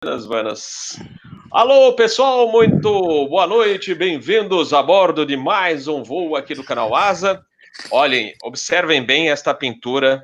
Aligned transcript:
Buenas, 0.00 0.26
buenas. 0.26 1.02
Alô, 1.50 1.92
pessoal, 1.92 2.48
muito 2.52 3.26
boa 3.26 3.48
noite, 3.48 3.96
bem-vindos 3.96 4.72
a 4.72 4.80
bordo 4.80 5.26
de 5.26 5.36
mais 5.36 5.88
um 5.88 6.04
voo 6.04 6.36
aqui 6.36 6.54
do 6.54 6.62
canal 6.62 6.94
Asa. 6.94 7.44
Olhem, 7.90 8.32
observem 8.44 9.04
bem 9.04 9.28
esta 9.28 9.52
pintura, 9.52 10.22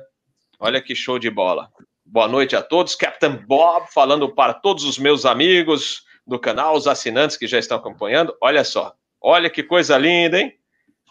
olha 0.61 0.81
que 0.81 0.95
show 0.95 1.19
de 1.19 1.29
bola. 1.29 1.69
Boa 2.05 2.25
noite 2.25 2.55
a 2.55 2.61
todos, 2.61 2.95
Captain 2.95 3.35
Bob 3.45 3.85
falando 3.93 4.33
para 4.33 4.53
todos 4.53 4.85
os 4.85 4.97
meus 4.97 5.25
amigos 5.25 6.03
do 6.25 6.39
canal, 6.39 6.77
os 6.77 6.87
assinantes 6.87 7.35
que 7.35 7.45
já 7.45 7.59
estão 7.59 7.77
acompanhando. 7.77 8.33
Olha 8.41 8.63
só, 8.63 8.93
olha 9.19 9.49
que 9.49 9.61
coisa 9.61 9.97
linda, 9.97 10.39
hein? 10.39 10.53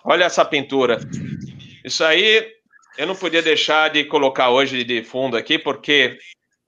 Olha 0.02 0.24
essa 0.24 0.42
pintura. 0.42 0.98
Isso 1.84 2.02
aí 2.02 2.50
eu 2.96 3.06
não 3.06 3.14
podia 3.14 3.42
deixar 3.42 3.90
de 3.90 4.04
colocar 4.04 4.48
hoje 4.48 4.84
de 4.84 5.04
fundo 5.04 5.36
aqui, 5.36 5.58
porque 5.58 6.18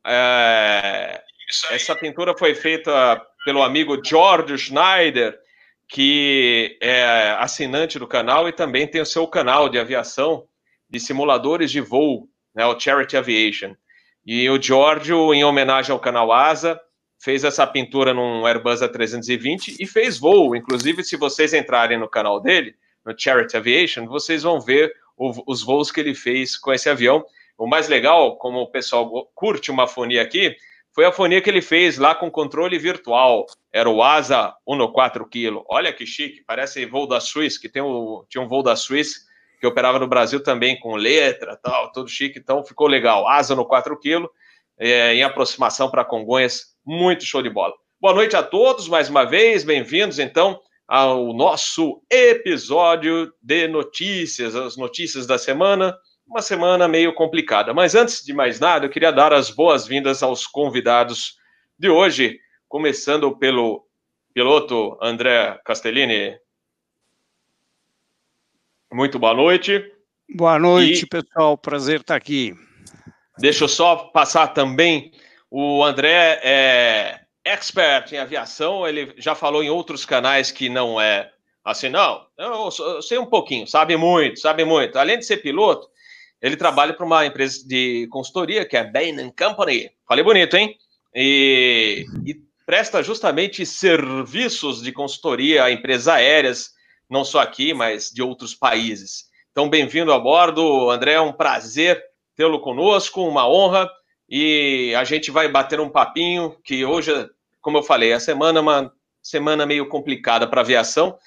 é, 0.06 1.22
essa 1.70 1.94
pintura 1.94 2.36
foi 2.36 2.54
feita 2.54 3.20
pelo 3.44 3.62
amigo 3.62 4.00
George 4.04 4.58
Schneider, 4.58 5.38
que 5.88 6.76
é 6.82 7.36
assinante 7.38 7.98
do 7.98 8.06
canal 8.06 8.48
e 8.48 8.52
também 8.52 8.86
tem 8.86 9.00
o 9.00 9.06
seu 9.06 9.26
canal 9.26 9.68
de 9.68 9.78
aviação 9.78 10.46
de 10.90 10.98
simuladores 10.98 11.70
de 11.70 11.80
voo, 11.80 12.28
né, 12.54 12.64
o 12.66 12.78
Charity 12.78 13.16
Aviation. 13.16 13.74
E 14.24 14.48
o 14.50 14.60
Giorgio, 14.60 15.32
em 15.32 15.44
homenagem 15.44 15.92
ao 15.92 16.00
canal 16.00 16.32
ASA, 16.32 16.80
fez 17.22 17.44
essa 17.44 17.66
pintura 17.66 18.12
num 18.12 18.44
Airbus 18.44 18.80
A320 18.80 19.76
e 19.78 19.86
fez 19.86 20.18
voo. 20.18 20.56
Inclusive, 20.56 21.04
se 21.04 21.16
vocês 21.16 21.54
entrarem 21.54 21.98
no 21.98 22.08
canal 22.08 22.40
dele, 22.40 22.74
no 23.04 23.14
Charity 23.16 23.56
Aviation, 23.56 24.06
vocês 24.06 24.42
vão 24.42 24.60
ver 24.60 24.92
o, 25.16 25.32
os 25.46 25.62
voos 25.62 25.92
que 25.92 26.00
ele 26.00 26.14
fez 26.14 26.56
com 26.56 26.72
esse 26.72 26.88
avião. 26.90 27.24
O 27.56 27.66
mais 27.66 27.88
legal, 27.88 28.36
como 28.36 28.58
o 28.58 28.70
pessoal 28.70 29.30
curte 29.34 29.70
uma 29.70 29.86
fonia 29.86 30.22
aqui, 30.22 30.56
foi 30.96 31.04
a 31.04 31.12
fonia 31.12 31.42
que 31.42 31.50
ele 31.50 31.60
fez 31.60 31.98
lá 31.98 32.14
com 32.14 32.30
controle 32.30 32.78
virtual. 32.78 33.44
Era 33.70 33.90
o 33.90 34.02
ASA 34.02 34.54
1.4 34.66 35.28
kg. 35.30 35.62
Olha 35.68 35.92
que 35.92 36.06
chique, 36.06 36.42
parece 36.46 36.86
voo 36.86 37.06
da 37.06 37.20
Swiss, 37.20 37.58
que 37.58 37.68
tem 37.68 37.82
o, 37.82 38.24
tinha 38.30 38.42
um 38.42 38.48
voo 38.48 38.62
da 38.62 38.74
Swiss 38.74 39.26
que 39.60 39.66
operava 39.66 39.98
no 39.98 40.08
Brasil 40.08 40.42
também 40.42 40.80
com 40.80 40.96
letra, 40.96 41.54
tal, 41.62 41.92
todo 41.92 42.08
chique, 42.08 42.38
então 42.38 42.64
ficou 42.64 42.86
legal. 42.86 43.28
Asa 43.28 43.54
no 43.54 43.66
4 43.66 43.94
kg, 44.00 44.26
é, 44.78 45.14
em 45.14 45.22
aproximação 45.22 45.90
para 45.90 46.02
Congonhas, 46.02 46.74
muito 46.82 47.26
show 47.26 47.42
de 47.42 47.50
bola. 47.50 47.74
Boa 48.00 48.14
noite 48.14 48.34
a 48.34 48.42
todos, 48.42 48.88
mais 48.88 49.10
uma 49.10 49.24
vez, 49.24 49.64
bem-vindos 49.64 50.18
então 50.18 50.58
ao 50.88 51.34
nosso 51.34 52.00
episódio 52.10 53.30
de 53.42 53.68
notícias, 53.68 54.56
as 54.56 54.78
notícias 54.78 55.26
da 55.26 55.36
semana. 55.36 55.94
Uma 56.26 56.42
semana 56.42 56.88
meio 56.88 57.14
complicada, 57.14 57.72
mas 57.72 57.94
antes 57.94 58.24
de 58.24 58.34
mais 58.34 58.58
nada, 58.58 58.84
eu 58.84 58.90
queria 58.90 59.12
dar 59.12 59.32
as 59.32 59.48
boas-vindas 59.48 60.22
aos 60.22 60.46
convidados 60.46 61.36
de 61.78 61.88
hoje, 61.88 62.40
começando 62.68 63.36
pelo 63.36 63.86
piloto 64.34 64.98
André 65.00 65.58
Castellini. 65.64 66.36
Muito 68.92 69.18
boa 69.18 69.34
noite. 69.34 69.92
Boa 70.34 70.58
noite, 70.58 71.04
e... 71.04 71.06
pessoal. 71.06 71.56
Prazer 71.56 72.00
estar 72.00 72.16
aqui. 72.16 72.54
Deixa 73.38 73.64
eu 73.64 73.68
só 73.68 73.96
passar 73.96 74.48
também. 74.48 75.12
O 75.48 75.84
André 75.84 76.40
é 76.42 77.20
expert 77.44 78.12
em 78.12 78.18
aviação, 78.18 78.86
ele 78.86 79.14
já 79.16 79.36
falou 79.36 79.62
em 79.62 79.70
outros 79.70 80.04
canais 80.04 80.50
que 80.50 80.68
não 80.68 81.00
é 81.00 81.30
assim, 81.64 81.88
não. 81.88 82.26
Eu, 82.36 82.70
sei 83.00 83.18
um 83.18 83.26
pouquinho, 83.26 83.66
sabe 83.66 83.96
muito, 83.96 84.40
sabe 84.40 84.64
muito. 84.64 84.98
Além 84.98 85.18
de 85.18 85.24
ser 85.24 85.38
piloto, 85.38 85.88
ele 86.40 86.56
trabalha 86.56 86.92
para 86.92 87.06
uma 87.06 87.26
empresa 87.26 87.66
de 87.66 88.06
consultoria 88.10 88.64
que 88.64 88.76
é 88.76 88.84
Bain 88.84 89.30
Company. 89.30 89.90
Falei 90.06 90.24
bonito, 90.24 90.56
hein? 90.56 90.76
E, 91.14 92.04
e, 92.24 92.34
presta 92.64 93.02
justamente 93.02 93.64
serviços 93.64 94.82
de 94.82 94.92
consultoria 94.92 95.64
a 95.64 95.70
empresas 95.70 96.08
aéreas, 96.08 96.70
não 97.08 97.24
só 97.24 97.40
aqui, 97.40 97.72
mas 97.72 98.10
de 98.10 98.22
outros 98.22 98.54
países. 98.54 99.24
Então, 99.52 99.70
bem-vindo 99.70 100.12
a 100.12 100.18
bordo, 100.18 100.90
André. 100.90 101.12
É 101.12 101.20
um 101.20 101.32
prazer 101.32 102.02
tê-lo 102.34 102.60
conosco, 102.60 103.26
uma 103.26 103.48
honra. 103.48 103.88
E 104.28 104.92
a 104.96 105.04
gente 105.04 105.30
vai 105.30 105.48
bater 105.48 105.80
um 105.80 105.88
papinho 105.88 106.56
que 106.64 106.84
hoje 106.84 107.30
como 107.66 107.78
eu 107.78 107.82
falei, 107.82 108.12
a 108.12 108.20
semana 108.20 108.60
é 108.60 108.62
uma 108.62 108.92
semana 109.20 109.66
meio 109.66 109.88
complicada 109.88 110.46
para 110.46 110.60
aviação. 110.60 111.18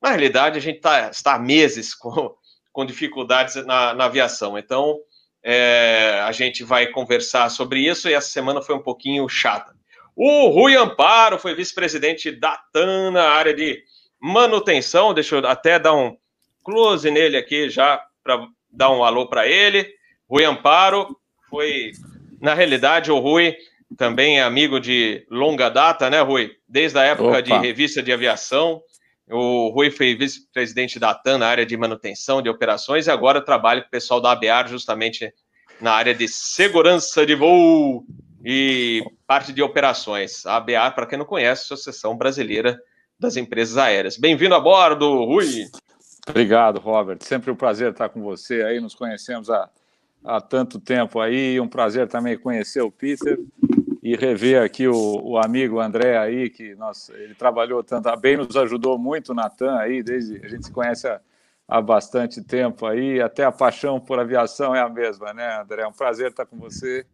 Na 0.00 0.10
realidade, 0.10 0.56
a 0.56 0.60
gente 0.60 0.78
tá, 0.78 1.10
está 1.10 1.34
há 1.34 1.38
meses 1.40 1.92
com, 1.92 2.36
com 2.78 2.86
dificuldades 2.86 3.56
na, 3.66 3.92
na 3.92 4.04
aviação. 4.04 4.56
Então, 4.56 5.00
é, 5.42 6.20
a 6.24 6.30
gente 6.30 6.62
vai 6.62 6.86
conversar 6.86 7.48
sobre 7.48 7.80
isso 7.80 8.08
e 8.08 8.14
essa 8.14 8.28
semana 8.28 8.62
foi 8.62 8.76
um 8.76 8.80
pouquinho 8.80 9.28
chata. 9.28 9.74
O 10.14 10.46
Rui 10.46 10.76
Amparo 10.76 11.40
foi 11.40 11.56
vice-presidente 11.56 12.30
da 12.30 12.56
TAN 12.72 13.10
na 13.10 13.30
área 13.30 13.52
de 13.52 13.82
manutenção. 14.20 15.12
Deixa 15.12 15.34
eu 15.34 15.44
até 15.48 15.76
dar 15.76 15.92
um 15.92 16.16
close 16.62 17.10
nele 17.10 17.36
aqui 17.36 17.68
já 17.68 18.00
para 18.22 18.46
dar 18.70 18.92
um 18.92 19.02
alô 19.02 19.26
para 19.26 19.44
ele. 19.44 19.92
Rui 20.30 20.44
Amparo 20.44 21.18
foi, 21.50 21.90
na 22.40 22.54
realidade, 22.54 23.10
o 23.10 23.18
Rui 23.18 23.56
também 23.96 24.38
é 24.38 24.44
amigo 24.44 24.78
de 24.78 25.26
longa 25.28 25.68
data, 25.68 26.08
né, 26.08 26.20
Rui? 26.20 26.52
Desde 26.68 26.96
a 26.96 27.02
época 27.02 27.28
Opa. 27.30 27.42
de 27.42 27.52
revista 27.54 28.00
de 28.00 28.12
aviação. 28.12 28.80
O 29.30 29.68
Rui 29.68 29.90
foi 29.90 30.14
vice-presidente 30.14 30.98
da 30.98 31.14
TAN 31.14 31.38
na 31.38 31.46
área 31.46 31.66
de 31.66 31.76
manutenção 31.76 32.40
de 32.40 32.48
operações 32.48 33.06
e 33.06 33.10
agora 33.10 33.44
trabalha 33.44 33.82
com 33.82 33.88
o 33.88 33.90
pessoal 33.90 34.20
da 34.20 34.32
ABAR 34.32 34.68
justamente 34.68 35.32
na 35.80 35.92
área 35.92 36.14
de 36.14 36.26
segurança 36.26 37.26
de 37.26 37.34
voo 37.34 38.04
e 38.44 39.04
parte 39.26 39.52
de 39.52 39.62
operações. 39.62 40.46
A 40.46 40.56
ABAR, 40.56 40.94
para 40.94 41.06
quem 41.06 41.18
não 41.18 41.26
conhece, 41.26 41.64
Associação 41.64 42.16
Brasileira 42.16 42.80
das 43.18 43.36
Empresas 43.36 43.76
Aéreas. 43.76 44.16
Bem-vindo 44.16 44.54
a 44.54 44.60
bordo, 44.60 45.24
Rui. 45.24 45.66
Obrigado, 46.28 46.78
Robert. 46.78 47.18
Sempre 47.20 47.50
um 47.50 47.56
prazer 47.56 47.92
estar 47.92 48.08
com 48.08 48.22
você 48.22 48.62
aí. 48.62 48.80
Nos 48.80 48.94
conhecemos 48.94 49.50
há, 49.50 49.68
há 50.24 50.40
tanto 50.40 50.80
tempo 50.80 51.20
aí. 51.20 51.60
Um 51.60 51.68
prazer 51.68 52.08
também 52.08 52.38
conhecer 52.38 52.80
o 52.80 52.90
Peter 52.90 53.38
e 54.08 54.16
rever 54.16 54.62
aqui 54.62 54.88
o, 54.88 55.20
o, 55.22 55.38
amigo 55.38 55.78
André 55.78 56.16
aí, 56.16 56.48
que 56.48 56.74
nossa, 56.76 57.12
ele 57.14 57.34
trabalhou 57.34 57.84
tanto, 57.84 58.14
bem 58.16 58.38
nos 58.38 58.56
ajudou 58.56 58.98
muito, 58.98 59.34
Natan 59.34 59.76
aí, 59.76 60.02
desde 60.02 60.40
a 60.42 60.48
gente 60.48 60.64
se 60.64 60.72
conhece 60.72 61.06
há, 61.06 61.20
há, 61.68 61.82
bastante 61.82 62.42
tempo 62.42 62.86
aí, 62.86 63.20
até 63.20 63.44
a 63.44 63.52
paixão 63.52 64.00
por 64.00 64.18
aviação 64.18 64.74
é 64.74 64.80
a 64.80 64.88
mesma, 64.88 65.34
né, 65.34 65.60
André? 65.60 65.82
É 65.82 65.86
um 65.86 65.92
prazer 65.92 66.30
estar 66.30 66.46
com 66.46 66.56
você. 66.56 67.04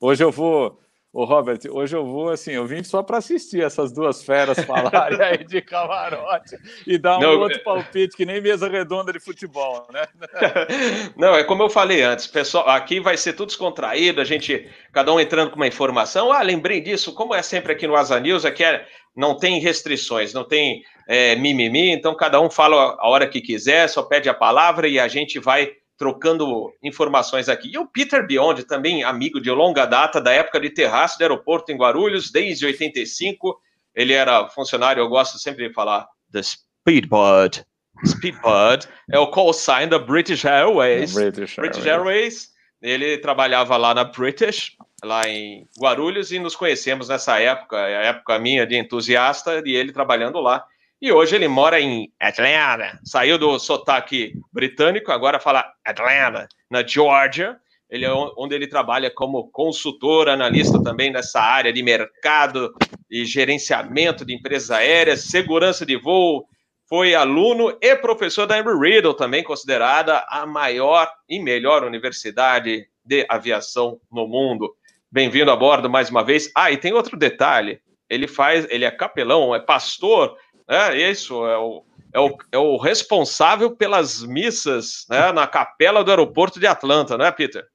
Hoje 0.00 0.22
eu 0.22 0.30
vou 0.30 0.78
Ô, 1.12 1.24
Robert, 1.24 1.60
hoje 1.70 1.96
eu 1.96 2.04
vou 2.04 2.28
assim, 2.28 2.52
eu 2.52 2.66
vim 2.66 2.82
só 2.82 3.02
para 3.02 3.18
assistir 3.18 3.62
essas 3.62 3.90
duas 3.90 4.22
feras 4.22 4.58
falarem 4.66 5.18
aí 5.22 5.44
de 5.44 5.62
camarote 5.62 6.56
e 6.86 6.98
dar 6.98 7.16
um 7.16 7.20
Não, 7.20 7.40
outro 7.40 7.62
palpite 7.62 8.14
que 8.14 8.26
nem 8.26 8.40
mesa 8.40 8.68
redonda 8.68 9.12
de 9.12 9.18
futebol, 9.18 9.86
né? 9.92 10.06
Não, 11.16 11.34
é 11.34 11.42
como 11.42 11.62
eu 11.62 11.70
falei 11.70 12.02
antes, 12.02 12.26
pessoal, 12.26 12.68
aqui 12.68 13.00
vai 13.00 13.16
ser 13.16 13.32
tudo 13.32 13.48
descontraído, 13.48 14.20
a 14.20 14.24
gente, 14.24 14.68
cada 14.92 15.12
um 15.12 15.18
entrando 15.18 15.50
com 15.50 15.56
uma 15.56 15.66
informação. 15.66 16.30
Ah, 16.30 16.42
lembrei 16.42 16.82
disso, 16.82 17.14
como 17.14 17.34
é 17.34 17.40
sempre 17.40 17.72
aqui 17.72 17.86
no 17.86 17.96
Asa 17.96 18.20
News, 18.20 18.44
aqui 18.44 18.62
é, 18.62 18.84
não 19.16 19.38
tem 19.38 19.58
restrições, 19.58 20.34
não 20.34 20.44
tem 20.44 20.82
é, 21.08 21.34
mimimi, 21.36 21.92
então 21.92 22.14
cada 22.14 22.40
um 22.40 22.50
fala 22.50 22.94
a 22.98 23.08
hora 23.08 23.26
que 23.26 23.40
quiser, 23.40 23.88
só 23.88 24.02
pede 24.02 24.28
a 24.28 24.34
palavra 24.34 24.86
e 24.86 25.00
a 25.00 25.08
gente 25.08 25.38
vai 25.38 25.72
trocando 25.96 26.72
informações 26.82 27.48
aqui. 27.48 27.70
E 27.72 27.78
o 27.78 27.86
Peter 27.86 28.26
Beyond, 28.26 28.64
também 28.64 29.02
amigo 29.02 29.40
de 29.40 29.50
longa 29.50 29.86
data, 29.86 30.20
da 30.20 30.32
época 30.32 30.60
de 30.60 30.70
terraço 30.70 31.18
do 31.18 31.22
aeroporto 31.22 31.72
em 31.72 31.76
Guarulhos, 31.76 32.30
desde 32.30 32.66
85. 32.66 33.58
Ele 33.94 34.12
era 34.12 34.48
funcionário, 34.48 35.00
eu 35.00 35.08
gosto 35.08 35.38
sempre 35.38 35.68
de 35.68 35.74
falar, 35.74 36.06
the 36.32 36.42
Speedbird. 36.42 37.64
Speedbird 38.04 38.86
é 39.10 39.18
o 39.18 39.28
call 39.28 39.52
sign 39.52 39.86
da 39.86 39.98
British 39.98 40.44
Airways. 40.44 41.14
British, 41.14 41.56
British 41.56 41.86
Airways. 41.86 42.54
Ele 42.82 43.16
trabalhava 43.18 43.76
lá 43.78 43.94
na 43.94 44.04
British, 44.04 44.76
lá 45.02 45.26
em 45.26 45.66
Guarulhos, 45.80 46.30
e 46.30 46.38
nos 46.38 46.54
conhecemos 46.54 47.08
nessa 47.08 47.40
época, 47.40 47.78
a 47.78 47.88
época 47.88 48.38
minha 48.38 48.66
de 48.66 48.76
entusiasta, 48.76 49.62
e 49.64 49.74
ele 49.74 49.92
trabalhando 49.92 50.40
lá. 50.40 50.64
E 51.00 51.12
hoje 51.12 51.36
ele 51.36 51.46
mora 51.46 51.78
em 51.78 52.10
Atlanta. 52.18 52.98
Saiu 53.04 53.36
do 53.36 53.58
sotaque 53.58 54.32
britânico, 54.50 55.12
agora 55.12 55.38
fala 55.38 55.70
Atlanta, 55.84 56.48
na 56.70 56.86
Georgia. 56.86 57.58
Ele 57.90 58.06
é 58.06 58.10
onde 58.10 58.54
ele 58.54 58.66
trabalha 58.66 59.10
como 59.10 59.48
consultor, 59.50 60.28
analista 60.28 60.82
também 60.82 61.12
nessa 61.12 61.38
área 61.40 61.72
de 61.72 61.82
mercado 61.82 62.74
e 63.10 63.26
gerenciamento 63.26 64.24
de 64.24 64.34
empresas 64.34 64.70
aéreas, 64.70 65.24
segurança 65.24 65.84
de 65.84 65.96
voo. 65.96 66.48
Foi 66.88 67.14
aluno 67.14 67.76
e 67.80 67.94
professor 67.96 68.46
da 68.46 68.58
Embry-Riddle, 68.58 69.14
também 69.14 69.44
considerada 69.44 70.24
a 70.28 70.46
maior 70.46 71.10
e 71.28 71.38
melhor 71.38 71.84
universidade 71.84 72.88
de 73.04 73.26
aviação 73.28 74.00
no 74.10 74.26
mundo. 74.26 74.74
Bem-vindo 75.12 75.50
a 75.50 75.56
bordo 75.56 75.90
mais 75.90 76.08
uma 76.08 76.24
vez. 76.24 76.50
Ah, 76.54 76.72
e 76.72 76.78
tem 76.78 76.94
outro 76.94 77.18
detalhe. 77.18 77.80
Ele 78.08 78.26
faz, 78.26 78.66
ele 78.70 78.84
é 78.84 78.90
capelão, 78.90 79.54
é 79.54 79.60
pastor 79.60 80.36
é 80.68 81.10
isso, 81.10 81.46
é 81.46 81.58
o, 81.58 81.84
é 82.12 82.20
o, 82.20 82.36
é 82.52 82.58
o 82.58 82.76
responsável 82.76 83.70
pelas 83.70 84.22
missas 84.22 85.06
né, 85.08 85.32
na 85.32 85.46
capela 85.46 86.02
do 86.02 86.10
aeroporto 86.10 86.58
de 86.58 86.66
Atlanta, 86.66 87.16
não 87.16 87.24
é, 87.24 87.32
Peter? 87.32 87.66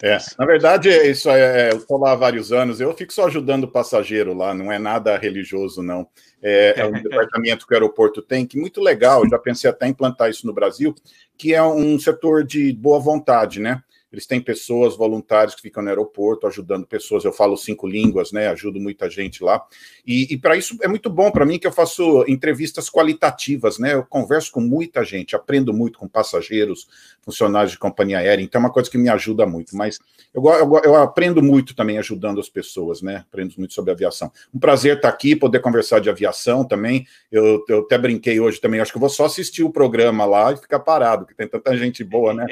É, 0.00 0.16
na 0.38 0.46
verdade, 0.46 0.88
é 0.88 1.08
isso 1.08 1.28
é, 1.28 1.72
eu 1.72 1.78
estou 1.78 1.98
lá 1.98 2.12
há 2.12 2.16
vários 2.16 2.52
anos, 2.52 2.80
eu 2.80 2.94
fico 2.94 3.12
só 3.12 3.26
ajudando 3.26 3.64
o 3.64 3.70
passageiro 3.70 4.32
lá, 4.32 4.54
não 4.54 4.70
é 4.70 4.78
nada 4.78 5.18
religioso, 5.18 5.82
não. 5.82 6.06
É, 6.40 6.74
é 6.80 6.86
um 6.86 6.92
departamento 7.02 7.66
que 7.66 7.74
o 7.74 7.76
aeroporto 7.76 8.22
tem, 8.22 8.46
que 8.46 8.56
muito 8.56 8.80
legal, 8.80 9.28
já 9.28 9.38
pensei 9.38 9.68
até 9.68 9.86
em 9.86 9.90
implantar 9.90 10.30
isso 10.30 10.46
no 10.46 10.52
Brasil, 10.52 10.94
que 11.36 11.52
é 11.52 11.62
um 11.62 11.98
setor 11.98 12.44
de 12.44 12.72
boa 12.72 13.00
vontade, 13.00 13.58
né? 13.58 13.82
Eles 14.10 14.26
têm 14.26 14.40
pessoas, 14.40 14.96
voluntários 14.96 15.54
que 15.54 15.62
ficam 15.62 15.82
no 15.82 15.88
aeroporto 15.88 16.46
ajudando 16.46 16.86
pessoas. 16.86 17.24
Eu 17.24 17.32
falo 17.32 17.56
cinco 17.56 17.86
línguas, 17.86 18.32
né? 18.32 18.48
Ajudo 18.48 18.80
muita 18.80 19.08
gente 19.10 19.44
lá. 19.44 19.62
E, 20.06 20.32
e 20.32 20.36
para 20.38 20.56
isso 20.56 20.76
é 20.82 20.88
muito 20.88 21.10
bom 21.10 21.30
para 21.30 21.44
mim 21.44 21.58
que 21.58 21.66
eu 21.66 21.72
faço 21.72 22.24
entrevistas 22.26 22.88
qualitativas, 22.88 23.78
né? 23.78 23.94
Eu 23.94 24.04
converso 24.04 24.50
com 24.50 24.60
muita 24.60 25.04
gente, 25.04 25.36
aprendo 25.36 25.74
muito 25.74 25.98
com 25.98 26.08
passageiros, 26.08 26.88
funcionários 27.20 27.72
de 27.72 27.78
companhia 27.78 28.18
aérea. 28.18 28.42
Então 28.42 28.60
é 28.60 28.64
uma 28.64 28.72
coisa 28.72 28.90
que 28.90 28.96
me 28.96 29.10
ajuda 29.10 29.44
muito. 29.46 29.76
Mas 29.76 29.98
eu, 30.32 30.42
eu, 30.42 30.80
eu 30.84 30.96
aprendo 30.96 31.42
muito 31.42 31.74
também 31.74 31.98
ajudando 31.98 32.40
as 32.40 32.48
pessoas, 32.48 33.02
né? 33.02 33.24
Aprendo 33.30 33.54
muito 33.58 33.74
sobre 33.74 33.92
aviação. 33.92 34.32
Um 34.54 34.58
prazer 34.58 34.96
estar 34.96 35.08
aqui, 35.08 35.36
poder 35.36 35.60
conversar 35.60 36.00
de 36.00 36.08
aviação 36.08 36.64
também. 36.64 37.06
Eu, 37.30 37.62
eu 37.68 37.80
até 37.80 37.98
brinquei 37.98 38.40
hoje 38.40 38.58
também. 38.58 38.80
Acho 38.80 38.92
que 38.92 38.98
vou 38.98 39.10
só 39.10 39.26
assistir 39.26 39.62
o 39.62 39.70
programa 39.70 40.24
lá 40.24 40.52
e 40.52 40.56
ficar 40.56 40.80
parado, 40.80 41.24
porque 41.24 41.34
tem 41.34 41.48
tanta 41.48 41.76
gente 41.76 42.02
boa, 42.02 42.32
né? 42.32 42.46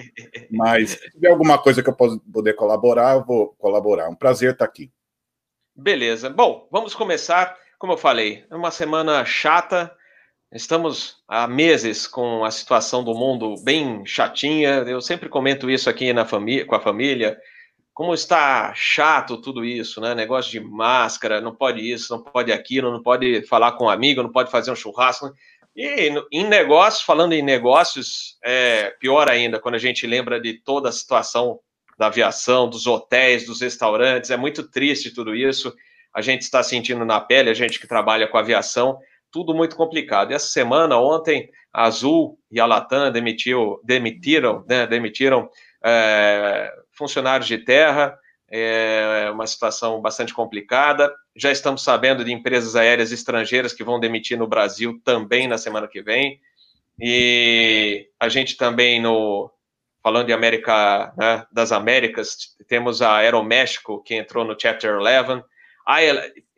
Mas 0.51 0.91
se 0.91 1.11
tiver 1.11 1.29
alguma 1.29 1.46
alguma 1.47 1.59
coisa 1.59 1.83
que 1.83 1.89
eu 1.89 1.95
poder 1.95 2.55
colaborar, 2.55 3.15
eu 3.15 3.25
vou 3.25 3.55
colaborar. 3.59 4.09
Um 4.09 4.17
prazer 4.17 4.53
estar 4.53 4.65
aqui. 4.65 4.91
Beleza. 5.75 6.29
Bom, 6.29 6.67
vamos 6.73 6.95
começar. 6.95 7.57
Como 7.79 7.93
eu 7.93 7.97
falei, 7.97 8.45
é 8.51 8.57
uma 8.57 8.71
semana 8.71 9.25
chata. 9.25 9.95
Estamos 10.53 11.19
há 11.29 11.47
meses 11.47 12.07
com 12.07 12.45
a 12.45 12.51
situação 12.51 13.05
do 13.05 13.15
mundo 13.15 13.55
bem 13.63 14.05
chatinha. 14.05 14.85
Eu 14.87 15.01
sempre 15.01 15.29
comento 15.29 15.71
isso 15.71 15.89
aqui 15.89 16.13
na 16.13 16.25
família, 16.25 16.67
com 16.67 16.75
a 16.75 16.81
família. 16.81 17.39
Como 17.95 18.13
está 18.13 18.75
chato 18.75 19.41
tudo 19.41 19.65
isso, 19.65 20.01
né? 20.01 20.15
Negócio 20.15 20.51
de 20.51 20.61
máscara, 20.61 21.41
não 21.41 21.55
pode 21.55 21.81
isso, 21.81 22.15
não 22.15 22.23
pode 22.23 22.53
aquilo, 22.53 22.91
não 22.91 23.03
pode 23.03 23.47
falar 23.47 23.73
com 23.73 23.85
um 23.85 23.89
amigo, 23.89 24.23
não 24.23 24.33
pode 24.33 24.51
fazer 24.51 24.71
um 24.71 24.77
churrasco. 24.77 25.33
E 25.77 26.11
em 26.33 26.49
negócios, 26.49 27.05
falando 27.05 27.35
em 27.35 27.43
negócios, 27.43 28.39
é 28.43 28.91
pior 28.99 29.29
ainda 29.29 29.61
quando 29.61 29.75
a 29.75 29.79
gente 29.79 30.07
lembra 30.07 30.41
de 30.41 30.55
toda 30.55 30.89
a 30.89 30.93
situação 30.93 31.61
da 31.99 32.07
aviação, 32.07 32.69
dos 32.69 32.87
hotéis, 32.87 33.45
dos 33.45 33.61
restaurantes. 33.61 34.31
É 34.31 34.39
muito 34.39 34.71
triste 34.71 35.11
tudo 35.11 35.35
isso. 35.35 35.75
A 36.15 36.23
gente 36.23 36.43
está 36.43 36.63
sentindo 36.63 37.05
na 37.05 37.21
pele, 37.21 37.51
a 37.51 37.55
gente 37.55 37.79
que 37.79 37.87
trabalha 37.87 38.27
com 38.27 38.39
aviação, 38.39 38.99
tudo 39.31 39.55
muito 39.55 39.77
complicado. 39.77 40.31
E 40.31 40.35
essa 40.35 40.47
semana, 40.47 40.99
ontem, 40.99 41.51
a 41.71 41.85
Azul 41.85 42.39
e 42.51 42.59
a 42.59 42.65
Latam 42.65 43.13
demitiu, 43.13 43.79
demitiram, 43.85 44.65
né, 44.67 44.87
demitiram 44.87 45.51
é, 45.85 46.73
funcionários 46.93 47.47
de 47.47 47.59
terra, 47.59 48.19
é 48.49 49.29
uma 49.33 49.47
situação 49.47 50.01
bastante 50.01 50.33
complicada. 50.33 51.13
Já 51.35 51.51
estamos 51.51 51.83
sabendo 51.83 52.25
de 52.25 52.33
empresas 52.33 52.77
aéreas 52.77 53.13
estrangeiras 53.13 53.73
que 53.73 53.85
vão 53.85 54.01
demitir 54.01 54.39
no 54.39 54.47
Brasil 54.47 55.01
também 55.05 55.49
na 55.49 55.59
semana 55.59 55.89
que 55.89 56.03
vem. 56.03 56.41
E 57.01 58.09
a 58.19 58.29
gente 58.29 58.57
também 58.57 59.01
no 59.01 59.51
falando 60.07 60.27
de 60.27 60.33
América, 60.33 61.13
né, 61.19 61.45
das 61.51 61.73
Américas, 61.73 62.55
temos 62.69 63.03
a 63.03 63.17
Aeroméxico 63.17 64.01
que 64.05 64.15
entrou 64.15 64.45
no 64.45 64.57
Chapter 64.57 65.01
11. 65.01 65.43
A, 65.85 65.99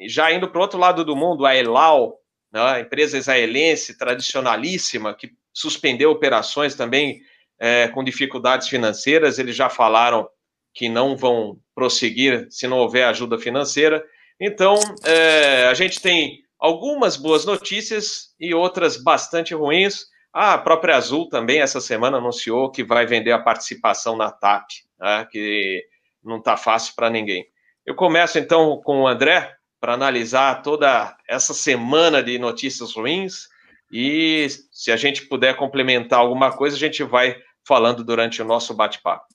já 0.07 0.31
indo 0.31 0.51
para 0.51 0.59
o 0.59 0.61
outro 0.61 0.79
lado 0.79 1.03
do 1.03 1.17
mundo, 1.17 1.47
a 1.47 1.57
Elau, 1.57 2.21
né, 2.53 2.81
empresa 2.81 3.17
israelense 3.17 3.97
tradicionalíssima 3.97 5.15
que 5.15 5.33
suspendeu 5.51 6.11
operações 6.11 6.75
também 6.75 7.23
é, 7.59 7.89
com 7.89 8.05
dificuldades 8.05 8.69
financeiras. 8.69 9.39
Eles 9.39 9.57
já 9.57 9.71
falaram 9.71 10.29
que 10.75 10.89
não 10.89 11.17
vão 11.17 11.59
prosseguir 11.75 12.47
se 12.51 12.67
não 12.67 12.79
houver 12.79 13.05
ajuda 13.05 13.39
financeira. 13.39 14.05
Então, 14.41 14.75
é, 15.05 15.67
a 15.67 15.75
gente 15.75 16.01
tem 16.01 16.41
algumas 16.59 17.17
boas 17.17 17.45
notícias 17.45 18.35
e 18.39 18.55
outras 18.55 18.97
bastante 18.97 19.55
ruins. 19.55 20.07
a 20.33 20.59
própria 20.59 20.97
Azul 20.97 21.29
também, 21.29 21.61
essa 21.61 21.81
semana, 21.81 22.19
anunciou 22.19 22.71
que 22.71 22.85
vai 22.85 23.07
vender 23.07 23.33
a 23.33 23.39
participação 23.39 24.17
na 24.17 24.31
TAP, 24.31 24.69
né, 25.01 25.27
que 25.31 25.85
não 26.23 26.39
está 26.39 26.57
fácil 26.57 26.95
para 26.95 27.11
ninguém. 27.11 27.47
Eu 27.87 27.95
começo 27.95 28.39
então 28.39 28.81
com 28.85 29.03
o 29.03 29.09
André 29.09 29.55
para 29.81 29.95
analisar 29.95 30.63
toda 30.63 31.17
essa 31.27 31.55
semana 31.55 32.23
de 32.23 32.39
notícias 32.39 32.93
ruins 32.93 33.49
e 33.91 34.47
se 34.71 34.93
a 34.93 34.97
gente 34.97 35.27
puder 35.27 35.57
complementar 35.57 36.19
alguma 36.19 36.55
coisa, 36.55 36.77
a 36.77 36.79
gente 36.79 37.03
vai 37.03 37.37
falando 37.67 38.05
durante 38.05 38.43
o 38.43 38.45
nosso 38.45 38.75
bate-papo. 38.75 39.27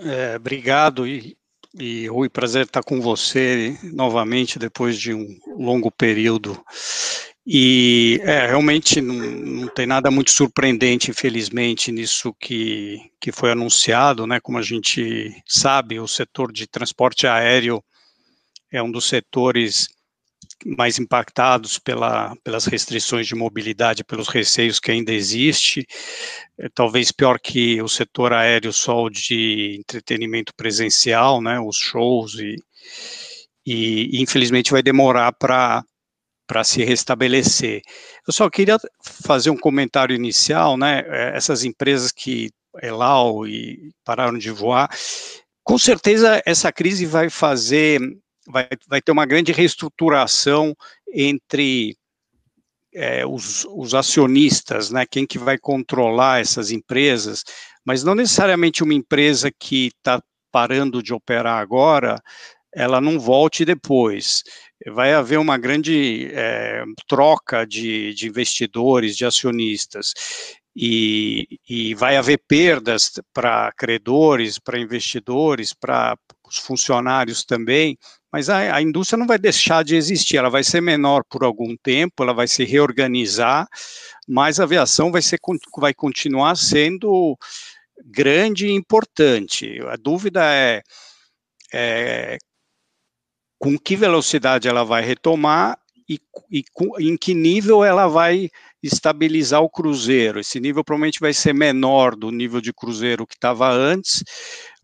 É, 0.00 0.36
obrigado 0.36 1.06
e, 1.06 1.36
e 1.74 2.06
Rui, 2.06 2.28
prazer 2.28 2.66
estar 2.66 2.82
com 2.82 3.00
você 3.00 3.76
novamente 3.82 4.58
depois 4.58 4.98
de 4.98 5.12
um 5.12 5.38
longo 5.56 5.90
período. 5.90 6.62
E 7.44 8.20
é, 8.22 8.46
realmente 8.46 9.00
não, 9.00 9.14
não, 9.14 9.68
tem 9.68 9.86
nada 9.86 10.10
muito 10.10 10.30
surpreendente, 10.30 11.10
infelizmente, 11.10 11.90
nisso 11.90 12.34
que, 12.38 13.00
que 13.20 13.32
foi 13.32 13.50
anunciado, 13.50 14.26
né? 14.26 14.38
Como 14.38 14.58
a 14.58 14.62
gente 14.62 15.32
sabe, 15.46 15.98
o 15.98 16.06
setor 16.06 16.52
de 16.52 16.66
transporte 16.66 17.26
aéreo 17.26 17.82
é 18.70 18.82
um 18.82 18.90
dos 18.90 19.06
setores 19.08 19.88
mais 20.66 20.98
impactados 20.98 21.78
pela, 21.78 22.34
pelas 22.42 22.66
restrições 22.66 23.26
de 23.26 23.34
mobilidade, 23.34 24.04
pelos 24.04 24.28
receios 24.28 24.80
que 24.80 24.90
ainda 24.90 25.12
existe, 25.12 25.86
é, 26.58 26.68
talvez 26.68 27.12
pior 27.12 27.38
que 27.38 27.80
o 27.82 27.88
setor 27.88 28.32
aéreo 28.32 28.72
só 28.72 29.08
de 29.08 29.76
entretenimento 29.78 30.52
presencial, 30.54 31.40
né, 31.40 31.60
os 31.60 31.76
shows, 31.76 32.34
e, 32.34 32.56
e 33.66 34.22
infelizmente 34.22 34.72
vai 34.72 34.82
demorar 34.82 35.32
para 35.32 35.84
para 36.46 36.64
se 36.64 36.82
restabelecer. 36.82 37.82
Eu 38.26 38.32
só 38.32 38.48
queria 38.48 38.78
fazer 39.02 39.50
um 39.50 39.56
comentário 39.58 40.16
inicial, 40.16 40.78
né, 40.78 41.04
é, 41.06 41.36
essas 41.36 41.62
empresas 41.62 42.10
que 42.10 42.50
Elau 42.82 43.46
e 43.46 43.92
pararam 44.02 44.38
de 44.38 44.50
voar, 44.50 44.88
com 45.62 45.76
certeza 45.76 46.40
essa 46.46 46.72
crise 46.72 47.04
vai 47.04 47.28
fazer 47.28 48.00
vai, 48.48 48.68
vai 48.88 49.00
ter 49.00 49.12
uma 49.12 49.26
grande 49.26 49.52
reestruturação 49.52 50.74
entre 51.12 51.96
é, 52.94 53.26
os, 53.26 53.66
os, 53.70 53.94
acionistas, 53.94 54.90
né, 54.90 55.04
quem 55.08 55.26
que 55.26 55.38
vai 55.38 55.58
controlar 55.58 56.40
essas 56.40 56.70
empresas, 56.70 57.44
mas 57.84 58.02
não 58.02 58.14
necessariamente 58.14 58.82
uma 58.82 58.94
empresa 58.94 59.50
que 59.50 59.88
está 59.88 60.22
parando 60.50 61.02
de 61.02 61.12
operar 61.12 61.60
agora, 61.60 62.20
ela 62.74 63.00
não 63.00 63.18
volte 63.18 63.64
depois. 63.64 64.42
Vai 64.94 65.12
haver 65.12 65.38
uma 65.38 65.58
grande 65.58 66.30
é, 66.32 66.84
troca 67.06 67.66
de, 67.66 68.14
de 68.14 68.26
investidores, 68.26 69.16
de 69.16 69.24
acionistas, 69.24 70.12
e, 70.80 71.58
e 71.68 71.94
vai 71.94 72.16
haver 72.16 72.40
perdas 72.46 73.10
para 73.34 73.72
credores, 73.72 74.58
para 74.60 74.78
investidores, 74.78 75.74
para 75.74 76.16
os 76.48 76.58
funcionários 76.58 77.44
também, 77.44 77.96
mas 78.32 78.48
a, 78.48 78.76
a, 78.76 78.82
indústria 78.82 79.18
não 79.18 79.26
vai 79.26 79.38
deixar 79.38 79.82
de 79.82 79.96
existir, 79.96 80.36
ela 80.36 80.50
vai 80.50 80.62
ser 80.62 80.80
menor 80.80 81.22
por 81.28 81.44
algum 81.44 81.76
tempo, 81.76 82.22
ela 82.22 82.34
vai 82.34 82.46
se 82.46 82.64
reorganizar, 82.64 83.66
mas 84.26 84.60
a 84.60 84.64
aviação 84.64 85.10
vai, 85.10 85.22
ser, 85.22 85.38
vai 85.78 85.94
continuar 85.94 86.56
sendo 86.56 87.36
grande 88.04 88.66
e 88.66 88.72
importante. 88.72 89.80
A 89.88 89.96
dúvida 89.96 90.42
é, 90.44 90.82
é 91.72 92.38
com 93.58 93.78
que 93.78 93.96
velocidade 93.96 94.68
ela 94.68 94.84
vai 94.84 95.02
retomar 95.02 95.78
e, 96.08 96.18
e 96.50 96.64
com, 96.72 96.98
em 96.98 97.16
que 97.16 97.34
nível 97.34 97.84
ela 97.84 98.08
vai 98.08 98.48
estabilizar 98.82 99.60
o 99.60 99.68
cruzeiro. 99.68 100.40
Esse 100.40 100.58
nível 100.60 100.84
provavelmente 100.84 101.20
vai 101.20 101.34
ser 101.34 101.52
menor 101.52 102.16
do 102.16 102.30
nível 102.30 102.60
de 102.60 102.72
cruzeiro 102.72 103.26
que 103.26 103.34
estava 103.34 103.70
antes, 103.70 104.22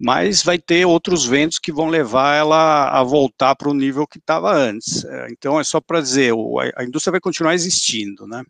mas 0.04 0.42
vai 0.42 0.58
ter 0.58 0.84
outros 0.84 1.24
ventos 1.24 1.58
que 1.58 1.72
vão 1.72 1.88
levar 1.88 2.36
ela 2.36 2.90
a 2.90 3.02
voltar 3.02 3.56
para 3.56 3.70
o 3.70 3.74
nível 3.74 4.06
que 4.06 4.18
estava 4.18 4.52
antes. 4.52 5.02
É, 5.02 5.28
então, 5.30 5.58
é 5.58 5.64
só 5.64 5.80
para 5.80 6.02
dizer, 6.02 6.34
a 6.76 6.84
indústria 6.84 7.12
vai 7.12 7.20
continuar 7.20 7.54
existindo, 7.54 8.26
né? 8.26 8.44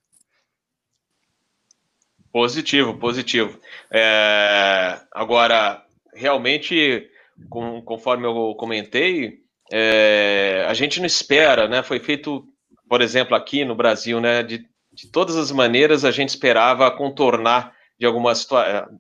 Positivo, 2.32 2.98
positivo. 2.98 3.60
É, 3.88 4.98
agora, 5.12 5.80
realmente, 6.12 7.08
com, 7.48 7.80
conforme 7.82 8.26
eu 8.26 8.56
comentei, 8.56 9.38
é, 9.70 10.66
a 10.68 10.74
gente 10.74 10.98
não 10.98 11.06
espera, 11.06 11.68
né? 11.68 11.84
Foi 11.84 12.00
feito, 12.00 12.44
por 12.88 13.00
exemplo, 13.00 13.36
aqui 13.36 13.64
no 13.64 13.76
Brasil, 13.76 14.20
né? 14.20 14.42
De, 14.42 14.58
de 14.92 15.08
todas 15.08 15.36
as 15.36 15.52
maneiras, 15.52 16.04
a 16.04 16.10
gente 16.10 16.30
esperava 16.30 16.90
contornar 16.90 17.72
de 17.96 18.06
alguma 18.06 18.34
situação, 18.34 18.98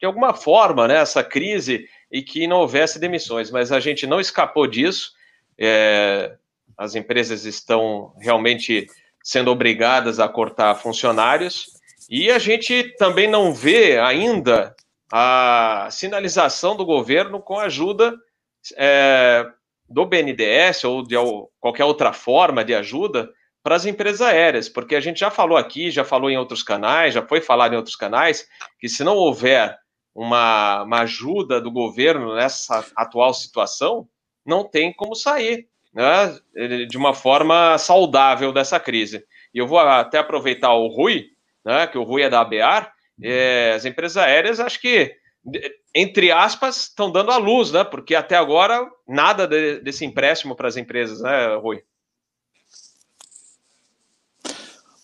de 0.00 0.06
alguma 0.06 0.32
forma, 0.34 0.86
né, 0.86 0.96
essa 0.96 1.24
crise 1.24 1.88
e 2.10 2.22
que 2.22 2.46
não 2.46 2.58
houvesse 2.58 2.98
demissões, 2.98 3.50
mas 3.50 3.72
a 3.72 3.80
gente 3.80 4.06
não 4.06 4.20
escapou 4.20 4.66
disso. 4.66 5.12
É, 5.58 6.36
as 6.76 6.94
empresas 6.94 7.44
estão 7.44 8.14
realmente 8.20 8.86
sendo 9.22 9.50
obrigadas 9.50 10.20
a 10.20 10.28
cortar 10.28 10.74
funcionários. 10.76 11.66
E 12.08 12.30
a 12.30 12.38
gente 12.38 12.94
também 12.96 13.28
não 13.28 13.52
vê 13.52 13.98
ainda 13.98 14.74
a 15.12 15.88
sinalização 15.90 16.76
do 16.76 16.84
governo 16.84 17.40
com 17.40 17.58
a 17.58 17.64
ajuda 17.64 18.16
é, 18.76 19.46
do 19.88 20.06
BNDES 20.06 20.84
ou 20.84 21.02
de 21.02 21.16
qualquer 21.60 21.84
outra 21.84 22.12
forma 22.12 22.64
de 22.64 22.74
ajuda 22.74 23.28
para 23.62 23.74
as 23.74 23.84
empresas 23.84 24.22
aéreas, 24.22 24.68
porque 24.68 24.94
a 24.94 25.00
gente 25.00 25.20
já 25.20 25.30
falou 25.30 25.58
aqui, 25.58 25.90
já 25.90 26.04
falou 26.04 26.30
em 26.30 26.38
outros 26.38 26.62
canais, 26.62 27.12
já 27.12 27.26
foi 27.26 27.40
falado 27.40 27.74
em 27.74 27.76
outros 27.76 27.96
canais, 27.96 28.46
que 28.78 28.88
se 28.88 29.04
não 29.04 29.16
houver 29.16 29.76
uma, 30.18 30.82
uma 30.82 31.00
ajuda 31.02 31.60
do 31.60 31.70
governo 31.70 32.34
nessa 32.34 32.84
atual 32.96 33.32
situação, 33.32 34.08
não 34.44 34.64
tem 34.64 34.92
como 34.92 35.14
sair 35.14 35.68
né, 35.94 36.36
de 36.88 36.96
uma 36.96 37.14
forma 37.14 37.78
saudável 37.78 38.52
dessa 38.52 38.80
crise. 38.80 39.24
E 39.54 39.58
eu 39.58 39.66
vou 39.66 39.78
até 39.78 40.18
aproveitar 40.18 40.74
o 40.74 40.88
Rui, 40.88 41.26
né, 41.64 41.86
que 41.86 41.96
o 41.96 42.02
Rui 42.02 42.22
é 42.22 42.28
da 42.28 42.40
ABAR, 42.40 42.92
é, 43.22 43.74
as 43.76 43.84
empresas 43.84 44.16
aéreas, 44.16 44.58
acho 44.58 44.80
que, 44.80 45.14
entre 45.94 46.32
aspas, 46.32 46.88
estão 46.88 47.12
dando 47.12 47.30
a 47.30 47.36
luz, 47.36 47.70
né? 47.72 47.82
Porque 47.82 48.14
até 48.14 48.36
agora 48.36 48.88
nada 49.08 49.46
de, 49.46 49.80
desse 49.80 50.04
empréstimo 50.04 50.54
para 50.54 50.68
as 50.68 50.76
empresas, 50.76 51.20
né, 51.20 51.56
Rui? 51.56 51.82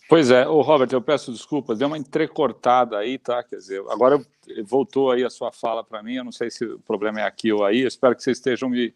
Pois 0.09 0.31
é, 0.31 0.47
o 0.47 0.61
Robert, 0.61 0.89
eu 0.93 1.01
peço 1.01 1.33
desculpas, 1.33 1.79
deu 1.79 1.89
uma 1.89 1.97
entrecortada 1.97 2.99
aí, 2.99 3.19
tá? 3.19 3.43
Quer 3.43 3.57
dizer, 3.57 3.83
agora 3.89 4.21
voltou 4.65 5.11
aí 5.11 5.25
a 5.25 5.31
sua 5.31 5.51
fala 5.51 5.83
para 5.83 6.03
mim, 6.03 6.17
eu 6.17 6.25
não 6.25 6.33
sei 6.33 6.51
se 6.51 6.65
o 6.65 6.79
problema 6.81 7.21
é 7.21 7.25
aqui 7.25 7.53
ou 7.53 7.65
aí, 7.65 7.81
eu 7.81 7.89
espero 7.89 8.15
que 8.15 8.23
vocês 8.23 8.37
estejam 8.37 8.69
me, 8.69 8.95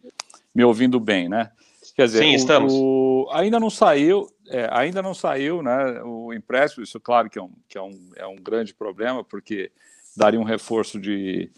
me 0.53 0.63
ouvindo 0.63 0.99
bem, 0.99 1.27
né? 1.27 1.51
Quer 1.95 2.05
dizer, 2.05 2.19
Sim, 2.19 2.33
estamos. 2.33 2.73
O, 2.73 3.25
o, 3.25 3.31
ainda 3.31 3.59
não 3.59 3.69
saiu, 3.69 4.29
é, 4.47 4.69
ainda 4.71 5.01
não 5.01 5.13
saiu, 5.13 5.63
né? 5.63 6.01
O 6.03 6.31
empréstimo, 6.31 6.83
isso 6.83 6.99
claro 6.99 7.29
que 7.29 7.39
é 7.39 7.41
um, 7.41 7.51
que 7.67 7.77
é 7.77 7.81
um, 7.81 8.11
é 8.15 8.27
um 8.27 8.35
grande 8.35 8.73
problema, 8.73 9.23
porque 9.23 9.71
daria 10.15 10.39
um 10.39 10.43
reforço 10.43 10.99
de, 10.99 11.49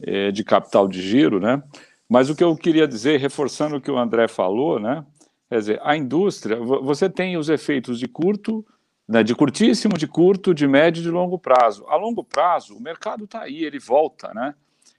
é, 0.00 0.30
de 0.30 0.44
capital 0.44 0.86
de 0.86 1.02
giro, 1.02 1.40
né? 1.40 1.62
Mas 2.08 2.30
o 2.30 2.36
que 2.36 2.44
eu 2.44 2.54
queria 2.56 2.86
dizer, 2.86 3.18
reforçando 3.18 3.76
o 3.76 3.80
que 3.80 3.90
o 3.90 3.98
André 3.98 4.28
falou, 4.28 4.78
né? 4.78 5.04
Quer 5.48 5.58
dizer, 5.58 5.80
a 5.82 5.96
indústria, 5.96 6.56
você 6.56 7.10
tem 7.10 7.36
os 7.36 7.48
efeitos 7.48 7.98
de 7.98 8.06
curto, 8.06 8.64
né, 9.12 9.22
de 9.22 9.34
curtíssimo, 9.34 9.98
de 9.98 10.06
curto, 10.06 10.54
de 10.54 10.66
médio 10.66 11.00
e 11.00 11.02
de 11.02 11.10
longo 11.10 11.38
prazo. 11.38 11.84
A 11.86 11.96
longo 11.96 12.24
prazo, 12.24 12.74
o 12.74 12.80
mercado 12.80 13.24
está 13.24 13.42
aí, 13.42 13.62
ele 13.62 13.78
volta, 13.78 14.32
né? 14.32 14.54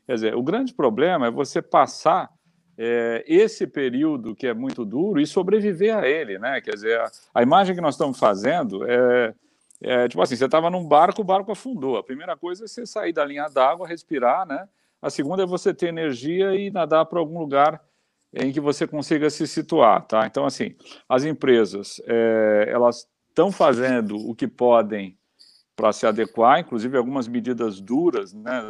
Quer 0.05 0.13
dizer, 0.13 0.35
o 0.35 0.43
grande 0.43 0.71
problema 0.71 1.25
é 1.25 1.31
você 1.31 1.63
passar 1.63 2.29
é, 2.77 3.23
esse 3.25 3.65
período 3.65 4.35
que 4.35 4.45
é 4.45 4.53
muito 4.53 4.85
duro 4.85 5.19
e 5.19 5.25
sobreviver 5.25 5.97
a 5.97 6.07
ele, 6.07 6.37
né? 6.37 6.61
Quer 6.61 6.75
dizer, 6.75 6.99
a, 6.99 7.11
a 7.33 7.41
imagem 7.41 7.73
que 7.73 7.81
nós 7.81 7.95
estamos 7.95 8.19
fazendo 8.19 8.87
é, 8.87 9.33
é 9.81 10.07
tipo 10.07 10.21
assim, 10.21 10.35
você 10.35 10.45
estava 10.45 10.69
num 10.69 10.87
barco, 10.87 11.21
o 11.21 11.25
barco 11.25 11.51
afundou. 11.51 11.97
A 11.97 12.03
primeira 12.03 12.37
coisa 12.37 12.65
é 12.65 12.67
você 12.67 12.85
sair 12.85 13.13
da 13.13 13.25
linha 13.25 13.47
d'água, 13.49 13.87
respirar, 13.87 14.45
né? 14.45 14.69
A 15.01 15.09
segunda 15.09 15.41
é 15.41 15.47
você 15.47 15.73
ter 15.73 15.87
energia 15.87 16.53
e 16.53 16.69
nadar 16.69 17.05
para 17.07 17.17
algum 17.17 17.39
lugar 17.39 17.81
em 18.31 18.51
que 18.51 18.59
você 18.59 18.85
consiga 18.85 19.27
se 19.31 19.47
situar, 19.47 20.05
tá? 20.05 20.27
Então, 20.27 20.45
assim, 20.45 20.75
as 21.09 21.23
empresas, 21.23 21.99
é, 22.05 22.67
elas 22.69 23.07
estão 23.33 23.51
fazendo 23.51 24.15
o 24.15 24.35
que 24.35 24.47
podem 24.47 25.17
para 25.75 25.91
se 25.91 26.05
adequar, 26.05 26.59
inclusive 26.59 26.95
algumas 26.95 27.27
medidas 27.27 27.81
duras, 27.81 28.31
né, 28.31 28.61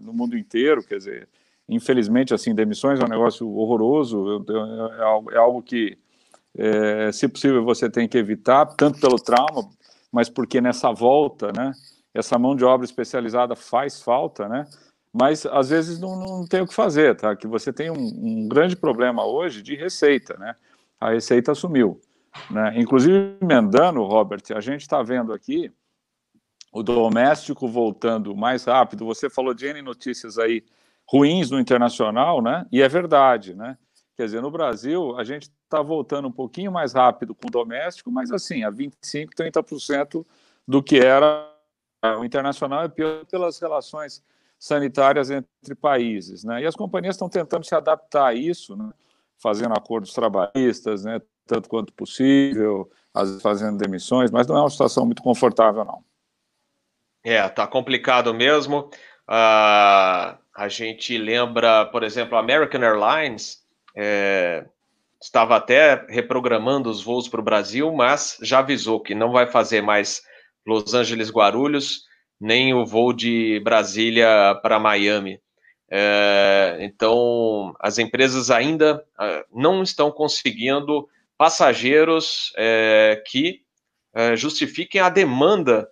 no 0.00 0.12
mundo 0.12 0.38
inteiro, 0.38 0.82
quer 0.82 0.98
dizer, 0.98 1.28
Infelizmente, 1.68 2.34
assim, 2.34 2.54
demissões 2.54 3.00
é 3.00 3.04
um 3.04 3.08
negócio 3.08 3.48
horroroso, 3.48 4.44
é, 4.48 5.34
é 5.34 5.38
algo 5.38 5.62
que, 5.62 5.96
é, 6.56 7.10
se 7.12 7.28
possível, 7.28 7.64
você 7.64 7.88
tem 7.88 8.08
que 8.08 8.18
evitar, 8.18 8.66
tanto 8.66 9.00
pelo 9.00 9.16
trauma, 9.16 9.70
mas 10.10 10.28
porque 10.28 10.60
nessa 10.60 10.92
volta, 10.92 11.52
né, 11.52 11.72
essa 12.12 12.38
mão 12.38 12.54
de 12.54 12.64
obra 12.64 12.84
especializada 12.84 13.54
faz 13.56 14.02
falta, 14.02 14.48
né, 14.48 14.66
mas 15.12 15.46
às 15.46 15.70
vezes 15.70 15.98
não, 15.98 16.16
não 16.16 16.46
tem 16.46 16.60
o 16.60 16.66
que 16.66 16.74
fazer, 16.74 17.14
tá? 17.16 17.36
Que 17.36 17.46
você 17.46 17.70
tem 17.70 17.90
um, 17.90 17.96
um 17.96 18.48
grande 18.48 18.74
problema 18.74 19.26
hoje 19.26 19.60
de 19.62 19.74
receita, 19.74 20.38
né? 20.38 20.56
A 20.98 21.10
receita 21.10 21.54
sumiu, 21.54 22.00
né? 22.50 22.74
Inclusive, 22.76 23.36
emendando, 23.40 24.02
Robert, 24.02 24.42
a 24.54 24.60
gente 24.60 24.82
está 24.82 25.02
vendo 25.02 25.32
aqui 25.32 25.72
o 26.72 26.82
doméstico 26.82 27.68
voltando 27.68 28.34
mais 28.34 28.64
rápido. 28.64 29.04
Você 29.04 29.28
falou 29.28 29.52
de 29.52 29.66
N 29.66 29.82
notícias 29.82 30.38
aí 30.38 30.64
ruins 31.06 31.50
no 31.50 31.60
internacional, 31.60 32.40
né? 32.40 32.66
E 32.72 32.80
é 32.80 32.88
verdade, 32.88 33.54
né? 33.54 33.76
Quer 34.16 34.24
dizer, 34.24 34.40
no 34.42 34.50
Brasil, 34.50 35.16
a 35.18 35.24
gente 35.24 35.50
está 35.64 35.82
voltando 35.82 36.28
um 36.28 36.32
pouquinho 36.32 36.72
mais 36.72 36.92
rápido 36.92 37.34
com 37.34 37.48
o 37.48 37.50
doméstico, 37.50 38.10
mas 38.10 38.30
assim, 38.30 38.62
a 38.64 38.70
25%, 38.70 39.30
30% 39.34 40.24
do 40.66 40.82
que 40.82 40.98
era 40.98 41.50
o 42.18 42.24
internacional 42.24 42.82
é 42.82 42.88
pior 42.88 43.24
pelas 43.26 43.58
relações 43.58 44.22
sanitárias 44.58 45.30
entre 45.30 45.74
países, 45.74 46.44
né? 46.44 46.62
E 46.62 46.66
as 46.66 46.76
companhias 46.76 47.16
estão 47.16 47.28
tentando 47.28 47.64
se 47.64 47.74
adaptar 47.74 48.26
a 48.26 48.34
isso, 48.34 48.76
né? 48.76 48.90
fazendo 49.42 49.72
acordos 49.72 50.12
trabalhistas, 50.12 51.04
né? 51.04 51.20
Tanto 51.46 51.68
quanto 51.68 51.92
possível, 51.92 52.90
às 53.12 53.28
vezes 53.28 53.42
fazendo 53.42 53.78
demissões, 53.78 54.30
mas 54.30 54.46
não 54.46 54.56
é 54.56 54.60
uma 54.60 54.70
situação 54.70 55.04
muito 55.04 55.22
confortável, 55.22 55.84
não. 55.84 56.04
É, 57.24 57.48
tá 57.48 57.66
complicado 57.66 58.32
mesmo. 58.34 58.90
Uh, 59.28 60.36
a 60.54 60.68
gente 60.68 61.16
lembra, 61.16 61.86
por 61.86 62.02
exemplo, 62.02 62.36
a 62.36 62.40
American 62.40 62.82
Airlines 62.82 63.62
é, 63.96 64.66
estava 65.20 65.56
até 65.56 66.04
reprogramando 66.08 66.90
os 66.90 67.02
voos 67.02 67.28
para 67.28 67.40
o 67.40 67.44
Brasil, 67.44 67.92
mas 67.92 68.38
já 68.42 68.58
avisou 68.58 69.00
que 69.00 69.14
não 69.14 69.32
vai 69.32 69.46
fazer 69.46 69.80
mais 69.80 70.22
Los 70.66 70.94
Angeles 70.94 71.30
Guarulhos, 71.30 72.02
nem 72.40 72.74
o 72.74 72.84
voo 72.84 73.12
de 73.12 73.60
Brasília 73.60 74.58
para 74.62 74.80
Miami. 74.80 75.40
É, 75.90 76.78
então, 76.80 77.74
as 77.78 77.98
empresas 77.98 78.50
ainda 78.50 79.04
é, 79.20 79.44
não 79.52 79.82
estão 79.82 80.10
conseguindo 80.10 81.08
passageiros 81.42 82.52
é, 82.56 83.20
que 83.26 83.62
é, 84.14 84.36
justifiquem 84.36 85.00
a 85.00 85.08
demanda 85.08 85.88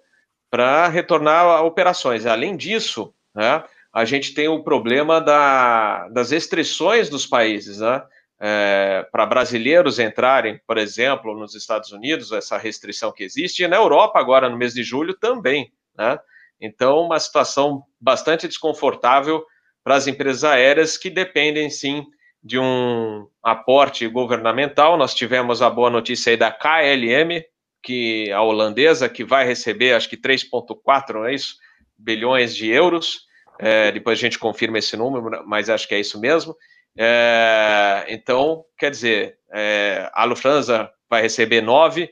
para 0.49 0.87
retornar 0.87 1.45
a 1.45 1.63
operações. 1.63 2.25
Além 2.25 2.57
disso, 2.57 3.13
né, 3.35 3.65
a 3.93 4.05
gente 4.05 4.33
tem 4.33 4.47
o 4.47 4.63
problema 4.63 5.21
da, 5.21 6.07
das 6.11 6.31
restrições 6.31 7.11
dos 7.11 7.27
países, 7.27 7.79
né? 7.81 8.01
É, 8.41 9.05
para 9.11 9.27
brasileiros 9.27 9.99
entrarem, 9.99 10.61
por 10.69 10.79
exemplo, 10.79 11.37
nos 11.37 11.57
Estados 11.57 11.91
Unidos, 11.91 12.31
essa 12.31 12.57
restrição 12.57 13.11
que 13.11 13.25
existe, 13.25 13.65
e 13.65 13.69
na 13.69 13.77
Europa, 13.77 14.21
agora 14.21 14.49
no 14.49 14.57
mês 14.57 14.73
de 14.73 14.85
julho, 14.85 15.15
também. 15.15 15.73
Né? 15.99 16.17
Então, 16.61 17.01
uma 17.01 17.19
situação 17.19 17.83
bastante 18.01 18.47
desconfortável 18.47 19.45
para 19.83 19.97
as 19.97 20.07
empresas 20.07 20.45
aéreas 20.45 20.97
que 20.97 21.11
dependem, 21.11 21.69
sim, 21.69 22.07
de 22.43 22.59
um 22.59 23.27
aporte 23.43 24.07
governamental. 24.09 24.97
Nós 24.97 25.15
tivemos 25.15 25.63
a 25.63 25.71
boa 25.71 25.91
notícia 25.91 26.31
aí 26.31 26.37
da 26.37 26.51
KLM, 26.51 27.43
que 27.83 28.31
a 28.33 28.43
holandesa, 28.43 29.09
que 29.09 29.25
vai 29.25 29.47
receber, 29.47 29.95
acho 29.95 30.09
que 30.09 30.17
3,4, 30.17 31.15
não 31.15 31.27
é 31.27 31.35
isso? 31.35 31.57
Bilhões 31.99 32.55
de 32.55 32.71
euros 32.71 33.31
é, 33.63 33.93
depois 33.93 34.19
a 34.19 34.23
gente 34.23 34.39
confirma 34.39 34.79
esse 34.79 34.97
número, 34.97 35.47
mas 35.47 35.69
acho 35.69 35.87
que 35.87 35.95
é 35.95 36.01
isso 36.01 36.19
mesmo. 36.19 36.57
É, 36.99 38.07
então, 38.09 38.65
quer 38.79 38.91
dizer, 38.91 39.37
é, 39.53 40.11
a 40.15 40.25
Lufthansa 40.25 40.91
vai 41.11 41.21
receber 41.21 41.61
nove, 41.61 42.11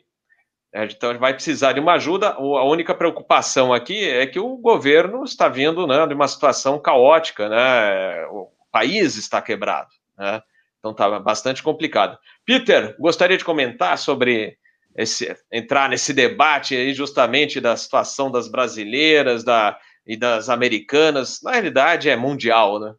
é, 0.75 0.85
então 0.85 1.19
vai 1.19 1.33
precisar 1.33 1.73
de 1.73 1.81
uma 1.81 1.95
ajuda. 1.95 2.35
A 2.35 2.65
única 2.65 2.95
preocupação 2.95 3.73
aqui 3.73 4.07
é 4.07 4.27
que 4.27 4.39
o 4.39 4.59
governo 4.59 5.25
está 5.25 5.49
vindo 5.49 5.87
né, 5.87 6.07
de 6.07 6.13
uma 6.13 6.29
situação 6.29 6.79
caótica, 6.79 7.49
né? 7.49 8.27
O 8.27 8.51
país 8.71 9.17
está 9.17 9.41
quebrado, 9.41 9.89
né? 10.19 10.43
Então 10.79 10.93
está 10.93 11.19
bastante 11.19 11.63
complicado. 11.63 12.19
Peter, 12.45 12.97
gostaria 12.99 13.37
de 13.37 13.45
comentar 13.45 13.97
sobre 13.99 14.57
esse, 14.97 15.37
entrar 15.53 15.89
nesse 15.89 16.13
debate 16.13 16.77
aí 16.77 16.93
justamente 16.93 17.61
da 17.61 17.77
situação 17.77 18.31
das 18.31 18.49
brasileiras, 18.49 19.45
da 19.45 19.79
e 20.09 20.17
das 20.17 20.49
americanas, 20.49 21.43
na 21.43 21.53
realidade 21.53 22.09
é 22.09 22.17
mundial, 22.17 22.81
né? 22.81 22.95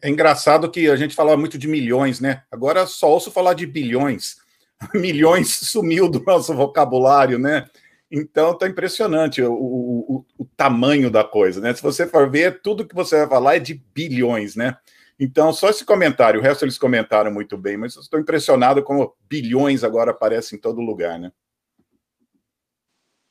É 0.00 0.08
engraçado 0.08 0.70
que 0.70 0.88
a 0.88 0.94
gente 0.94 1.14
falava 1.14 1.36
muito 1.36 1.58
de 1.58 1.66
milhões, 1.66 2.20
né? 2.20 2.44
Agora 2.52 2.86
só 2.86 3.10
ouço 3.10 3.32
falar 3.32 3.54
de 3.54 3.66
bilhões. 3.66 4.36
Milhões 4.94 5.48
sumiu 5.48 6.08
do 6.08 6.22
nosso 6.22 6.54
vocabulário, 6.54 7.38
né? 7.38 7.66
Então 8.10 8.56
tá 8.56 8.68
impressionante 8.68 9.42
o, 9.42 9.52
o, 9.52 10.24
o, 10.38 10.44
tamanho 10.56 11.10
da 11.10 11.24
coisa, 11.24 11.60
né? 11.60 11.74
Se 11.74 11.82
você 11.82 12.06
for 12.06 12.30
ver, 12.30 12.60
tudo 12.62 12.86
que 12.86 12.94
você 12.94 13.18
vai 13.18 13.28
falar 13.28 13.56
é 13.56 13.58
de 13.58 13.74
bilhões, 13.94 14.54
né? 14.54 14.76
Então, 15.22 15.52
só 15.52 15.68
esse 15.68 15.84
comentário, 15.84 16.40
o 16.40 16.42
resto 16.42 16.64
eles 16.64 16.78
comentaram 16.78 17.30
muito 17.30 17.58
bem, 17.58 17.76
mas 17.76 17.94
estou 17.94 18.18
impressionado 18.18 18.82
como 18.82 19.14
bilhões 19.28 19.84
agora 19.84 20.12
aparecem 20.12 20.56
em 20.56 20.60
todo 20.60 20.80
lugar, 20.80 21.18
né? 21.18 21.30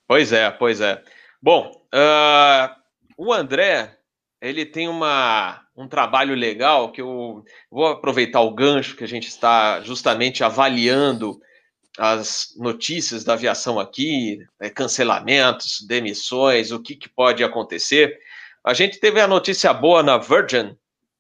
Pois 0.08 0.32
é, 0.32 0.52
pois 0.52 0.82
é. 0.82 1.04
Bom, 1.42 1.72
uh, 1.92 2.76
o 3.18 3.34
André, 3.34 3.98
ele 4.40 4.68
tem 4.68 4.88
uma, 4.88 5.66
um 5.76 5.88
trabalho 5.88 6.36
legal 6.36 6.92
que 6.92 7.02
eu 7.02 7.44
vou 7.72 7.88
aproveitar 7.88 8.42
o 8.42 8.54
gancho 8.54 8.96
que 8.96 9.04
a 9.04 9.08
gente 9.08 9.28
está 9.28 9.82
justamente 9.82 10.44
avaliando 10.44 11.42
as 11.98 12.54
notícias 12.56 13.24
da 13.24 13.34
aviação 13.34 13.80
aqui, 13.80 14.46
né, 14.60 14.70
cancelamentos, 14.70 15.84
demissões, 15.88 16.72
o 16.72 16.80
que, 16.80 16.96
que 16.96 17.10
pode 17.10 17.44
acontecer. 17.44 18.20
a 18.64 18.76
gente 18.76 19.00
teve 19.00 19.20
a 19.20 19.28
notícia 19.28 19.74
boa 19.74 20.04
na 20.04 20.20
Virgin 20.20 20.78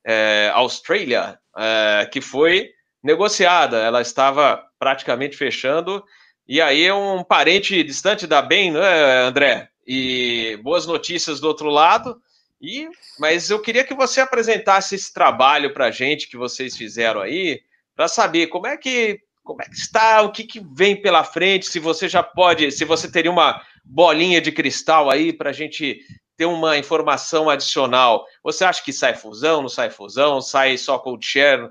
é, 0.10 0.50
Australia, 0.56 1.38
é, 1.56 2.10
que 2.12 2.20
foi 2.20 2.72
negociada. 3.04 3.78
Ela 3.78 4.01
estava 4.01 4.63
praticamente 4.80 5.38
fechando. 5.38 6.04
E 6.48 6.60
aí 6.60 6.92
um 6.92 7.24
parente 7.24 7.84
distante 7.84 8.25
da 8.25 8.42
bem, 8.42 8.72
né, 8.72 9.22
André? 9.22 9.70
E 9.86 10.60
boas 10.63 10.88
notícias 10.88 11.39
do 11.39 11.48
outro 11.48 11.70
lado. 11.70 12.20
E, 12.60 12.89
mas 13.20 13.51
eu 13.51 13.62
queria 13.62 13.84
que 13.84 13.94
você 13.94 14.20
apresentasse 14.20 14.96
esse 14.96 15.13
trabalho 15.13 15.74
para 15.74 15.86
a 15.86 15.92
gente 15.92 16.28
que 16.28 16.36
vocês 16.36 16.75
fizeram 16.75 17.22
aí, 17.22 17.62
para 17.96 18.08
saber 18.08 18.48
como 18.48 18.66
é 18.66 18.75
que 18.75 19.20
como 19.44 19.63
é 19.63 19.66
que 19.66 19.75
está, 19.75 20.22
o 20.22 20.32
que, 20.32 20.44
que 20.44 20.62
vem 20.75 21.01
pela 21.01 21.24
frente, 21.24 21.66
se 21.66 21.80
você 21.80 22.08
já 22.08 22.22
pode, 22.22 22.72
se 22.72 22.86
você 22.86 23.12
teria 23.12 23.32
uma 23.32 23.60
bolinha 23.84 24.39
de 24.39 24.51
cristal 24.51 25.10
aí 25.10 25.34
para 25.34 25.50
a 25.50 25.54
gente 25.54 26.01
ter 26.39 26.46
uma 26.46 26.77
informação 26.77 27.50
adicional. 27.50 28.25
Você 28.41 28.63
acha 28.63 28.81
que 28.81 28.93
sai 28.93 29.13
fusão, 29.13 29.62
não 29.62 29.67
sai 29.67 29.89
fusão, 29.89 30.39
sai 30.39 30.77
só 30.77 30.98
cold 30.98 31.24
share? 31.25 31.67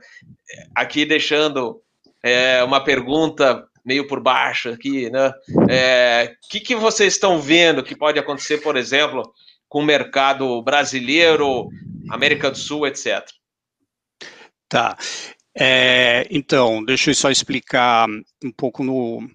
Aqui 0.74 1.06
deixando 1.06 1.80
é, 2.22 2.62
uma 2.62 2.84
pergunta 2.84 3.66
meio 3.82 4.06
por 4.06 4.20
baixo 4.20 4.68
aqui, 4.68 5.08
né? 5.08 5.32
O 5.48 5.70
é, 5.70 6.36
que, 6.50 6.60
que 6.60 6.76
vocês 6.76 7.14
estão 7.14 7.40
vendo 7.40 7.82
que 7.82 7.96
pode 7.96 8.18
acontecer, 8.18 8.58
por 8.58 8.76
exemplo, 8.76 9.32
com 9.70 9.80
o 9.80 9.86
mercado 9.86 10.60
brasileiro, 10.60 11.70
América 12.10 12.50
do 12.50 12.58
Sul, 12.58 12.86
etc. 12.86 13.26
Tá. 14.68 14.98
É, 15.58 16.26
então, 16.30 16.84
deixa 16.84 17.08
eu 17.08 17.14
só 17.14 17.30
explicar 17.30 18.06
um 18.44 18.52
pouco 18.52 18.84
no 18.84 19.26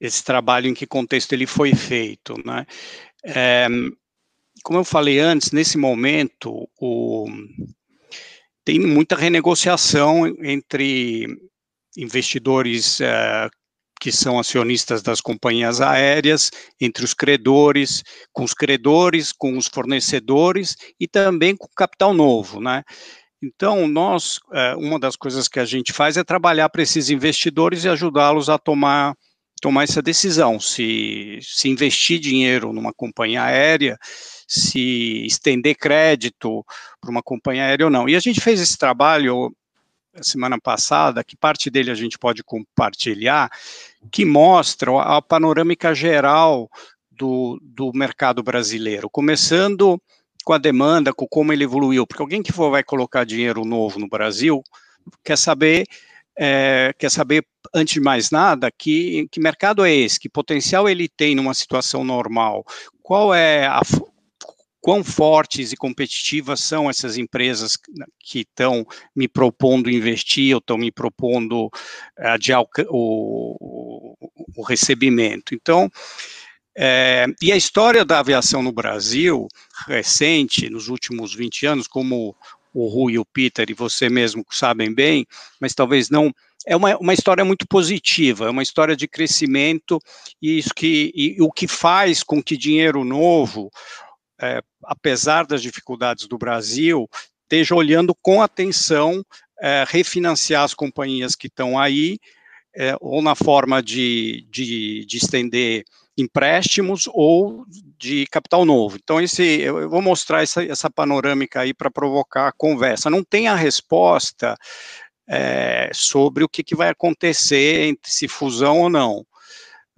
esse 0.00 0.22
trabalho 0.22 0.68
em 0.68 0.74
que 0.74 0.86
contexto 0.86 1.32
ele 1.32 1.46
foi 1.46 1.74
feito, 1.74 2.34
né? 2.44 2.64
É, 3.24 3.66
como 4.62 4.80
eu 4.80 4.84
falei 4.84 5.18
antes, 5.18 5.52
nesse 5.52 5.78
momento 5.78 6.68
o, 6.80 7.26
tem 8.64 8.80
muita 8.80 9.14
renegociação 9.14 10.26
entre 10.42 11.26
investidores 11.96 13.00
é, 13.00 13.48
que 14.00 14.12
são 14.12 14.38
acionistas 14.38 15.02
das 15.02 15.20
companhias 15.20 15.80
aéreas, 15.80 16.50
entre 16.80 17.04
os 17.04 17.14
credores, 17.14 18.02
com 18.32 18.44
os 18.44 18.52
credores, 18.52 19.32
com 19.32 19.56
os 19.56 19.66
fornecedores 19.66 20.76
e 21.00 21.06
também 21.08 21.56
com 21.56 21.68
capital 21.74 22.12
novo, 22.12 22.60
né? 22.60 22.82
Então, 23.42 23.86
nós, 23.86 24.40
é, 24.52 24.74
uma 24.76 24.98
das 24.98 25.14
coisas 25.14 25.46
que 25.46 25.60
a 25.60 25.64
gente 25.64 25.92
faz 25.92 26.16
é 26.16 26.24
trabalhar 26.24 26.68
para 26.68 26.82
esses 26.82 27.10
investidores 27.10 27.84
e 27.84 27.88
ajudá-los 27.88 28.48
a 28.48 28.58
tomar, 28.58 29.14
tomar 29.60 29.84
essa 29.84 30.02
decisão, 30.02 30.60
se, 30.60 31.38
se 31.42 31.68
investir 31.68 32.18
dinheiro 32.18 32.72
numa 32.72 32.92
companhia 32.92 33.42
aérea, 33.42 33.98
se 34.46 35.24
estender 35.26 35.76
crédito 35.76 36.64
para 37.00 37.10
uma 37.10 37.22
companhia 37.22 37.64
aérea 37.64 37.86
ou 37.86 37.90
não. 37.90 38.08
E 38.08 38.14
a 38.14 38.20
gente 38.20 38.40
fez 38.40 38.60
esse 38.60 38.76
trabalho 38.76 39.54
semana 40.22 40.58
passada, 40.58 41.24
que 41.24 41.36
parte 41.36 41.68
dele 41.68 41.90
a 41.90 41.94
gente 41.94 42.18
pode 42.18 42.42
compartilhar, 42.42 43.50
que 44.10 44.24
mostra 44.24 44.90
a 45.02 45.20
panorâmica 45.20 45.94
geral 45.94 46.70
do, 47.10 47.58
do 47.62 47.92
mercado 47.92 48.42
brasileiro, 48.42 49.10
começando 49.10 50.00
com 50.44 50.52
a 50.52 50.58
demanda, 50.58 51.12
com 51.12 51.26
como 51.26 51.52
ele 51.52 51.64
evoluiu, 51.64 52.06
porque 52.06 52.22
alguém 52.22 52.42
que 52.42 52.52
for 52.52 52.70
vai 52.70 52.82
colocar 52.82 53.24
dinheiro 53.24 53.64
novo 53.64 53.98
no 53.98 54.08
Brasil 54.08 54.62
quer 55.24 55.36
saber 55.36 55.86
é, 56.38 56.92
quer 56.98 57.10
saber, 57.10 57.46
antes 57.74 57.94
de 57.94 58.00
mais 58.00 58.30
nada, 58.30 58.70
que, 58.70 59.28
que 59.30 59.40
mercado 59.40 59.84
é 59.84 59.92
esse, 59.92 60.20
que 60.20 60.28
potencial 60.28 60.88
ele 60.88 61.08
tem 61.08 61.34
numa 61.34 61.54
situação 61.54 62.04
normal, 62.04 62.64
qual 63.02 63.34
é 63.34 63.66
a, 63.66 63.80
quão 64.86 65.02
fortes 65.02 65.72
e 65.72 65.76
competitivas 65.76 66.60
são 66.60 66.88
essas 66.88 67.18
empresas 67.18 67.76
que 68.20 68.40
estão 68.40 68.86
me 69.16 69.26
propondo 69.26 69.90
investir 69.90 70.54
ou 70.54 70.58
estão 70.58 70.78
me 70.78 70.92
propondo 70.92 71.68
adiar 72.16 72.62
o, 72.62 72.66
o, 72.90 74.14
o 74.56 74.62
recebimento. 74.62 75.54
Então, 75.54 75.90
é, 76.78 77.26
e 77.40 77.50
a 77.50 77.56
história 77.56 78.04
da 78.04 78.18
aviação 78.18 78.62
no 78.62 78.70
Brasil, 78.70 79.48
recente, 79.88 80.68
nos 80.68 80.88
últimos 80.88 81.34
20 81.34 81.66
anos, 81.66 81.88
como 81.88 82.36
o 82.76 82.88
Rui 82.88 83.14
e 83.14 83.18
o 83.18 83.24
Peter 83.24 83.70
e 83.70 83.74
você 83.74 84.08
mesmo 84.08 84.44
sabem 84.50 84.92
bem, 84.92 85.26
mas 85.60 85.74
talvez 85.74 86.10
não. 86.10 86.32
É 86.68 86.74
uma, 86.74 86.96
uma 86.98 87.14
história 87.14 87.44
muito 87.44 87.66
positiva, 87.66 88.46
é 88.46 88.50
uma 88.50 88.62
história 88.62 88.96
de 88.96 89.06
crescimento 89.06 90.00
e 90.42 90.58
isso 90.58 90.74
que 90.74 91.12
e, 91.14 91.40
o 91.40 91.50
que 91.50 91.68
faz 91.68 92.24
com 92.24 92.42
que 92.42 92.56
dinheiro 92.56 93.04
novo 93.04 93.70
é, 94.40 94.60
apesar 94.84 95.46
das 95.46 95.62
dificuldades 95.62 96.26
do 96.26 96.36
Brasil, 96.36 97.08
esteja 97.42 97.74
olhando 97.74 98.14
com 98.20 98.42
atenção 98.42 99.24
é, 99.60 99.84
refinanciar 99.86 100.64
as 100.64 100.74
companhias 100.74 101.34
que 101.34 101.46
estão 101.46 101.78
aí, 101.78 102.18
é, 102.74 102.94
ou 103.00 103.22
na 103.22 103.34
forma 103.34 103.82
de, 103.82 104.46
de, 104.50 105.06
de, 105.06 105.16
estender 105.16 105.84
empréstimos 106.16 107.08
ou 107.12 107.64
de 107.98 108.26
capital 108.26 108.64
novo. 108.64 108.96
Então, 109.02 109.20
esse, 109.20 109.60
eu 109.60 109.88
vou 109.88 110.02
mostrar 110.02 110.42
essa, 110.42 110.64
essa 110.64 110.90
panorâmica 110.90 111.60
aí 111.60 111.74
para 111.74 111.90
provocar 111.90 112.48
a 112.48 112.52
conversa. 112.52 113.10
Não 113.10 113.22
tem 113.22 113.48
a 113.48 113.54
resposta 113.54 114.56
é, 115.28 115.90
sobre 115.92 116.44
o 116.44 116.48
que, 116.48 116.62
que 116.62 116.76
vai 116.76 116.88
acontecer 116.88 117.88
entre 117.88 118.10
se 118.10 118.28
fusão 118.28 118.80
ou 118.80 118.90
não 118.90 119.26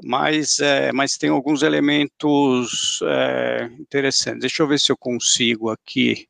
mas, 0.02 0.61
é, 0.61 0.92
mas 0.92 1.16
tem 1.16 1.31
alguns 1.31 1.62
elementos 1.62 3.00
é, 3.02 3.70
interessantes. 3.78 4.40
Deixa 4.40 4.62
eu 4.62 4.68
ver 4.68 4.78
se 4.78 4.92
eu 4.92 4.96
consigo 4.96 5.70
aqui 5.70 6.28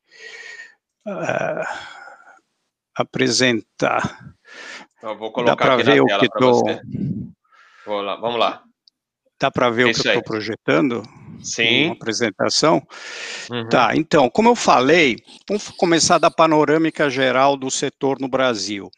é, 1.07 1.61
apresentar. 2.95 4.33
Eu 5.01 5.17
vou 5.17 5.31
colocar 5.31 5.55
Dá 5.55 5.55
para 5.55 5.83
ver 5.83 6.01
o 6.01 6.05
que 6.05 6.25
estou. 6.25 6.63
Vamos 8.17 8.39
lá. 8.39 8.63
Dá 9.39 9.49
para 9.49 9.69
ver 9.69 9.85
o 9.85 9.93
que 9.93 10.07
eu 10.07 10.11
estou 10.11 10.23
projetando? 10.23 11.03
Sim. 11.41 11.85
Uma 11.85 11.93
apresentação. 11.93 12.85
Uhum. 13.49 13.69
Tá, 13.69 13.95
então, 13.95 14.29
como 14.29 14.49
eu 14.49 14.55
falei, 14.55 15.17
vamos 15.47 15.69
começar 15.69 16.17
da 16.17 16.29
panorâmica 16.29 17.09
geral 17.09 17.55
do 17.55 17.71
setor 17.71 18.19
no 18.19 18.27
Brasil. 18.27 18.89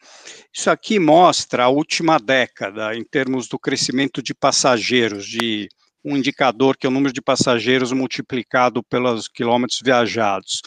Isso 0.52 0.68
aqui 0.68 0.98
mostra 0.98 1.64
a 1.64 1.68
última 1.68 2.18
década 2.18 2.94
em 2.96 3.04
termos 3.04 3.46
do 3.48 3.58
crescimento 3.58 4.22
de 4.22 4.34
passageiros, 4.34 5.26
de 5.26 5.68
um 6.04 6.16
indicador 6.16 6.76
que 6.76 6.86
é 6.86 6.90
o 6.90 6.92
número 6.92 7.12
de 7.12 7.22
passageiros 7.22 7.92
multiplicado 7.92 8.82
pelos 8.82 9.28
quilômetros 9.28 9.80
viajados. 9.82 10.60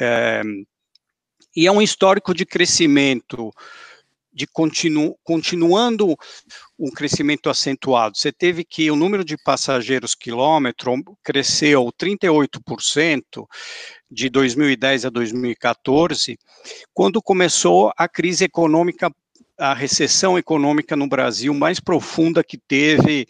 É, 0.00 0.42
e 1.56 1.66
é 1.66 1.72
um 1.72 1.82
histórico 1.82 2.32
de 2.32 2.46
crescimento 2.46 3.50
de 4.32 4.46
continu, 4.46 5.16
continuando 5.24 6.16
um 6.80 6.90
crescimento 6.90 7.50
acentuado. 7.50 8.16
Você 8.16 8.32
teve 8.32 8.64
que 8.64 8.90
o 8.90 8.96
número 8.96 9.22
de 9.22 9.36
passageiros 9.36 10.14
quilômetro 10.14 10.94
cresceu 11.22 11.92
38% 11.92 13.46
de 14.10 14.30
2010 14.30 15.04
a 15.04 15.10
2014, 15.10 16.38
quando 16.94 17.22
começou 17.22 17.92
a 17.96 18.08
crise 18.08 18.44
econômica, 18.44 19.12
a 19.58 19.74
recessão 19.74 20.38
econômica 20.38 20.96
no 20.96 21.06
Brasil 21.06 21.52
mais 21.52 21.78
profunda 21.78 22.42
que 22.42 22.56
teve 22.56 23.26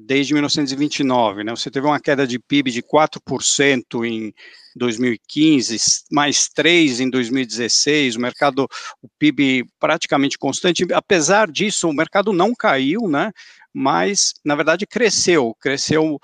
desde 0.00 0.32
1929. 0.34 1.44
Né? 1.44 1.50
Você 1.54 1.70
teve 1.70 1.86
uma 1.86 2.00
queda 2.00 2.26
de 2.26 2.38
PIB 2.38 2.70
de 2.70 2.82
4% 2.82 4.04
em 4.04 4.32
2015, 4.74 5.76
mais 6.10 6.48
3% 6.48 7.00
em 7.00 7.10
2016, 7.10 8.16
o 8.16 8.20
mercado, 8.20 8.68
o 9.02 9.08
PIB 9.18 9.66
praticamente 9.78 10.38
constante. 10.38 10.86
Apesar 10.92 11.50
disso, 11.50 11.88
o 11.88 11.94
mercado 11.94 12.32
não 12.32 12.54
caiu, 12.54 13.08
né? 13.08 13.32
mas, 13.72 14.34
na 14.44 14.54
verdade, 14.54 14.86
cresceu, 14.86 15.56
cresceu 15.60 16.20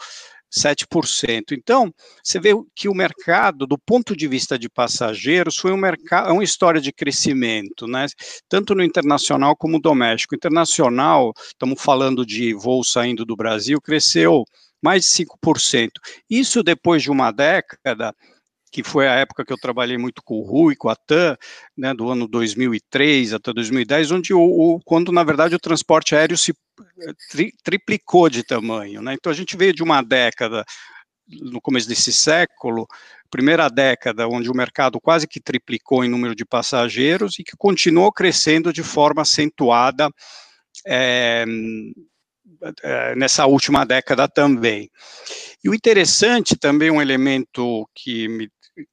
7%. 0.50 1.52
Então, 1.52 1.92
você 2.22 2.40
vê 2.40 2.50
que 2.74 2.88
o 2.88 2.94
mercado, 2.94 3.66
do 3.66 3.78
ponto 3.78 4.16
de 4.16 4.26
vista 4.26 4.58
de 4.58 4.68
passageiros, 4.68 5.56
foi 5.56 5.72
um 5.72 5.76
mercado, 5.76 6.30
é 6.30 6.32
uma 6.32 6.44
história 6.44 6.80
de 6.80 6.92
crescimento, 6.92 7.86
né? 7.86 8.06
Tanto 8.48 8.74
no 8.74 8.82
internacional 8.82 9.56
como 9.56 9.74
no 9.74 9.80
doméstico. 9.80 10.34
Internacional, 10.34 11.32
estamos 11.46 11.80
falando 11.80 12.24
de 12.24 12.54
voo 12.54 12.82
saindo 12.82 13.24
do 13.24 13.36
Brasil, 13.36 13.80
cresceu 13.80 14.44
mais 14.82 15.04
de 15.04 15.10
5%. 15.10 15.90
Isso 16.28 16.62
depois 16.62 17.02
de 17.02 17.10
uma 17.10 17.30
década 17.30 18.14
que 18.70 18.82
foi 18.82 19.08
a 19.08 19.14
época 19.14 19.44
que 19.44 19.52
eu 19.52 19.58
trabalhei 19.58 19.96
muito 19.96 20.22
com 20.22 20.38
o 20.38 20.42
Rui, 20.42 20.76
com 20.76 20.88
a 20.88 20.96
TAM, 20.96 21.36
né, 21.76 21.94
do 21.94 22.08
ano 22.10 22.28
2003 22.28 23.34
até 23.34 23.52
2010, 23.52 24.10
onde 24.10 24.34
o, 24.34 24.40
o 24.40 24.80
quando 24.84 25.10
na 25.12 25.24
verdade 25.24 25.54
o 25.54 25.60
transporte 25.60 26.14
aéreo 26.14 26.36
se 26.36 26.52
eh, 26.52 27.12
tri, 27.30 27.52
triplicou 27.62 28.28
de 28.28 28.44
tamanho, 28.44 29.00
né? 29.02 29.14
Então 29.14 29.32
a 29.32 29.34
gente 29.34 29.56
veio 29.56 29.72
de 29.72 29.82
uma 29.82 30.02
década 30.02 30.64
no 31.28 31.60
começo 31.60 31.88
desse 31.88 32.12
século, 32.12 32.86
primeira 33.30 33.68
década 33.68 34.26
onde 34.26 34.50
o 34.50 34.54
mercado 34.54 35.00
quase 35.00 35.28
que 35.28 35.40
triplicou 35.40 36.04
em 36.04 36.08
número 36.08 36.34
de 36.34 36.44
passageiros 36.44 37.38
e 37.38 37.44
que 37.44 37.56
continuou 37.56 38.10
crescendo 38.10 38.72
de 38.72 38.82
forma 38.82 39.22
acentuada 39.22 40.10
é, 40.86 41.44
nessa 43.16 43.46
última 43.46 43.84
década 43.84 44.28
também. 44.28 44.90
E 45.62 45.68
o 45.68 45.74
interessante 45.74 46.56
também, 46.56 46.90
um 46.90 47.02
elemento 47.02 47.88
que 47.94 48.28
me 48.28 48.48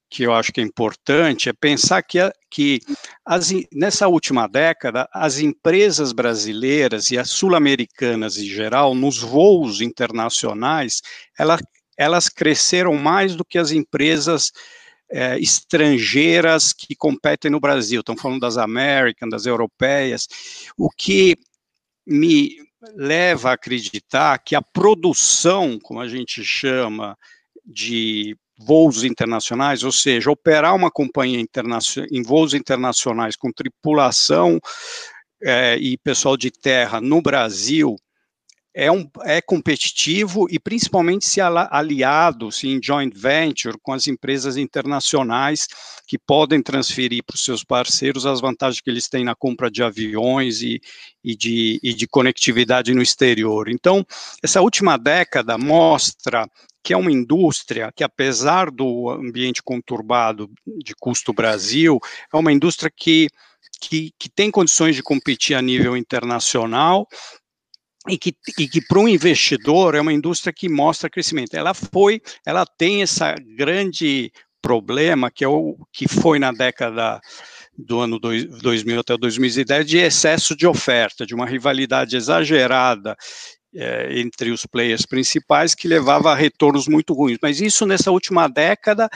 que 0.09 0.23
eu 0.23 0.33
acho 0.33 0.51
que 0.51 0.61
é 0.61 0.63
importante 0.63 1.49
é 1.49 1.53
pensar 1.53 2.01
que, 2.01 2.17
que 2.49 2.79
as, 3.25 3.51
nessa 3.71 4.07
última 4.07 4.47
década, 4.47 5.07
as 5.13 5.39
empresas 5.39 6.11
brasileiras 6.11 7.11
e 7.11 7.17
as 7.17 7.29
sul-americanas 7.29 8.37
em 8.37 8.45
geral, 8.45 8.95
nos 8.95 9.19
voos 9.19 9.81
internacionais, 9.81 11.01
ela, 11.37 11.57
elas 11.97 12.29
cresceram 12.29 12.95
mais 12.95 13.35
do 13.35 13.43
que 13.43 13.57
as 13.57 13.71
empresas 13.71 14.51
é, 15.11 15.39
estrangeiras 15.39 16.73
que 16.73 16.95
competem 16.95 17.51
no 17.51 17.59
Brasil. 17.59 17.99
Estão 17.99 18.17
falando 18.17 18.41
das 18.41 18.57
American, 18.57 19.29
das 19.29 19.45
europeias, 19.45 20.27
o 20.77 20.89
que 20.89 21.35
me 22.05 22.55
leva 22.95 23.49
a 23.49 23.53
acreditar 23.53 24.37
que 24.39 24.55
a 24.55 24.61
produção, 24.61 25.79
como 25.81 25.99
a 25.99 26.07
gente 26.07 26.43
chama, 26.43 27.17
de 27.65 28.37
voos 28.57 29.03
internacionais, 29.03 29.83
ou 29.83 29.91
seja, 29.91 30.31
operar 30.31 30.75
uma 30.75 30.91
companhia 30.91 31.43
em 32.11 32.23
voos 32.23 32.53
internacionais 32.53 33.35
com 33.35 33.51
tripulação 33.51 34.59
é, 35.43 35.77
e 35.77 35.97
pessoal 35.97 36.37
de 36.37 36.51
terra 36.51 37.01
no 37.01 37.21
Brasil 37.21 37.95
é, 38.75 38.91
um, 38.91 39.09
é 39.23 39.41
competitivo 39.41 40.47
e 40.51 40.59
principalmente 40.59 41.25
se 41.25 41.39
aliado 41.39 42.51
se 42.51 42.67
em 42.67 42.79
joint 42.83 43.15
venture 43.15 43.77
com 43.81 43.93
as 43.93 44.05
empresas 44.05 44.57
internacionais 44.57 45.67
que 46.05 46.19
podem 46.19 46.61
transferir 46.61 47.23
para 47.23 47.35
os 47.35 47.45
seus 47.45 47.63
parceiros 47.63 48.25
as 48.25 48.41
vantagens 48.41 48.81
que 48.81 48.89
eles 48.89 49.07
têm 49.07 49.23
na 49.23 49.33
compra 49.33 49.71
de 49.71 49.81
aviões 49.81 50.61
e, 50.61 50.81
e, 51.23 51.35
de, 51.37 51.79
e 51.81 51.93
de 51.93 52.05
conectividade 52.05 52.93
no 52.93 53.01
exterior. 53.01 53.69
Então, 53.69 54.05
essa 54.43 54.61
última 54.61 54.97
década 54.97 55.57
mostra 55.57 56.45
que 56.85 56.93
é 56.93 56.97
uma 56.97 57.11
indústria 57.11 57.91
que, 57.95 58.03
apesar 58.03 58.69
do 58.69 59.09
ambiente 59.09 59.63
conturbado 59.63 60.47
de 60.83 60.93
custo 60.93 61.33
Brasil, 61.33 61.99
é 62.31 62.37
uma 62.37 62.53
indústria 62.53 62.91
que, 62.95 63.27
que, 63.81 64.11
que 64.19 64.29
tem 64.29 64.51
condições 64.51 64.95
de 64.95 65.01
competir 65.01 65.55
a 65.55 65.63
nível 65.63 65.97
internacional 65.97 67.07
e 68.07 68.19
que, 68.19 68.35
e 68.59 68.67
que 68.67 68.81
para 68.81 68.99
um 68.99 69.07
investidor 69.07 69.95
é 69.95 69.99
uma 69.99 70.13
indústria 70.13 70.53
que 70.53 70.69
mostra 70.69 71.09
crescimento. 71.09 71.55
Ela 71.55 71.73
foi, 71.73 72.21
ela 72.45 72.67
tem 72.67 73.01
essa 73.01 73.33
grande 73.57 74.31
problema 74.61 75.31
que 75.31 75.43
é 75.43 75.47
o 75.47 75.75
que 75.91 76.07
foi 76.07 76.37
na 76.37 76.51
década 76.51 77.19
do 77.75 77.99
ano 77.99 78.19
2000 78.19 78.99
até 78.99 79.17
2010 79.17 79.87
de 79.87 79.97
excesso 79.97 80.55
de 80.55 80.67
oferta, 80.67 81.25
de 81.25 81.33
uma 81.33 81.47
rivalidade 81.47 82.15
exagerada 82.15 83.17
é, 83.75 84.19
entre 84.19 84.51
os 84.51 84.65
players 84.65 85.05
principais 85.05 85.75
que 85.75 85.87
levava 85.87 86.31
a 86.31 86.35
retornos 86.35 86.87
muito 86.87 87.13
ruins. 87.13 87.37
Mas 87.41 87.59
isso 87.59 87.85
nessa 87.85 88.11
última 88.11 88.47
década 88.47 89.09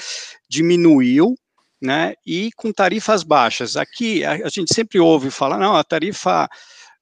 diminuiu, 0.50 1.36
né? 1.82 2.14
E 2.26 2.52
com 2.56 2.72
tarifas 2.72 3.24
baixas. 3.24 3.78
Aqui 3.78 4.24
a, 4.26 4.34
a 4.34 4.50
gente 4.50 4.74
sempre 4.74 5.00
ouve 5.00 5.32
falar, 5.32 5.58
não, 5.58 5.76
a 5.76 5.84
tarifa 5.84 6.48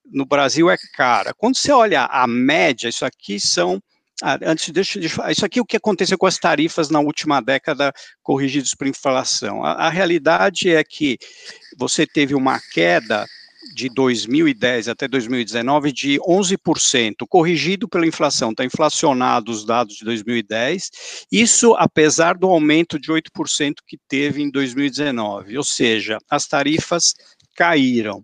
no 0.05 0.25
Brasil 0.25 0.69
é 0.69 0.77
cara. 0.95 1.33
Quando 1.33 1.57
você 1.57 1.71
olha 1.71 2.05
a 2.05 2.27
média, 2.27 2.87
isso 2.87 3.05
aqui 3.05 3.39
são 3.39 3.81
ah, 4.23 4.39
antes, 4.45 4.69
deixa, 4.71 4.99
deixa, 4.99 5.31
isso 5.31 5.45
aqui 5.45 5.59
é 5.59 5.61
o 5.61 5.65
que 5.65 5.77
aconteceu 5.77 6.17
com 6.17 6.25
as 6.25 6.39
tarifas 6.39 6.89
na 6.89 6.99
última 6.99 7.39
década 7.39 7.93
corrigidas 8.23 8.73
por 8.73 8.87
inflação. 8.87 9.63
A, 9.63 9.73
a 9.73 9.89
realidade 9.89 10.73
é 10.73 10.83
que 10.83 11.19
você 11.77 12.05
teve 12.07 12.33
uma 12.33 12.59
queda 12.73 13.27
de 13.73 13.89
2010 13.89 14.87
até 14.87 15.07
2019 15.07 15.91
de 15.91 16.19
11%, 16.19 17.15
corrigido 17.29 17.87
pela 17.87 18.07
inflação, 18.07 18.51
está 18.51 18.63
inflacionado 18.63 19.51
os 19.51 19.65
dados 19.65 19.95
de 19.95 20.05
2010, 20.05 21.25
isso 21.31 21.75
apesar 21.75 22.37
do 22.37 22.47
aumento 22.47 22.99
de 22.99 23.11
8% 23.11 23.75
que 23.85 23.97
teve 24.07 24.41
em 24.41 24.49
2019, 24.49 25.57
ou 25.57 25.63
seja, 25.63 26.17
as 26.29 26.47
tarifas 26.47 27.13
caíram. 27.55 28.23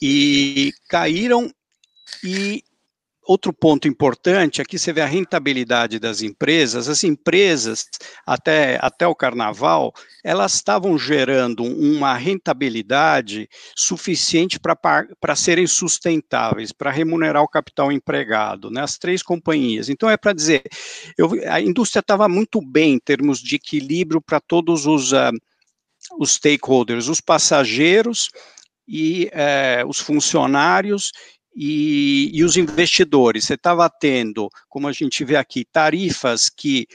E 0.00 0.72
caíram 0.88 1.52
e 2.22 2.62
outro 3.28 3.52
ponto 3.52 3.86
importante, 3.86 4.62
aqui 4.62 4.78
você 4.78 4.90
vê 4.90 5.02
a 5.02 5.06
rentabilidade 5.06 5.98
das 5.98 6.22
empresas. 6.22 6.88
As 6.88 7.04
empresas, 7.04 7.86
até, 8.26 8.78
até 8.80 9.06
o 9.06 9.14
carnaval, 9.14 9.92
elas 10.24 10.54
estavam 10.54 10.98
gerando 10.98 11.62
uma 11.62 12.14
rentabilidade 12.14 13.46
suficiente 13.76 14.58
para 14.58 15.36
serem 15.36 15.66
sustentáveis, 15.66 16.72
para 16.72 16.90
remunerar 16.90 17.42
o 17.42 17.48
capital 17.48 17.92
empregado, 17.92 18.70
né, 18.70 18.80
as 18.80 18.96
três 18.96 19.22
companhias. 19.22 19.90
Então, 19.90 20.08
é 20.08 20.16
para 20.16 20.32
dizer, 20.32 20.62
eu, 21.18 21.30
a 21.50 21.60
indústria 21.60 22.00
estava 22.00 22.28
muito 22.30 22.62
bem 22.62 22.94
em 22.94 22.98
termos 22.98 23.40
de 23.40 23.56
equilíbrio 23.56 24.22
para 24.22 24.40
todos 24.40 24.86
os, 24.86 25.12
uh, 25.12 25.32
os 26.18 26.32
stakeholders, 26.32 27.08
os 27.08 27.20
passageiros, 27.20 28.30
e 28.88 29.28
eh, 29.32 29.84
os 29.86 29.98
funcionários 29.98 31.12
e, 31.60 32.30
e 32.32 32.44
os 32.44 32.56
investidores. 32.56 33.44
Você 33.44 33.54
estava 33.54 33.90
tendo, 33.90 34.48
como 34.68 34.86
a 34.86 34.92
gente 34.92 35.24
vê 35.24 35.34
aqui, 35.34 35.64
tarifas 35.64 36.48
que 36.48 36.86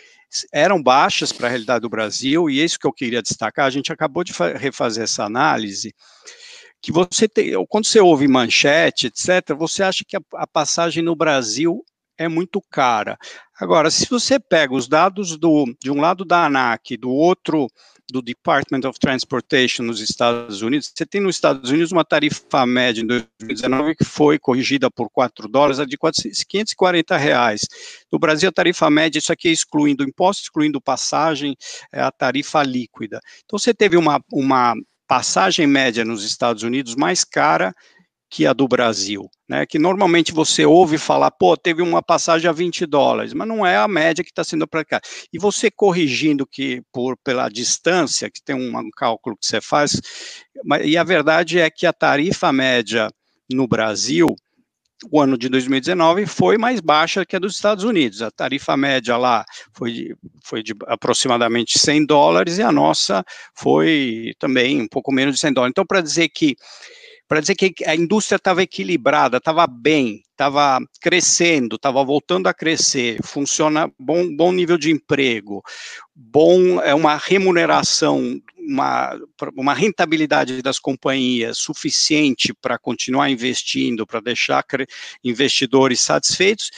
eram 0.54 0.82
baixas 0.82 1.34
para 1.34 1.48
a 1.48 1.50
realidade 1.50 1.82
do 1.82 1.90
Brasil, 1.90 2.50
e 2.50 2.62
é 2.62 2.64
isso 2.64 2.80
que 2.80 2.88
eu 2.88 2.94
queria 2.94 3.22
destacar. 3.22 3.66
A 3.66 3.70
gente 3.70 3.92
acabou 3.92 4.24
de 4.24 4.32
refazer 4.56 5.04
essa 5.04 5.26
análise. 5.26 5.94
Que 6.82 6.92
você 6.92 7.28
tem, 7.28 7.54
quando 7.68 7.86
você 7.86 8.00
ouve 8.00 8.28
manchete, 8.28 9.08
etc., 9.08 9.54
você 9.56 9.84
acha 9.84 10.04
que 10.08 10.16
a, 10.16 10.22
a 10.36 10.48
passagem 10.48 11.04
no 11.04 11.16
Brasil 11.16 11.84
é 12.18 12.28
muito 12.28 12.62
cara. 12.70 13.18
Agora, 13.60 13.90
se 13.90 14.08
você 14.10 14.40
pega 14.40 14.74
os 14.74 14.88
dados 14.88 15.38
do, 15.38 15.66
de 15.82 15.92
um 15.92 16.00
lado 16.02 16.26
da 16.26 16.46
ANAC, 16.46 16.98
do 16.98 17.10
outro 17.10 17.68
do 18.12 18.22
Department 18.22 18.88
of 18.88 19.00
Transportation 19.00 19.84
nos 19.84 20.00
Estados 20.02 20.62
Unidos, 20.62 20.92
você 20.94 21.06
tem 21.06 21.22
nos 21.22 21.36
Estados 21.36 21.70
Unidos 21.70 21.92
uma 21.92 22.04
tarifa 22.04 22.66
média 22.66 23.02
em 23.02 23.08
2019 23.08 23.96
que 23.96 24.04
foi 24.04 24.38
corrigida 24.38 24.92
por 24.92 25.10
4 25.10 25.48
dólares, 25.48 25.80
a 25.80 25.86
de 25.86 25.98
540 25.98 27.18
reais. 27.18 27.62
No 28.12 28.20
Brasil, 28.20 28.50
a 28.50 28.52
tarifa 28.52 28.90
média, 28.90 29.20
isso 29.20 29.32
aqui 29.32 29.48
é 29.48 29.52
excluindo 29.52 30.04
impostos, 30.04 30.46
excluindo 30.46 30.82
passagem, 30.82 31.56
é 31.92 32.02
a 32.02 32.12
tarifa 32.12 32.62
líquida. 32.62 33.20
Então, 33.46 33.58
você 33.58 33.74
teve 33.74 33.98
uma, 33.98 34.22
uma 34.32 34.76
passagem 35.08 35.68
média 35.68 36.04
nos 36.04 36.24
Estados 36.24 36.64
Unidos 36.64 36.96
mais 36.96 37.24
cara 37.24 37.74
que 38.34 38.48
a 38.48 38.54
do 38.54 38.68
Brasil, 38.68 39.30
né? 39.48 39.64
Que 39.64 39.78
normalmente 39.78 40.32
você 40.32 40.66
ouve 40.66 40.98
falar, 40.98 41.30
pô, 41.30 41.56
teve 41.56 41.84
uma 41.84 42.02
passagem 42.02 42.50
a 42.50 42.52
20 42.52 42.84
dólares, 42.88 43.32
mas 43.32 43.48
não 43.48 43.64
é 43.64 43.78
a 43.78 43.88
média 43.88 44.24
que 44.24 44.32
está 44.32 44.44
sendo 44.44 44.64
aplicada. 44.64 45.04
E 45.32 45.38
você 45.38 45.70
corrigindo 45.70 46.48
que 46.48 46.82
por 46.92 47.16
pela 47.24 47.48
distância, 47.48 48.32
que 48.32 48.42
tem 48.44 48.56
um, 48.56 48.90
cálculo 48.98 49.38
que 49.38 49.46
você 49.46 49.62
faz, 49.62 50.02
e 50.84 50.98
a 50.98 51.04
verdade 51.04 51.60
é 51.60 51.70
que 51.70 51.86
a 51.86 51.94
tarifa 51.94 52.52
média 52.52 53.08
no 53.52 53.68
Brasil, 53.68 54.36
o 55.12 55.22
ano 55.22 55.38
de 55.38 55.48
2019 55.48 56.26
foi 56.26 56.58
mais 56.58 56.80
baixa 56.80 57.24
que 57.24 57.36
a 57.36 57.40
dos 57.40 57.54
Estados 57.54 57.84
Unidos. 57.84 58.24
A 58.24 58.32
tarifa 58.32 58.76
média 58.76 59.16
lá 59.16 59.46
foi 59.74 59.92
de, 59.92 60.16
foi 60.44 60.64
de 60.64 60.74
aproximadamente 60.88 61.78
100 61.78 62.08
dólares 62.08 62.58
e 62.58 62.64
a 62.64 62.72
nossa 62.72 63.24
foi 63.54 64.34
também 64.40 64.82
um 64.82 64.88
pouco 64.88 65.12
menos 65.12 65.36
de 65.36 65.42
100 65.42 65.54
dólares. 65.54 65.72
Então, 65.72 65.86
para 65.86 66.02
dizer 66.02 66.30
que 66.30 66.56
para 67.34 67.42
dizer 67.42 67.56
que 67.56 67.74
a 67.84 67.96
indústria 67.96 68.36
estava 68.36 68.62
equilibrada, 68.62 69.38
estava 69.38 69.66
bem, 69.66 70.22
estava 70.30 70.80
crescendo, 71.02 71.78
estava 71.78 72.04
voltando 72.04 72.46
a 72.46 72.54
crescer, 72.54 73.18
funciona 73.24 73.92
bom, 73.98 74.36
bom 74.36 74.52
nível 74.52 74.78
de 74.78 74.92
emprego, 74.92 75.64
bom 76.14 76.80
é 76.80 76.94
uma 76.94 77.18
remuneração, 77.18 78.40
uma, 78.56 79.20
uma 79.58 79.74
rentabilidade 79.74 80.62
das 80.62 80.78
companhias 80.78 81.58
suficiente 81.58 82.54
para 82.54 82.78
continuar 82.78 83.32
investindo, 83.32 84.06
para 84.06 84.20
deixar 84.20 84.64
investidores 85.24 86.02
satisfeitos, 86.02 86.70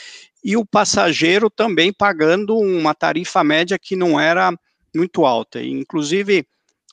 e 0.42 0.56
o 0.56 0.64
passageiro 0.64 1.50
também 1.50 1.92
pagando 1.92 2.56
uma 2.56 2.94
tarifa 2.94 3.44
média 3.44 3.78
que 3.78 3.94
não 3.94 4.18
era 4.18 4.58
muito 4.94 5.26
alta. 5.26 5.62
Inclusive, 5.62 6.46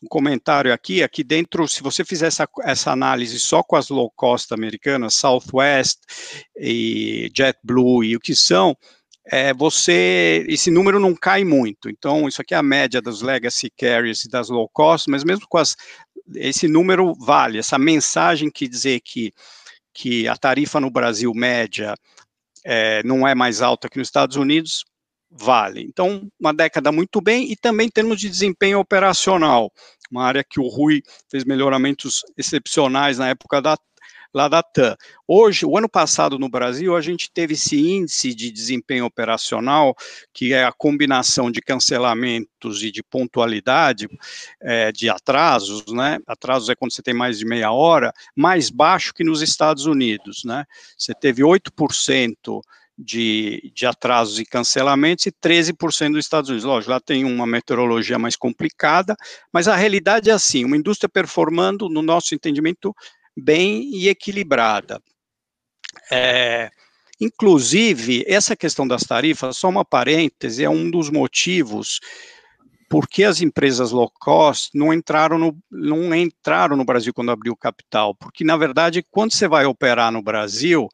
um 0.03 0.07
comentário 0.07 0.73
aqui, 0.73 1.01
aqui 1.01 1.23
dentro, 1.23 1.67
se 1.67 1.81
você 1.81 2.03
fizer 2.03 2.27
essa, 2.27 2.47
essa 2.63 2.91
análise 2.91 3.39
só 3.39 3.63
com 3.63 3.77
as 3.77 3.87
low 3.89 4.11
cost 4.11 4.53
americanas, 4.53 5.15
Southwest 5.15 5.99
e 6.57 7.31
JetBlue 7.33 8.03
e 8.03 8.15
o 8.15 8.19
que 8.19 8.35
são, 8.35 8.75
é, 9.25 9.53
você, 9.53 10.45
esse 10.49 10.69
número 10.69 10.99
não 10.99 11.15
cai 11.15 11.45
muito, 11.45 11.89
então 11.89 12.27
isso 12.27 12.41
aqui 12.41 12.53
é 12.53 12.57
a 12.57 12.63
média 12.63 13.01
dos 13.01 13.21
legacy 13.21 13.71
carriers 13.77 14.25
e 14.25 14.29
das 14.29 14.49
low 14.49 14.69
cost, 14.73 15.09
mas 15.09 15.23
mesmo 15.23 15.47
com 15.47 15.57
as, 15.57 15.77
esse 16.35 16.67
número 16.67 17.15
vale, 17.15 17.57
essa 17.57 17.79
mensagem 17.79 18.51
que 18.51 18.67
dizer 18.67 18.99
que, 18.99 19.31
que 19.93 20.27
a 20.27 20.35
tarifa 20.35 20.81
no 20.81 20.91
Brasil 20.91 21.33
média 21.33 21.95
é, 22.65 23.01
não 23.03 23.25
é 23.25 23.33
mais 23.33 23.61
alta 23.61 23.87
que 23.87 23.97
nos 23.97 24.09
Estados 24.09 24.35
Unidos, 24.35 24.83
vale. 25.35 25.81
Então, 25.81 26.29
uma 26.39 26.53
década 26.53 26.91
muito 26.91 27.19
bem, 27.19 27.51
e 27.51 27.55
também 27.55 27.87
em 27.87 27.91
termos 27.91 28.19
de 28.19 28.29
desempenho 28.29 28.79
operacional, 28.79 29.71
uma 30.11 30.23
área 30.23 30.43
que 30.43 30.59
o 30.59 30.67
Rui 30.67 31.01
fez 31.29 31.43
melhoramentos 31.43 32.23
excepcionais 32.37 33.17
na 33.17 33.29
época 33.29 33.59
da, 33.59 33.75
lá 34.31 34.47
da 34.47 34.61
TAM. 34.61 34.95
Hoje, 35.27 35.65
o 35.65 35.75
ano 35.75 35.89
passado 35.89 36.37
no 36.37 36.47
Brasil, 36.47 36.95
a 36.95 37.01
gente 37.01 37.31
teve 37.31 37.55
esse 37.55 37.79
índice 37.79 38.35
de 38.35 38.51
desempenho 38.51 39.05
operacional, 39.05 39.95
que 40.31 40.53
é 40.53 40.65
a 40.65 40.71
combinação 40.71 41.49
de 41.49 41.61
cancelamentos 41.61 42.83
e 42.83 42.91
de 42.91 43.01
pontualidade, 43.01 44.07
é, 44.61 44.91
de 44.91 45.09
atrasos, 45.09 45.85
né? 45.87 46.19
Atrasos 46.27 46.69
é 46.69 46.75
quando 46.75 46.93
você 46.93 47.01
tem 47.01 47.13
mais 47.13 47.39
de 47.39 47.45
meia 47.45 47.71
hora, 47.71 48.13
mais 48.35 48.69
baixo 48.69 49.13
que 49.13 49.23
nos 49.23 49.41
Estados 49.41 49.87
Unidos, 49.87 50.43
né? 50.45 50.65
Você 50.95 51.13
teve 51.13 51.41
8% 51.41 52.61
de, 52.97 53.71
de 53.73 53.85
atrasos 53.85 54.39
e 54.39 54.45
cancelamentos 54.45 55.25
e 55.25 55.31
13% 55.31 56.11
dos 56.11 56.25
Estados 56.25 56.49
Unidos. 56.49 56.65
Lógico, 56.65 56.91
lá 56.91 56.99
tem 56.99 57.25
uma 57.25 57.45
meteorologia 57.45 58.19
mais 58.19 58.35
complicada, 58.35 59.15
mas 59.51 59.67
a 59.67 59.75
realidade 59.75 60.29
é 60.29 60.33
assim: 60.33 60.63
uma 60.65 60.77
indústria 60.77 61.09
performando, 61.09 61.89
no 61.89 62.01
nosso 62.01 62.35
entendimento, 62.35 62.95
bem 63.35 63.89
e 63.93 64.09
equilibrada. 64.09 65.01
É, 66.11 66.69
inclusive, 67.19 68.23
essa 68.27 68.55
questão 68.55 68.87
das 68.87 69.03
tarifas, 69.03 69.57
só 69.57 69.69
uma 69.69 69.85
parêntese, 69.85 70.63
é 70.63 70.69
um 70.69 70.89
dos 70.89 71.09
motivos 71.09 71.99
porque 72.93 73.23
as 73.23 73.41
empresas 73.41 73.91
low 73.91 74.07
cost 74.19 74.69
não 74.77 74.93
entraram 74.93 75.39
no, 75.39 75.57
não 75.71 76.13
entraram 76.13 76.77
no 76.77 76.85
Brasil 76.85 77.11
quando 77.11 77.31
abriu 77.31 77.55
capital, 77.55 78.13
porque, 78.13 78.43
na 78.43 78.55
verdade, 78.55 79.03
quando 79.09 79.33
você 79.33 79.47
vai 79.47 79.65
operar 79.65 80.11
no 80.11 80.21
Brasil, 80.21 80.87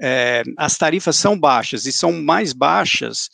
é, 0.00 0.42
as 0.56 0.76
tarifas 0.76 1.16
são 1.16 1.38
baixas 1.38 1.86
e 1.86 1.92
são 1.92 2.12
mais 2.12 2.52
baixas 2.52 3.28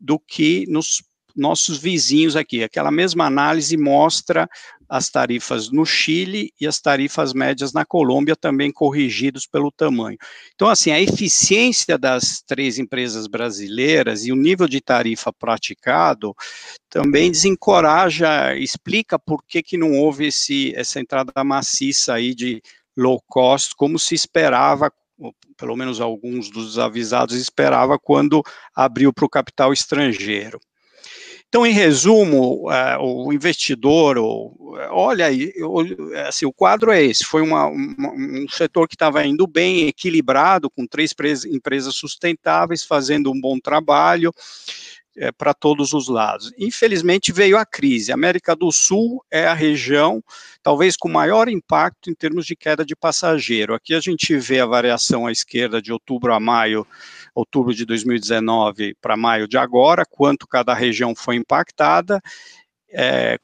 do 0.00 0.18
que 0.18 0.64
nos 0.68 1.02
nossos 1.36 1.78
vizinhos 1.78 2.34
aqui. 2.34 2.64
Aquela 2.64 2.90
mesma 2.90 3.24
análise 3.26 3.76
mostra 3.76 4.48
as 4.88 5.10
tarifas 5.10 5.70
no 5.70 5.84
Chile 5.84 6.50
e 6.58 6.66
as 6.66 6.80
tarifas 6.80 7.32
médias 7.34 7.72
na 7.72 7.84
Colômbia, 7.84 8.34
também 8.34 8.72
corrigidos 8.72 9.46
pelo 9.46 9.70
tamanho. 9.70 10.16
Então, 10.54 10.68
assim, 10.68 10.90
a 10.90 11.00
eficiência 11.00 11.98
das 11.98 12.42
três 12.44 12.78
empresas 12.78 13.26
brasileiras 13.26 14.24
e 14.24 14.32
o 14.32 14.36
nível 14.36 14.66
de 14.66 14.80
tarifa 14.80 15.32
praticado 15.32 16.34
também 16.88 17.30
desencoraja, 17.30 18.56
explica 18.56 19.18
por 19.18 19.44
que, 19.46 19.62
que 19.62 19.76
não 19.76 19.92
houve 19.92 20.28
esse, 20.28 20.72
essa 20.74 20.98
entrada 20.98 21.44
maciça 21.44 22.14
aí 22.14 22.34
de 22.34 22.62
low 22.96 23.22
cost, 23.28 23.74
como 23.76 23.98
se 23.98 24.14
esperava 24.14 24.90
pelo 25.56 25.76
menos 25.76 26.00
alguns 26.00 26.50
dos 26.50 26.78
avisados 26.78 27.34
esperava 27.36 27.98
quando 27.98 28.42
abriu 28.74 29.12
para 29.12 29.24
o 29.24 29.30
capital 29.30 29.72
estrangeiro. 29.72 30.60
Então, 31.48 31.66
em 31.66 31.72
resumo, 31.72 32.68
uh, 32.68 33.02
o 33.02 33.32
investidor, 33.32 34.18
olha 34.90 35.26
aí, 35.26 35.50
assim, 36.26 36.44
o 36.44 36.52
quadro 36.52 36.90
é 36.90 37.02
esse, 37.02 37.24
foi 37.24 37.40
uma, 37.40 37.66
um 37.66 38.46
setor 38.50 38.86
que 38.86 38.94
estava 38.94 39.24
indo 39.24 39.46
bem, 39.46 39.88
equilibrado, 39.88 40.68
com 40.68 40.86
três 40.86 41.14
empresas 41.46 41.96
sustentáveis, 41.96 42.84
fazendo 42.84 43.32
um 43.32 43.40
bom 43.40 43.58
trabalho, 43.58 44.30
é, 45.18 45.32
para 45.32 45.52
todos 45.52 45.92
os 45.92 46.08
lados. 46.08 46.52
Infelizmente 46.58 47.32
veio 47.32 47.58
a 47.58 47.66
crise. 47.66 48.12
A 48.12 48.14
América 48.14 48.54
do 48.54 48.70
Sul 48.70 49.24
é 49.30 49.46
a 49.46 49.54
região 49.54 50.22
talvez 50.62 50.96
com 50.96 51.08
maior 51.08 51.48
impacto 51.48 52.10
em 52.10 52.14
termos 52.14 52.46
de 52.46 52.54
queda 52.54 52.84
de 52.84 52.94
passageiro. 52.94 53.74
Aqui 53.74 53.94
a 53.94 54.00
gente 54.00 54.36
vê 54.36 54.60
a 54.60 54.66
variação 54.66 55.26
à 55.26 55.32
esquerda 55.32 55.82
de 55.82 55.92
outubro 55.92 56.32
a 56.32 56.38
maio, 56.38 56.86
outubro 57.34 57.74
de 57.74 57.84
2019 57.84 58.94
para 59.00 59.16
maio 59.16 59.48
de 59.48 59.58
agora, 59.58 60.04
quanto 60.08 60.46
cada 60.46 60.72
região 60.72 61.14
foi 61.14 61.36
impactada. 61.36 62.20
É, 62.90 63.38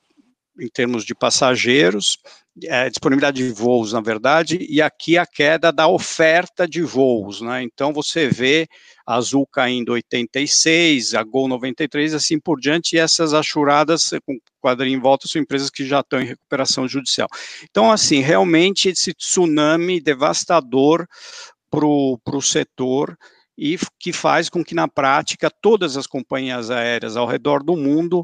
em 0.58 0.68
termos 0.68 1.04
de 1.04 1.14
passageiros, 1.14 2.18
é, 2.62 2.88
disponibilidade 2.88 3.42
de 3.42 3.50
voos, 3.52 3.92
na 3.92 4.00
verdade, 4.00 4.64
e 4.70 4.80
aqui 4.80 5.18
a 5.18 5.26
queda 5.26 5.72
da 5.72 5.88
oferta 5.88 6.68
de 6.68 6.82
voos, 6.82 7.40
né? 7.40 7.62
Então 7.62 7.92
você 7.92 8.28
vê 8.28 8.68
a 9.04 9.16
Azul 9.16 9.46
caindo 9.46 9.92
86, 9.92 11.14
a 11.14 11.22
Gol 11.24 11.48
93, 11.48 12.14
assim 12.14 12.38
por 12.38 12.60
diante, 12.60 12.94
e 12.94 12.98
essas 12.98 13.34
achuradas 13.34 14.10
com 14.24 14.38
quadrinho 14.62 14.96
em 14.96 15.00
volta 15.00 15.26
são 15.26 15.42
empresas 15.42 15.68
que 15.68 15.84
já 15.84 16.00
estão 16.00 16.20
em 16.20 16.26
recuperação 16.26 16.86
judicial. 16.86 17.28
Então, 17.64 17.90
assim, 17.90 18.20
realmente 18.20 18.88
esse 18.88 19.12
tsunami 19.12 20.00
devastador 20.00 21.06
para 21.70 21.86
o 21.86 22.42
setor 22.42 23.18
e 23.58 23.78
que 23.98 24.12
faz 24.12 24.48
com 24.48 24.64
que, 24.64 24.74
na 24.74 24.88
prática, 24.88 25.50
todas 25.60 25.96
as 25.96 26.06
companhias 26.06 26.70
aéreas 26.70 27.16
ao 27.16 27.26
redor 27.26 27.62
do 27.62 27.76
mundo 27.76 28.22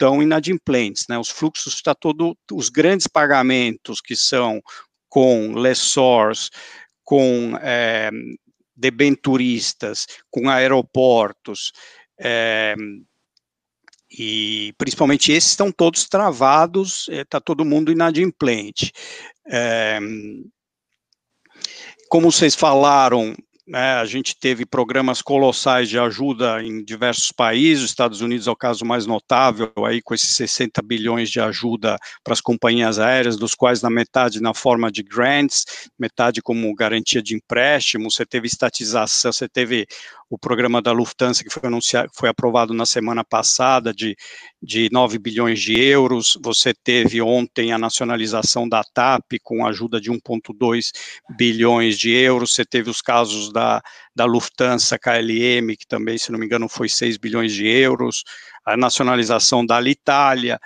estão 0.00 0.22
inadimplentes, 0.22 1.04
né? 1.10 1.18
Os 1.18 1.28
fluxos 1.28 1.74
está 1.74 1.94
todo, 1.94 2.34
os 2.50 2.70
grandes 2.70 3.06
pagamentos 3.06 4.00
que 4.00 4.16
são 4.16 4.62
com 5.10 5.52
lessors, 5.52 6.48
com 7.04 7.54
é, 7.60 8.10
debenturistas, 8.74 10.06
com 10.30 10.48
aeroportos, 10.48 11.72
é, 12.18 12.74
e 14.10 14.72
principalmente 14.78 15.32
esses 15.32 15.50
estão 15.50 15.70
todos 15.70 16.08
travados, 16.08 17.06
está 17.10 17.36
é, 17.36 17.40
todo 17.40 17.64
mundo 17.64 17.92
inadimplente. 17.92 18.90
É, 19.46 20.00
como 22.08 22.32
vocês 22.32 22.54
falaram, 22.54 23.36
né, 23.70 23.94
a 23.94 24.04
gente 24.04 24.36
teve 24.36 24.66
programas 24.66 25.22
colossais 25.22 25.88
de 25.88 25.96
ajuda 25.96 26.60
em 26.60 26.82
diversos 26.84 27.30
países, 27.30 27.84
os 27.84 27.90
Estados 27.90 28.20
Unidos 28.20 28.48
é 28.48 28.50
o 28.50 28.56
caso 28.56 28.84
mais 28.84 29.06
notável, 29.06 29.72
aí 29.86 30.02
com 30.02 30.12
esses 30.12 30.34
60 30.34 30.82
bilhões 30.82 31.30
de 31.30 31.40
ajuda 31.40 31.96
para 32.24 32.32
as 32.32 32.40
companhias 32.40 32.98
aéreas, 32.98 33.36
dos 33.36 33.54
quais 33.54 33.80
na 33.80 33.88
metade 33.88 34.42
na 34.42 34.52
forma 34.52 34.90
de 34.90 35.04
grants, 35.04 35.64
metade 35.96 36.42
como 36.42 36.74
garantia 36.74 37.22
de 37.22 37.36
empréstimo, 37.36 38.10
você 38.10 38.26
teve 38.26 38.48
estatização, 38.48 39.32
você 39.32 39.48
teve 39.48 39.86
o 40.30 40.38
programa 40.38 40.80
da 40.80 40.92
Lufthansa, 40.92 41.42
que 41.42 41.50
foi, 41.50 41.66
anunciado, 41.66 42.08
foi 42.14 42.28
aprovado 42.28 42.72
na 42.72 42.86
semana 42.86 43.24
passada, 43.24 43.92
de, 43.92 44.16
de 44.62 44.88
9 44.92 45.18
bilhões 45.18 45.60
de 45.60 45.76
euros. 45.76 46.38
Você 46.40 46.72
teve 46.72 47.20
ontem 47.20 47.72
a 47.72 47.78
nacionalização 47.78 48.68
da 48.68 48.84
TAP, 48.84 49.40
com 49.42 49.66
ajuda 49.66 50.00
de 50.00 50.08
1,2 50.08 50.92
bilhões 51.36 51.98
de 51.98 52.12
euros. 52.12 52.54
Você 52.54 52.64
teve 52.64 52.88
os 52.88 53.02
casos 53.02 53.52
da, 53.52 53.82
da 54.14 54.24
Lufthansa 54.24 54.96
KLM, 54.96 55.76
que 55.76 55.86
também, 55.88 56.16
se 56.16 56.30
não 56.30 56.38
me 56.38 56.46
engano, 56.46 56.68
foi 56.68 56.88
6 56.88 57.16
bilhões 57.16 57.52
de 57.52 57.66
euros. 57.66 58.22
A 58.64 58.76
nacionalização 58.76 59.66
da 59.66 59.78
Alitalia. 59.78 60.60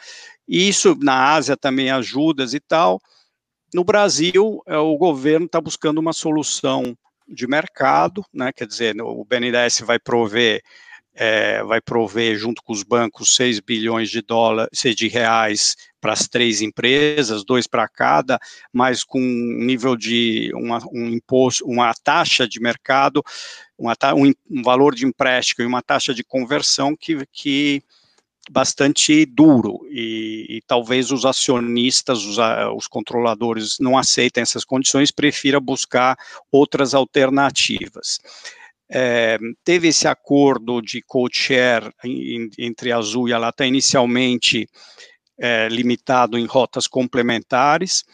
Isso 0.46 0.94
na 1.00 1.32
Ásia 1.32 1.56
também 1.56 1.90
ajudas 1.90 2.52
e 2.52 2.60
tal. 2.60 3.00
No 3.72 3.82
Brasil, 3.82 4.62
é, 4.66 4.76
o 4.76 4.94
governo 4.98 5.46
está 5.46 5.58
buscando 5.58 5.98
uma 5.98 6.12
solução 6.12 6.94
de 7.26 7.46
mercado, 7.46 8.24
né? 8.32 8.52
Quer 8.52 8.66
dizer, 8.66 8.94
o 9.00 9.24
BNDES 9.24 9.80
vai 9.80 9.98
prover 9.98 10.62
é, 11.14 11.62
vai 11.62 11.80
prover 11.80 12.36
junto 12.36 12.62
com 12.62 12.72
os 12.72 12.82
bancos 12.82 13.36
6 13.36 13.60
bilhões 13.60 14.10
de 14.10 14.20
dólares, 14.20 14.82
de 14.96 15.08
reais 15.08 15.76
para 16.00 16.12
as 16.12 16.26
três 16.26 16.60
empresas, 16.60 17.44
dois 17.44 17.66
para 17.66 17.88
cada, 17.88 18.38
mas 18.72 19.04
com 19.04 19.20
um 19.20 19.64
nível 19.64 19.96
de 19.96 20.50
uma, 20.54 20.78
um 20.92 21.08
imposto, 21.08 21.64
uma 21.66 21.94
taxa 21.94 22.48
de 22.48 22.60
mercado, 22.60 23.22
uma, 23.78 23.94
um, 24.14 24.32
um 24.50 24.62
valor 24.62 24.94
de 24.94 25.06
empréstimo 25.06 25.62
e 25.62 25.66
uma 25.66 25.80
taxa 25.80 26.12
de 26.12 26.24
conversão 26.24 26.96
que, 26.96 27.24
que 27.32 27.82
bastante 28.50 29.24
duro 29.26 29.80
e, 29.90 30.46
e, 30.56 30.62
talvez 30.66 31.10
os 31.10 31.24
acionistas, 31.24 32.24
os, 32.24 32.36
os, 32.76 32.86
controladores 32.86 33.78
não 33.78 33.96
aceitem 33.96 34.42
essas 34.42 34.64
condições, 34.64 35.10
prefira 35.10 35.58
buscar 35.58 36.16
outras 36.50 36.94
alternativas. 36.94 38.18
É, 38.90 39.38
teve 39.64 39.88
esse 39.88 40.06
acordo 40.06 40.80
de 40.80 41.02
co-share 41.02 41.90
entre 42.58 42.92
a 42.92 42.98
Azul 42.98 43.28
e 43.28 43.32
a 43.32 43.38
Latam 43.38 43.66
inicialmente 43.66 44.68
é, 45.38 45.68
limitado 45.68 46.38
em 46.38 46.44
rotas 46.44 46.86
complementares, 46.86 48.04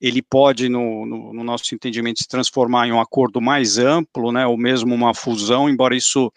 ele 0.00 0.20
pode, 0.20 0.68
no, 0.68 1.06
no, 1.06 1.32
no, 1.32 1.44
nosso 1.44 1.74
entendimento, 1.74 2.18
se 2.18 2.28
transformar 2.28 2.88
em 2.88 2.92
um 2.92 3.00
acordo 3.00 3.40
mais 3.40 3.78
amplo, 3.78 4.32
né, 4.32 4.44
ou 4.44 4.58
mesmo 4.58 4.92
uma 4.92 5.14
fusão, 5.14 5.70
embora 5.70 5.94
isso 5.94 6.32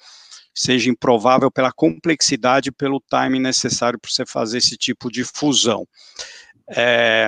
seja 0.55 0.89
improvável 0.89 1.51
pela 1.51 1.71
complexidade, 1.71 2.71
pelo 2.71 3.03
time 3.09 3.39
necessário 3.39 3.99
para 3.99 4.09
você 4.09 4.25
fazer 4.25 4.59
esse 4.59 4.77
tipo 4.77 5.11
de 5.11 5.25
fusão. 5.25 5.85
É, 6.69 7.27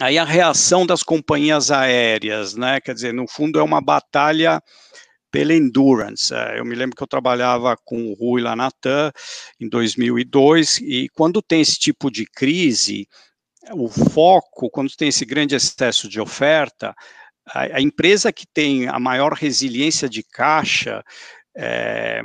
aí 0.00 0.18
a 0.18 0.24
reação 0.24 0.84
das 0.84 1.02
companhias 1.02 1.70
aéreas, 1.70 2.54
né? 2.54 2.80
Quer 2.80 2.94
dizer, 2.94 3.14
no 3.14 3.28
fundo 3.28 3.60
é 3.60 3.62
uma 3.62 3.80
batalha 3.80 4.60
pela 5.30 5.54
endurance. 5.54 6.34
É, 6.34 6.58
eu 6.58 6.64
me 6.64 6.74
lembro 6.74 6.96
que 6.96 7.02
eu 7.02 7.06
trabalhava 7.06 7.76
com 7.84 8.10
o 8.10 8.14
Rui 8.14 8.42
lá 8.42 8.56
na 8.56 8.70
TAM 8.70 9.12
em 9.60 9.68
2002 9.68 10.78
e 10.78 11.08
quando 11.14 11.40
tem 11.40 11.60
esse 11.60 11.78
tipo 11.78 12.10
de 12.10 12.26
crise, 12.26 13.06
o 13.72 13.88
foco, 13.88 14.70
quando 14.70 14.94
tem 14.96 15.08
esse 15.08 15.24
grande 15.24 15.54
excesso 15.54 16.08
de 16.08 16.20
oferta, 16.20 16.94
a, 17.46 17.76
a 17.76 17.80
empresa 17.80 18.32
que 18.32 18.46
tem 18.46 18.88
a 18.88 18.98
maior 18.98 19.32
resiliência 19.32 20.08
de 20.08 20.22
caixa 20.22 21.02
é, 21.60 22.22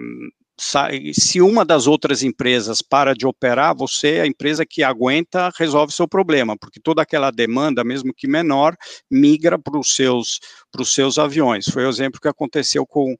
se 1.14 1.42
uma 1.42 1.66
das 1.66 1.88
outras 1.88 2.22
empresas 2.22 2.82
para 2.82 3.16
de 3.16 3.26
operar, 3.26 3.76
você, 3.76 4.20
a 4.20 4.28
empresa 4.28 4.66
que 4.66 4.84
aguenta, 4.84 5.52
resolve 5.58 5.92
seu 5.92 6.08
problema, 6.08 6.56
porque 6.56 6.80
toda 6.80 7.02
aquela 7.02 7.32
demanda, 7.32 7.84
mesmo 7.84 8.14
que 8.14 8.28
menor, 8.28 8.76
migra 9.10 9.58
para 9.58 9.80
os 9.80 9.96
seus, 9.96 10.40
seus 10.86 11.18
aviões. 11.18 11.66
Foi 11.66 11.84
o 11.84 11.90
exemplo 11.90 12.22
que 12.22 12.28
aconteceu 12.28 12.86
com, 12.86 13.16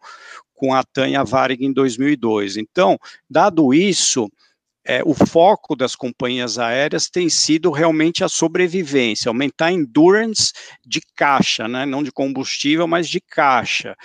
com 0.54 0.74
a 0.74 0.84
TAM 0.84 1.10
e 1.10 1.16
a 1.16 1.24
Varig 1.24 1.66
em 1.66 1.74
2002. 1.74 2.58
Então, 2.58 3.00
dado 3.28 3.74
isso, 3.74 4.30
é, 4.86 5.02
o 5.04 5.14
foco 5.14 5.76
das 5.76 5.96
companhias 5.96 6.60
aéreas 6.60 7.10
tem 7.10 7.30
sido 7.30 7.72
realmente 7.72 8.24
a 8.24 8.30
sobrevivência, 8.30 9.30
aumentar 9.30 9.68
a 9.68 9.72
endurance 9.72 10.52
de 10.86 11.02
caixa, 11.16 11.68
né, 11.68 11.86
não 11.86 12.04
de 12.04 12.12
combustível, 12.12 12.88
mas 12.88 13.10
de 13.10 13.20
caixa. 13.20 13.96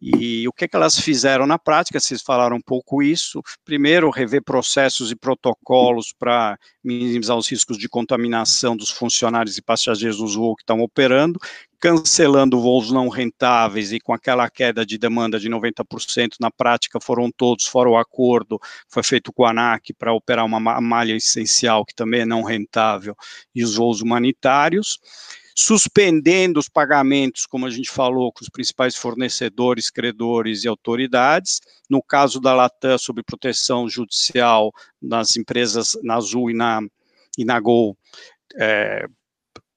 E 0.00 0.46
o 0.46 0.52
que, 0.52 0.68
que 0.68 0.76
elas 0.76 1.00
fizeram 1.00 1.46
na 1.46 1.58
prática? 1.58 1.98
Vocês 1.98 2.20
falaram 2.20 2.56
um 2.56 2.60
pouco 2.60 3.02
isso. 3.02 3.42
Primeiro, 3.64 4.10
rever 4.10 4.42
processos 4.42 5.10
e 5.10 5.16
protocolos 5.16 6.12
para 6.18 6.58
minimizar 6.84 7.36
os 7.36 7.48
riscos 7.48 7.78
de 7.78 7.88
contaminação 7.88 8.76
dos 8.76 8.90
funcionários 8.90 9.56
e 9.56 9.62
passageiros 9.62 10.18
dos 10.18 10.34
voos 10.34 10.56
que 10.56 10.62
estão 10.62 10.80
operando, 10.80 11.40
cancelando 11.80 12.60
voos 12.60 12.90
não 12.90 13.08
rentáveis 13.08 13.90
e 13.90 13.98
com 13.98 14.12
aquela 14.12 14.50
queda 14.50 14.84
de 14.84 14.98
demanda 14.98 15.40
de 15.40 15.48
90%, 15.48 16.34
na 16.40 16.50
prática 16.50 17.00
foram 17.00 17.30
todos, 17.30 17.64
fora 17.64 17.88
o 17.88 17.96
acordo 17.96 18.58
que 18.58 18.66
foi 18.88 19.02
feito 19.02 19.32
com 19.32 19.44
a 19.44 19.50
ANAC 19.50 19.94
para 19.94 20.12
operar 20.12 20.44
uma 20.44 20.60
malha 20.80 21.14
essencial, 21.14 21.84
que 21.86 21.94
também 21.94 22.20
é 22.20 22.26
não 22.26 22.42
rentável, 22.42 23.16
e 23.54 23.64
os 23.64 23.76
voos 23.76 24.02
humanitários 24.02 24.98
suspendendo 25.58 26.60
os 26.60 26.68
pagamentos, 26.68 27.46
como 27.46 27.64
a 27.64 27.70
gente 27.70 27.90
falou, 27.90 28.30
com 28.30 28.42
os 28.42 28.50
principais 28.50 28.94
fornecedores, 28.94 29.88
credores 29.88 30.64
e 30.64 30.68
autoridades. 30.68 31.62
No 31.88 32.02
caso 32.02 32.38
da 32.38 32.54
Latam, 32.54 32.98
sob 32.98 33.22
proteção 33.22 33.88
judicial 33.88 34.70
nas 35.00 35.34
empresas 35.34 35.96
na 36.02 36.16
Azul 36.16 36.50
e 36.50 36.54
na, 36.54 36.82
e 37.38 37.44
na 37.44 37.58
Gol, 37.58 37.96
é, 38.58 39.06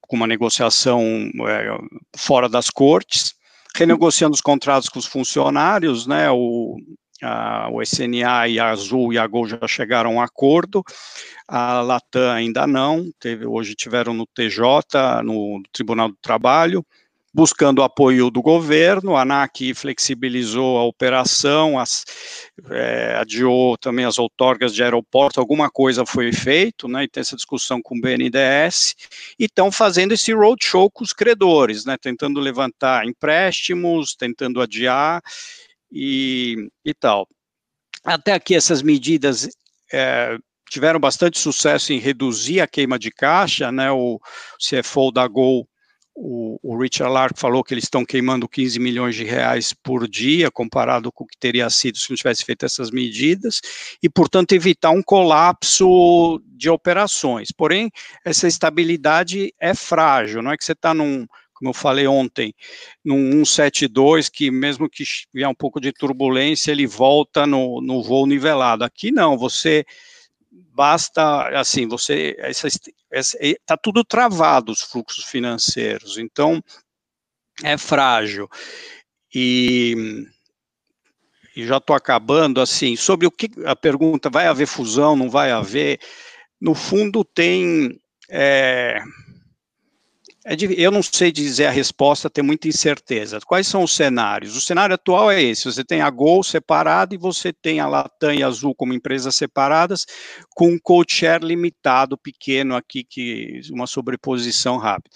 com 0.01 0.17
uma 0.17 0.27
negociação 0.27 1.01
é, 1.47 1.77
fora 2.17 2.49
das 2.49 2.69
cortes, 2.69 3.33
renegociando 3.73 4.33
os 4.33 4.41
contratos 4.41 4.89
com 4.89 4.99
os 4.99 5.05
funcionários, 5.05 6.05
né, 6.05 6.29
o, 6.29 6.75
a, 7.21 7.69
o 7.71 7.81
SNA 7.81 8.47
e 8.47 8.59
a 8.59 8.69
Azul 8.69 9.13
e 9.13 9.17
a 9.17 9.27
Gol 9.27 9.47
já 9.47 9.67
chegaram 9.67 10.11
a 10.11 10.13
um 10.13 10.21
acordo, 10.21 10.83
a 11.47 11.81
Latam 11.81 12.31
ainda 12.31 12.67
não, 12.67 13.09
teve, 13.19 13.45
hoje 13.45 13.75
tiveram 13.75 14.13
no 14.13 14.25
TJ, 14.27 15.23
no 15.23 15.61
Tribunal 15.71 16.09
do 16.09 16.17
Trabalho, 16.21 16.85
buscando 17.33 17.83
apoio 17.83 18.29
do 18.31 18.41
governo, 18.41 19.15
a 19.15 19.21
ANAC 19.21 19.73
flexibilizou 19.73 20.77
a 20.77 20.83
operação, 20.83 21.77
as, 21.77 22.03
é, 22.71 23.15
adiou 23.17 23.77
também 23.77 24.05
as 24.05 24.17
outorgas 24.17 24.73
de 24.73 24.83
aeroporto, 24.83 25.39
alguma 25.39 25.69
coisa 25.69 26.05
foi 26.05 26.33
feito, 26.33 26.87
né, 26.87 27.03
e 27.03 27.07
tem 27.07 27.21
essa 27.21 27.35
discussão 27.35 27.81
com 27.81 27.95
o 27.95 28.01
BNDES, 28.01 28.95
e 29.37 29.45
estão 29.45 29.71
fazendo 29.71 30.11
esse 30.11 30.33
roadshow 30.33 30.89
com 30.89 31.03
os 31.03 31.13
credores, 31.13 31.85
né, 31.85 31.97
tentando 32.01 32.39
levantar 32.39 33.05
empréstimos, 33.05 34.15
tentando 34.15 34.59
adiar, 34.59 35.21
e, 35.91 36.69
e 36.83 36.93
tal. 36.93 37.27
Até 38.03 38.33
aqui 38.33 38.55
essas 38.55 38.81
medidas 38.81 39.47
é, 39.91 40.37
tiveram 40.69 40.99
bastante 40.99 41.39
sucesso 41.39 41.91
em 41.91 41.99
reduzir 41.99 42.61
a 42.61 42.67
queima 42.67 42.97
de 42.97 43.11
caixa, 43.11 43.71
né, 43.71 43.91
o 43.91 44.19
CFO 44.59 45.11
da 45.11 45.27
Gol, 45.27 45.67
o, 46.21 46.59
o 46.61 46.77
Richard 46.77 47.13
Lark 47.13 47.39
falou 47.39 47.63
que 47.63 47.73
eles 47.73 47.85
estão 47.85 48.03
queimando 48.03 48.47
15 48.47 48.77
milhões 48.77 49.15
de 49.15 49.23
reais 49.23 49.73
por 49.73 50.07
dia, 50.07 50.51
comparado 50.51 51.11
com 51.13 51.23
o 51.23 51.27
que 51.27 51.37
teria 51.39 51.69
sido 51.69 51.97
se 51.97 52.09
não 52.09 52.17
tivesse 52.17 52.43
feito 52.43 52.65
essas 52.65 52.91
medidas, 52.91 53.61
e, 54.03 54.09
portanto, 54.09 54.51
evitar 54.51 54.91
um 54.91 55.01
colapso 55.01 56.41
de 56.45 56.69
operações. 56.69 57.51
Porém, 57.53 57.89
essa 58.25 58.47
estabilidade 58.47 59.53
é 59.59 59.73
frágil, 59.73 60.41
não 60.41 60.51
é 60.51 60.57
que 60.57 60.65
você 60.65 60.73
está 60.73 60.93
num, 60.93 61.25
como 61.59 61.71
eu 61.71 61.73
falei 61.73 62.07
ontem, 62.07 62.55
num 63.03 63.43
172, 63.43 64.29
que 64.29 64.49
mesmo 64.49 64.89
que 64.89 65.03
vier 65.33 65.47
um 65.47 65.53
pouco 65.53 65.81
de 65.81 65.91
turbulência, 65.91 66.71
ele 66.71 66.87
volta 66.87 67.45
no, 67.45 67.81
no 67.81 68.01
voo 68.01 68.25
nivelado. 68.25 68.85
Aqui 68.85 69.11
não, 69.11 69.37
você 69.37 69.85
basta, 70.49 71.49
assim, 71.59 71.85
você, 71.85 72.37
está 73.11 73.75
tudo 73.75 74.05
travado, 74.05 74.71
os 74.71 74.81
fluxos 74.81 75.25
financeiros, 75.25 76.17
então 76.17 76.63
é 77.61 77.77
frágil. 77.77 78.47
E, 79.35 80.25
e 81.57 81.67
já 81.67 81.75
estou 81.75 81.93
acabando, 81.93 82.61
assim, 82.61 82.95
sobre 82.95 83.27
o 83.27 83.31
que, 83.31 83.49
a 83.65 83.75
pergunta, 83.75 84.29
vai 84.29 84.47
haver 84.47 84.65
fusão, 84.65 85.17
não 85.17 85.29
vai 85.29 85.51
haver, 85.51 85.99
no 86.59 86.73
fundo 86.73 87.25
tem, 87.25 87.99
é 88.29 89.03
eu 90.77 90.89
não 90.89 91.03
sei 91.03 91.31
dizer 91.31 91.67
a 91.67 91.71
resposta, 91.71 92.29
tem 92.29 92.43
muita 92.43 92.67
incerteza. 92.67 93.39
Quais 93.45 93.67
são 93.67 93.83
os 93.83 93.95
cenários? 93.95 94.55
O 94.55 94.61
cenário 94.61 94.95
atual 94.95 95.29
é 95.29 95.41
esse: 95.41 95.65
você 95.65 95.83
tem 95.83 96.01
a 96.01 96.09
Gol 96.09 96.43
separada 96.43 97.13
e 97.13 97.17
você 97.17 97.53
tem 97.53 97.79
a 97.79 97.87
Latam 97.87 98.33
e 98.33 98.41
a 98.41 98.47
Azul 98.47 98.73
como 98.73 98.93
empresas 98.93 99.35
separadas, 99.35 100.05
com 100.55 100.69
um 100.69 100.79
co-share 100.81 101.45
limitado, 101.45 102.17
pequeno 102.17 102.75
aqui, 102.75 103.03
que 103.03 103.61
uma 103.71 103.85
sobreposição 103.85 104.77
rápida. 104.77 105.15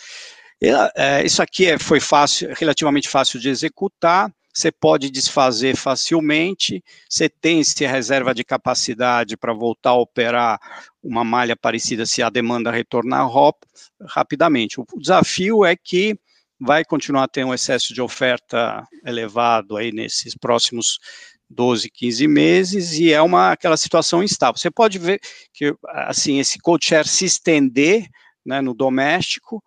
É, 0.95 1.25
isso 1.25 1.41
aqui 1.41 1.65
é, 1.65 1.77
foi 1.77 1.99
fácil, 1.99 2.53
relativamente 2.55 3.09
fácil 3.09 3.39
de 3.39 3.49
executar 3.49 4.31
você 4.53 4.71
pode 4.71 5.09
desfazer 5.09 5.75
facilmente, 5.75 6.83
você 7.09 7.27
tem 7.27 7.59
esse 7.59 7.85
reserva 7.85 8.33
de 8.33 8.43
capacidade 8.43 9.35
para 9.35 9.53
voltar 9.53 9.91
a 9.91 9.99
operar 9.99 10.59
uma 11.01 11.23
malha 11.23 11.55
parecida 11.55 12.05
se 12.05 12.21
a 12.21 12.29
demanda 12.29 12.71
retornar 12.71 13.27
rapidamente. 14.07 14.79
O 14.79 14.85
desafio 14.97 15.65
é 15.65 15.75
que 15.75 16.17
vai 16.59 16.85
continuar 16.85 17.23
a 17.23 17.27
ter 17.27 17.43
um 17.43 17.53
excesso 17.53 17.93
de 17.93 18.01
oferta 18.01 18.87
elevado 19.05 19.75
aí 19.75 19.91
nesses 19.91 20.35
próximos 20.35 20.99
12, 21.49 21.89
15 21.89 22.27
meses 22.27 22.93
e 22.93 23.11
é 23.11 23.21
uma 23.21 23.51
aquela 23.51 23.75
situação 23.75 24.23
instável. 24.23 24.57
Você 24.57 24.71
pode 24.71 24.97
ver 24.99 25.19
que 25.53 25.75
assim 25.89 26.39
esse 26.39 26.59
co-share 26.59 27.07
se 27.07 27.25
estender 27.25 28.07
né, 28.45 28.61
no 28.61 28.73
doméstico, 28.73 29.63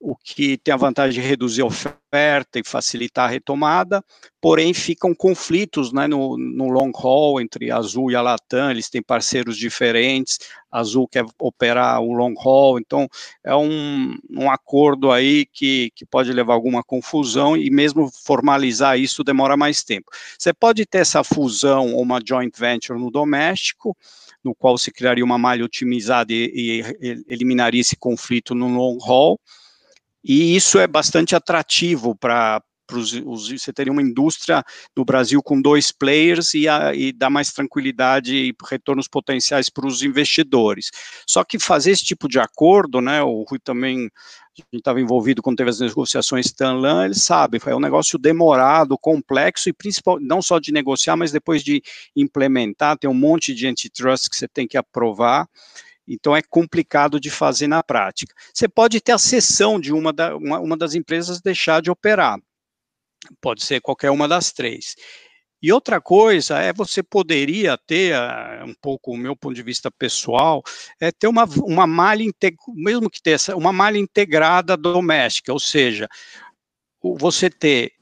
o 0.00 0.14
que 0.14 0.56
tem 0.56 0.72
a 0.72 0.76
vantagem 0.76 1.20
de 1.20 1.26
reduzir 1.26 1.62
a 1.62 1.66
oferta 1.66 2.58
e 2.58 2.62
facilitar 2.64 3.28
a 3.28 3.32
retomada, 3.32 4.02
porém 4.40 4.72
ficam 4.72 5.12
conflitos 5.12 5.92
né, 5.92 6.06
no, 6.06 6.38
no, 6.38 6.68
long 6.68 6.92
haul 6.94 7.40
entre 7.40 7.70
a 7.70 7.78
Azul 7.78 8.10
e 8.10 8.14
a 8.14 8.22
Latam, 8.22 8.70
eles 8.70 8.88
têm 8.88 9.02
parceiros 9.02 9.56
diferentes, 9.56 10.38
a 10.70 10.78
Azul 10.78 11.08
quer 11.08 11.24
operar 11.38 12.00
o 12.00 12.12
long 12.12 12.34
haul, 12.38 12.78
então 12.78 13.08
é 13.42 13.54
um, 13.56 14.16
um 14.30 14.48
acordo 14.48 15.10
aí 15.10 15.44
que, 15.46 15.90
que 15.96 16.06
pode 16.06 16.32
levar 16.32 16.52
a 16.52 16.56
alguma 16.56 16.84
confusão 16.84 17.56
e 17.56 17.68
mesmo 17.68 18.08
formalizar 18.24 18.98
isso 18.98 19.24
demora 19.24 19.56
mais 19.56 19.82
tempo. 19.82 20.10
Você 20.38 20.52
pode 20.52 20.86
ter 20.86 20.98
essa 20.98 21.24
fusão 21.24 21.94
ou 21.94 22.02
uma 22.02 22.20
joint 22.24 22.56
venture 22.56 22.98
no 22.98 23.10
doméstico, 23.10 23.96
no 24.44 24.54
qual 24.54 24.78
se 24.78 24.92
criaria 24.92 25.24
uma 25.24 25.38
malha 25.38 25.64
otimizada 25.64 26.32
e, 26.32 26.82
e 27.00 27.24
eliminaria 27.28 27.80
esse 27.80 27.96
conflito 27.96 28.54
no 28.54 28.68
long 28.68 28.98
haul, 29.04 29.40
e 30.28 30.54
isso 30.54 30.78
é 30.78 30.86
bastante 30.86 31.34
atrativo 31.34 32.14
para 32.14 32.62
você 33.24 33.72
teria 33.72 33.92
uma 33.92 34.02
indústria 34.02 34.64
no 34.96 35.04
Brasil 35.04 35.42
com 35.42 35.60
dois 35.60 35.92
players 35.92 36.54
e, 36.54 36.66
a, 36.66 36.94
e 36.94 37.12
dá 37.12 37.28
mais 37.28 37.52
tranquilidade 37.52 38.34
e 38.34 38.54
retornos 38.66 39.06
potenciais 39.06 39.68
para 39.68 39.86
os 39.86 40.02
investidores. 40.02 40.90
Só 41.26 41.44
que 41.44 41.58
fazer 41.58 41.90
esse 41.90 42.04
tipo 42.04 42.28
de 42.28 42.38
acordo, 42.38 43.00
né, 43.00 43.22
o 43.22 43.44
Rui 43.48 43.58
também 43.58 44.10
estava 44.72 45.00
envolvido 45.00 45.42
quando 45.42 45.58
teve 45.58 45.70
as 45.70 45.80
negociações 45.80 46.46
Stanlan, 46.46 47.04
ele 47.04 47.14
sabe, 47.14 47.60
é 47.64 47.76
um 47.76 47.80
negócio 47.80 48.18
demorado, 48.18 48.98
complexo 48.98 49.68
e 49.68 49.72
principal, 49.72 50.18
não 50.20 50.42
só 50.42 50.58
de 50.58 50.72
negociar, 50.72 51.16
mas 51.16 51.30
depois 51.30 51.62
de 51.62 51.82
implementar, 52.16 52.98
tem 52.98 53.08
um 53.08 53.14
monte 53.14 53.54
de 53.54 53.66
antitrust 53.66 54.28
que 54.28 54.36
você 54.36 54.48
tem 54.48 54.66
que 54.66 54.76
aprovar. 54.76 55.46
Então 56.08 56.34
é 56.34 56.40
complicado 56.42 57.20
de 57.20 57.30
fazer 57.30 57.66
na 57.66 57.82
prática. 57.82 58.34
Você 58.52 58.66
pode 58.66 59.00
ter 59.00 59.12
a 59.12 59.18
cessão 59.18 59.78
de 59.78 59.92
uma, 59.92 60.12
da, 60.12 60.34
uma, 60.36 60.58
uma 60.58 60.76
das 60.76 60.94
empresas 60.94 61.40
deixar 61.40 61.82
de 61.82 61.90
operar. 61.90 62.38
Pode 63.40 63.62
ser 63.62 63.80
qualquer 63.80 64.10
uma 64.10 64.26
das 64.26 64.52
três. 64.52 64.94
E 65.60 65.72
outra 65.72 66.00
coisa 66.00 66.58
é 66.58 66.72
você 66.72 67.02
poderia 67.02 67.76
ter, 67.76 68.14
uh, 68.14 68.64
um 68.64 68.74
pouco 68.80 69.12
o 69.12 69.16
meu 69.16 69.34
ponto 69.34 69.54
de 69.54 69.62
vista 69.62 69.90
pessoal, 69.90 70.62
é 71.00 71.10
ter 71.10 71.26
uma, 71.26 71.44
uma 71.64 71.86
malha, 71.86 72.24
mesmo 72.74 73.10
que 73.10 73.20
tenha 73.20 73.36
uma 73.56 73.72
malha 73.72 73.98
integrada 73.98 74.76
doméstica, 74.76 75.52
ou 75.52 75.58
seja, 75.58 76.08
você 77.02 77.50
ter, 77.50 77.92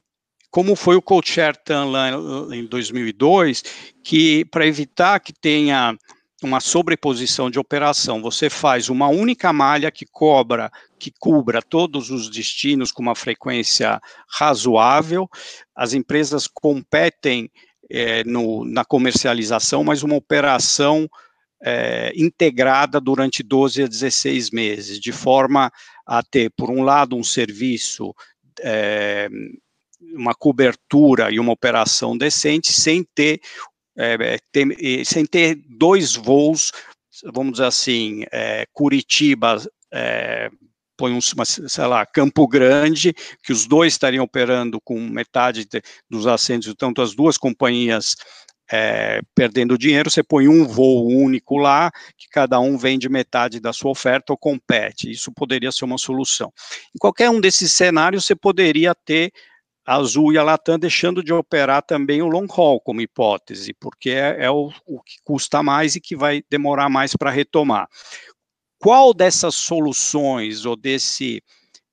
como 0.51 0.75
foi 0.75 0.95
o 0.95 1.01
co-chair 1.01 1.55
lá 1.67 2.11
em 2.55 2.65
2002, 2.65 3.63
que 4.03 4.45
para 4.45 4.67
evitar 4.67 5.19
que 5.19 5.33
tenha 5.33 5.97
uma 6.43 6.59
sobreposição 6.59 7.49
de 7.49 7.59
operação. 7.59 8.21
Você 8.21 8.49
faz 8.49 8.89
uma 8.89 9.07
única 9.07 9.51
malha 9.51 9.91
que 9.91 10.05
cobra, 10.05 10.71
que 10.99 11.11
cubra 11.19 11.61
todos 11.61 12.11
os 12.11 12.29
destinos 12.29 12.91
com 12.91 13.01
uma 13.01 13.15
frequência 13.15 13.99
razoável. 14.29 15.27
As 15.75 15.93
empresas 15.93 16.47
competem 16.47 17.49
é, 17.89 18.23
no, 18.23 18.63
na 18.65 18.85
comercialização, 18.85 19.83
mas 19.83 20.03
uma 20.03 20.15
operação 20.15 21.09
é, 21.63 22.11
integrada 22.15 22.99
durante 22.99 23.41
12 23.41 23.83
a 23.83 23.87
16 23.87 24.51
meses, 24.51 24.99
de 24.99 25.11
forma 25.11 25.71
a 26.05 26.21
ter, 26.21 26.51
por 26.55 26.69
um 26.69 26.83
lado, 26.83 27.15
um 27.15 27.23
serviço, 27.23 28.13
é, 28.61 29.27
uma 30.13 30.35
cobertura 30.35 31.31
e 31.31 31.39
uma 31.39 31.51
operação 31.51 32.15
decente, 32.15 32.71
sem 32.71 33.03
ter, 33.03 33.41
é, 33.97 34.37
ter 34.51 35.05
sem 35.05 35.25
ter 35.25 35.55
dois 35.67 36.15
voos, 36.15 36.71
vamos 37.33 37.53
dizer 37.53 37.65
assim, 37.65 38.23
é, 38.31 38.65
Curitiba, 38.71 39.61
é, 39.91 40.49
põe 40.95 41.13
um, 41.13 41.21
sei 41.21 41.85
lá, 41.85 42.05
Campo 42.05 42.47
Grande, 42.47 43.13
que 43.43 43.51
os 43.51 43.65
dois 43.65 43.93
estariam 43.93 44.23
operando 44.23 44.81
com 44.81 44.99
metade 44.99 45.65
de, 45.65 45.81
dos 46.09 46.27
assentos, 46.27 46.73
tanto 46.77 47.01
as 47.01 47.15
duas 47.15 47.37
companhias 47.37 48.15
é, 48.69 49.21
perdendo 49.33 49.77
dinheiro, 49.77 50.09
você 50.09 50.21
põe 50.21 50.47
um 50.47 50.65
voo 50.65 51.07
único 51.07 51.57
lá, 51.57 51.89
que 52.17 52.27
cada 52.29 52.59
um 52.59 52.77
vende 52.77 53.07
metade 53.07 53.59
da 53.59 53.71
sua 53.71 53.91
oferta 53.91 54.33
ou 54.33 54.37
compete. 54.37 55.09
Isso 55.09 55.31
poderia 55.31 55.71
ser 55.71 55.85
uma 55.85 55.97
solução. 55.97 56.51
Em 56.93 56.99
qualquer 56.99 57.29
um 57.29 57.39
desses 57.39 57.71
cenários, 57.71 58.25
você 58.25 58.35
poderia 58.35 58.93
ter 58.93 59.31
a 59.87 59.95
Azul 59.95 60.33
e 60.33 60.37
a 60.37 60.43
Latam 60.43 60.77
deixando 60.77 61.23
de 61.23 61.31
operar 61.31 61.81
também 61.81 62.21
o 62.21 62.27
long 62.27 62.45
haul 62.49 62.81
como 62.81 62.99
hipótese, 62.99 63.73
porque 63.73 64.09
é, 64.09 64.43
é 64.43 64.51
o, 64.51 64.69
o 64.85 65.01
que 65.01 65.15
custa 65.23 65.63
mais 65.63 65.95
e 65.95 66.01
que 66.01 66.13
vai 66.13 66.43
demorar 66.49 66.89
mais 66.89 67.15
para 67.15 67.31
retomar. 67.31 67.87
Qual 68.77 69.13
dessas 69.13 69.55
soluções 69.55 70.65
ou 70.65 70.75
desse, 70.75 71.41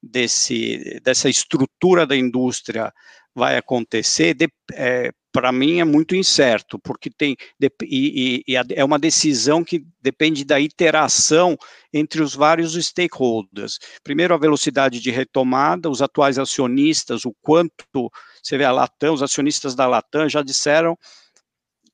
desse, 0.02 1.00
dessa 1.04 1.28
estrutura 1.28 2.04
da 2.04 2.16
indústria 2.16 2.92
vai 3.32 3.56
acontecer, 3.56 4.36
é, 4.72 5.12
para 5.34 5.50
mim 5.50 5.80
é 5.80 5.84
muito 5.84 6.14
incerto, 6.14 6.78
porque 6.78 7.10
tem 7.10 7.36
e, 7.82 8.44
e, 8.46 8.54
é 8.72 8.84
uma 8.84 9.00
decisão 9.00 9.64
que 9.64 9.84
depende 10.00 10.44
da 10.44 10.60
interação 10.60 11.58
entre 11.92 12.22
os 12.22 12.36
vários 12.36 12.74
stakeholders. 12.74 13.80
Primeiro, 14.04 14.32
a 14.32 14.38
velocidade 14.38 15.00
de 15.00 15.10
retomada, 15.10 15.90
os 15.90 16.00
atuais 16.00 16.38
acionistas, 16.38 17.24
o 17.24 17.34
quanto 17.42 18.12
você 18.40 18.56
vê 18.56 18.64
a 18.64 18.70
Latam, 18.70 19.12
os 19.12 19.24
acionistas 19.24 19.74
da 19.74 19.88
Latam 19.88 20.28
já 20.28 20.40
disseram 20.40 20.96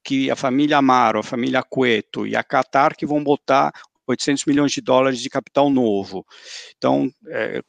que 0.05 0.30
a 0.30 0.36
família 0.36 0.76
Amaro, 0.76 1.20
a 1.20 1.22
família 1.22 1.62
Cueto 1.62 2.26
e 2.26 2.36
a 2.36 2.45
Qatar 2.45 2.95
que 2.95 3.07
vão 3.07 3.24
botar 3.24 3.72
800 4.07 4.45
milhões 4.45 4.72
de 4.72 4.82
dólares 4.82 5.18
de 5.18 5.30
capital 5.30 5.70
novo. 5.70 6.26
Então, 6.76 7.11
é, 7.28 7.62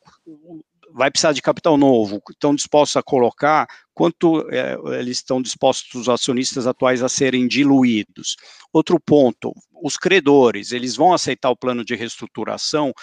vai 0.94 1.10
precisar 1.10 1.34
de 1.34 1.42
capital 1.42 1.78
novo, 1.78 2.22
estão 2.30 2.56
dispostos 2.56 2.98
a 2.98 3.04
colocar, 3.04 3.68
quanto 3.94 4.48
é, 4.50 4.76
eles 5.00 5.18
estão 5.18 5.42
dispostos, 5.42 6.02
os 6.02 6.10
acionistas 6.10 6.68
atuais, 6.68 7.04
a 7.04 7.10
serem 7.10 7.48
diluídos. 7.48 8.36
Outro 8.74 9.00
ponto, 9.00 9.54
os 9.84 9.98
credores, 9.98 10.72
eles 10.72 10.96
vão 10.96 11.14
aceitar 11.14 11.50
o 11.50 11.56
plano 11.56 11.84
de 11.84 11.96
reestruturação, 11.96 12.94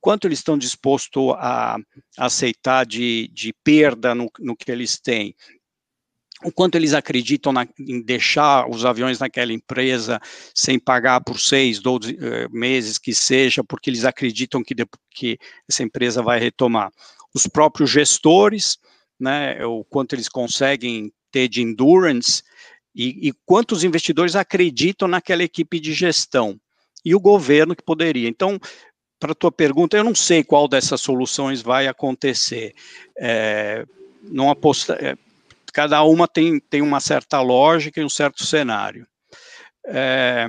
quanto 0.00 0.26
eles 0.26 0.38
estão 0.38 0.56
dispostos 0.56 1.34
a, 1.38 1.76
aceitar 2.16 2.86
de, 2.86 3.28
de 3.32 3.52
perda 3.64 4.14
no, 4.14 4.30
no 4.38 4.56
que 4.56 4.70
eles 4.70 4.98
têm? 4.98 5.34
O 6.44 6.52
quanto 6.52 6.76
eles 6.76 6.94
acreditam 6.94 7.52
na, 7.52 7.66
em 7.76 8.00
deixar 8.00 8.70
os 8.70 8.84
aviões 8.84 9.18
naquela 9.18 9.52
empresa 9.52 10.20
sem 10.54 10.78
pagar 10.78 11.20
por 11.20 11.40
seis, 11.40 11.80
doze 11.80 12.12
uh, 12.12 12.48
meses 12.52 12.96
que 12.96 13.12
seja, 13.12 13.64
porque 13.64 13.90
eles 13.90 14.04
acreditam 14.04 14.62
que, 14.62 14.72
que 15.10 15.36
essa 15.68 15.82
empresa 15.82 16.22
vai 16.22 16.38
retomar 16.38 16.92
os 17.34 17.46
próprios 17.46 17.90
gestores, 17.90 18.78
né, 19.18 19.64
o 19.64 19.84
quanto 19.84 20.14
eles 20.14 20.28
conseguem 20.28 21.12
ter 21.30 21.48
de 21.48 21.62
endurance 21.62 22.42
e, 22.94 23.28
e 23.28 23.32
quantos 23.44 23.84
investidores 23.84 24.34
acreditam 24.36 25.08
naquela 25.08 25.42
equipe 25.42 25.78
de 25.78 25.92
gestão 25.92 26.58
e 27.04 27.14
o 27.14 27.20
governo 27.20 27.76
que 27.76 27.82
poderia. 27.82 28.28
Então, 28.28 28.58
para 29.18 29.32
a 29.32 29.34
tua 29.34 29.52
pergunta, 29.52 29.96
eu 29.96 30.04
não 30.04 30.14
sei 30.14 30.44
qual 30.44 30.68
dessas 30.68 31.00
soluções 31.00 31.60
vai 31.60 31.86
acontecer. 31.86 32.74
É, 33.16 33.84
não 34.22 34.50
aposta, 34.50 34.94
é, 34.94 35.16
cada 35.72 36.02
uma 36.02 36.26
tem, 36.26 36.60
tem 36.60 36.82
uma 36.82 37.00
certa 37.00 37.40
lógica 37.40 38.00
e 38.00 38.04
um 38.04 38.08
certo 38.08 38.44
cenário. 38.44 39.06
É, 39.86 40.46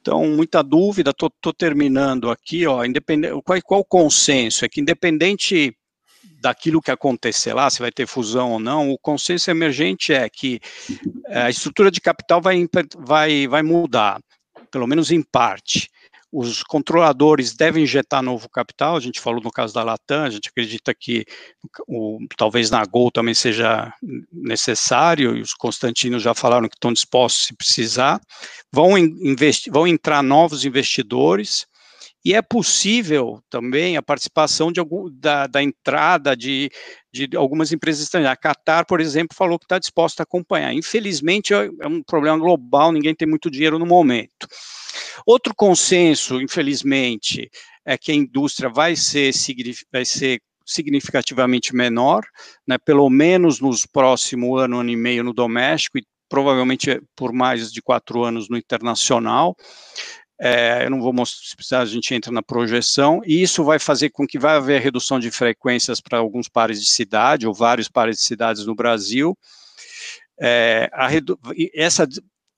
então, 0.00 0.24
muita 0.26 0.62
dúvida, 0.62 1.10
estou 1.10 1.52
terminando 1.52 2.30
aqui, 2.30 2.66
ó, 2.66 2.84
independente, 2.84 3.34
qual, 3.44 3.60
qual 3.62 3.80
o 3.80 3.84
consenso? 3.84 4.64
É 4.64 4.68
que 4.68 4.80
independente 4.80 5.76
daquilo 6.40 6.80
que 6.80 6.90
acontecer 6.90 7.52
lá, 7.52 7.68
se 7.68 7.80
vai 7.80 7.90
ter 7.90 8.06
fusão 8.06 8.52
ou 8.52 8.60
não, 8.60 8.90
o 8.90 8.98
consenso 8.98 9.50
emergente 9.50 10.12
é 10.12 10.28
que 10.28 10.60
eh, 11.26 11.42
a 11.42 11.50
estrutura 11.50 11.90
de 11.90 12.00
capital 12.00 12.40
vai, 12.40 12.66
vai, 12.96 13.48
vai 13.48 13.62
mudar, 13.62 14.20
pelo 14.70 14.86
menos 14.86 15.10
em 15.10 15.22
parte 15.22 15.88
os 16.30 16.62
controladores 16.62 17.54
devem 17.54 17.84
injetar 17.84 18.22
novo 18.22 18.48
capital, 18.48 18.96
a 18.96 19.00
gente 19.00 19.20
falou 19.20 19.42
no 19.42 19.50
caso 19.50 19.72
da 19.72 19.82
Latam, 19.82 20.24
a 20.24 20.30
gente 20.30 20.48
acredita 20.48 20.94
que 20.94 21.24
o, 21.86 22.18
talvez 22.36 22.70
na 22.70 22.84
Gol 22.84 23.10
também 23.10 23.34
seja 23.34 23.92
necessário, 24.32 25.36
e 25.36 25.40
os 25.40 25.54
Constantinos 25.54 26.22
já 26.22 26.34
falaram 26.34 26.68
que 26.68 26.76
estão 26.76 26.92
dispostos 26.92 27.46
se 27.46 27.56
precisar, 27.56 28.20
vão, 28.72 28.98
investir, 28.98 29.72
vão 29.72 29.86
entrar 29.86 30.22
novos 30.22 30.64
investidores, 30.64 31.66
e 32.24 32.34
é 32.34 32.42
possível 32.42 33.42
também 33.48 33.96
a 33.96 34.02
participação 34.02 34.70
de 34.72 34.80
algum, 34.80 35.08
da, 35.10 35.46
da 35.46 35.62
entrada 35.62 36.36
de, 36.36 36.70
de 37.12 37.34
algumas 37.36 37.72
empresas 37.72 38.02
estrangeiras. 38.02 38.36
A 38.36 38.36
Qatar, 38.36 38.84
por 38.86 39.00
exemplo, 39.00 39.36
falou 39.36 39.58
que 39.58 39.64
está 39.64 39.78
disposta 39.78 40.22
a 40.22 40.24
acompanhar. 40.24 40.74
Infelizmente, 40.74 41.54
é, 41.54 41.70
é 41.80 41.86
um 41.86 42.02
problema 42.02 42.36
global, 42.36 42.92
ninguém 42.92 43.14
tem 43.14 43.26
muito 43.26 43.50
dinheiro 43.50 43.78
no 43.78 43.86
momento. 43.86 44.46
Outro 45.26 45.54
consenso, 45.54 46.40
infelizmente, 46.40 47.50
é 47.84 47.96
que 47.96 48.12
a 48.12 48.14
indústria 48.14 48.68
vai 48.68 48.94
ser, 48.96 49.32
vai 49.92 50.04
ser 50.04 50.40
significativamente 50.66 51.74
menor, 51.74 52.22
né, 52.66 52.76
pelo 52.78 53.08
menos 53.08 53.60
nos 53.60 53.86
próximos 53.86 54.60
ano, 54.60 54.80
ano 54.80 54.90
e 54.90 54.96
meio 54.96 55.24
no 55.24 55.32
doméstico 55.32 55.98
e 55.98 56.04
provavelmente 56.28 57.00
por 57.16 57.32
mais 57.32 57.72
de 57.72 57.80
quatro 57.80 58.22
anos 58.22 58.48
no 58.50 58.56
internacional. 58.56 59.56
É, 60.40 60.84
eu 60.84 60.90
não 60.90 61.00
vou 61.00 61.12
mostrar, 61.12 61.48
se 61.48 61.56
precisar, 61.56 61.80
a 61.80 61.86
gente 61.86 62.14
entra 62.14 62.30
na 62.30 62.42
projeção, 62.42 63.20
e 63.26 63.42
isso 63.42 63.64
vai 63.64 63.78
fazer 63.78 64.10
com 64.10 64.24
que 64.24 64.38
vai 64.38 64.54
haver 64.54 64.80
redução 64.80 65.18
de 65.18 65.30
frequências 65.32 66.00
para 66.00 66.18
alguns 66.18 66.48
pares 66.48 66.80
de 66.80 66.88
cidade, 66.88 67.46
ou 67.46 67.52
vários 67.52 67.88
pares 67.88 68.18
de 68.18 68.22
cidades 68.22 68.64
no 68.64 68.74
Brasil. 68.74 69.36
É, 70.40 70.88
essa 71.74 72.06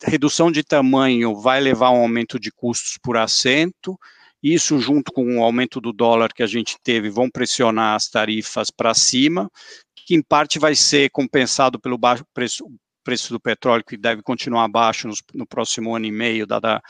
redução 0.03 0.51
de 0.51 0.63
tamanho 0.63 1.35
vai 1.37 1.61
levar 1.61 1.89
a 1.89 1.93
um 1.93 2.03
aumento 2.03 2.39
de 2.39 2.51
custos 2.51 2.99
por 3.03 3.17
assento, 3.17 3.99
isso 4.43 4.79
junto 4.79 5.13
com 5.13 5.39
o 5.39 5.45
aumento 5.45 5.81
do 5.81 5.93
dólar 5.93 6.33
que 6.33 6.43
a 6.43 6.47
gente 6.47 6.77
teve, 6.83 7.11
vão 7.11 7.29
pressionar 7.31 7.95
as 7.95 8.09
tarifas 8.09 8.71
para 8.71 8.95
cima, 8.95 9.51
que 9.95 10.15
em 10.15 10.23
parte 10.23 10.59
vai 10.59 10.75
ser 10.75 11.11
compensado 11.11 11.79
pelo 11.79 11.99
baixo 11.99 12.25
preço, 12.33 12.65
preço 13.05 13.33
do 13.33 13.41
petróleo, 13.41 13.85
que 13.85 13.97
deve 13.97 14.23
continuar 14.23 14.67
baixo 14.69 15.09
no, 15.09 15.15
no 15.35 15.47
próximo 15.47 15.95
ano 15.95 16.07
e 16.07 16.13
meio, 16.13 16.47
dado 16.47 16.81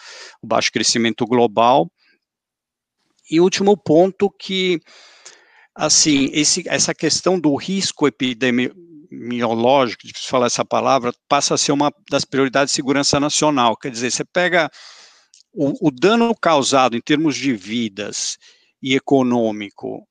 o 0.41 0.47
baixo 0.47 0.71
crescimento 0.71 1.27
global. 1.27 1.91
E 3.31 3.41
último 3.41 3.77
ponto 3.77 4.31
que, 4.31 4.81
assim, 5.75 6.31
esse, 6.33 6.69
essa 6.69 6.95
questão 6.95 7.39
do 7.39 7.55
risco 7.57 8.07
epidemiológico, 8.07 8.89
epidemiológico, 9.11 10.07
difícil 10.07 10.31
falar 10.31 10.47
essa 10.47 10.65
palavra, 10.65 11.13
passa 11.29 11.55
a 11.55 11.59
ser 11.59 11.73
uma 11.73 11.93
das 12.09 12.25
prioridades 12.25 12.73
de 12.73 12.77
segurança 12.77 13.19
nacional. 13.19 13.77
Quer 13.77 13.91
dizer, 13.91 14.11
você 14.11 14.25
pega 14.25 14.71
o, 15.53 15.89
o 15.89 15.91
dano 15.91 16.35
causado 16.35 16.97
em 16.97 17.01
termos 17.01 17.37
de 17.37 17.53
vidas 17.53 18.39
e 18.83 18.95
econômico 18.95 20.07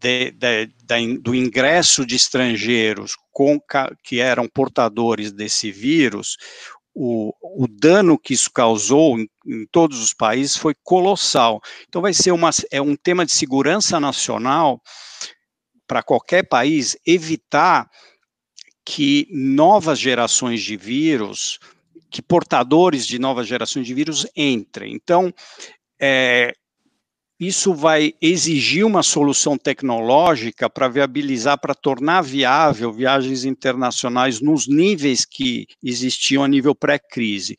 de, 0.00 0.30
de, 0.30 0.66
de, 0.66 1.18
do 1.18 1.34
ingresso 1.34 2.06
de 2.06 2.16
estrangeiros 2.16 3.16
com, 3.30 3.60
que 4.02 4.20
eram 4.20 4.48
portadores 4.48 5.32
desse 5.32 5.70
vírus, 5.70 6.36
o, 6.94 7.32
o, 7.42 7.68
dano 7.68 8.18
que 8.18 8.34
isso 8.34 8.50
causou 8.52 9.18
em, 9.18 9.28
em, 9.46 9.66
todos 9.70 10.02
os 10.02 10.12
países 10.12 10.56
foi 10.56 10.74
colossal. 10.82 11.60
Então 11.88 12.02
vai 12.02 12.12
ser 12.12 12.32
uma, 12.32 12.50
é 12.72 12.80
um 12.82 12.96
tema 12.96 13.24
de 13.24 13.32
segurança 13.32 14.00
nacional 14.00 14.80
para 15.88 16.02
qualquer 16.02 16.46
país 16.46 16.96
evitar 17.06 17.90
que 18.84 19.26
novas 19.30 19.98
gerações 19.98 20.62
de 20.62 20.76
vírus, 20.76 21.58
que 22.10 22.22
portadores 22.22 23.06
de 23.06 23.18
novas 23.18 23.48
gerações 23.48 23.86
de 23.86 23.94
vírus 23.94 24.26
entrem. 24.36 24.94
Então, 24.94 25.32
é, 26.00 26.52
isso 27.40 27.72
vai 27.72 28.14
exigir 28.20 28.84
uma 28.84 29.02
solução 29.02 29.56
tecnológica 29.56 30.68
para 30.68 30.88
viabilizar, 30.88 31.58
para 31.60 31.74
tornar 31.74 32.22
viável 32.22 32.92
viagens 32.92 33.44
internacionais 33.44 34.40
nos 34.40 34.66
níveis 34.66 35.24
que 35.24 35.66
existiam 35.82 36.42
a 36.42 36.48
nível 36.48 36.74
pré-crise. 36.74 37.56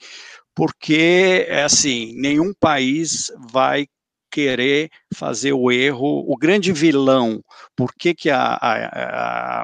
Porque, 0.53 1.45
é 1.47 1.63
assim, 1.63 2.13
nenhum 2.15 2.53
país 2.53 3.31
vai 3.51 3.87
querer 4.29 4.89
fazer 5.13 5.53
o 5.53 5.71
erro, 5.71 6.25
o 6.27 6.37
grande 6.37 6.71
vilão, 6.71 7.43
por 7.75 7.93
que, 7.93 8.13
que 8.13 8.29
a, 8.29 8.57
a, 8.61 9.63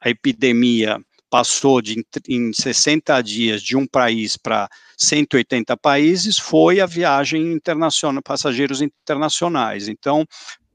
a 0.00 0.10
epidemia 0.10 0.98
passou 1.30 1.80
de 1.80 2.04
em 2.28 2.52
60 2.52 3.22
dias 3.22 3.62
de 3.62 3.76
um 3.76 3.86
país 3.86 4.36
para 4.36 4.68
180 4.98 5.76
países 5.76 6.38
foi 6.38 6.80
a 6.80 6.86
viagem 6.86 7.52
internacional, 7.52 8.20
passageiros 8.20 8.82
internacionais. 8.82 9.86
Então, 9.86 10.26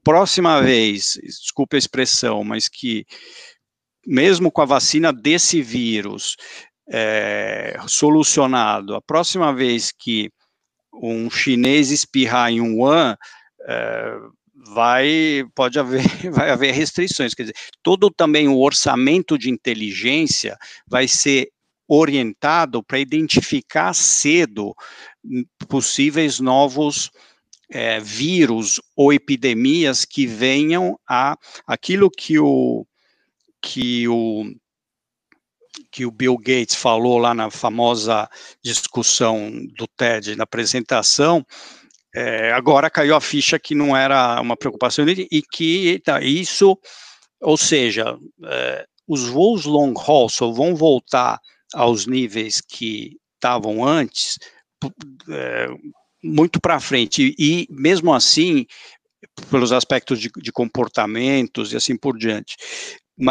próxima 0.02 0.62
vez, 0.62 1.20
desculpe 1.22 1.76
a 1.76 1.80
expressão, 1.80 2.44
mas 2.44 2.70
que 2.70 3.06
mesmo 4.08 4.52
com 4.52 4.62
a 4.62 4.66
vacina 4.66 5.12
desse 5.12 5.62
vírus 5.62 6.38
é, 6.88 7.78
solucionado, 7.88 8.96
a 8.96 9.02
próxima 9.02 9.54
vez 9.54 9.92
que 9.92 10.32
um 11.02 11.30
chinês 11.30 11.92
espirrar 11.92 12.52
em 12.52 12.62
Wuhan, 12.62 13.18
é, 13.68 14.18
vai 14.74 15.46
pode 15.54 15.80
haver 15.80 16.02
vai 16.32 16.50
haver 16.50 16.74
restrições, 16.74 17.34
quer 17.34 17.44
dizer, 17.44 17.56
todo 17.84 18.10
também 18.10 18.48
o 18.48 18.60
orçamento 18.60 19.38
de 19.38 19.50
inteligência 19.50 20.58
vai 20.88 21.08
ser 21.08 21.50
orientado 21.88 22.82
para 22.82 23.00
identificar 23.00 23.94
cedo 23.94 24.74
possíveis 25.68 26.40
novos 26.40 27.12
é, 27.70 28.00
vírus 28.00 28.82
ou 28.96 29.14
epidemias 29.14 30.06
que 30.06 30.26
venham 30.26 31.00
a 31.08 31.38
aquilo 31.68 32.10
que 32.10 32.40
o 32.40 32.86
que 33.62 34.08
o 34.08 34.46
que 35.96 36.06
o 36.06 36.12
Bill 36.12 36.38
Gates 36.38 36.76
falou 36.76 37.18
lá 37.18 37.34
na 37.34 37.50
famosa 37.50 38.30
discussão 38.62 39.50
do 39.78 39.88
TED, 39.88 40.36
na 40.36 40.44
apresentação, 40.44 41.46
é, 42.14 42.52
agora 42.52 42.90
caiu 42.90 43.16
a 43.16 43.22
ficha 43.22 43.58
que 43.58 43.74
não 43.74 43.96
era 43.96 44.42
uma 44.42 44.58
preocupação 44.58 45.06
e 45.08 45.42
que 45.42 46.02
tá, 46.04 46.22
isso, 46.22 46.78
ou 47.40 47.56
seja, 47.56 48.18
é, 48.44 48.86
os 49.08 49.30
voos 49.30 49.64
long 49.64 49.94
haul 49.98 50.28
só 50.28 50.52
vão 50.52 50.76
voltar 50.76 51.40
aos 51.74 52.06
níveis 52.06 52.60
que 52.60 53.16
estavam 53.36 53.86
antes 53.86 54.38
é, 55.30 55.68
muito 56.22 56.60
para 56.60 56.82
frente 56.82 57.34
e, 57.40 57.68
mesmo 57.70 58.14
assim 58.14 58.66
pelos 59.50 59.72
aspectos 59.72 60.20
de, 60.20 60.30
de, 60.36 60.52
comportamentos 60.52 61.72
e 61.72 61.78
assim 61.78 61.96
por 61.96 62.18
diante. 62.18 62.58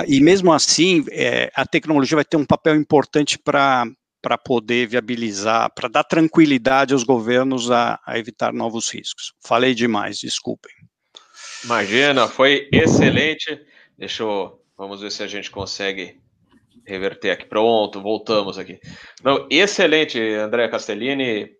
E 0.07 0.21
mesmo 0.21 0.53
assim, 0.53 1.05
é, 1.11 1.51
a 1.55 1.67
tecnologia 1.67 2.17
vai 2.17 2.25
ter 2.25 2.37
um 2.37 2.47
papel 2.47 2.75
importante 2.75 3.39
para 3.39 3.87
para 4.23 4.39
poder 4.39 4.87
viabilizar, 4.87 5.71
para 5.75 5.87
dar 5.87 6.03
tranquilidade 6.03 6.95
aos 6.95 7.03
governos 7.03 7.71
a, 7.71 8.01
a, 8.07 8.19
evitar 8.19 8.55
novos 8.55 8.89
riscos. 8.89 9.35
Falei 9.47 9.75
demais, 9.75 10.19
desculpem. 10.19 10.73
Imagina, 11.63 12.27
foi 12.27 12.67
excelente. 12.73 13.61
Deixa 13.99 14.23
eu, 14.23 14.59
vamos 14.79 15.03
ver 15.03 15.13
se 15.13 15.23
a 15.23 15.27
gente 15.27 15.51
consegue 15.51 16.19
reverter 16.87 17.33
aqui. 17.33 17.45
Pronto, 17.45 18.01
voltamos 18.01 18.57
aqui. 18.57 18.81
Não, 19.23 19.47
excelente, 19.51 20.19
André 20.19 20.69
Castellini. 20.69 21.51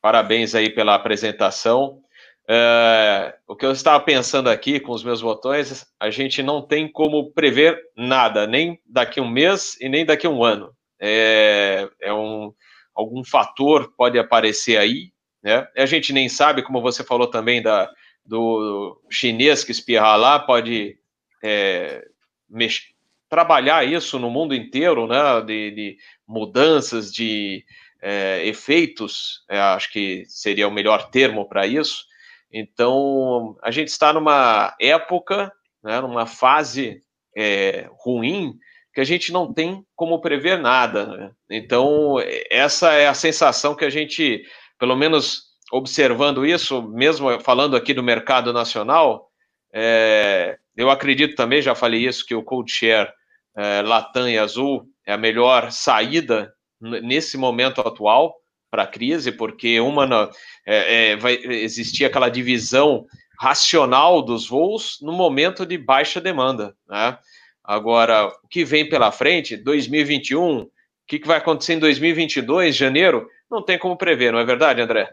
Parabéns 0.00 0.56
aí 0.56 0.70
pela 0.70 0.96
apresentação. 0.96 2.02
É, 2.50 3.34
o 3.46 3.54
que 3.54 3.66
eu 3.66 3.72
estava 3.72 4.02
pensando 4.02 4.48
aqui 4.48 4.80
com 4.80 4.92
os 4.92 5.04
meus 5.04 5.20
botões, 5.20 5.86
a 6.00 6.08
gente 6.08 6.42
não 6.42 6.62
tem 6.62 6.90
como 6.90 7.30
prever 7.32 7.78
nada, 7.94 8.46
nem 8.46 8.80
daqui 8.86 9.20
um 9.20 9.28
mês 9.28 9.76
e 9.80 9.88
nem 9.88 10.06
daqui 10.06 10.26
um 10.26 10.42
ano. 10.42 10.74
É, 10.98 11.86
é 12.00 12.12
um, 12.12 12.54
algum 12.94 13.22
fator 13.22 13.92
pode 13.94 14.18
aparecer 14.18 14.78
aí, 14.78 15.12
né? 15.42 15.68
A 15.76 15.84
gente 15.84 16.10
nem 16.10 16.26
sabe, 16.26 16.62
como 16.62 16.80
você 16.80 17.04
falou 17.04 17.26
também 17.26 17.60
da, 17.60 17.90
do 18.24 18.98
chinês 19.10 19.62
que 19.62 19.70
espirrar 19.70 20.18
lá, 20.18 20.38
pode 20.38 20.96
é, 21.44 22.02
mexer, 22.48 22.94
trabalhar 23.28 23.86
isso 23.86 24.18
no 24.18 24.30
mundo 24.30 24.54
inteiro, 24.54 25.06
né? 25.06 25.42
De, 25.42 25.70
de 25.70 25.96
mudanças, 26.26 27.12
de 27.12 27.62
é, 28.00 28.46
efeitos, 28.46 29.44
é, 29.50 29.58
acho 29.60 29.92
que 29.92 30.24
seria 30.28 30.66
o 30.66 30.72
melhor 30.72 31.10
termo 31.10 31.46
para 31.46 31.66
isso. 31.66 32.07
Então, 32.52 33.56
a 33.62 33.70
gente 33.70 33.88
está 33.88 34.12
numa 34.12 34.74
época, 34.80 35.52
né, 35.82 36.00
numa 36.00 36.26
fase 36.26 37.02
é, 37.36 37.88
ruim, 37.98 38.54
que 38.94 39.00
a 39.00 39.04
gente 39.04 39.32
não 39.32 39.52
tem 39.52 39.84
como 39.94 40.20
prever 40.20 40.58
nada. 40.58 41.06
Né? 41.06 41.30
Então, 41.50 42.16
essa 42.50 42.92
é 42.94 43.06
a 43.06 43.14
sensação 43.14 43.74
que 43.74 43.84
a 43.84 43.90
gente, 43.90 44.42
pelo 44.78 44.96
menos 44.96 45.48
observando 45.70 46.46
isso, 46.46 46.82
mesmo 46.82 47.38
falando 47.40 47.76
aqui 47.76 47.92
do 47.92 48.02
mercado 48.02 48.52
nacional, 48.52 49.28
é, 49.72 50.58
eu 50.76 50.90
acredito 50.90 51.34
também, 51.34 51.60
já 51.60 51.74
falei 51.74 52.06
isso, 52.06 52.24
que 52.24 52.34
o 52.34 52.42
Cold 52.42 52.72
Share 52.72 53.12
é, 53.56 53.82
Latam 53.82 54.28
e 54.28 54.38
Azul 54.38 54.86
é 55.06 55.12
a 55.12 55.18
melhor 55.18 55.70
saída 55.70 56.52
nesse 56.80 57.36
momento 57.36 57.80
atual 57.80 58.37
para 58.70 58.84
a 58.84 58.86
crise, 58.86 59.32
porque 59.32 59.80
uma 59.80 60.30
é, 60.66 61.12
é, 61.12 61.16
vai 61.16 61.34
existir 61.34 62.04
aquela 62.04 62.28
divisão 62.28 63.06
racional 63.40 64.20
dos 64.20 64.48
voos 64.48 64.98
no 65.00 65.12
momento 65.12 65.64
de 65.64 65.78
baixa 65.78 66.20
demanda. 66.20 66.74
Né? 66.88 67.16
Agora, 67.62 68.26
o 68.26 68.48
que 68.48 68.64
vem 68.64 68.88
pela 68.88 69.12
frente, 69.12 69.56
2021, 69.56 70.60
o 70.60 70.70
que, 71.06 71.18
que 71.18 71.26
vai 71.26 71.38
acontecer 71.38 71.74
em 71.74 71.78
2022, 71.78 72.74
janeiro, 72.74 73.28
não 73.50 73.62
tem 73.62 73.78
como 73.78 73.96
prever, 73.96 74.32
não 74.32 74.38
é 74.38 74.44
verdade, 74.44 74.80
André? 74.80 75.12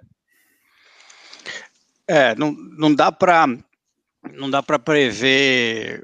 É, 2.07 2.35
não, 2.35 2.51
não 2.51 2.93
dá 2.93 3.11
para 3.11 3.47
não 4.33 4.49
dá 4.49 4.61
para 4.63 4.79
prever 4.79 6.03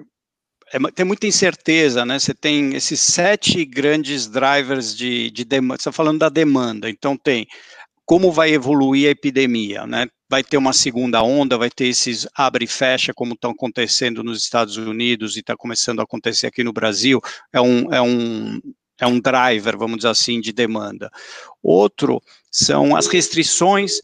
é, 0.74 0.80
tem 0.92 1.06
muita 1.06 1.28
incerteza, 1.28 2.06
né? 2.06 2.18
Você 2.18 2.34
tem 2.34 2.76
esses 2.76 3.00
sete 3.00 3.66
grandes 3.66 4.28
drivers 4.28 4.96
de, 4.96 5.30
de 5.32 5.44
demanda. 5.44 5.78
Você 5.78 5.90
está 5.90 5.92
falando 5.92 6.20
da 6.20 6.30
demanda, 6.30 6.90
então 6.90 7.18
tem 7.18 7.48
como 8.06 8.32
vai 8.32 8.52
evoluir 8.52 9.08
a 9.08 9.12
epidemia, 9.12 9.86
né? 9.88 10.08
Vai 10.30 10.44
ter 10.44 10.58
uma 10.58 10.74
segunda 10.74 11.24
onda, 11.24 11.58
vai 11.58 11.70
ter 11.70 11.86
esses 11.86 12.28
abre 12.36 12.66
e 12.66 12.68
fecha, 12.68 13.14
como 13.14 13.34
estão 13.36 13.52
acontecendo 13.52 14.24
nos 14.24 14.44
Estados 14.44 14.76
Unidos 14.76 15.38
e 15.38 15.40
está 15.40 15.56
começando 15.56 16.00
a 16.00 16.04
acontecer 16.04 16.48
aqui 16.48 16.64
no 16.64 16.74
Brasil. 16.74 17.22
É 17.54 17.62
um, 17.62 17.94
é 17.94 18.02
um, 18.02 18.60
é 19.00 19.08
um 19.08 19.20
driver, 19.20 19.78
vamos 19.78 19.98
dizer 19.98 20.10
assim, 20.10 20.42
de 20.42 20.52
demanda. 20.52 21.10
Outro 21.64 22.22
são 22.52 22.96
as 22.96 23.08
restrições, 23.08 24.02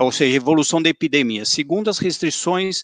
ou 0.00 0.10
seja, 0.10 0.36
evolução 0.36 0.82
da 0.82 0.88
epidemia. 0.88 1.44
Segundo 1.44 1.90
as 1.90 1.98
restrições 1.98 2.82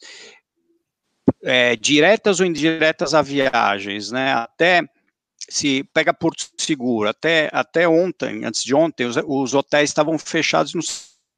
é, 1.42 1.76
diretas 1.76 2.40
ou 2.40 2.46
indiretas 2.46 3.14
a 3.14 3.22
viagens, 3.22 4.10
né? 4.10 4.32
Até 4.32 4.82
se 5.48 5.84
pega 5.94 6.12
Porto 6.12 6.48
Seguro, 6.58 7.08
até, 7.08 7.48
até 7.52 7.88
ontem, 7.88 8.44
antes 8.44 8.62
de 8.62 8.74
ontem, 8.74 9.06
os, 9.06 9.16
os 9.26 9.54
hotéis 9.54 9.90
estavam 9.90 10.18
fechados, 10.18 10.74
não 10.74 10.82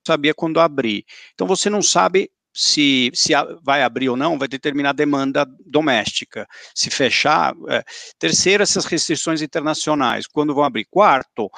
sabia 0.07 0.35
quando 0.35 0.59
abrir. 0.59 1.05
Então 1.35 1.47
você 1.47 1.71
não 1.71 1.83
sabe 1.83 2.31
se, 2.53 3.11
se 3.15 3.33
vai 3.63 3.83
abrir 3.83 4.09
ou 4.09 4.17
não, 4.17 4.39
vai 4.39 4.49
determinar 4.49 4.91
a 4.91 4.95
demanda 4.95 5.47
doméstica. 5.65 6.47
Se 6.75 6.91
fechar, 6.91 7.55
é, 7.69 7.85
terceiro, 8.19 8.63
essas 8.63 8.85
restrições 8.85 9.43
internacionais, 9.43 10.27
quando 10.27 10.55
vão 10.55 10.65
abrir. 10.65 10.87
Quarto, 10.91 11.49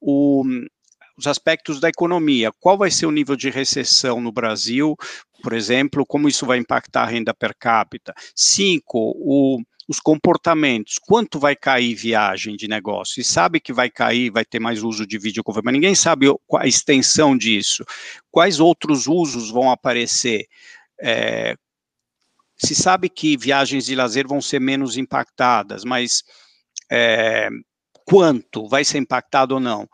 o, 0.00 0.44
os 1.16 1.26
aspectos 1.26 1.80
da 1.80 1.88
economia. 1.88 2.50
Qual 2.60 2.76
vai 2.76 2.90
ser 2.90 3.06
o 3.06 3.10
nível 3.10 3.36
de 3.36 3.48
recessão 3.48 4.20
no 4.20 4.32
Brasil, 4.32 4.96
por 5.42 5.52
exemplo, 5.52 6.06
como 6.06 6.28
isso 6.28 6.46
vai 6.46 6.58
impactar 6.58 7.02
a 7.02 7.06
renda 7.06 7.34
per 7.34 7.54
capita? 7.58 8.14
Cinco, 8.34 9.12
o, 9.16 9.60
os 9.88 9.98
comportamentos, 9.98 10.98
quanto 10.98 11.38
vai 11.38 11.56
cair 11.56 11.94
viagem 11.94 12.56
de 12.56 12.68
negócio? 12.68 13.20
E 13.20 13.24
sabe 13.24 13.60
que 13.60 13.72
vai 13.72 13.90
cair, 13.90 14.30
vai 14.30 14.44
ter 14.44 14.60
mais 14.60 14.82
uso 14.82 15.06
de 15.06 15.18
videoconferência, 15.18 15.64
mas 15.64 15.74
ninguém 15.74 15.94
sabe 15.94 16.26
a 16.56 16.66
extensão 16.66 17.36
disso. 17.36 17.84
Quais 18.30 18.60
outros 18.60 19.06
usos 19.06 19.50
vão 19.50 19.70
aparecer? 19.70 20.46
É, 21.00 21.56
se 22.56 22.74
sabe 22.74 23.08
que 23.08 23.36
viagens 23.36 23.86
de 23.86 23.94
lazer 23.94 24.26
vão 24.26 24.40
ser 24.40 24.60
menos 24.60 24.96
impactadas, 24.96 25.84
mas 25.84 26.22
é, 26.90 27.48
quanto 28.04 28.68
vai 28.68 28.84
ser 28.84 28.98
impactado 28.98 29.54
ou 29.54 29.60
não? 29.60 29.88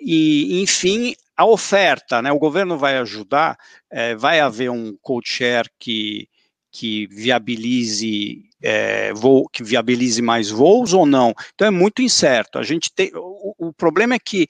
E, 0.00 0.60
enfim, 0.62 1.14
a 1.36 1.44
oferta, 1.46 2.20
né? 2.20 2.32
O 2.32 2.38
governo 2.38 2.76
vai 2.76 2.98
ajudar, 2.98 3.58
é, 3.90 4.14
vai 4.14 4.40
haver 4.40 4.70
um 4.70 4.96
co-share 5.00 5.68
que, 5.78 6.28
que 6.70 7.06
viabilize 7.08 8.44
é, 8.62 9.12
voo, 9.12 9.48
que 9.48 9.62
viabilize 9.62 10.20
mais 10.20 10.50
voos 10.50 10.92
ou 10.92 11.06
não. 11.06 11.34
Então 11.54 11.66
é 11.66 11.70
muito 11.70 12.02
incerto. 12.02 12.58
A 12.58 12.62
gente 12.62 12.90
tem. 12.92 13.10
O, 13.14 13.68
o 13.68 13.72
problema 13.72 14.14
é 14.14 14.18
que 14.18 14.48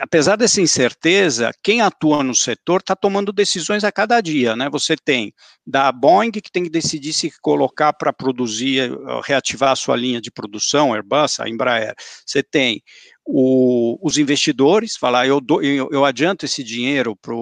apesar 0.00 0.36
dessa 0.36 0.60
incerteza, 0.60 1.52
quem 1.62 1.80
atua 1.80 2.24
no 2.24 2.34
setor 2.34 2.80
está 2.80 2.96
tomando 2.96 3.32
decisões 3.32 3.84
a 3.84 3.92
cada 3.92 4.20
dia, 4.20 4.56
né? 4.56 4.68
Você 4.70 4.96
tem 4.96 5.32
da 5.64 5.92
Boeing 5.92 6.32
que 6.32 6.50
tem 6.50 6.64
que 6.64 6.70
decidir 6.70 7.12
se 7.12 7.30
colocar 7.40 7.92
para 7.92 8.12
produzir, 8.12 8.90
reativar 9.24 9.70
a 9.70 9.76
sua 9.76 9.96
linha 9.96 10.20
de 10.20 10.30
produção, 10.30 10.92
Airbus, 10.92 11.38
a 11.38 11.48
Embraer. 11.48 11.94
Você 12.26 12.42
tem 12.42 12.82
o, 13.24 13.98
os 14.02 14.18
investidores, 14.18 14.96
falar, 14.96 15.26
eu, 15.26 15.40
dou, 15.40 15.62
eu, 15.62 15.88
eu 15.92 16.04
adianto 16.04 16.44
esse 16.44 16.62
dinheiro 16.62 17.16
para 17.16 17.34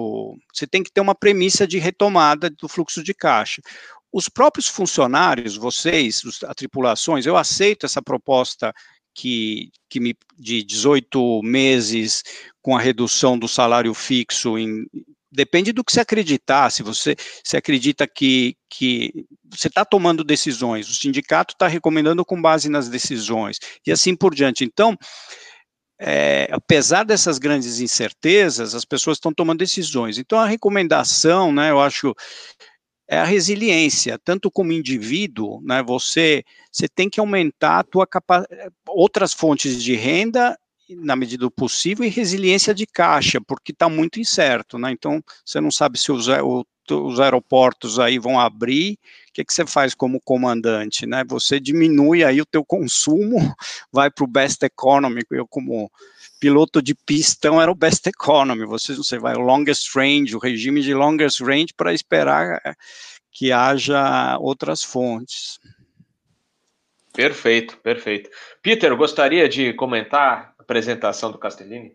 Você 0.53 0.67
tem 0.67 0.83
que 0.83 0.91
ter 0.91 1.01
uma 1.01 1.15
premissa 1.15 1.65
de 1.67 1.79
retomada 1.79 2.49
do 2.49 2.67
fluxo 2.67 3.03
de 3.03 3.13
caixa. 3.13 3.61
Os 4.13 4.27
próprios 4.27 4.67
funcionários, 4.67 5.55
vocês, 5.55 6.21
as 6.25 6.55
tripulações, 6.55 7.25
eu 7.25 7.37
aceito 7.37 7.85
essa 7.85 8.01
proposta 8.01 8.73
que, 9.13 9.71
que 9.89 9.99
me, 9.99 10.15
de 10.37 10.63
18 10.63 11.41
meses 11.43 12.23
com 12.61 12.75
a 12.75 12.79
redução 12.79 13.37
do 13.37 13.47
salário 13.47 13.93
fixo 13.93 14.57
em, 14.57 14.85
depende 15.31 15.71
do 15.71 15.83
que 15.83 15.91
você 15.91 16.01
acreditar. 16.01 16.69
Se 16.69 16.83
você 16.83 17.15
se 17.43 17.55
acredita 17.55 18.07
que, 18.07 18.55
que 18.69 19.25
você 19.49 19.67
está 19.67 19.85
tomando 19.85 20.23
decisões, 20.23 20.89
o 20.89 20.95
sindicato 20.95 21.53
está 21.53 21.67
recomendando 21.67 22.25
com 22.25 22.41
base 22.41 22.69
nas 22.69 22.89
decisões, 22.89 23.57
e 23.85 23.91
assim 23.91 24.15
por 24.15 24.35
diante. 24.35 24.63
Então, 24.63 24.97
é, 26.03 26.47
apesar 26.51 27.03
dessas 27.03 27.37
grandes 27.37 27.79
incertezas, 27.79 28.73
as 28.73 28.83
pessoas 28.83 29.17
estão 29.17 29.31
tomando 29.31 29.59
decisões. 29.59 30.17
Então, 30.17 30.39
a 30.39 30.47
recomendação, 30.47 31.51
né, 31.51 31.69
eu 31.69 31.79
acho, 31.79 32.15
é 33.07 33.19
a 33.19 33.23
resiliência, 33.23 34.17
tanto 34.17 34.49
como 34.49 34.71
indivíduo, 34.71 35.61
né, 35.61 35.83
você, 35.83 36.43
você 36.71 36.87
tem 36.89 37.07
que 37.07 37.19
aumentar 37.19 37.79
a 37.79 37.83
tua 37.83 38.07
outras 38.87 39.31
fontes 39.31 39.81
de 39.81 39.95
renda 39.95 40.57
na 40.89 41.15
medida 41.15 41.41
do 41.41 41.51
possível, 41.51 42.03
e 42.03 42.09
resiliência 42.09 42.73
de 42.73 42.87
caixa, 42.87 43.39
porque 43.39 43.71
está 43.71 43.87
muito 43.87 44.19
incerto, 44.19 44.77
né? 44.77 44.91
Então, 44.91 45.23
você 45.45 45.61
não 45.61 45.71
sabe 45.71 45.97
se 45.97 46.11
os, 46.11 46.27
os 46.89 47.19
aeroportos 47.19 47.97
aí 47.97 48.19
vão 48.19 48.37
abrir, 48.37 48.97
que, 49.33 49.45
que 49.45 49.53
você 49.53 49.65
faz 49.65 49.93
como 49.93 50.21
comandante, 50.21 51.05
né? 51.05 51.23
Você 51.27 51.59
diminui 51.59 52.23
aí 52.23 52.41
o 52.41 52.45
teu 52.45 52.63
consumo, 52.65 53.37
vai 53.91 54.09
para 54.09 54.23
o 54.23 54.27
best 54.27 54.63
economy, 54.63 55.21
eu 55.31 55.47
como 55.47 55.91
piloto 56.39 56.81
de 56.81 56.95
pistão 56.95 57.61
era 57.61 57.71
o 57.71 57.75
best 57.75 58.07
economy, 58.07 58.65
você, 58.65 58.95
você 58.95 59.17
vai 59.19 59.35
o 59.35 59.41
longest 59.41 59.95
range, 59.95 60.35
o 60.35 60.39
regime 60.39 60.81
de 60.81 60.93
longest 60.93 61.39
range 61.41 61.73
para 61.75 61.93
esperar 61.93 62.59
eh, 62.65 62.73
que 63.31 63.51
haja 63.51 64.37
outras 64.39 64.83
fontes. 64.83 65.59
Perfeito, 67.13 67.77
perfeito. 67.77 68.29
Peter, 68.61 68.95
gostaria 68.95 69.47
de 69.47 69.73
comentar 69.73 70.53
apresentação 70.57 71.31
do 71.31 71.37
Castellini? 71.37 71.93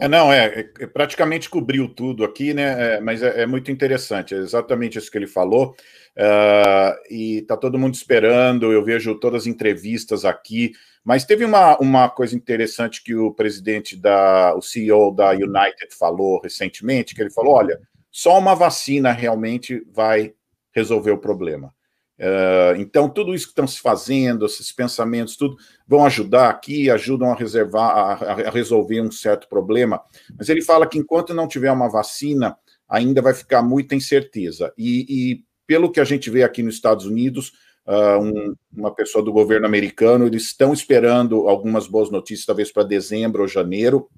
É, 0.00 0.06
não, 0.06 0.32
é, 0.32 0.70
é, 0.78 0.86
praticamente 0.86 1.50
cobriu 1.50 1.88
tudo 1.88 2.24
aqui, 2.24 2.54
né? 2.54 2.96
É, 2.96 3.00
mas 3.00 3.20
é, 3.20 3.42
é, 3.42 3.46
muito 3.46 3.72
interessante, 3.72 4.32
é 4.32 4.38
exatamente 4.38 4.96
isso 4.96 5.10
que 5.10 5.18
ele 5.18 5.26
falou. 5.26 5.74
Uh, 6.16 7.12
e 7.12 7.42
tá 7.42 7.56
todo 7.56 7.78
mundo 7.78 7.94
esperando, 7.94 8.72
eu 8.72 8.84
vejo 8.84 9.18
todas 9.18 9.42
as 9.42 9.46
entrevistas 9.46 10.24
aqui. 10.24 10.72
Mas 11.04 11.24
teve 11.24 11.44
uma, 11.44 11.76
uma 11.78 12.08
coisa 12.08 12.36
interessante 12.36 13.02
que 13.02 13.14
o 13.14 13.32
presidente 13.32 13.96
da, 13.96 14.54
o 14.54 14.62
CEO 14.62 15.12
da 15.12 15.30
United 15.30 15.92
falou 15.98 16.40
recentemente, 16.40 17.14
que 17.14 17.20
ele 17.20 17.30
falou: 17.30 17.54
olha, 17.54 17.80
só 18.10 18.38
uma 18.38 18.54
vacina 18.54 19.10
realmente 19.10 19.84
vai 19.92 20.32
resolver 20.72 21.10
o 21.10 21.18
problema. 21.18 21.74
Uh, 22.18 22.74
então, 22.78 23.08
tudo 23.08 23.32
isso 23.32 23.46
que 23.46 23.52
estão 23.52 23.66
se 23.66 23.80
fazendo, 23.80 24.44
esses 24.44 24.72
pensamentos, 24.72 25.36
tudo, 25.36 25.56
vão 25.86 26.04
ajudar 26.04 26.50
aqui, 26.50 26.90
ajudam 26.90 27.30
a 27.30 27.34
reservar, 27.34 27.90
a, 27.96 28.12
a, 28.32 28.50
resolver 28.50 29.00
um 29.00 29.10
certo 29.10 29.48
problema. 29.48 30.02
Mas 30.36 30.48
ele 30.48 30.62
fala 30.62 30.86
que 30.86 30.98
enquanto 30.98 31.32
não 31.32 31.46
tiver 31.46 31.70
uma 31.70 31.88
vacina, 31.88 32.56
ainda 32.88 33.22
vai 33.22 33.34
ficar 33.34 33.62
muita 33.62 33.94
incerteza. 33.94 34.72
E, 34.76 35.06
e 35.08 35.44
pelo 35.66 35.92
que 35.92 36.00
a 36.00 36.04
gente 36.04 36.28
vê 36.28 36.42
aqui 36.42 36.62
nos 36.62 36.74
Estados 36.74 37.06
Unidos, 37.06 37.52
uh, 37.86 38.20
um, 38.20 38.54
uma 38.72 38.92
pessoa 38.92 39.24
do 39.24 39.32
governo 39.32 39.66
americano, 39.66 40.26
eles 40.26 40.44
estão 40.44 40.72
esperando 40.72 41.48
algumas 41.48 41.86
boas 41.86 42.10
notícias, 42.10 42.46
talvez 42.46 42.72
para 42.72 42.82
dezembro 42.82 43.42
ou 43.42 43.48
janeiro. 43.48 44.08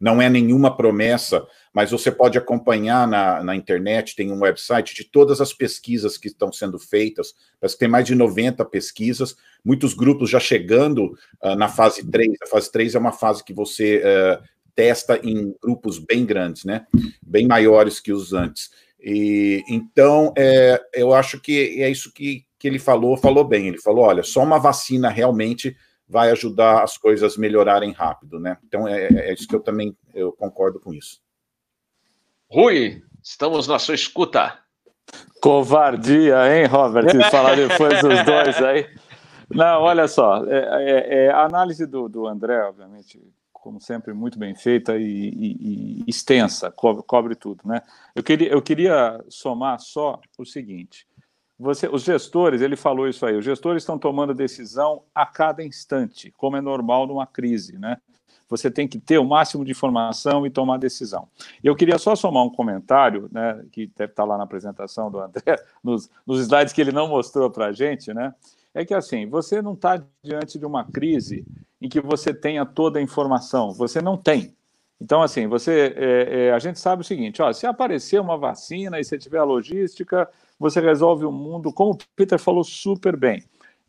Não 0.00 0.20
é 0.20 0.28
nenhuma 0.28 0.76
promessa 0.76 1.46
mas 1.72 1.90
você 1.90 2.10
pode 2.10 2.36
acompanhar 2.36 3.06
na, 3.06 3.42
na 3.42 3.54
internet, 3.54 4.16
tem 4.16 4.32
um 4.32 4.40
website 4.40 4.94
de 4.94 5.04
todas 5.04 5.40
as 5.40 5.52
pesquisas 5.52 6.18
que 6.18 6.28
estão 6.28 6.52
sendo 6.52 6.78
feitas, 6.78 7.34
parece 7.60 7.76
que 7.76 7.80
tem 7.80 7.88
mais 7.88 8.06
de 8.06 8.14
90 8.14 8.64
pesquisas, 8.66 9.36
muitos 9.64 9.94
grupos 9.94 10.30
já 10.30 10.40
chegando 10.40 11.16
uh, 11.42 11.54
na 11.56 11.68
fase 11.68 12.08
3, 12.08 12.30
a 12.42 12.46
fase 12.46 12.70
3 12.72 12.94
é 12.94 12.98
uma 12.98 13.12
fase 13.12 13.44
que 13.44 13.52
você 13.52 13.98
uh, 13.98 14.42
testa 14.74 15.20
em 15.22 15.54
grupos 15.62 15.98
bem 15.98 16.24
grandes, 16.26 16.64
né, 16.64 16.86
bem 17.22 17.46
maiores 17.46 18.00
que 18.00 18.12
os 18.12 18.32
antes, 18.32 18.70
e 19.00 19.62
então 19.68 20.34
é, 20.36 20.80
eu 20.92 21.14
acho 21.14 21.40
que 21.40 21.82
é 21.82 21.88
isso 21.88 22.12
que, 22.12 22.44
que 22.58 22.68
ele 22.68 22.78
falou, 22.78 23.16
falou 23.16 23.44
bem, 23.44 23.68
ele 23.68 23.80
falou, 23.80 24.04
olha, 24.04 24.22
só 24.22 24.42
uma 24.42 24.58
vacina 24.58 25.08
realmente 25.08 25.74
vai 26.10 26.30
ajudar 26.32 26.82
as 26.82 26.98
coisas 26.98 27.36
melhorarem 27.36 27.92
rápido, 27.92 28.40
né? 28.40 28.58
Então 28.66 28.86
é, 28.86 29.06
é 29.06 29.32
isso 29.32 29.46
que 29.46 29.54
eu 29.54 29.60
também 29.60 29.96
eu 30.12 30.32
concordo 30.32 30.80
com 30.80 30.92
isso. 30.92 31.20
Rui, 32.50 33.00
estamos 33.22 33.68
na 33.68 33.78
sua 33.78 33.94
escuta. 33.94 34.58
Covardia, 35.40 36.52
hein, 36.52 36.66
Robert? 36.66 37.06
Falar 37.30 37.54
depois 37.54 38.00
dos 38.02 38.24
dois 38.24 38.60
aí. 38.60 38.88
Não, 39.48 39.82
olha 39.82 40.08
só, 40.08 40.44
é, 40.46 40.58
é, 40.58 41.24
é, 41.26 41.30
a 41.30 41.44
análise 41.44 41.86
do, 41.86 42.08
do 42.08 42.26
André, 42.26 42.60
obviamente, 42.64 43.20
como 43.52 43.80
sempre, 43.80 44.12
muito 44.12 44.38
bem 44.38 44.54
feita 44.54 44.96
e, 44.96 45.02
e, 45.04 46.02
e 46.02 46.04
extensa, 46.08 46.70
cobre, 46.70 47.02
cobre, 47.04 47.34
tudo, 47.34 47.60
né? 47.64 47.82
Eu 48.14 48.22
queria, 48.22 48.48
eu 48.48 48.62
queria 48.62 49.24
somar 49.28 49.78
só 49.80 50.20
o 50.38 50.44
seguinte: 50.44 51.06
você, 51.60 51.86
os 51.86 52.02
gestores, 52.02 52.62
ele 52.62 52.74
falou 52.74 53.06
isso 53.06 53.24
aí, 53.26 53.36
os 53.36 53.44
gestores 53.44 53.82
estão 53.82 53.98
tomando 53.98 54.32
decisão 54.32 55.02
a 55.14 55.26
cada 55.26 55.62
instante, 55.62 56.32
como 56.36 56.56
é 56.56 56.60
normal 56.60 57.06
numa 57.06 57.26
crise, 57.26 57.78
né? 57.78 57.98
você 58.50 58.68
tem 58.68 58.88
que 58.88 58.98
ter 58.98 59.16
o 59.16 59.24
máximo 59.24 59.64
de 59.64 59.70
informação 59.70 60.44
e 60.44 60.50
tomar 60.50 60.76
decisão. 60.76 61.28
Eu 61.62 61.76
queria 61.76 61.96
só 61.98 62.16
somar 62.16 62.42
um 62.42 62.50
comentário, 62.50 63.28
né, 63.30 63.64
que 63.70 63.86
deve 63.96 64.12
estar 64.12 64.24
lá 64.24 64.36
na 64.36 64.42
apresentação 64.42 65.08
do 65.08 65.20
André, 65.20 65.56
nos, 65.84 66.10
nos 66.26 66.40
slides 66.40 66.72
que 66.72 66.80
ele 66.80 66.90
não 66.90 67.06
mostrou 67.06 67.48
para 67.48 67.66
a 67.66 67.72
gente, 67.72 68.12
né, 68.12 68.34
é 68.74 68.84
que 68.84 68.92
assim, 68.92 69.26
você 69.28 69.62
não 69.62 69.74
está 69.74 70.02
diante 70.22 70.58
de 70.58 70.66
uma 70.66 70.84
crise 70.84 71.46
em 71.80 71.88
que 71.88 72.00
você 72.00 72.34
tenha 72.34 72.66
toda 72.66 72.98
a 72.98 73.02
informação, 73.02 73.72
você 73.72 74.02
não 74.02 74.16
tem. 74.16 74.54
Então, 75.00 75.22
assim, 75.22 75.46
você, 75.46 75.94
é, 75.96 76.46
é, 76.46 76.52
a 76.52 76.58
gente 76.58 76.78
sabe 76.78 77.02
o 77.02 77.04
seguinte: 77.04 77.40
ó, 77.40 77.52
se 77.52 77.66
aparecer 77.66 78.20
uma 78.20 78.36
vacina 78.36 79.00
e 79.00 79.04
você 79.04 79.16
tiver 79.16 79.38
a 79.38 79.44
logística, 79.44 80.28
você 80.58 80.80
resolve 80.80 81.24
o 81.24 81.32
mundo, 81.32 81.72
como 81.72 81.92
o 81.92 81.98
Peter 82.14 82.38
falou 82.38 82.62
super 82.62 83.16
bem. 83.16 83.42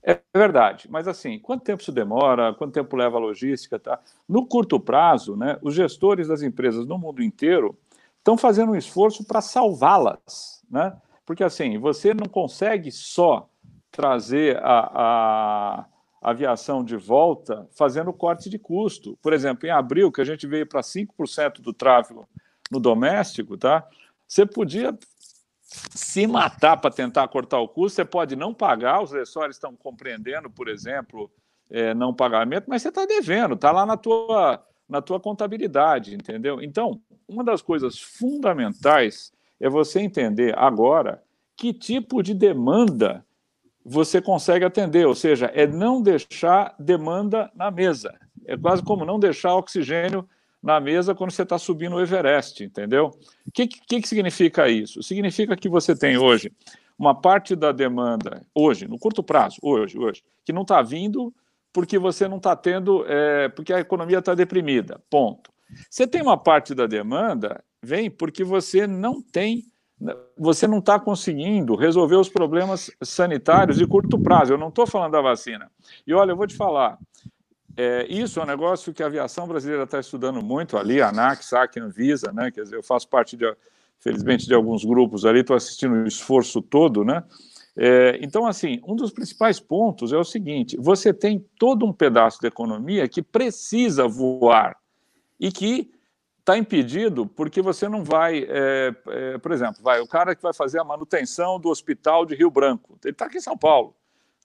É 0.04 0.20
verdade, 0.36 0.88
mas 0.90 1.08
assim, 1.08 1.38
quanto 1.38 1.64
tempo 1.64 1.82
isso 1.82 1.92
demora, 1.92 2.56
quanto 2.56 2.74
tempo 2.74 2.96
leva 2.96 3.18
a 3.18 3.20
logística, 3.20 3.78
tá? 3.78 4.00
No 4.28 4.48
curto 4.48 4.80
prazo, 4.80 5.36
né, 5.36 5.60
os 5.62 5.76
gestores 5.76 6.28
das 6.28 6.42
empresas 6.42 6.88
no 6.88 6.98
mundo 6.98 7.22
inteiro 7.22 7.78
estão 8.18 8.36
fazendo 8.36 8.72
um 8.72 8.76
esforço 8.76 9.24
para 9.24 9.42
salvá-las, 9.42 10.66
né? 10.72 10.98
Porque 11.24 11.44
assim, 11.44 11.78
você 11.78 12.16
não 12.16 12.26
consegue 12.26 12.92
só 12.92 13.48
trazer 13.92 14.58
a, 14.64 14.92
a, 14.94 15.86
aviação 16.22 16.84
de 16.84 16.96
volta 16.96 17.68
fazendo 17.72 18.14
corte 18.14 18.50
de 18.50 18.60
custo. 18.60 19.18
Por 19.22 19.34
exemplo, 19.34 19.68
em 19.68 19.72
abril, 19.72 20.12
que 20.12 20.22
a 20.22 20.26
gente 20.26 20.46
veio 20.46 20.68
para 20.68 20.82
5% 20.82 21.62
do 21.62 21.74
tráfego 21.74 22.28
no 22.70 22.80
doméstico, 22.80 23.58
tá? 23.58 23.88
Você 24.28 24.46
podia 24.46 24.98
se 25.62 26.28
matar 26.28 26.78
para 26.78 26.92
tentar 26.92 27.28
cortar 27.30 27.60
o 27.60 27.68
custo, 27.68 27.96
você 27.96 28.06
pode 28.06 28.36
não 28.36 28.54
pagar, 28.54 29.02
os 29.02 29.12
lessores 29.12 29.56
estão 29.56 29.76
compreendendo, 29.76 30.50
por 30.50 30.68
exemplo, 30.68 31.32
é, 31.70 31.94
não 31.94 32.14
pagamento, 32.14 32.66
mas 32.68 32.82
você 32.82 32.90
está 32.90 33.06
devendo, 33.06 33.56
está 33.56 33.72
lá 33.72 33.86
na 33.86 33.98
tua, 33.98 34.64
na 34.88 35.02
tua 35.02 35.20
contabilidade, 35.20 36.14
entendeu? 36.14 36.62
Então, 36.62 37.02
uma 37.28 37.44
das 37.44 37.62
coisas 37.62 37.98
fundamentais 37.98 39.32
é 39.60 39.70
você 39.70 40.02
entender 40.02 40.58
agora 40.58 41.24
que 41.56 41.74
tipo 41.74 42.22
de 42.22 42.34
demanda 42.34 43.26
você 43.84 44.22
consegue 44.22 44.66
atender, 44.66 45.08
ou 45.08 45.16
seja, 45.16 45.48
é 45.54 45.66
não 45.66 46.02
deixar 46.02 46.76
demanda 46.80 47.52
na 47.56 47.72
mesa. 47.72 48.14
É 48.46 48.58
quase 48.58 48.84
como 48.84 49.06
não 49.06 49.20
deixar 49.20 49.56
oxigênio 49.56 50.28
na 50.62 50.80
mesa 50.80 51.16
quando 51.16 51.32
você 51.32 51.42
está 51.42 51.58
subindo 51.58 51.96
o 51.96 52.02
Everest, 52.02 52.64
entendeu? 52.64 53.12
O 53.46 53.52
que, 53.52 53.68
que, 53.68 54.02
que 54.02 54.08
significa 54.08 54.70
isso? 54.70 55.02
Significa 55.02 55.56
que 55.56 55.68
você 55.68 55.96
tem 55.96 56.18
hoje 56.18 56.52
uma 56.98 57.20
parte 57.20 57.56
da 57.56 57.72
demanda, 57.72 58.46
hoje, 58.54 58.88
no 58.88 59.00
curto 59.00 59.24
prazo, 59.24 59.58
hoje, 59.62 59.98
hoje, 59.98 60.24
que 60.46 60.54
não 60.54 60.62
está 60.62 60.82
vindo 60.84 61.34
porque 61.74 61.98
você 61.98 62.28
não 62.28 62.38
está 62.38 62.56
tendo, 62.56 63.04
é, 63.08 63.50
porque 63.50 63.74
a 63.74 63.80
economia 63.80 64.20
está 64.20 64.36
deprimida, 64.36 65.02
ponto. 65.10 65.52
Você 65.90 66.06
tem 66.06 66.22
uma 66.22 66.38
parte 66.38 66.76
da 66.76 66.86
demanda, 66.86 67.64
vem 67.82 68.12
porque 68.12 68.44
você 68.44 68.86
não 68.86 69.22
tem, 69.22 69.64
você 70.38 70.68
não 70.68 70.80
está 70.80 71.00
conseguindo 71.00 71.76
resolver 71.76 72.16
os 72.16 72.30
problemas 72.30 72.90
sanitários 73.02 73.78
de 73.78 73.86
curto 73.86 74.18
prazo. 74.20 74.54
Eu 74.54 74.58
não 74.58 74.70
estou 74.70 74.88
falando 74.88 75.12
da 75.12 75.22
vacina. 75.22 75.72
E 76.06 76.14
olha, 76.14 76.32
eu 76.32 76.36
vou 76.36 76.48
te 76.48 76.56
falar, 76.56 76.98
é, 77.78 78.06
isso 78.10 78.40
é 78.40 78.44
um 78.44 78.48
negócio 78.48 78.94
que 78.94 79.04
a 79.04 79.06
aviação 79.06 79.48
brasileira 79.48 79.84
está 79.84 80.00
estudando 80.00 80.42
muito 80.42 80.78
ali, 80.78 81.02
a 81.02 81.10
ANAC, 81.10 81.46
SAC, 81.46 81.80
Anvisa, 81.80 82.32
né? 82.32 82.52
Quer 82.52 82.64
dizer, 82.64 82.76
eu 82.76 82.84
faço 82.84 83.08
parte, 83.08 83.38
de, 83.38 83.46
felizmente, 84.00 84.48
de 84.48 84.54
alguns 84.54 84.84
grupos 84.84 85.26
ali, 85.26 85.42
estou 85.42 85.56
assistindo 85.56 85.94
o 85.94 86.08
esforço 86.08 86.62
todo, 86.62 87.06
né? 87.06 87.24
É, 87.78 88.20
então, 88.22 88.46
assim, 88.46 88.82
um 88.86 88.96
dos 88.96 89.12
principais 89.12 89.60
pontos 89.60 90.12
é 90.12 90.18
o 90.18 90.24
seguinte: 90.24 90.76
você 90.78 91.14
tem 91.14 91.46
todo 91.58 91.86
um 91.86 91.94
pedaço 91.94 92.42
da 92.42 92.48
economia 92.48 93.08
que 93.08 93.22
precisa 93.22 94.08
voar 94.08 94.76
e 95.40 95.52
que 95.52 95.90
está 96.42 96.58
impedido 96.58 97.26
porque 97.26 97.62
você 97.62 97.88
não 97.88 98.04
vai, 98.04 98.46
é, 98.50 98.94
é, 99.08 99.38
por 99.38 99.54
exemplo, 99.54 99.82
vai 99.82 100.02
o 100.02 100.08
cara 100.08 100.36
que 100.36 100.42
vai 100.42 100.54
fazer 100.54 100.80
a 100.80 100.84
manutenção 100.84 101.60
do 101.60 101.70
hospital 101.70 102.26
de 102.26 102.36
Rio 102.36 102.52
Branco, 102.52 103.00
ele 103.04 103.14
está 103.14 103.26
aqui 103.26 103.38
em 103.38 103.42
São 103.42 103.58
Paulo 103.58 103.96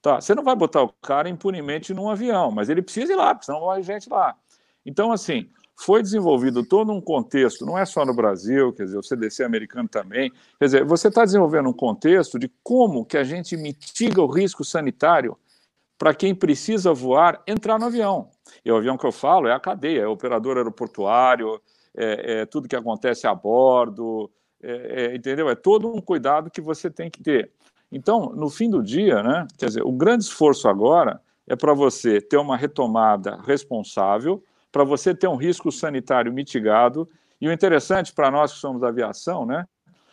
Tá, 0.07 0.21
você 0.21 0.37
não 0.37 0.45
vai 0.45 0.55
botar 0.55 0.85
o 0.85 0.93
cara 1.03 1.29
impunemente 1.29 1.93
num 1.93 2.09
avião, 2.09 2.53
mas 2.53 2.69
ele 2.69 2.81
precisa 2.81 3.13
ir 3.13 3.17
lá, 3.17 3.35
porque 3.35 3.47
senão 3.47 3.59
morre 3.59 3.83
gente 3.83 4.09
lá. 4.09 4.37
Então, 4.85 5.11
assim, 5.11 5.51
foi 5.75 6.01
desenvolvido 6.01 6.65
todo 6.65 6.93
um 6.93 7.01
contexto, 7.01 7.67
não 7.67 7.77
é 7.77 7.85
só 7.85 8.05
no 8.05 8.15
Brasil, 8.15 8.73
quer 8.73 8.85
dizer, 8.85 8.99
o 8.99 9.03
CDC 9.03 9.43
americano 9.43 9.89
também. 9.89 10.31
Quer 10.61 10.65
dizer, 10.65 10.85
você 10.85 11.09
está 11.09 11.25
desenvolvendo 11.25 11.69
um 11.69 11.73
contexto 11.73 12.39
de 12.39 12.49
como 12.63 13.05
que 13.05 13.17
a 13.17 13.25
gente 13.25 13.57
mitiga 13.57 14.23
o 14.23 14.27
risco 14.27 14.65
sanitário 14.65 15.37
para 15.99 16.15
quem 16.15 16.33
precisa 16.33 16.93
voar 16.93 17.43
entrar 17.45 17.77
no 17.77 17.87
avião. 17.87 18.31
E 18.65 18.71
o 18.71 18.77
avião 18.77 18.97
que 18.97 19.07
eu 19.07 19.11
falo 19.11 19.49
é 19.49 19.53
a 19.53 19.59
cadeia, 19.59 20.03
é 20.03 20.07
o 20.07 20.13
operador 20.13 20.57
aeroportuário, 20.57 21.61
é, 21.97 22.41
é 22.41 22.47
tudo 22.47 22.69
que 22.69 22.77
acontece 22.77 23.27
a 23.27 23.35
bordo, 23.35 24.31
é, 24.63 25.13
é, 25.13 25.17
entendeu? 25.17 25.49
É 25.49 25.55
todo 25.55 25.93
um 25.93 26.01
cuidado 26.01 26.51
que 26.51 26.61
você 26.61 26.91
tem 26.91 27.11
que 27.11 27.23
ter. 27.23 27.51
Então, 27.91 28.33
no 28.35 28.51
fim 28.51 28.69
do 28.69 28.83
dia, 28.83 29.23
né, 29.23 29.47
quer 29.59 29.67
dizer, 29.67 29.83
o 29.83 29.93
grande 29.93 30.25
esforço 30.25 30.69
agora 30.69 31.21
é 31.47 31.55
para 31.55 31.73
você 31.73 32.21
ter 32.21 32.37
uma 32.37 32.57
retomada 32.57 33.41
responsável, 33.47 34.43
para 34.73 34.85
você 34.85 35.15
ter 35.15 35.29
um 35.29 35.37
risco 35.37 35.71
sanitário 35.71 36.33
mitigado. 36.33 37.09
E 37.41 37.49
o 37.49 37.53
interessante 37.53 38.13
para 38.13 38.31
nós 38.31 38.53
que 38.53 38.59
somos 38.59 38.81
da 38.81 38.89
aviação, 38.89 39.47
né, 39.47 39.67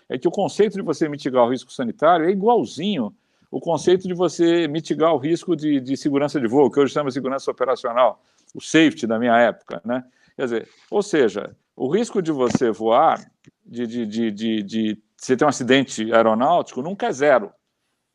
é 0.07 0.17
que 0.17 0.27
o 0.27 0.31
conceito 0.31 0.73
de 0.75 0.81
você 0.81 1.09
mitigar 1.09 1.45
o 1.45 1.49
risco 1.49 1.71
sanitário 1.71 2.25
é 2.25 2.29
igualzinho 2.29 3.13
o 3.53 3.59
conceito 3.59 4.07
de 4.07 4.15
você 4.15 4.67
mitigar 4.67 5.13
o 5.13 5.19
risco 5.19 5.55
de, 5.55 5.79
de 5.79 5.95
segurança 5.95 6.39
de 6.39 6.47
voo, 6.47 6.71
que 6.71 6.79
hoje 6.79 6.91
chama 6.91 7.11
segurança 7.11 7.51
operacional, 7.51 8.19
o 8.51 8.59
safety 8.59 9.05
da 9.05 9.19
minha 9.19 9.37
época, 9.37 9.79
né? 9.85 10.03
Quer 10.35 10.43
dizer, 10.43 10.69
ou 10.89 11.03
seja, 11.03 11.55
o 11.75 11.89
risco 11.89 12.21
de 12.21 12.31
você 12.31 12.71
voar, 12.71 13.19
de, 13.65 13.87
de, 13.87 14.05
de, 14.05 14.31
de, 14.31 14.63
de 14.63 15.03
você 15.17 15.35
ter 15.35 15.45
um 15.45 15.49
acidente 15.49 16.13
aeronáutico, 16.13 16.81
nunca 16.81 17.07
é 17.07 17.11
zero. 17.11 17.51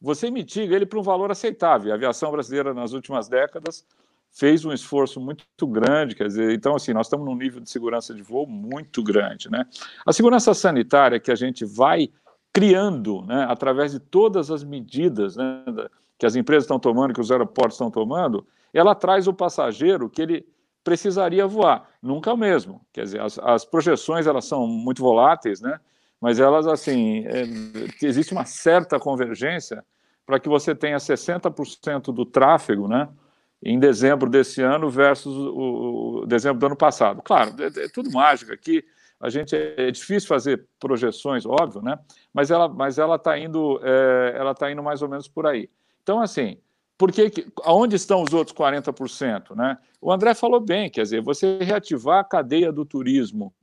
Você 0.01 0.31
mitiga 0.31 0.77
ele 0.77 0.87
para 0.87 0.99
um 0.99 1.03
valor 1.03 1.31
aceitável. 1.31 1.91
A 1.93 1.97
aviação 1.97 2.31
brasileira, 2.31 2.73
nas 2.73 2.93
últimas 2.93 3.29
décadas, 3.29 3.85
fez 4.31 4.65
um 4.65 4.73
esforço 4.73 5.21
muito 5.21 5.67
grande, 5.67 6.15
quer 6.15 6.27
dizer, 6.27 6.53
então 6.53 6.77
assim, 6.77 6.93
nós 6.93 7.07
estamos 7.07 7.27
num 7.27 7.35
nível 7.35 7.61
de 7.61 7.71
segurança 7.71 8.15
de 8.15 8.23
voo 8.23 8.47
muito 8.47 9.03
grande, 9.03 9.51
né? 9.51 9.65
A 10.07 10.13
segurança 10.13 10.55
sanitária 10.55 11.19
que 11.19 11.31
a 11.31 11.35
gente 11.35 11.65
vai 11.65 12.11
criando, 12.53 13.23
né, 13.23 13.47
através 13.49 13.93
de 13.93 14.01
todas 14.01 14.51
as 14.51 14.65
medidas 14.65 15.37
né, 15.37 15.65
que 16.19 16.27
as 16.27 16.35
empresas 16.35 16.65
estão 16.65 16.79
tomando, 16.79 17.15
que 17.15 17.21
os 17.21 17.31
aeroportos 17.31 17.75
estão 17.75 17.91
tomando, 17.91 18.47
ela 18.73 18.95
traz 18.95 19.29
o 19.29 19.33
passageiro 19.33 20.11
que 20.11 20.21
ele 20.21 20.47
precisaria 20.83 21.47
voar. 21.47 21.89
Nunca 22.03 22.37
mesmo. 22.37 22.81
Quer 22.93 23.05
dizer, 23.05 23.20
as, 23.20 23.39
as 23.39 23.64
projeções 23.64 24.26
elas 24.26 24.45
são 24.45 24.66
muito 24.66 25.03
voláteis, 25.03 25.61
né? 25.61 25.79
Mas 26.20 26.41
elas 26.41 26.66
assim, 26.66 27.24
é, 27.26 27.45
existe 28.03 28.33
uma 28.33 28.45
certa 28.45 28.99
convergência 28.99 29.85
para 30.26 30.41
que 30.41 30.49
você 30.49 30.74
tenha 30.74 30.97
60% 30.99 32.12
do 32.12 32.26
tráfego, 32.26 32.89
né? 32.89 33.09
Em 33.62 33.79
dezembro 33.79 34.29
desse 34.31 34.62
ano 34.62 34.89
versus 34.89 35.35
o, 35.35 36.22
o 36.22 36.26
dezembro 36.26 36.59
do 36.59 36.66
ano 36.66 36.76
passado. 36.76 37.22
Claro, 37.22 37.55
é, 37.59 37.85
é 37.85 37.89
tudo 37.89 38.11
mágica 38.11 38.55
aqui 38.55 38.85
a 39.20 39.29
gente 39.29 39.57
é, 39.57 39.89
é 39.89 39.91
difícil 39.91 40.29
fazer 40.29 40.66
projeções, 40.79 41.45
óbvio, 41.45 41.83
né? 41.83 41.99
Mas 42.33 42.51
ela, 42.51 42.68
mas 42.68 42.99
ela 42.99 43.16
está 43.16 43.39
indo, 43.39 43.81
é, 43.83 44.35
ela 44.37 44.55
tá 44.55 44.70
indo 44.70 44.83
mais 44.83 45.03
ou 45.03 45.09
menos 45.09 45.26
por 45.26 45.47
aí. 45.47 45.68
Então, 46.03 46.20
assim, 46.20 46.59
por 46.99 47.13
que, 47.13 47.47
aonde 47.63 47.95
estão 47.95 48.23
os 48.25 48.35
outros 48.35 48.55
40%? 48.57 49.55
Né? 49.55 49.79
O 50.01 50.13
André 50.13 50.35
falou 50.35 50.61
bem, 50.61 50.91
quer 50.91 51.03
dizer, 51.03 51.23
você 51.23 51.59
reativar 51.63 52.19
a 52.19 52.25
cadeia 52.25 52.73
do 52.73 52.85
turismo 52.85 53.55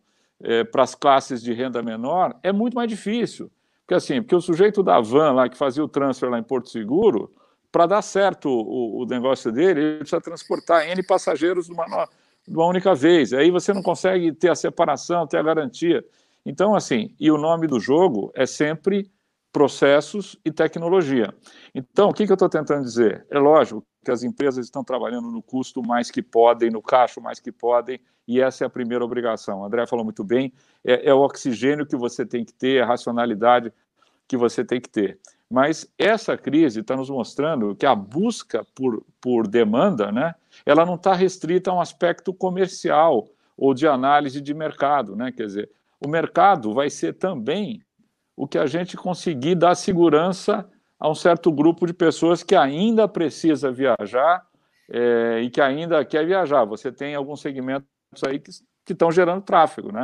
é, 0.41 0.63
para 0.63 0.83
as 0.83 0.95
classes 0.95 1.43
de 1.43 1.53
renda 1.53 1.83
menor 1.83 2.33
é 2.41 2.53
muito 2.53 2.75
mais 2.75 2.89
difícil. 2.89 3.51
Porque 3.81 3.93
assim, 3.93 4.21
porque 4.21 4.35
o 4.35 4.41
sujeito 4.41 4.81
da 4.81 5.01
van 5.01 5.33
lá 5.33 5.49
que 5.49 5.57
fazia 5.57 5.83
o 5.83 5.87
transfer 5.87 6.29
lá 6.29 6.39
em 6.39 6.43
Porto 6.43 6.69
Seguro, 6.69 7.31
para 7.71 7.85
dar 7.85 8.01
certo 8.01 8.49
o, 8.49 9.01
o, 9.01 9.05
negócio 9.05 9.51
dele, 9.51 9.81
ele 9.81 9.97
precisa 9.97 10.21
transportar 10.21 10.87
N 10.89 11.03
passageiros 11.03 11.67
numa, 11.67 12.07
de 12.47 12.55
uma 12.55 12.65
única 12.65 12.95
vez. 12.95 13.33
Aí 13.33 13.51
você 13.51 13.73
não 13.73 13.83
consegue 13.83 14.31
ter 14.31 14.49
a 14.49 14.55
separação, 14.55 15.27
ter 15.27 15.37
a 15.37 15.43
garantia. 15.43 16.03
Então, 16.45 16.73
assim, 16.73 17.13
e 17.19 17.29
o 17.29 17.37
nome 17.37 17.67
do 17.67 17.79
jogo 17.79 18.31
é 18.33 18.45
sempre 18.45 19.11
processos 19.55 20.37
e 20.43 20.51
tecnologia. 20.51 21.33
Então, 21.73 22.09
o 22.09 22.13
que, 22.13 22.25
que 22.25 22.31
eu 22.33 22.35
estou 22.35 22.49
tentando 22.49 22.83
dizer? 22.83 23.25
É 23.29 23.39
lógico 23.39 23.85
que 24.03 24.11
as 24.11 24.21
empresas 24.21 24.65
estão 24.65 24.83
trabalhando 24.83 25.31
no 25.31 25.41
custo 25.41 25.81
mais 25.81 26.11
que 26.11 26.21
podem, 26.21 26.69
no 26.69 26.81
caixa 26.81 27.21
mais 27.21 27.39
que 27.39 27.53
podem, 27.53 27.97
e 28.27 28.41
essa 28.41 28.65
é 28.65 28.67
a 28.67 28.69
primeira 28.69 29.05
obrigação. 29.05 29.61
O 29.61 29.63
André 29.63 29.87
falou 29.87 30.03
muito 30.03 30.25
bem, 30.25 30.51
é, 30.83 31.09
é 31.09 31.13
o 31.13 31.21
oxigênio 31.21 31.85
que 31.85 31.95
você 31.95 32.25
tem 32.25 32.43
que 32.43 32.51
ter, 32.51 32.83
a 32.83 32.85
racionalidade 32.85 33.71
que 34.27 34.35
você 34.35 34.61
tem 34.61 34.81
que 34.81 34.89
ter. 34.89 35.19
Mas 35.49 35.89
essa 35.97 36.37
crise 36.37 36.81
está 36.81 36.97
nos 36.97 37.09
mostrando 37.09 37.77
que 37.77 37.85
a 37.85 37.95
busca 37.95 38.67
por, 38.75 39.05
por 39.21 39.47
demanda, 39.47 40.11
né, 40.11 40.35
ela 40.65 40.85
não 40.85 40.95
está 40.95 41.13
restrita 41.13 41.71
a 41.71 41.75
um 41.75 41.79
aspecto 41.79 42.33
comercial 42.33 43.25
ou 43.55 43.73
de 43.73 43.87
análise 43.87 44.41
de 44.41 44.53
mercado, 44.53 45.15
né? 45.15 45.31
Quer 45.31 45.45
dizer, 45.45 45.71
o 45.97 46.09
mercado 46.09 46.73
vai 46.73 46.89
ser 46.89 47.13
também 47.13 47.84
o 48.35 48.47
que 48.47 48.57
a 48.57 48.65
gente 48.65 48.97
conseguir 48.97 49.55
dar 49.55 49.75
segurança 49.75 50.69
a 50.99 51.09
um 51.09 51.15
certo 51.15 51.51
grupo 51.51 51.85
de 51.85 51.93
pessoas 51.93 52.43
que 52.43 52.55
ainda 52.55 53.07
precisa 53.07 53.71
viajar 53.71 54.45
é, 54.89 55.41
e 55.41 55.49
que 55.49 55.61
ainda 55.61 56.03
quer 56.03 56.25
viajar. 56.25 56.65
Você 56.65 56.91
tem 56.91 57.15
alguns 57.15 57.41
segmentos 57.41 57.87
aí 58.25 58.39
que, 58.39 58.51
estão 58.91 59.11
gerando 59.11 59.41
tráfego, 59.41 59.91
né? 59.91 60.03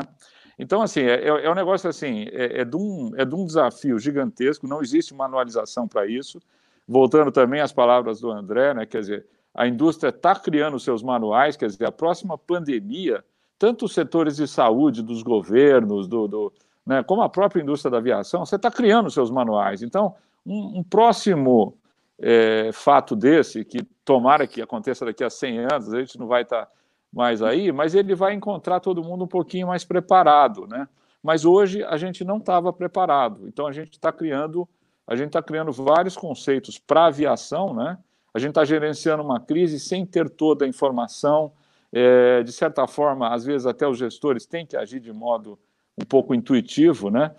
Então, 0.58 0.82
assim, 0.82 1.02
é, 1.02 1.28
é, 1.28 1.46
é 1.46 1.52
um 1.52 1.56
negócio 1.56 1.90
assim, 1.90 2.26
é, 2.32 2.62
é, 2.62 2.66
de 2.66 2.76
um, 2.76 3.12
é 3.16 3.26
de 3.26 3.36
um 3.36 3.46
desafio 3.46 3.98
gigantesco, 4.00 4.68
não 4.68 4.82
existe 4.82 5.14
manualização 5.14 5.88
para 5.88 6.06
isso. 6.06 6.40
Voltando 6.88 7.32
também 7.32 7.62
às 7.62 7.72
palavras 7.72 8.20
do 8.22 8.32
André, 8.32 8.74
né, 8.74 8.86
quer 8.86 9.00
dizer, 9.00 9.26
a 9.54 9.68
indústria 9.68 10.10
está 10.10 10.36
criando 10.36 10.80
seus 10.80 11.04
manuais, 11.04 11.56
quer 11.58 11.68
dizer, 11.68 11.86
a 11.86 11.92
próxima 11.92 12.38
pandemia, 12.38 13.24
tanto 13.58 13.86
os 13.86 13.94
setores 13.94 14.38
de 14.38 14.48
saúde 14.48 15.02
dos 15.02 15.22
governos, 15.24 16.08
do, 16.08 16.28
do 16.28 16.54
né, 16.86 17.04
como 17.04 17.22
a 17.22 17.30
própria 17.30 17.62
indústria 17.62 17.92
da 17.92 17.98
aviação, 17.98 18.46
você 18.46 18.56
está 18.56 18.72
criando 18.72 19.10
seus 19.10 19.30
manuais. 19.30 19.82
Então, 19.82 20.16
um, 20.46 20.80
um 20.80 20.84
próximo 20.84 21.78
é, 22.20 22.72
fato 22.74 23.16
desse, 23.16 23.66
que 23.66 23.84
tomara 24.06 24.48
que 24.48 24.62
aconteça 24.62 25.06
daqui 25.06 25.24
a 25.24 25.30
100 25.30 25.60
anos, 25.60 25.94
a 25.94 26.00
gente 26.00 26.20
não 26.20 26.28
vai 26.28 26.44
estar 26.44 26.66
tá 26.66 26.72
mais 27.12 27.42
aí, 27.42 27.72
mas 27.72 27.94
ele 27.94 28.16
vai 28.16 28.34
encontrar 28.34 28.80
todo 28.80 29.04
mundo 29.04 29.26
um 29.26 29.28
pouquinho 29.28 29.68
mais 29.68 29.84
preparado, 29.84 30.66
né? 30.68 30.88
Mas 31.22 31.46
hoje 31.46 31.84
a 31.84 31.98
gente 31.98 32.24
não 32.24 32.38
estava 32.38 32.72
preparado, 32.72 33.48
então 33.48 33.68
a 33.68 33.72
gente 33.72 33.94
está 33.94 34.12
criando, 34.12 34.68
a 35.06 35.16
gente 35.16 35.28
está 35.28 35.42
criando 35.42 35.72
vários 35.72 36.16
conceitos 36.16 36.80
para 36.80 37.08
aviação, 37.08 37.74
né? 37.74 37.98
A 38.34 38.40
gente 38.40 38.50
está 38.50 38.64
gerenciando 38.64 39.22
uma 39.22 39.40
crise 39.40 39.80
sem 39.80 40.06
ter 40.06 40.30
toda 40.30 40.64
a 40.64 40.68
informação. 40.68 41.52
É, 41.92 42.42
de 42.44 42.54
certa 42.54 42.88
forma, 42.88 43.34
às 43.34 43.44
vezes 43.44 43.68
até 43.68 43.86
os 43.86 43.98
gestores 43.98 44.46
têm 44.46 44.66
que 44.66 44.78
agir 44.78 45.02
de 45.02 45.12
modo 45.12 45.60
um 46.02 46.06
pouco 46.06 46.34
intuitivo, 46.34 47.10
né? 47.10 47.32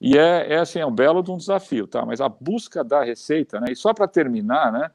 E 0.00 0.18
é, 0.18 0.54
é 0.54 0.58
assim, 0.58 0.80
é 0.80 0.86
um 0.86 0.94
belo 0.94 1.22
de 1.22 1.30
um 1.30 1.36
desafio, 1.36 1.86
tá? 1.86 2.04
Mas 2.04 2.20
a 2.20 2.28
busca 2.28 2.84
da 2.84 3.02
receita, 3.02 3.60
né? 3.60 3.68
E 3.70 3.76
só 3.76 3.94
para 3.94 4.06
terminar, 4.06 4.72
né? 4.72 4.90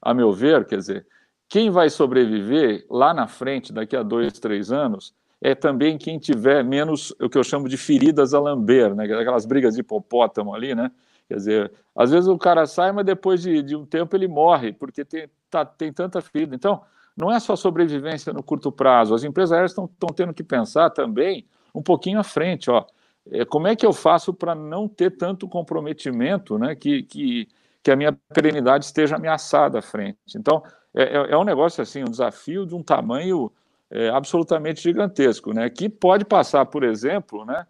A 0.00 0.14
meu 0.14 0.32
ver, 0.32 0.64
quer 0.66 0.76
dizer, 0.76 1.06
quem 1.48 1.70
vai 1.70 1.90
sobreviver 1.90 2.86
lá 2.90 3.12
na 3.12 3.26
frente, 3.26 3.72
daqui 3.72 3.96
a 3.96 4.02
dois, 4.02 4.34
três 4.34 4.70
anos, 4.70 5.14
é 5.40 5.54
também 5.54 5.98
quem 5.98 6.18
tiver 6.18 6.62
menos 6.64 7.12
o 7.20 7.28
que 7.28 7.38
eu 7.38 7.44
chamo 7.44 7.68
de 7.68 7.76
feridas 7.76 8.34
a 8.34 8.40
lamber, 8.40 8.94
né? 8.94 9.04
Aquelas 9.04 9.46
brigas 9.46 9.74
de 9.74 9.80
hipopótamo 9.80 10.54
ali, 10.54 10.74
né? 10.74 10.90
Quer 11.28 11.34
dizer, 11.34 11.72
às 11.94 12.10
vezes 12.10 12.28
o 12.28 12.38
cara 12.38 12.66
sai, 12.66 12.92
mas 12.92 13.04
depois 13.04 13.42
de, 13.42 13.62
de 13.62 13.74
um 13.74 13.84
tempo 13.84 14.14
ele 14.14 14.28
morre, 14.28 14.72
porque 14.72 15.04
tem, 15.04 15.28
tá, 15.50 15.64
tem 15.64 15.92
tanta 15.92 16.20
ferida. 16.20 16.54
Então, 16.54 16.82
não 17.16 17.32
é 17.32 17.40
só 17.40 17.56
sobrevivência 17.56 18.32
no 18.32 18.42
curto 18.42 18.70
prazo. 18.70 19.14
As 19.14 19.24
empresas 19.24 19.52
aéreas 19.52 19.72
estão 19.72 19.88
tendo 20.14 20.34
que 20.34 20.44
pensar 20.44 20.90
também 20.90 21.46
um 21.76 21.82
pouquinho 21.82 22.18
à 22.18 22.24
frente, 22.24 22.70
ó. 22.70 22.84
É, 23.30 23.44
como 23.44 23.66
é 23.66 23.76
que 23.76 23.84
eu 23.84 23.92
faço 23.92 24.32
para 24.32 24.54
não 24.54 24.88
ter 24.88 25.16
tanto 25.16 25.48
comprometimento, 25.48 26.58
né? 26.58 26.74
Que, 26.74 27.02
que, 27.02 27.48
que 27.82 27.90
a 27.90 27.96
minha 27.96 28.12
perenidade 28.32 28.84
esteja 28.84 29.16
ameaçada 29.16 29.78
à 29.78 29.82
frente. 29.82 30.18
Então, 30.36 30.62
é, 30.94 31.02
é, 31.02 31.32
é 31.32 31.36
um 31.36 31.44
negócio 31.44 31.82
assim, 31.82 32.02
um 32.02 32.10
desafio 32.10 32.64
de 32.64 32.74
um 32.74 32.82
tamanho 32.82 33.50
é, 33.90 34.08
absolutamente 34.08 34.80
gigantesco, 34.80 35.52
né? 35.52 35.68
Que 35.68 35.88
pode 35.88 36.24
passar, 36.24 36.64
por 36.66 36.84
exemplo, 36.84 37.44
né? 37.44 37.66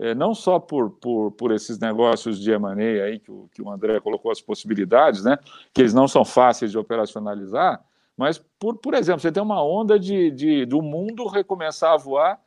é, 0.00 0.14
não 0.14 0.34
só 0.34 0.58
por, 0.58 0.90
por, 0.92 1.32
por 1.32 1.52
esses 1.52 1.78
negócios 1.78 2.40
de 2.40 2.50
M&A 2.52 3.04
aí 3.04 3.18
que 3.18 3.30
o, 3.30 3.48
que 3.52 3.62
o 3.62 3.70
André 3.70 4.00
colocou 4.00 4.30
as 4.30 4.40
possibilidades, 4.40 5.22
né, 5.22 5.36
que 5.74 5.82
eles 5.82 5.92
não 5.92 6.08
são 6.08 6.24
fáceis 6.24 6.70
de 6.70 6.78
operacionalizar, 6.78 7.84
mas, 8.16 8.42
por, 8.58 8.78
por 8.78 8.94
exemplo, 8.94 9.20
você 9.20 9.32
tem 9.32 9.42
uma 9.42 9.62
onda 9.62 9.98
de, 9.98 10.30
de, 10.30 10.66
do 10.66 10.82
mundo 10.82 11.26
recomeçar 11.26 11.92
a 11.92 11.96
voar 11.96 12.38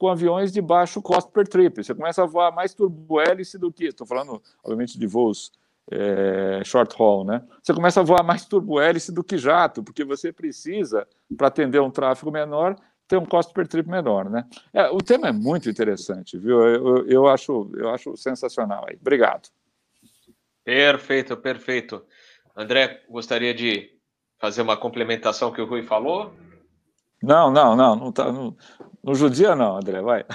com 0.00 0.08
aviões 0.08 0.50
de 0.50 0.62
baixo 0.62 1.02
costo 1.02 1.30
per 1.30 1.46
trip. 1.46 1.84
Você 1.84 1.94
começa 1.94 2.22
a 2.22 2.26
voar 2.26 2.50
mais 2.50 2.72
turbohélice 2.72 3.58
do 3.58 3.70
que... 3.70 3.84
Estou 3.84 4.06
falando, 4.06 4.42
obviamente, 4.64 4.98
de 4.98 5.06
voos 5.06 5.52
é, 5.90 6.62
short 6.64 6.96
haul, 6.98 7.22
né? 7.22 7.44
Você 7.62 7.74
começa 7.74 8.00
a 8.00 8.02
voar 8.02 8.22
mais 8.22 8.46
turbohélice 8.46 9.12
do 9.12 9.22
que 9.22 9.36
jato, 9.36 9.82
porque 9.82 10.02
você 10.02 10.32
precisa, 10.32 11.06
para 11.36 11.48
atender 11.48 11.82
um 11.82 11.90
tráfego 11.90 12.32
menor, 12.32 12.76
ter 13.06 13.18
um 13.18 13.26
custo 13.26 13.52
per 13.52 13.68
trip 13.68 13.90
menor, 13.90 14.30
né? 14.30 14.46
É, 14.72 14.88
o 14.88 15.02
tema 15.02 15.28
é 15.28 15.32
muito 15.32 15.68
interessante, 15.68 16.38
viu? 16.38 16.66
Eu, 16.66 17.06
eu, 17.06 17.28
acho, 17.28 17.70
eu 17.74 17.90
acho 17.90 18.16
sensacional 18.16 18.86
aí. 18.88 18.96
Obrigado. 18.98 19.50
Perfeito, 20.64 21.36
perfeito. 21.36 22.02
André, 22.56 23.02
gostaria 23.10 23.52
de 23.52 23.90
fazer 24.38 24.62
uma 24.62 24.78
complementação 24.78 25.52
que 25.52 25.60
o 25.60 25.66
Rui 25.66 25.82
falou? 25.82 26.32
Não, 27.22 27.50
não, 27.50 27.76
não, 27.76 27.96
não, 27.96 28.10
tá, 28.10 28.32
não, 28.32 28.56
não 29.02 29.14
judia 29.14 29.54
não, 29.56 29.76
André, 29.76 30.02
vai. 30.02 30.24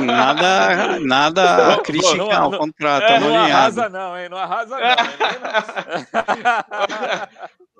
nada, 0.00 1.00
nada 1.00 1.74
a 1.74 1.80
criticar, 1.82 2.42
ao 2.42 2.58
contrário, 2.58 3.06
é, 3.06 3.20
não 3.20 3.36
arrasa 3.36 3.88
não, 3.88 4.18
hein, 4.18 4.28
não 4.28 4.38
arrasa 4.38 4.78
não. 4.78 4.86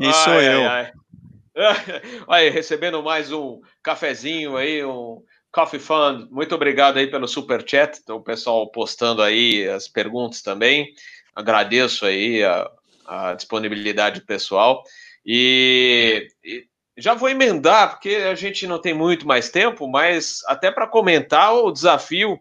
Isso 0.08 0.24
sou 0.24 0.34
eu. 0.34 0.68
Ai. 0.68 0.92
Aí, 2.28 2.48
recebendo 2.48 3.02
mais 3.02 3.30
um 3.30 3.60
cafezinho 3.82 4.56
aí, 4.56 4.82
um 4.84 5.22
Coffee 5.52 5.78
Fund. 5.78 6.26
Muito 6.30 6.54
obrigado 6.54 6.96
aí 6.96 7.06
pelo 7.06 7.28
super 7.28 7.62
chat, 7.68 7.98
então, 8.02 8.16
o 8.16 8.22
pessoal 8.22 8.70
postando 8.70 9.22
aí 9.22 9.68
as 9.68 9.86
perguntas 9.86 10.40
também. 10.40 10.94
Agradeço 11.34 12.06
aí 12.06 12.42
a, 12.42 12.70
a 13.06 13.34
disponibilidade 13.34 14.22
pessoal. 14.22 14.82
E, 15.26 16.26
e, 16.42 16.66
já 16.96 17.14
vou 17.14 17.28
emendar, 17.28 17.90
porque 17.90 18.16
a 18.16 18.34
gente 18.34 18.66
não 18.66 18.78
tem 18.78 18.94
muito 18.94 19.26
mais 19.26 19.50
tempo, 19.50 19.88
mas 19.88 20.40
até 20.46 20.70
para 20.70 20.86
comentar 20.86 21.54
o 21.54 21.72
desafio 21.72 22.38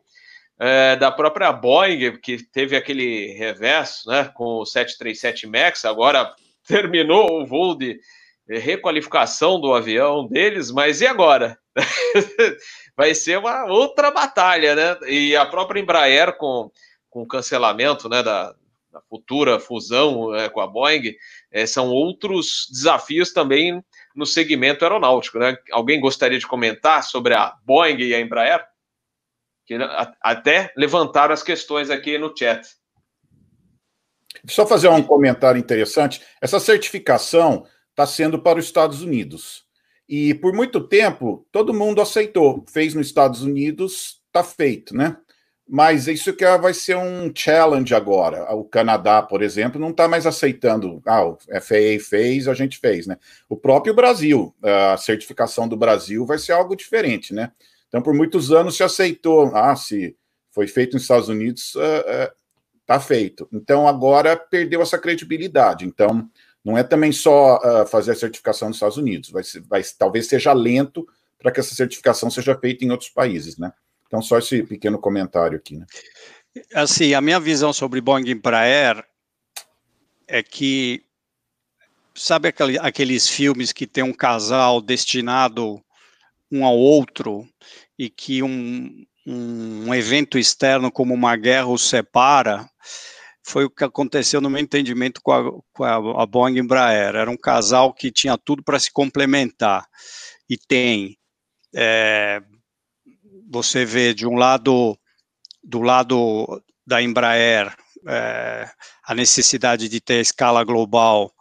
é, 0.59 0.95
da 0.95 1.11
própria 1.11 1.51
Boeing, 1.51 2.19
que 2.19 2.43
teve 2.43 2.75
aquele 2.75 3.33
reverso 3.33 4.09
né, 4.09 4.29
com 4.33 4.59
o 4.59 4.65
737 4.65 5.47
MAX, 5.47 5.85
agora 5.85 6.33
terminou 6.67 7.41
o 7.41 7.45
voo 7.45 7.75
de 7.75 7.99
requalificação 8.47 9.59
do 9.59 9.73
avião 9.73 10.27
deles, 10.27 10.71
mas 10.71 11.01
e 11.01 11.07
agora? 11.07 11.57
Vai 12.97 13.15
ser 13.15 13.39
uma 13.39 13.65
outra 13.65 14.11
batalha, 14.11 14.75
né? 14.75 14.97
E 15.07 15.35
a 15.35 15.45
própria 15.45 15.79
Embraer 15.79 16.35
com, 16.37 16.69
com 17.09 17.21
o 17.21 17.27
cancelamento 17.27 18.09
né, 18.09 18.21
da, 18.21 18.53
da 18.91 19.01
futura 19.09 19.59
fusão 19.59 20.35
é, 20.35 20.49
com 20.49 20.59
a 20.59 20.67
Boeing, 20.67 21.15
é, 21.49 21.65
são 21.65 21.89
outros 21.89 22.67
desafios 22.69 23.31
também 23.31 23.81
no 24.15 24.25
segmento 24.25 24.83
aeronáutico. 24.83 25.39
Né? 25.39 25.57
Alguém 25.71 25.99
gostaria 25.99 26.39
de 26.39 26.47
comentar 26.47 27.03
sobre 27.03 27.33
a 27.33 27.55
Boeing 27.65 27.97
e 27.97 28.13
a 28.13 28.19
Embraer? 28.19 28.65
Que 29.65 29.75
a, 29.75 30.13
até 30.21 30.73
levantaram 30.75 31.33
as 31.33 31.43
questões 31.43 31.89
aqui 31.89 32.17
no 32.17 32.35
chat. 32.35 32.67
Só 34.47 34.65
fazer 34.65 34.87
um 34.87 35.03
comentário 35.03 35.59
interessante. 35.59 36.21
Essa 36.41 36.59
certificação 36.59 37.65
está 37.89 38.05
sendo 38.05 38.41
para 38.41 38.59
os 38.59 38.65
Estados 38.65 39.01
Unidos. 39.01 39.65
E 40.07 40.33
por 40.33 40.53
muito 40.53 40.87
tempo, 40.87 41.47
todo 41.51 41.73
mundo 41.73 42.01
aceitou. 42.01 42.65
Fez 42.69 42.93
nos 42.93 43.07
Estados 43.07 43.43
Unidos, 43.43 44.21
está 44.27 44.43
feito, 44.43 44.95
né? 44.95 45.17
Mas 45.67 46.07
isso 46.07 46.33
que 46.33 46.45
vai 46.57 46.73
ser 46.73 46.97
um 46.97 47.31
challenge 47.33 47.95
agora. 47.95 48.53
O 48.53 48.65
Canadá, 48.65 49.21
por 49.21 49.41
exemplo, 49.41 49.79
não 49.79 49.91
está 49.91 50.07
mais 50.07 50.25
aceitando. 50.25 51.01
Ah, 51.05 51.25
o 51.25 51.37
FAA 51.61 51.99
fez, 52.01 52.47
a 52.47 52.53
gente 52.53 52.77
fez, 52.77 53.07
né? 53.07 53.17
O 53.47 53.55
próprio 53.55 53.93
Brasil, 53.93 54.53
a 54.61 54.97
certificação 54.97 55.67
do 55.67 55.77
Brasil 55.77 56.25
vai 56.25 56.37
ser 56.37 56.51
algo 56.51 56.75
diferente, 56.75 57.33
né? 57.33 57.51
Então, 57.87 58.01
por 58.01 58.13
muitos 58.13 58.51
anos 58.51 58.75
se 58.75 58.83
aceitou. 58.83 59.55
Ah, 59.55 59.75
se 59.75 60.15
foi 60.51 60.67
feito 60.67 60.93
nos 60.93 61.03
Estados 61.03 61.29
Unidos, 61.29 61.73
está 61.75 62.95
uh, 62.95 62.97
uh, 62.97 63.01
feito. 63.01 63.47
Então, 63.51 63.87
agora 63.87 64.35
perdeu 64.35 64.81
essa 64.81 64.97
credibilidade. 64.97 65.85
Então, 65.85 66.29
não 66.63 66.77
é 66.77 66.83
também 66.83 67.11
só 67.11 67.57
uh, 67.57 67.87
fazer 67.87 68.11
a 68.11 68.15
certificação 68.15 68.67
nos 68.67 68.77
Estados 68.77 68.97
Unidos, 68.97 69.29
vai, 69.29 69.43
vai 69.67 69.81
talvez 69.97 70.27
seja 70.27 70.53
lento 70.53 71.07
para 71.39 71.51
que 71.51 71.59
essa 71.59 71.73
certificação 71.73 72.29
seja 72.29 72.55
feita 72.57 72.85
em 72.85 72.91
outros 72.91 73.09
países, 73.09 73.57
né? 73.57 73.73
Então, 74.11 74.21
só 74.21 74.37
esse 74.37 74.61
pequeno 74.63 74.99
comentário 74.99 75.57
aqui, 75.57 75.77
né? 75.77 75.85
Assim, 76.73 77.13
a 77.13 77.21
minha 77.21 77.39
visão 77.39 77.71
sobre 77.71 78.01
Boeing 78.01 78.29
Embraer 78.29 79.01
é 80.27 80.43
que 80.43 81.01
sabe 82.13 82.49
aquele, 82.49 82.77
aqueles 82.79 83.29
filmes 83.29 83.71
que 83.71 83.87
tem 83.87 84.03
um 84.03 84.11
casal 84.11 84.81
destinado 84.81 85.81
um 86.51 86.65
ao 86.65 86.77
outro 86.77 87.47
e 87.97 88.09
que 88.09 88.43
um, 88.43 89.05
um 89.25 89.93
evento 89.93 90.37
externo 90.37 90.91
como 90.91 91.13
uma 91.13 91.37
guerra 91.37 91.67
os 91.67 91.87
separa? 91.87 92.69
foi 93.43 93.65
o 93.65 93.69
que 93.69 93.83
aconteceu 93.83 94.39
no 94.39 94.49
meu 94.49 94.61
entendimento 94.61 95.21
com 95.21 95.31
a, 95.31 95.51
com 95.73 95.83
a, 95.83 96.23
a 96.23 96.25
Boeing 96.25 96.59
Embraer. 96.59 97.15
Era 97.15 97.29
um 97.29 97.37
casal 97.37 97.93
que 97.93 98.11
tinha 98.11 98.37
tudo 98.37 98.63
para 98.63 98.79
se 98.79 98.91
complementar 98.91 99.85
e 100.49 100.57
tem. 100.57 101.17
É, 101.73 102.41
você 103.51 103.83
vê 103.83 104.13
de 104.13 104.25
um 104.25 104.35
lado, 104.35 104.97
do 105.61 105.81
lado 105.81 106.63
da 106.87 107.01
Embraer, 107.01 107.75
é, 108.07 108.69
a 109.03 109.13
necessidade 109.13 109.89
de 109.89 109.99
ter 109.99 110.15
a 110.15 110.21
escala 110.21 110.63
global 110.63 111.31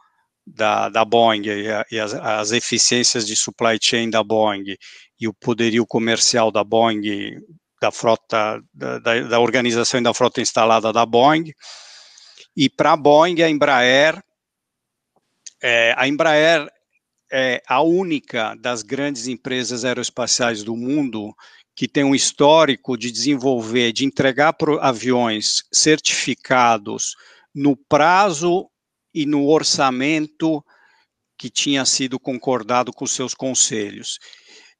da, 0.46 0.88
da 0.88 1.04
Boeing 1.04 1.42
e, 1.46 1.70
a, 1.70 1.86
e 1.90 2.00
as, 2.00 2.12
as, 2.12 2.50
eficiências 2.50 3.26
de 3.26 3.36
supply 3.36 3.78
chain 3.80 4.10
da 4.10 4.22
Boeing 4.22 4.64
e 5.18 5.28
o 5.28 5.32
poderio 5.32 5.86
comercial 5.86 6.50
da 6.50 6.64
Boeing, 6.64 7.36
da 7.80 7.90
frota, 7.90 8.60
da, 8.74 8.98
da, 8.98 9.20
da 9.20 9.40
organização 9.40 10.00
e 10.00 10.02
da 10.02 10.12
frota 10.12 10.40
instalada 10.40 10.92
da 10.92 11.06
Boeing, 11.06 11.52
e 12.56 12.68
para 12.68 12.92
a 12.92 12.96
Boeing, 12.96 13.40
a 13.42 13.48
Embraer, 13.48 14.20
é, 15.62 15.94
a 15.96 16.08
Embraer 16.08 16.68
é 17.32 17.62
a 17.68 17.80
única 17.80 18.56
das 18.56 18.82
grandes 18.82 19.28
empresas 19.28 19.84
aeroespaciais 19.84 20.64
do 20.64 20.76
mundo 20.76 21.32
que 21.80 21.88
tem 21.88 22.04
um 22.04 22.14
histórico 22.14 22.94
de 22.94 23.10
desenvolver, 23.10 23.90
de 23.90 24.04
entregar 24.04 24.54
aviões 24.82 25.64
certificados 25.72 27.16
no 27.54 27.74
prazo 27.74 28.68
e 29.14 29.24
no 29.24 29.48
orçamento 29.48 30.62
que 31.38 31.48
tinha 31.48 31.86
sido 31.86 32.20
concordado 32.20 32.92
com 32.92 33.06
seus 33.06 33.32
conselhos. 33.32 34.18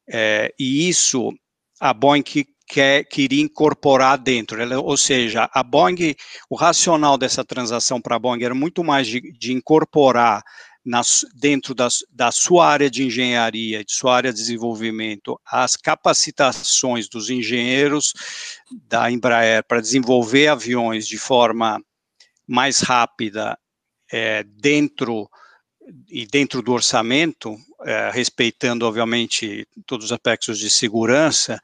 É, 0.06 0.52
e 0.60 0.90
isso 0.90 1.32
a 1.80 1.94
Boeing 1.94 2.22
quer, 2.68 3.04
queria 3.04 3.40
incorporar 3.40 4.18
dentro. 4.18 4.60
Ela, 4.60 4.78
ou 4.78 4.98
seja, 4.98 5.48
a 5.54 5.62
Boeing, 5.62 6.14
o 6.50 6.54
racional 6.54 7.16
dessa 7.16 7.42
transação 7.42 7.98
para 7.98 8.16
a 8.16 8.18
Boeing 8.18 8.44
era 8.44 8.54
muito 8.54 8.84
mais 8.84 9.06
de, 9.06 9.22
de 9.38 9.54
incorporar 9.54 10.42
nas, 10.84 11.24
dentro 11.34 11.74
das, 11.74 12.04
da 12.10 12.32
sua 12.32 12.66
área 12.66 12.90
de 12.90 13.04
engenharia, 13.04 13.84
de 13.84 13.92
sua 13.92 14.16
área 14.16 14.32
de 14.32 14.38
desenvolvimento, 14.38 15.40
as 15.44 15.76
capacitações 15.76 17.08
dos 17.08 17.30
engenheiros 17.30 18.12
da 18.88 19.10
Embraer 19.10 19.64
para 19.64 19.80
desenvolver 19.80 20.48
aviões 20.48 21.06
de 21.06 21.18
forma 21.18 21.82
mais 22.46 22.80
rápida 22.80 23.58
é, 24.10 24.42
dentro 24.42 25.28
e 26.08 26.26
dentro 26.26 26.62
do 26.62 26.72
orçamento, 26.72 27.56
é, 27.84 28.10
respeitando, 28.10 28.86
obviamente, 28.86 29.66
todos 29.86 30.06
os 30.06 30.12
aspectos 30.12 30.58
de 30.58 30.70
segurança, 30.70 31.60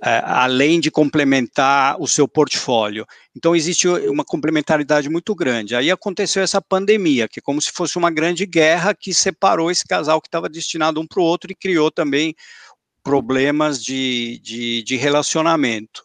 além 0.00 0.80
de 0.80 0.90
complementar 0.90 2.00
o 2.00 2.06
seu 2.06 2.26
portfólio. 2.26 3.06
Então, 3.36 3.54
existe 3.54 3.88
uma 3.88 4.24
complementaridade 4.24 5.08
muito 5.08 5.34
grande. 5.34 5.74
Aí 5.74 5.90
aconteceu 5.90 6.42
essa 6.42 6.60
pandemia, 6.60 7.28
que 7.28 7.40
é 7.40 7.42
como 7.42 7.60
se 7.60 7.70
fosse 7.72 7.96
uma 7.96 8.10
grande 8.10 8.46
guerra 8.46 8.94
que 8.94 9.12
separou 9.12 9.70
esse 9.70 9.84
casal 9.84 10.20
que 10.20 10.28
estava 10.28 10.48
destinado 10.48 11.00
um 11.00 11.06
para 11.06 11.20
o 11.20 11.24
outro 11.24 11.50
e 11.50 11.56
criou 11.56 11.90
também 11.90 12.34
problemas 13.02 13.82
de, 13.82 14.38
de, 14.42 14.82
de 14.82 14.96
relacionamento. 14.96 16.02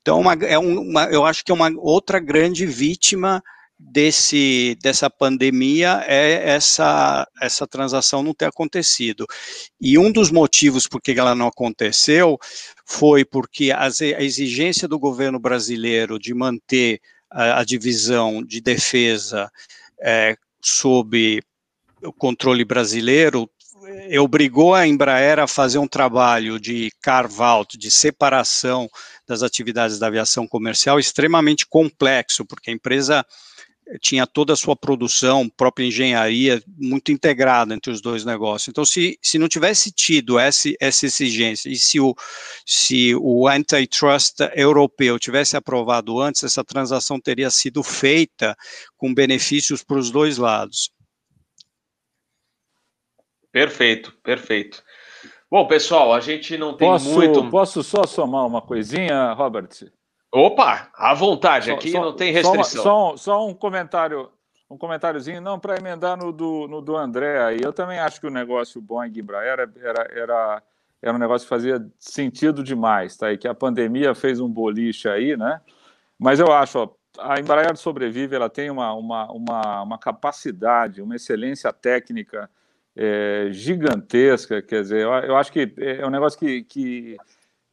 Então, 0.00 0.18
uma, 0.20 0.32
é 0.34 0.58
uma, 0.58 1.04
eu 1.04 1.24
acho 1.24 1.44
que 1.44 1.52
é 1.52 1.54
uma 1.54 1.70
outra 1.76 2.18
grande 2.18 2.64
vítima 2.66 3.42
desse, 3.80 4.76
dessa 4.82 5.08
pandemia 5.08 6.04
é 6.06 6.50
essa, 6.50 7.26
essa 7.40 7.66
transação 7.66 8.22
não 8.22 8.34
ter 8.34 8.46
acontecido. 8.46 9.26
E 9.80 9.98
um 9.98 10.12
dos 10.12 10.30
motivos 10.30 10.86
por 10.86 11.00
que 11.00 11.12
ela 11.12 11.34
não 11.34 11.46
aconteceu 11.46 12.38
foi 12.84 13.24
porque 13.24 13.72
a 13.72 13.88
exigência 14.22 14.86
do 14.86 14.98
governo 14.98 15.38
brasileiro 15.38 16.18
de 16.18 16.34
manter 16.34 17.00
a, 17.30 17.60
a 17.60 17.64
divisão 17.64 18.42
de 18.42 18.60
defesa 18.60 19.50
é, 20.00 20.36
sob 20.60 21.40
o 22.02 22.12
controle 22.12 22.64
brasileiro 22.64 23.50
é, 24.08 24.20
obrigou 24.20 24.74
a 24.74 24.86
Embraer 24.86 25.38
a 25.38 25.46
fazer 25.46 25.78
um 25.78 25.88
trabalho 25.88 26.60
de 26.60 26.92
carve-out, 27.00 27.76
de 27.76 27.90
separação 27.90 28.88
das 29.26 29.42
atividades 29.42 29.98
da 29.98 30.06
aviação 30.06 30.46
comercial 30.46 30.98
extremamente 30.98 31.66
complexo, 31.66 32.44
porque 32.44 32.70
a 32.70 32.74
empresa 32.74 33.24
tinha 34.00 34.26
toda 34.26 34.52
a 34.52 34.56
sua 34.56 34.76
produção, 34.76 35.48
própria 35.48 35.84
engenharia, 35.84 36.62
muito 36.78 37.10
integrada 37.10 37.74
entre 37.74 37.90
os 37.90 38.00
dois 38.00 38.24
negócios. 38.24 38.68
Então, 38.68 38.84
se, 38.84 39.18
se 39.20 39.38
não 39.38 39.48
tivesse 39.48 39.90
tido 39.90 40.38
essa, 40.38 40.68
essa 40.80 41.06
exigência, 41.06 41.68
e 41.68 41.76
se 41.76 41.98
o, 41.98 42.14
se 42.64 43.14
o 43.16 43.48
antitrust 43.48 44.40
europeu 44.54 45.18
tivesse 45.18 45.56
aprovado 45.56 46.20
antes, 46.20 46.44
essa 46.44 46.64
transação 46.64 47.18
teria 47.20 47.50
sido 47.50 47.82
feita 47.82 48.56
com 48.96 49.12
benefícios 49.12 49.82
para 49.82 49.98
os 49.98 50.10
dois 50.10 50.38
lados. 50.38 50.90
Perfeito, 53.50 54.12
perfeito. 54.22 54.82
Bom, 55.50 55.66
pessoal, 55.66 56.14
a 56.14 56.20
gente 56.20 56.56
não 56.56 56.76
tem 56.76 56.86
posso, 56.86 57.10
muito. 57.10 57.50
Posso 57.50 57.82
só 57.82 58.06
somar 58.06 58.46
uma 58.46 58.62
coisinha, 58.62 59.32
Robert? 59.32 59.68
Opa, 60.32 60.88
à 60.94 61.12
vontade, 61.12 61.72
aqui 61.72 61.90
só, 61.90 62.00
não 62.00 62.14
tem 62.14 62.32
restrição. 62.32 62.82
Só, 62.82 62.82
só, 62.82 63.16
só, 63.16 63.48
um 63.48 63.54
comentário, 63.54 64.30
um 64.70 64.78
comentáriozinho, 64.78 65.40
não, 65.40 65.58
para 65.58 65.76
emendar 65.76 66.16
no 66.16 66.32
do, 66.32 66.68
no 66.68 66.80
do 66.80 66.96
André 66.96 67.42
aí, 67.42 67.58
eu 67.60 67.72
também 67.72 67.98
acho 67.98 68.20
que 68.20 68.26
o 68.26 68.30
negócio 68.30 68.80
Boeing 68.80 69.12
e 69.12 69.20
Embraer 69.20 69.48
era, 69.48 69.72
era, 69.82 70.08
era, 70.12 70.62
era 71.02 71.16
um 71.16 71.18
negócio 71.18 71.44
que 71.44 71.48
fazia 71.48 71.84
sentido 71.98 72.62
demais, 72.62 73.16
tá? 73.16 73.32
E 73.32 73.38
que 73.38 73.48
a 73.48 73.54
pandemia 73.54 74.14
fez 74.14 74.38
um 74.38 74.48
boliche 74.48 75.08
aí, 75.08 75.36
né? 75.36 75.60
Mas 76.16 76.38
eu 76.38 76.52
acho, 76.52 76.78
ó, 76.78 76.90
a 77.18 77.40
Embraer 77.40 77.76
sobrevive, 77.76 78.36
ela 78.36 78.48
tem 78.48 78.70
uma, 78.70 78.92
uma, 78.94 79.32
uma, 79.32 79.82
uma 79.82 79.98
capacidade, 79.98 81.02
uma 81.02 81.16
excelência 81.16 81.72
técnica 81.72 82.48
é, 82.94 83.48
gigantesca, 83.50 84.62
quer 84.62 84.82
dizer, 84.82 85.00
eu, 85.00 85.10
eu, 85.10 85.36
acho 85.36 85.50
que 85.50 85.72
é 85.78 86.06
um 86.06 86.10
negócio 86.10 86.38
que, 86.38 86.62
que, 86.64 87.16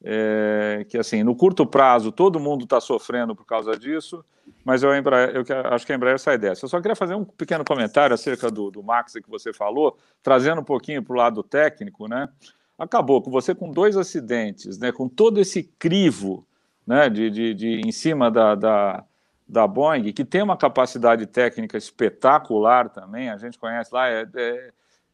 é, 0.03 0.85
que 0.87 0.97
assim, 0.97 1.23
no 1.23 1.35
curto 1.35 1.65
prazo, 1.65 2.11
todo 2.11 2.39
mundo 2.39 2.63
está 2.63 2.79
sofrendo 2.79 3.35
por 3.35 3.45
causa 3.45 3.77
disso, 3.77 4.23
mas 4.63 4.83
eu, 4.83 4.91
eu 4.91 5.45
acho 5.71 5.85
que 5.85 5.91
a 5.91 5.95
Embraer 5.95 6.19
sai 6.19 6.37
dessa. 6.37 6.65
Eu 6.65 6.69
só 6.69 6.79
queria 6.79 6.95
fazer 6.95 7.15
um 7.15 7.25
pequeno 7.25 7.65
comentário 7.65 8.13
acerca 8.13 8.49
do, 8.49 8.71
do 8.71 8.83
Max 8.83 9.13
que 9.13 9.29
você 9.29 9.51
falou, 9.51 9.97
trazendo 10.23 10.61
um 10.61 10.63
pouquinho 10.63 11.03
para 11.03 11.13
o 11.13 11.17
lado 11.17 11.43
técnico, 11.43 12.07
né? 12.07 12.29
Acabou 12.77 13.21
com 13.21 13.31
você 13.31 13.55
com 13.55 13.71
dois 13.71 13.97
acidentes, 13.97 14.77
né? 14.77 14.91
Com 14.91 15.09
todo 15.09 15.39
esse 15.39 15.63
crivo, 15.63 16.45
né? 16.85 17.09
De, 17.09 17.29
de, 17.29 17.53
de 17.53 17.81
em 17.81 17.91
cima 17.91 18.29
da, 18.29 18.55
da 18.55 19.03
da 19.47 19.65
Boeing, 19.65 20.11
que 20.11 20.25
tem 20.25 20.41
uma 20.41 20.57
capacidade 20.57 21.25
técnica 21.25 21.77
espetacular 21.77 22.89
também, 22.89 23.29
a 23.29 23.37
gente 23.37 23.57
conhece 23.57 23.93
lá, 23.93 24.09
é, 24.09 24.27
é, 24.35 24.71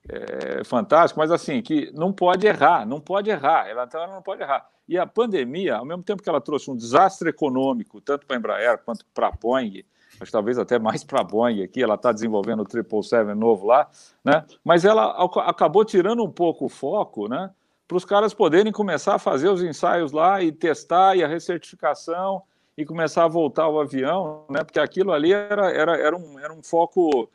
é 0.09 0.63
fantástico, 0.63 1.19
mas 1.19 1.31
assim, 1.31 1.61
que 1.61 1.91
não 1.93 2.11
pode 2.11 2.45
errar, 2.45 2.85
não 2.85 2.99
pode 2.99 3.29
errar, 3.29 3.67
ela, 3.67 3.85
então 3.85 4.01
ela 4.01 4.13
não 4.13 4.21
pode 4.21 4.41
errar. 4.41 4.67
E 4.87 4.97
a 4.97 5.07
pandemia, 5.07 5.77
ao 5.77 5.85
mesmo 5.85 6.03
tempo 6.03 6.21
que 6.21 6.29
ela 6.29 6.41
trouxe 6.41 6.69
um 6.69 6.75
desastre 6.75 7.29
econômico, 7.29 8.01
tanto 8.01 8.25
para 8.25 8.35
a 8.35 8.39
Embraer 8.39 8.77
quanto 8.83 9.05
para 9.13 9.27
a 9.27 9.31
Boeing, 9.31 9.83
que 10.19 10.31
talvez 10.31 10.59
até 10.59 10.77
mais 10.77 11.03
para 11.03 11.21
a 11.21 11.23
Boeing 11.23 11.63
aqui, 11.63 11.81
ela 11.81 11.95
está 11.95 12.11
desenvolvendo 12.11 12.61
o 12.61 12.69
777 12.69 13.33
novo 13.33 13.65
lá, 13.65 13.89
né? 14.23 14.45
mas 14.63 14.83
ela 14.83 15.25
acabou 15.45 15.85
tirando 15.85 16.23
um 16.23 16.31
pouco 16.31 16.65
o 16.65 16.69
foco, 16.69 17.29
né? 17.29 17.49
para 17.87 17.97
os 17.97 18.05
caras 18.05 18.33
poderem 18.33 18.71
começar 18.71 19.15
a 19.15 19.19
fazer 19.19 19.49
os 19.49 19.61
ensaios 19.61 20.11
lá 20.11 20.41
e 20.41 20.51
testar 20.51 21.15
e 21.15 21.23
a 21.23 21.27
recertificação 21.27 22.41
e 22.77 22.85
começar 22.85 23.25
a 23.25 23.27
voltar 23.27 23.67
o 23.67 23.79
avião, 23.79 24.45
né? 24.49 24.63
Porque 24.63 24.79
aquilo 24.79 25.11
ali 25.11 25.31
era, 25.31 25.71
era, 25.71 25.95
era, 25.95 26.17
um, 26.17 26.39
era 26.39 26.51
um 26.51 26.63
foco 26.63 27.29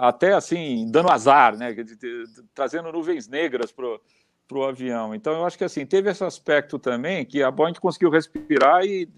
até 0.00 0.32
assim, 0.32 0.90
dando 0.90 1.10
azar, 1.10 1.56
né? 1.56 1.74
Trazendo 2.54 2.90
nuvens 2.92 3.28
negras 3.28 3.72
para 3.72 3.86
o 4.52 4.64
avião. 4.64 5.14
Então, 5.14 5.32
eu 5.34 5.44
acho 5.44 5.58
que 5.58 5.64
assim, 5.64 5.84
teve 5.84 6.10
esse 6.10 6.24
aspecto 6.24 6.78
também 6.78 7.24
que 7.24 7.42
a 7.42 7.50
Boeing 7.50 7.74
conseguiu 7.74 8.10
respirar 8.10 8.84
e, 8.84 9.08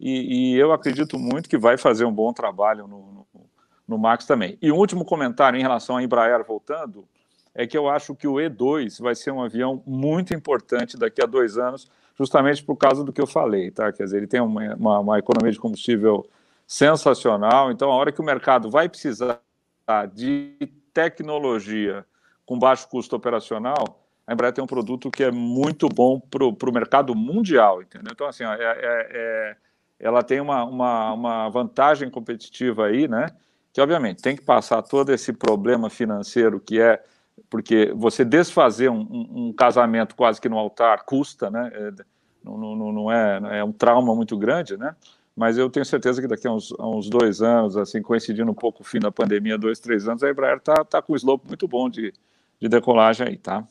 e, 0.00 0.54
e 0.54 0.58
eu 0.58 0.72
acredito 0.72 1.18
muito 1.18 1.48
que 1.48 1.58
vai 1.58 1.76
fazer 1.76 2.04
um 2.04 2.12
bom 2.12 2.32
trabalho 2.32 2.86
no, 2.86 3.26
no, 3.34 3.46
no 3.86 3.98
Max 3.98 4.24
também. 4.24 4.58
E 4.62 4.72
um 4.72 4.76
último 4.76 5.04
comentário 5.04 5.58
em 5.58 5.62
relação 5.62 5.96
à 5.96 6.02
Embraer 6.02 6.42
voltando, 6.44 7.06
é 7.54 7.66
que 7.66 7.76
eu 7.76 7.88
acho 7.88 8.14
que 8.14 8.26
o 8.26 8.34
E2 8.34 9.00
vai 9.00 9.14
ser 9.14 9.30
um 9.30 9.42
avião 9.42 9.82
muito 9.86 10.34
importante 10.34 10.96
daqui 10.96 11.22
a 11.22 11.26
dois 11.26 11.58
anos, 11.58 11.90
justamente 12.18 12.64
por 12.64 12.76
causa 12.76 13.04
do 13.04 13.12
que 13.12 13.20
eu 13.20 13.26
falei, 13.26 13.70
tá? 13.70 13.92
Quer 13.92 14.04
dizer, 14.04 14.16
ele 14.18 14.26
tem 14.26 14.40
uma, 14.40 14.74
uma, 14.74 14.98
uma 15.00 15.18
economia 15.18 15.52
de 15.52 15.58
combustível 15.58 16.26
sensacional, 16.66 17.70
então 17.70 17.90
a 17.90 17.94
hora 17.94 18.10
que 18.10 18.20
o 18.20 18.24
mercado 18.24 18.70
vai 18.70 18.88
precisar 18.88 19.38
de 20.06 20.56
tecnologia 20.92 22.04
com 22.44 22.58
baixo 22.58 22.88
custo 22.88 23.16
operacional, 23.16 24.02
a 24.26 24.32
Embraer 24.32 24.52
tem 24.52 24.62
um 24.62 24.66
produto 24.66 25.10
que 25.10 25.24
é 25.24 25.30
muito 25.30 25.88
bom 25.88 26.20
para 26.20 26.44
o 26.44 26.72
mercado 26.72 27.14
mundial, 27.14 27.82
entendeu? 27.82 28.12
Então, 28.12 28.26
assim, 28.26 28.44
ó, 28.44 28.52
é, 28.54 28.62
é, 28.62 29.08
é, 29.10 29.56
ela 29.98 30.22
tem 30.22 30.40
uma, 30.40 30.64
uma, 30.64 31.12
uma 31.12 31.48
vantagem 31.48 32.08
competitiva 32.08 32.86
aí, 32.86 33.08
né? 33.08 33.26
Que, 33.72 33.80
obviamente, 33.80 34.22
tem 34.22 34.36
que 34.36 34.42
passar 34.42 34.82
todo 34.82 35.12
esse 35.12 35.32
problema 35.32 35.88
financeiro 35.88 36.60
que 36.60 36.80
é 36.80 37.02
porque 37.48 37.92
você 37.94 38.24
desfazer 38.24 38.90
um, 38.90 39.00
um, 39.00 39.46
um, 39.46 39.52
casamento 39.52 40.14
quase 40.14 40.40
que 40.40 40.48
no 40.48 40.58
altar 40.58 41.04
custa, 41.04 41.50
né? 41.50 41.70
É, 41.72 41.90
não, 42.44 42.58
não, 42.58 42.92
não, 42.92 43.12
é, 43.12 43.58
é 43.58 43.64
um 43.64 43.72
trauma 43.72 44.14
muito 44.14 44.36
grande, 44.36 44.76
né? 44.76 44.94
Mas 45.34 45.56
eu 45.56 45.70
tenho 45.70 45.86
certeza 45.86 46.20
que 46.20 46.28
daqui 46.28 46.46
a 46.46 46.52
uns, 46.52 46.72
a 46.78 46.86
uns 46.86 47.08
dois 47.08 47.40
anos, 47.40 47.76
assim, 47.76 48.02
coincidindo 48.02 48.50
um 48.50 48.54
pouco 48.54 48.82
o 48.82 48.84
fim 48.84 48.98
da 48.98 49.10
pandemia, 49.10 49.56
dois, 49.56 49.80
três 49.80 50.06
anos, 50.06 50.22
a 50.22 50.30
Embraer 50.30 50.58
está 50.58 50.84
tá 50.84 51.00
com 51.00 51.14
um 51.14 51.16
slope 51.16 51.46
muito 51.46 51.66
bom 51.66 51.88
de, 51.88 52.12
de 52.60 52.68
decolagem 52.68 53.26
aí, 53.26 53.36
tá? 53.38 53.66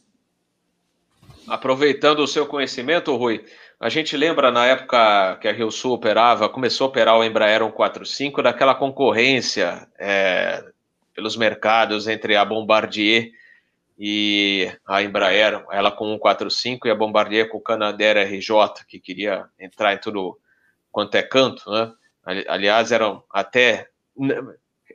Aproveitando 1.47 2.19
o 2.19 2.27
seu 2.27 2.45
conhecimento, 2.45 3.15
Rui, 3.15 3.43
a 3.79 3.89
gente 3.89 4.15
lembra 4.15 4.51
na 4.51 4.65
época 4.65 5.37
que 5.41 5.47
a 5.47 5.51
Rio 5.51 5.71
Sul 5.71 5.93
operava, 5.93 6.47
começou 6.47 6.85
a 6.85 6.89
operar 6.89 7.17
o 7.17 7.23
Embraer 7.23 7.61
145, 7.61 8.41
daquela 8.41 8.75
concorrência 8.75 9.87
é, 9.99 10.63
pelos 11.15 11.35
mercados 11.35 12.07
entre 12.07 12.35
a 12.35 12.45
Bombardier 12.45 13.31
e 13.97 14.71
a 14.87 15.01
Embraer, 15.03 15.63
ela 15.71 15.91
com 15.91 16.05
145 16.13 16.87
e 16.87 16.91
a 16.91 16.95
Bombardier 16.95 17.49
com 17.49 17.57
o 17.57 17.61
Canadair 17.61 18.17
RJ, 18.17 18.85
que 18.87 18.99
queria 18.99 19.45
entrar 19.59 19.93
em 19.93 19.97
tudo 19.97 20.37
quanto 20.91 21.15
é 21.15 21.23
canto, 21.23 21.69
né? 21.69 21.91
Aliás, 22.47 22.91
eram 22.91 23.23
até 23.31 23.87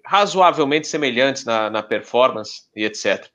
razoavelmente 0.04 0.86
semelhantes 0.86 1.44
na, 1.44 1.68
na 1.68 1.82
performance 1.82 2.62
e 2.74 2.84
etc. 2.84 3.26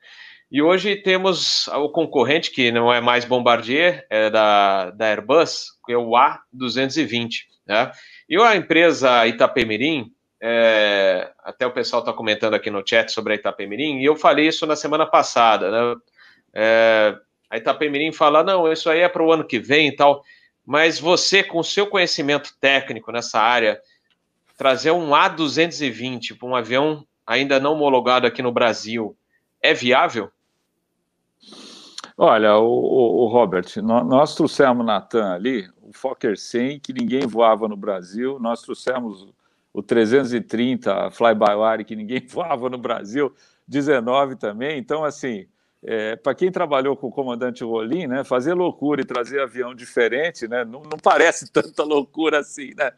E 0.51 0.61
hoje 0.61 0.97
temos 0.97 1.67
o 1.69 1.89
concorrente, 1.89 2.51
que 2.51 2.71
não 2.71 2.91
é 2.91 2.99
mais 2.99 3.23
Bombardier, 3.23 4.05
é 4.09 4.29
da, 4.29 4.91
da 4.91 5.07
Airbus, 5.07 5.71
que 5.85 5.93
é 5.93 5.97
o 5.97 6.11
A220. 6.11 7.29
Né? 7.65 7.91
E 8.27 8.37
a 8.37 8.55
empresa 8.55 9.25
Itapemirim, 9.27 10.11
é, 10.41 11.31
até 11.43 11.65
o 11.65 11.71
pessoal 11.71 12.01
está 12.01 12.11
comentando 12.11 12.53
aqui 12.53 12.69
no 12.69 12.83
chat 12.85 13.11
sobre 13.11 13.33
a 13.33 13.35
Itapemirim, 13.37 13.99
e 13.99 14.05
eu 14.05 14.15
falei 14.15 14.47
isso 14.47 14.65
na 14.65 14.75
semana 14.75 15.05
passada, 15.05 15.71
né? 15.71 15.95
É, 16.53 17.15
a 17.49 17.57
Itapemirim 17.57 18.11
fala, 18.11 18.43
não, 18.43 18.69
isso 18.69 18.89
aí 18.89 18.99
é 18.99 19.07
para 19.07 19.23
o 19.23 19.31
ano 19.31 19.47
que 19.47 19.59
vem 19.59 19.89
e 19.89 19.95
tal, 19.95 20.21
mas 20.65 20.99
você, 20.99 21.43
com 21.43 21.59
o 21.59 21.63
seu 21.63 21.87
conhecimento 21.87 22.53
técnico 22.59 23.11
nessa 23.11 23.39
área, 23.39 23.81
trazer 24.57 24.91
um 24.91 25.09
A220 25.09 26.37
para 26.37 26.47
um 26.47 26.55
avião 26.55 27.05
ainda 27.25 27.59
não 27.59 27.73
homologado 27.73 28.27
aqui 28.27 28.41
no 28.41 28.51
Brasil, 28.51 29.15
é 29.61 29.73
viável? 29.73 30.31
Olha, 32.17 32.57
o, 32.57 32.67
o, 32.67 33.23
o 33.23 33.27
Robert, 33.27 33.65
nós, 33.77 34.07
nós 34.07 34.35
trouxemos 34.35 34.85
na 34.85 35.01
TAM 35.01 35.33
ali 35.33 35.67
o 35.81 35.91
Fokker 35.93 36.37
100, 36.37 36.79
que 36.79 36.93
ninguém 36.93 37.25
voava 37.25 37.67
no 37.67 37.75
Brasil, 37.75 38.37
nós 38.39 38.61
trouxemos 38.61 39.27
o 39.73 39.81
330 39.81 41.11
fly-by-wire 41.11 41.85
que 41.85 41.95
ninguém 41.95 42.25
voava 42.27 42.69
no 42.69 42.77
Brasil, 42.77 43.33
19 43.67 44.35
também. 44.35 44.77
Então, 44.77 45.03
assim, 45.03 45.47
é, 45.83 46.15
para 46.15 46.35
quem 46.35 46.51
trabalhou 46.51 46.95
com 46.95 47.07
o 47.07 47.11
comandante 47.11 47.63
Rolim, 47.63 48.07
né, 48.07 48.23
fazer 48.23 48.53
loucura 48.53 49.01
e 49.01 49.05
trazer 49.05 49.41
avião 49.41 49.73
diferente, 49.73 50.47
né, 50.47 50.63
não, 50.63 50.81
não 50.81 50.97
parece 51.01 51.49
tanta 51.51 51.83
loucura 51.83 52.39
assim, 52.39 52.73
né? 52.75 52.91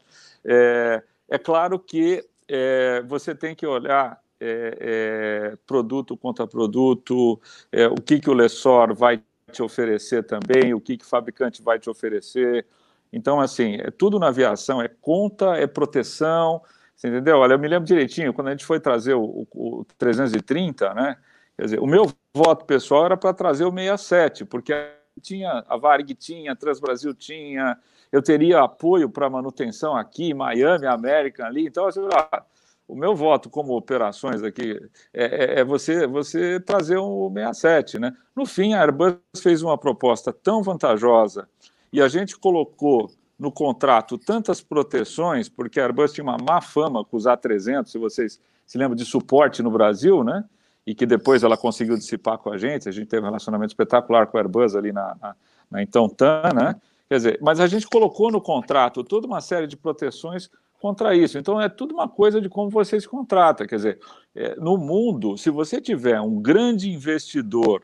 É, 0.44 1.02
é 1.30 1.38
claro 1.38 1.78
que 1.78 2.24
é, 2.48 3.02
você 3.06 3.34
tem 3.34 3.54
que 3.54 3.66
olhar 3.66 4.20
é, 4.38 4.78
é, 4.80 5.58
produto 5.66 6.16
contra 6.16 6.46
produto, 6.46 7.40
é, 7.72 7.86
o 7.86 7.94
que, 7.94 8.20
que 8.20 8.28
o 8.28 8.34
lessor 8.34 8.94
vai 8.94 9.22
te 9.50 9.62
oferecer 9.62 10.24
também, 10.24 10.74
o 10.74 10.80
que, 10.80 10.98
que 10.98 11.04
o 11.04 11.08
fabricante 11.08 11.62
vai 11.62 11.78
te 11.78 11.88
oferecer, 11.88 12.66
então, 13.14 13.40
assim, 13.40 13.76
é 13.76 13.92
tudo 13.92 14.18
na 14.18 14.26
aviação, 14.26 14.82
é 14.82 14.88
conta, 14.88 15.54
é 15.56 15.68
proteção, 15.68 16.60
entendeu? 16.98 17.38
Olha, 17.38 17.54
eu 17.54 17.58
me 17.60 17.68
lembro 17.68 17.86
direitinho, 17.86 18.34
quando 18.34 18.48
a 18.48 18.50
gente 18.50 18.64
foi 18.64 18.80
trazer 18.80 19.14
o, 19.14 19.46
o, 19.52 19.80
o 19.80 19.84
330, 19.96 20.92
né? 20.94 21.16
Quer 21.56 21.62
dizer, 21.62 21.80
o 21.80 21.86
meu 21.86 22.12
voto 22.34 22.64
pessoal 22.64 23.06
era 23.06 23.16
para 23.16 23.32
trazer 23.32 23.64
o 23.64 23.72
67, 23.72 24.44
porque 24.44 24.74
tinha, 25.22 25.64
a 25.68 25.76
Varig 25.76 26.14
tinha, 26.14 26.52
a 26.52 26.56
Transbrasil 26.56 27.14
tinha, 27.14 27.78
eu 28.10 28.20
teria 28.20 28.60
apoio 28.60 29.08
para 29.08 29.30
manutenção 29.30 29.96
aqui, 29.96 30.34
Miami, 30.34 30.86
América 30.86 31.46
ali, 31.46 31.66
então, 31.66 31.86
assim, 31.86 32.00
ah, 32.12 32.42
o 32.88 32.96
meu 32.96 33.14
voto 33.14 33.48
como 33.48 33.76
operações 33.76 34.42
aqui 34.42 34.80
é, 35.12 35.24
é, 35.24 35.60
é, 35.60 35.64
você, 35.64 36.08
você 36.08 36.58
trazer 36.58 36.98
o 36.98 37.30
67, 37.32 38.00
né? 38.00 38.12
No 38.34 38.44
fim, 38.44 38.74
a 38.74 38.80
Airbus 38.82 39.16
fez 39.38 39.62
uma 39.62 39.78
proposta 39.78 40.32
tão 40.32 40.62
vantajosa 40.62 41.48
e 41.92 42.02
a 42.02 42.08
gente 42.08 42.36
colocou 42.36 43.10
no 43.38 43.50
contrato 43.50 44.18
tantas 44.18 44.60
proteções, 44.60 45.48
porque 45.48 45.80
a 45.80 45.84
Airbus 45.84 46.12
tinha 46.12 46.24
uma 46.24 46.36
má 46.36 46.60
fama 46.60 47.04
com 47.04 47.16
os 47.16 47.24
A300, 47.24 47.86
se 47.86 47.98
vocês 47.98 48.40
se 48.66 48.76
lembram 48.76 48.96
de 48.96 49.04
suporte 49.04 49.62
no 49.62 49.70
Brasil, 49.70 50.24
né? 50.24 50.44
E 50.86 50.94
que 50.94 51.06
depois 51.06 51.42
ela 51.42 51.56
conseguiu 51.56 51.96
dissipar 51.96 52.38
com 52.38 52.50
a 52.50 52.58
gente, 52.58 52.88
a 52.88 52.92
gente 52.92 53.06
teve 53.06 53.22
um 53.22 53.26
relacionamento 53.26 53.70
espetacular 53.70 54.26
com 54.26 54.36
a 54.36 54.40
Airbus 54.40 54.74
ali 54.74 54.92
na, 54.92 55.16
na, 55.20 55.36
na 55.70 55.82
então 55.82 56.08
TAM, 56.08 56.52
né? 56.54 56.76
Quer 57.08 57.16
dizer, 57.16 57.38
mas 57.40 57.60
a 57.60 57.66
gente 57.66 57.86
colocou 57.86 58.30
no 58.30 58.40
contrato 58.40 59.04
toda 59.04 59.26
uma 59.26 59.40
série 59.40 59.66
de 59.66 59.76
proteções 59.76 60.50
contra 60.80 61.14
isso. 61.14 61.38
Então 61.38 61.60
é 61.60 61.68
tudo 61.68 61.94
uma 61.94 62.08
coisa 62.08 62.40
de 62.40 62.48
como 62.48 62.68
você 62.68 63.00
se 63.00 63.08
contrata. 63.08 63.66
Quer 63.66 63.76
dizer, 63.76 64.00
é, 64.34 64.54
no 64.56 64.76
mundo, 64.76 65.36
se 65.38 65.48
você 65.48 65.80
tiver 65.80 66.20
um 66.20 66.40
grande 66.40 66.90
investidor 66.90 67.82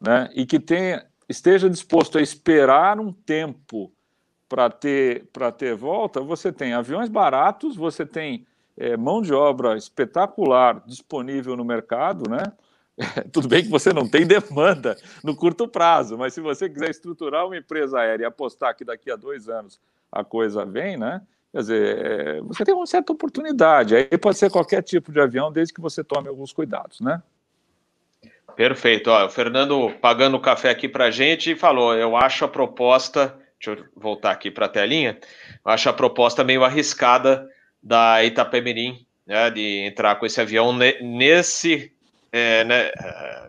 né, 0.00 0.30
e 0.34 0.46
que 0.46 0.58
tenha 0.58 1.04
esteja 1.28 1.68
disposto 1.68 2.16
a 2.16 2.22
esperar 2.22 2.98
um 2.98 3.12
tempo 3.12 3.92
para 4.48 4.70
ter, 4.70 5.28
ter 5.58 5.76
volta, 5.76 6.22
você 6.22 6.50
tem 6.50 6.72
aviões 6.72 7.10
baratos, 7.10 7.76
você 7.76 8.06
tem 8.06 8.46
é, 8.78 8.96
mão 8.96 9.20
de 9.20 9.34
obra 9.34 9.76
espetacular 9.76 10.82
disponível 10.86 11.56
no 11.56 11.64
mercado, 11.64 12.30
né? 12.30 12.52
tudo 13.32 13.48
bem 13.48 13.62
que 13.62 13.70
você 13.70 13.92
não 13.92 14.08
tem 14.08 14.26
demanda 14.26 14.96
no 15.22 15.36
curto 15.36 15.68
prazo, 15.68 16.16
mas 16.16 16.34
se 16.34 16.40
você 16.40 16.68
quiser 16.68 16.90
estruturar 16.90 17.46
uma 17.46 17.56
empresa 17.56 17.98
aérea 17.98 18.24
e 18.24 18.26
apostar 18.26 18.74
que 18.76 18.84
daqui 18.84 19.10
a 19.10 19.16
dois 19.16 19.48
anos 19.48 19.80
a 20.10 20.24
coisa 20.24 20.64
vem, 20.64 20.96
né? 20.96 21.22
Quer 21.52 21.58
dizer, 21.58 22.06
é, 22.06 22.40
você 22.42 22.64
tem 22.64 22.74
uma 22.74 22.86
certa 22.86 23.12
oportunidade. 23.12 23.96
Aí 23.96 24.18
pode 24.18 24.36
ser 24.36 24.50
qualquer 24.50 24.82
tipo 24.82 25.10
de 25.10 25.20
avião, 25.20 25.50
desde 25.50 25.72
que 25.72 25.80
você 25.80 26.04
tome 26.04 26.28
alguns 26.28 26.52
cuidados, 26.52 27.00
né? 27.00 27.22
Perfeito. 28.54 29.08
Ó, 29.08 29.26
o 29.26 29.30
Fernando 29.30 29.90
pagando 30.00 30.36
o 30.36 30.40
café 30.40 30.70
aqui 30.70 30.88
para 30.88 31.10
gente 31.10 31.54
falou: 31.54 31.94
eu 31.94 32.16
acho 32.16 32.44
a 32.44 32.48
proposta. 32.48 33.34
Deixa 33.60 33.80
eu 33.80 33.86
voltar 33.96 34.30
aqui 34.30 34.50
para 34.50 34.66
a 34.66 34.68
telinha. 34.68 35.18
Eu 35.64 35.72
acho 35.72 35.88
a 35.88 35.92
proposta 35.92 36.44
meio 36.44 36.64
arriscada 36.64 37.48
da 37.82 38.24
Itapemirim, 38.24 39.04
né, 39.26 39.50
de 39.50 39.86
entrar 39.86 40.16
com 40.16 40.26
esse 40.26 40.40
avião 40.40 40.72
nesse 40.72 41.92
é, 42.30 42.64
né, 42.64 42.90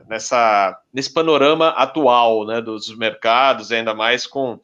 nessa, 0.07 0.79
nesse 0.93 1.13
panorama 1.13 1.69
atual 1.69 2.45
né, 2.45 2.61
dos 2.61 2.95
mercados, 2.95 3.71
ainda 3.71 3.93
mais 3.93 4.25
com 4.25 4.59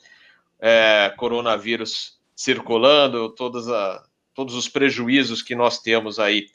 é, 0.59 1.13
coronavírus 1.17 2.17
circulando, 2.35 3.29
todas 3.29 3.69
a, 3.69 4.03
todos 4.33 4.55
os 4.55 4.67
prejuízos 4.67 5.41
que 5.41 5.55
nós 5.55 5.79
temos 5.79 6.19
aí. 6.19 6.47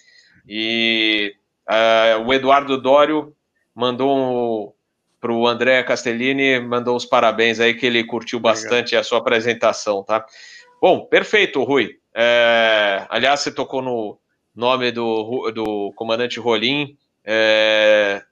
E 0.48 1.34
é, 1.68 2.16
o 2.16 2.32
Eduardo 2.32 2.80
Dório 2.80 3.34
mandou 3.74 4.16
um, 4.16 4.72
para 5.20 5.32
o 5.32 5.46
André 5.46 5.82
Castellini, 5.82 6.58
mandou 6.58 6.96
os 6.96 7.04
parabéns 7.04 7.60
aí, 7.60 7.74
que 7.74 7.86
ele 7.86 8.04
curtiu 8.04 8.40
bastante 8.40 8.94
Obrigado. 8.94 9.00
a 9.00 9.04
sua 9.04 9.18
apresentação, 9.18 10.02
tá? 10.02 10.24
Bom, 10.80 11.04
perfeito, 11.06 11.62
Rui. 11.62 11.99
É, 12.14 13.06
aliás, 13.08 13.40
você 13.40 13.50
tocou 13.50 13.82
no 13.82 14.18
nome 14.54 14.90
do, 14.90 15.50
do 15.52 15.92
comandante 15.94 16.40
Rolim, 16.40 16.96
é, 17.24 18.22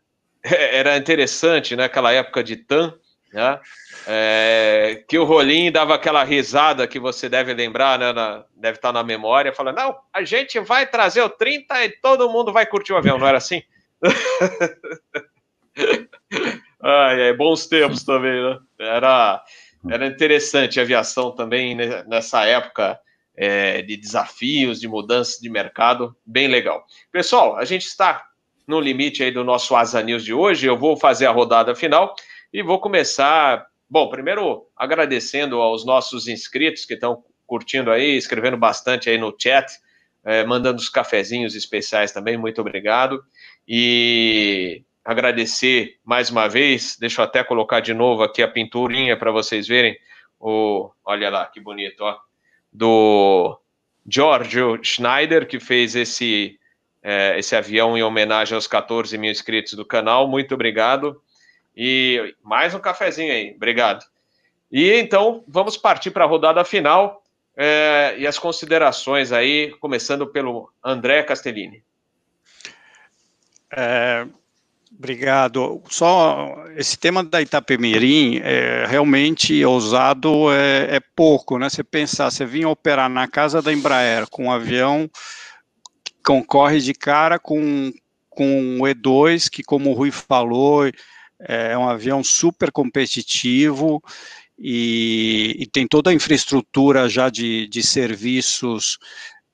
era 0.43 0.97
interessante 0.97 1.77
naquela 1.77 2.11
né, 2.11 2.17
época 2.17 2.43
de 2.43 2.57
TAM, 2.57 2.95
né? 3.33 3.61
É, 4.07 5.05
que 5.07 5.19
o 5.19 5.25
Rolim 5.25 5.71
dava 5.71 5.95
aquela 5.95 6.25
risada 6.25 6.87
que 6.87 6.99
você 6.99 7.29
deve 7.29 7.53
lembrar, 7.53 7.99
né, 7.99 8.11
na, 8.13 8.45
deve 8.57 8.79
estar 8.79 8.93
na 8.93 9.03
memória, 9.03 9.53
falando: 9.53 9.77
não, 9.77 9.95
a 10.13 10.25
gente 10.25 10.59
vai 10.61 10.87
trazer 10.87 11.21
o 11.21 11.29
30 11.29 11.85
e 11.85 11.91
todo 11.91 12.31
mundo 12.31 12.53
vai 12.53 12.65
curtir 12.65 12.95
o 12.95 12.97
avião, 12.97 13.19
não 13.19 13.27
era 13.27 13.39
assim? 13.39 13.63
Ai, 16.83 17.33
bons 17.35 17.67
tempos 17.67 18.05
também, 18.05 18.43
né? 18.43 18.59
Era, 18.79 19.45
era 19.91 20.07
interessante 20.07 20.81
a 20.81 20.83
aviação 20.83 21.33
também 21.33 21.75
né, 21.75 22.03
nessa 22.07 22.47
época 22.47 22.99
é, 23.39 23.83
de 23.83 23.97
desafios, 23.97 24.81
de 24.81 24.89
mudanças 24.89 25.39
de 25.41 25.49
mercado, 25.49 26.15
bem 26.27 26.49
legal. 26.49 26.85
Pessoal, 27.13 27.57
a 27.57 27.65
gente 27.65 27.87
está 27.87 28.27
no 28.67 28.81
limite 28.81 29.23
aí 29.23 29.31
do 29.31 29.45
nosso 29.45 29.77
Asa 29.77 30.03
News 30.03 30.25
de 30.25 30.35
hoje. 30.35 30.67
Eu 30.67 30.77
vou 30.77 30.97
fazer 30.97 31.27
a 31.27 31.31
rodada 31.31 31.73
final 31.75 32.17
e 32.53 32.63
vou 32.63 32.81
começar. 32.81 33.65
Bom, 33.89 34.11
primeiro 34.11 34.67
agradecendo 34.77 35.61
aos 35.61 35.87
nossos 35.87 36.27
inscritos 36.27 36.85
que 36.85 36.95
estão 36.95 37.23
curtindo 37.47 37.93
aí, 37.93 38.17
escrevendo 38.17 38.57
bastante 38.57 39.09
aí 39.09 39.17
no 39.17 39.35
chat, 39.39 39.73
é, 40.25 40.45
mandando 40.45 40.81
os 40.81 40.89
cafezinhos 40.89 41.55
especiais 41.55 42.11
também. 42.11 42.37
Muito 42.37 42.61
obrigado. 42.61 43.23
E 43.67 44.83
agradecer 45.05 45.97
mais 46.05 46.29
uma 46.29 46.49
vez. 46.49 46.97
Deixa 46.99 47.21
eu 47.21 47.25
até 47.25 47.45
colocar 47.45 47.79
de 47.79 47.95
novo 47.95 48.25
aqui 48.25 48.43
a 48.43 48.49
pinturinha 48.49 49.17
para 49.17 49.31
vocês 49.31 49.69
verem. 49.69 49.97
O, 50.41 50.91
olha 51.05 51.31
lá 51.31 51.47
que 51.47 51.61
bonito, 51.61 52.01
ó, 52.01 52.19
do 52.73 53.59
Giorgio 54.07 54.79
Schneider 54.83 55.47
que 55.47 55.59
fez 55.61 55.95
esse 55.95 56.59
é, 57.03 57.39
esse 57.39 57.55
avião 57.55 57.97
em 57.97 58.03
homenagem 58.03 58.55
aos 58.55 58.67
14 58.67 59.17
mil 59.17 59.31
inscritos 59.31 59.75
do 59.75 59.85
canal. 59.85 60.29
Muito 60.29 60.55
obrigado. 60.55 61.23
E 61.77 62.35
mais 62.43 62.75
um 62.75 62.81
cafezinho 62.81 63.33
aí. 63.33 63.53
Obrigado. 63.55 64.05
E 64.71 64.93
então, 64.93 65.45
vamos 65.47 65.77
partir 65.77 66.11
para 66.11 66.25
a 66.25 66.29
rodada 66.29 66.65
final 66.65 67.23
é, 67.57 68.15
e 68.19 68.27
as 68.27 68.39
considerações 68.39 69.33
aí, 69.33 69.75
começando 69.81 70.27
pelo 70.27 70.73
André 70.85 71.23
Castellini. 71.23 71.83
É, 73.71 74.27
obrigado. 74.97 75.83
Só 75.89 76.65
esse 76.77 76.97
tema 76.99 77.25
da 77.25 77.43
Itapemirim 77.43 78.41
é 78.43 78.87
realmente 78.87 79.65
ousado, 79.65 80.53
é, 80.53 80.97
é 80.97 81.01
pouco, 81.15 81.59
né? 81.59 81.69
Você 81.69 81.83
pensar, 81.83 82.31
você 82.31 82.45
vinha 82.45 82.69
operar 82.69 83.09
na 83.09 83.27
casa 83.27 83.61
da 83.61 83.73
Embraer 83.73 84.29
com 84.31 84.45
um 84.45 84.53
avião 84.53 85.11
concorre 86.29 86.79
de 86.81 86.93
cara 86.93 87.39
com, 87.39 87.91
com 88.29 88.81
o 88.81 88.83
E2, 88.83 89.49
que, 89.49 89.63
como 89.63 89.91
o 89.91 89.95
Rui 89.95 90.11
falou, 90.11 90.83
é 91.41 91.79
um 91.79 91.89
avião 91.89 92.23
super 92.23 92.71
competitivo 92.71 94.03
e, 94.59 95.57
e 95.59 95.67
tem 95.67 95.87
toda 95.87 96.11
a 96.11 96.15
infraestrutura 96.15 97.09
já 97.09 97.31
de, 97.31 97.67
de 97.69 97.83
serviços 97.83 98.99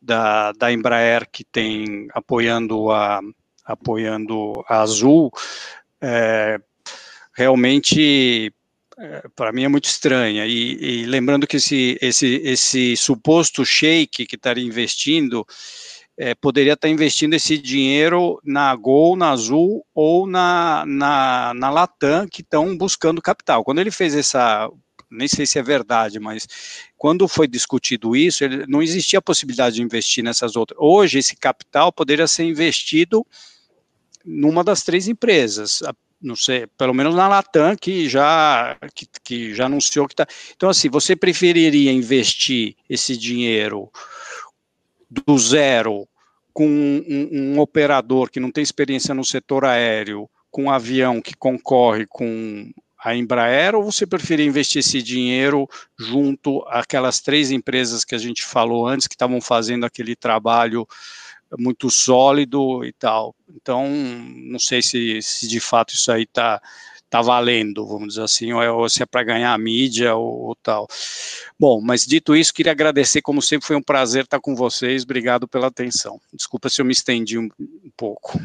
da, 0.02 0.50
da 0.52 0.72
Embraer 0.72 1.28
que 1.30 1.44
tem 1.44 2.08
apoiando 2.12 2.90
a, 2.90 3.20
apoiando 3.64 4.64
a 4.68 4.82
Azul. 4.82 5.30
É, 6.00 6.60
realmente 7.32 8.52
é, 8.98 9.24
para 9.34 9.52
mim 9.52 9.64
é 9.64 9.68
muito 9.68 9.86
estranha. 9.86 10.46
E, 10.46 11.02
e, 11.02 11.06
lembrando 11.06 11.46
que 11.46 11.56
esse, 11.56 11.98
esse, 12.00 12.40
esse 12.44 12.96
suposto 12.96 13.64
shake 13.64 14.26
que 14.26 14.36
estaria 14.36 14.64
investindo, 14.64 15.44
é, 16.16 16.34
poderia 16.34 16.74
estar 16.74 16.88
investindo 16.88 17.34
esse 17.34 17.58
dinheiro 17.58 18.40
na 18.44 18.74
Gol, 18.76 19.16
na 19.16 19.30
Azul 19.30 19.84
ou 19.94 20.26
na, 20.26 20.84
na, 20.86 21.52
na 21.54 21.70
Latam, 21.70 22.28
que 22.28 22.40
estão 22.40 22.76
buscando 22.76 23.20
capital. 23.20 23.64
Quando 23.64 23.80
ele 23.80 23.90
fez 23.90 24.14
essa, 24.14 24.70
nem 25.10 25.26
sei 25.26 25.44
se 25.44 25.58
é 25.58 25.62
verdade, 25.62 26.20
mas 26.20 26.46
quando 26.96 27.26
foi 27.26 27.48
discutido 27.48 28.14
isso, 28.14 28.44
ele, 28.44 28.64
não 28.68 28.80
existia 28.80 29.18
a 29.18 29.22
possibilidade 29.22 29.76
de 29.76 29.82
investir 29.82 30.22
nessas 30.22 30.54
outras. 30.54 30.78
Hoje, 30.80 31.18
esse 31.18 31.36
capital 31.36 31.92
poderia 31.92 32.28
ser 32.28 32.44
investido 32.44 33.26
numa 34.24 34.64
das 34.64 34.82
três 34.82 35.06
empresas, 35.08 35.82
não 36.20 36.34
sei, 36.34 36.66
pelo 36.78 36.94
menos 36.94 37.14
na 37.14 37.28
Latam, 37.28 37.76
que 37.76 38.08
já, 38.08 38.76
que, 38.94 39.06
que 39.22 39.54
já 39.54 39.66
anunciou 39.66 40.08
que 40.08 40.14
está. 40.14 40.26
Então, 40.56 40.70
assim, 40.70 40.88
você 40.88 41.14
preferiria 41.14 41.92
investir 41.92 42.74
esse 42.88 43.16
dinheiro 43.16 43.90
do 45.10 45.38
zero 45.38 46.08
com 46.52 46.66
um, 46.66 47.28
um, 47.32 47.58
operador 47.60 48.30
que 48.30 48.40
não 48.40 48.50
tem 48.50 48.62
experiência 48.62 49.12
no 49.12 49.24
setor 49.24 49.64
aéreo, 49.64 50.28
com 50.50 50.64
um 50.64 50.70
avião 50.70 51.20
que 51.20 51.36
concorre 51.36 52.06
com 52.06 52.70
a 53.04 53.14
Embraer, 53.14 53.74
ou 53.74 53.82
você 53.82 54.06
preferia 54.06 54.46
investir 54.46 54.80
esse 54.80 55.02
dinheiro 55.02 55.68
junto 55.98 56.62
àquelas 56.68 57.20
três 57.20 57.50
empresas 57.50 58.02
que 58.02 58.14
a 58.14 58.18
gente 58.18 58.42
falou 58.42 58.86
antes, 58.86 59.06
que 59.06 59.14
estavam 59.14 59.42
fazendo 59.42 59.84
aquele 59.84 60.16
trabalho 60.16 60.86
muito 61.58 61.90
sólido 61.90 62.84
e 62.84 62.92
tal? 62.92 63.34
Então, 63.54 63.88
não 63.88 64.58
sei 64.58 64.82
se, 64.82 65.20
se 65.22 65.46
de 65.46 65.60
fato 65.60 65.94
isso 65.94 66.10
aí 66.10 66.22
está 66.22 66.60
tá 67.14 67.22
valendo, 67.22 67.86
vamos 67.86 68.08
dizer 68.08 68.22
assim, 68.22 68.52
ou, 68.52 68.60
é, 68.60 68.70
ou 68.70 68.88
se 68.88 69.00
é 69.02 69.06
para 69.06 69.22
ganhar 69.22 69.56
mídia 69.56 70.16
ou, 70.16 70.48
ou, 70.48 70.56
tal. 70.56 70.88
Bom, 71.58 71.80
mas 71.80 72.04
dito 72.04 72.34
isso, 72.34 72.52
queria 72.52 72.72
agradecer, 72.72 73.22
como 73.22 73.40
sempre, 73.40 73.66
foi 73.66 73.76
um 73.76 73.82
prazer 73.82 74.24
estar 74.24 74.40
com 74.40 74.56
vocês, 74.56 75.04
obrigado 75.04 75.46
pela 75.46 75.68
atenção. 75.68 76.20
Desculpa 76.32 76.68
se 76.68 76.80
eu 76.80 76.84
me 76.84 76.92
estendi 76.92 77.38
um, 77.38 77.48
um 77.60 77.90
pouco. 77.96 78.36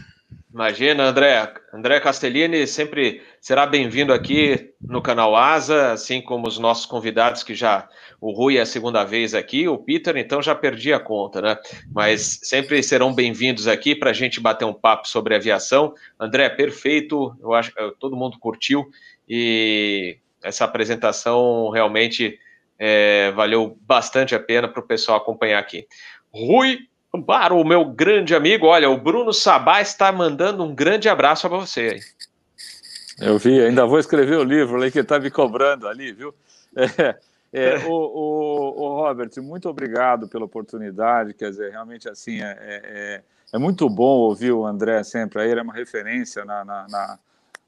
Imagina, 0.51 1.03
André. 1.03 1.53
André 1.71 1.99
Castellini 1.99 2.65
sempre 2.65 3.21
será 3.39 3.67
bem-vindo 3.67 4.11
aqui 4.11 4.73
no 4.81 4.99
canal 4.99 5.35
Asa, 5.35 5.91
assim 5.91 6.19
como 6.19 6.47
os 6.47 6.57
nossos 6.57 6.87
convidados 6.87 7.43
que 7.43 7.53
já. 7.53 7.87
O 8.19 8.31
Rui 8.31 8.57
é 8.57 8.61
a 8.61 8.65
segunda 8.65 9.03
vez 9.03 9.35
aqui, 9.35 9.67
o 9.67 9.77
Peter, 9.77 10.17
então 10.17 10.41
já 10.41 10.55
perdi 10.55 10.91
a 10.91 10.99
conta, 10.99 11.39
né? 11.39 11.57
Mas 11.93 12.39
sempre 12.41 12.81
serão 12.81 13.13
bem-vindos 13.13 13.67
aqui 13.67 13.95
para 13.95 14.09
a 14.09 14.13
gente 14.13 14.39
bater 14.39 14.65
um 14.65 14.73
papo 14.73 15.07
sobre 15.07 15.35
aviação. 15.35 15.93
André, 16.19 16.49
perfeito, 16.49 17.35
eu 17.39 17.53
acho 17.53 17.71
que 17.71 17.91
todo 17.99 18.17
mundo 18.17 18.39
curtiu 18.39 18.89
e 19.27 20.17
essa 20.43 20.65
apresentação 20.65 21.69
realmente 21.69 22.39
é, 22.79 23.29
valeu 23.31 23.77
bastante 23.81 24.33
a 24.33 24.39
pena 24.39 24.67
para 24.67 24.79
o 24.81 24.87
pessoal 24.87 25.19
acompanhar 25.19 25.59
aqui. 25.59 25.85
Rui 26.33 26.79
para 27.21 27.53
o 27.53 27.63
meu 27.63 27.85
grande 27.85 28.35
amigo, 28.35 28.67
olha, 28.67 28.89
o 28.89 28.97
Bruno 28.97 29.33
Sabá 29.33 29.81
está 29.81 30.11
mandando 30.11 30.63
um 30.63 30.73
grande 30.73 31.07
abraço 31.09 31.47
para 31.47 31.57
você 31.57 31.79
aí. 31.81 32.01
Eu 33.19 33.37
vi, 33.37 33.61
ainda 33.61 33.85
vou 33.85 33.99
escrever 33.99 34.37
o 34.37 34.43
livro 34.43 34.77
ali 34.77 34.91
que 34.91 34.99
está 34.99 35.19
me 35.19 35.29
cobrando 35.29 35.87
ali, 35.87 36.11
viu? 36.11 36.33
É, 36.75 37.15
é, 37.51 37.77
o, 37.87 37.91
o, 37.91 38.81
o, 38.83 38.95
Robert, 39.01 39.31
muito 39.37 39.67
obrigado 39.67 40.27
pela 40.27 40.45
oportunidade. 40.45 41.33
Quer 41.33 41.49
dizer, 41.49 41.71
realmente 41.71 42.07
assim 42.07 42.41
é, 42.41 42.57
é, 42.61 42.81
é, 42.83 43.21
é 43.53 43.57
muito 43.57 43.89
bom 43.89 44.19
ouvir 44.19 44.51
o 44.51 44.65
André 44.65 45.03
sempre 45.03 45.41
aí. 45.41 45.49
Ele 45.49 45.59
é 45.59 45.63
uma 45.63 45.73
referência 45.73 46.45
na, 46.45 46.63
na, 46.63 46.87
na, 46.87 47.19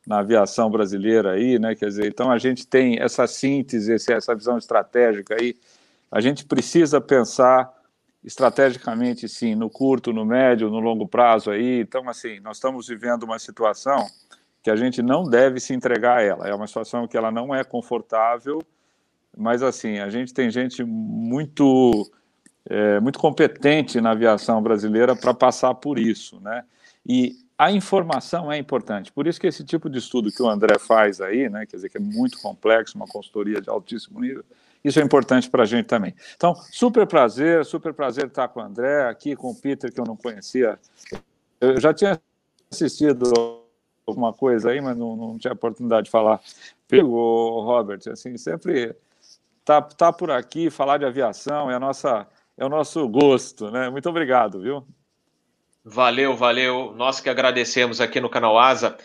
na 0.06 0.20
aviação 0.20 0.70
brasileira 0.70 1.32
aí, 1.32 1.58
né? 1.58 1.74
Quer 1.74 1.88
dizer, 1.88 2.06
então 2.06 2.32
a 2.32 2.38
gente 2.38 2.68
tem 2.68 3.00
essa 3.02 3.26
síntese, 3.26 3.92
essa 4.12 4.36
visão 4.36 4.58
estratégica 4.58 5.36
aí. 5.40 5.56
A 6.12 6.22
gente 6.22 6.46
precisa 6.46 7.02
pensar 7.02 7.72
estrategicamente, 8.24 9.28
sim, 9.28 9.56
no 9.56 9.70
curto, 9.70 10.14
no 10.14 10.26
médio, 10.26 10.70
no 10.70 10.80
longo 10.80 11.08
prazo 11.08 11.52
aí. 11.52 11.82
Então, 11.82 12.08
assim, 12.10 12.40
nós 12.40 12.58
estamos 12.58 12.88
vivendo 12.88 13.24
uma 13.24 13.40
situação 13.40 14.08
que 14.64 14.70
a 14.70 14.76
gente 14.76 15.02
não 15.02 15.24
deve 15.24 15.60
se 15.60 15.74
entregar 15.74 16.20
a 16.20 16.22
ela. 16.22 16.48
É 16.48 16.54
uma 16.54 16.68
situação 16.68 17.08
que 17.08 17.18
ela 17.18 17.32
não 17.32 17.54
é 17.54 17.64
confortável, 17.64 18.62
mas 19.36 19.64
assim, 19.64 20.00
a 20.00 20.10
gente 20.10 20.34
tem 20.34 20.52
gente 20.52 20.84
muito 20.84 22.10
é, 22.66 23.00
muito 23.00 23.18
competente 23.18 24.00
na 24.00 24.12
aviação 24.12 24.62
brasileira 24.62 25.16
para 25.16 25.34
passar 25.34 25.74
por 25.74 25.98
isso, 25.98 26.40
né? 26.42 26.64
E 27.06 27.36
a 27.58 27.72
informação 27.72 28.52
é 28.52 28.58
importante. 28.58 29.12
Por 29.12 29.28
isso 29.28 29.40
que 29.40 29.48
esse 29.48 29.64
tipo 29.64 29.90
de 29.90 30.00
estudo 30.00 30.32
que 30.32 30.42
o 30.42 30.50
André 30.50 30.78
faz 30.80 31.22
aí, 31.22 31.50
né, 31.50 31.66
quer 31.66 31.76
dizer 31.76 31.90
que 31.90 31.98
é 31.98 32.02
muito 32.02 32.40
complexo, 32.40 32.96
uma 32.96 33.08
consultoria 33.08 33.62
de 33.62 33.70
altíssimo 33.70 34.20
nível, 34.20 34.44
isso 34.84 35.00
é 35.00 35.04
importante 35.04 35.50
para 35.50 35.64
a 35.64 35.66
gente 35.66 35.86
também. 35.86 36.16
Então, 36.36 36.56
super 36.72 37.06
prazer, 37.06 37.64
super 37.66 37.94
prazer 37.94 38.28
estar 38.28 38.48
com 38.48 38.60
o 38.60 38.64
André, 38.64 39.08
aqui 39.08 39.36
com 39.36 39.52
o 39.52 39.56
Peter, 39.56 39.94
que 39.94 40.00
eu 40.00 40.06
não 40.06 40.18
conhecia. 40.18 40.80
Eu 41.60 41.80
já 41.80 41.94
tinha 41.94 42.20
assistido 42.72 43.32
alguma 44.08 44.34
coisa 44.34 44.72
aí, 44.72 44.82
mas 44.82 44.98
não, 44.98 45.16
não 45.16 45.38
tinha 45.38 45.54
oportunidade 45.54 46.06
de 46.06 46.12
falar. 46.12 46.42
O 46.92 47.62
Robert, 47.62 48.02
assim, 48.12 48.36
sempre 48.38 48.96
tá, 49.64 49.82
tá 49.82 50.12
por 50.12 50.32
aqui, 50.32 50.70
falar 50.70 50.98
de 50.98 51.06
aviação 51.06 51.70
é, 51.70 51.76
a 51.76 51.80
nossa, 51.80 52.28
é 52.58 52.66
o 52.66 52.70
nosso 52.70 53.08
gosto, 53.08 53.70
né? 53.72 53.90
Muito 53.90 54.10
obrigado, 54.10 54.62
viu? 54.62 54.86
Valeu, 55.84 56.36
valeu. 56.36 56.94
Nós 56.96 57.20
que 57.20 57.30
agradecemos 57.30 58.02
aqui 58.02 58.20
no 58.20 58.30
canal 58.30 58.58
Asa. 58.60 58.98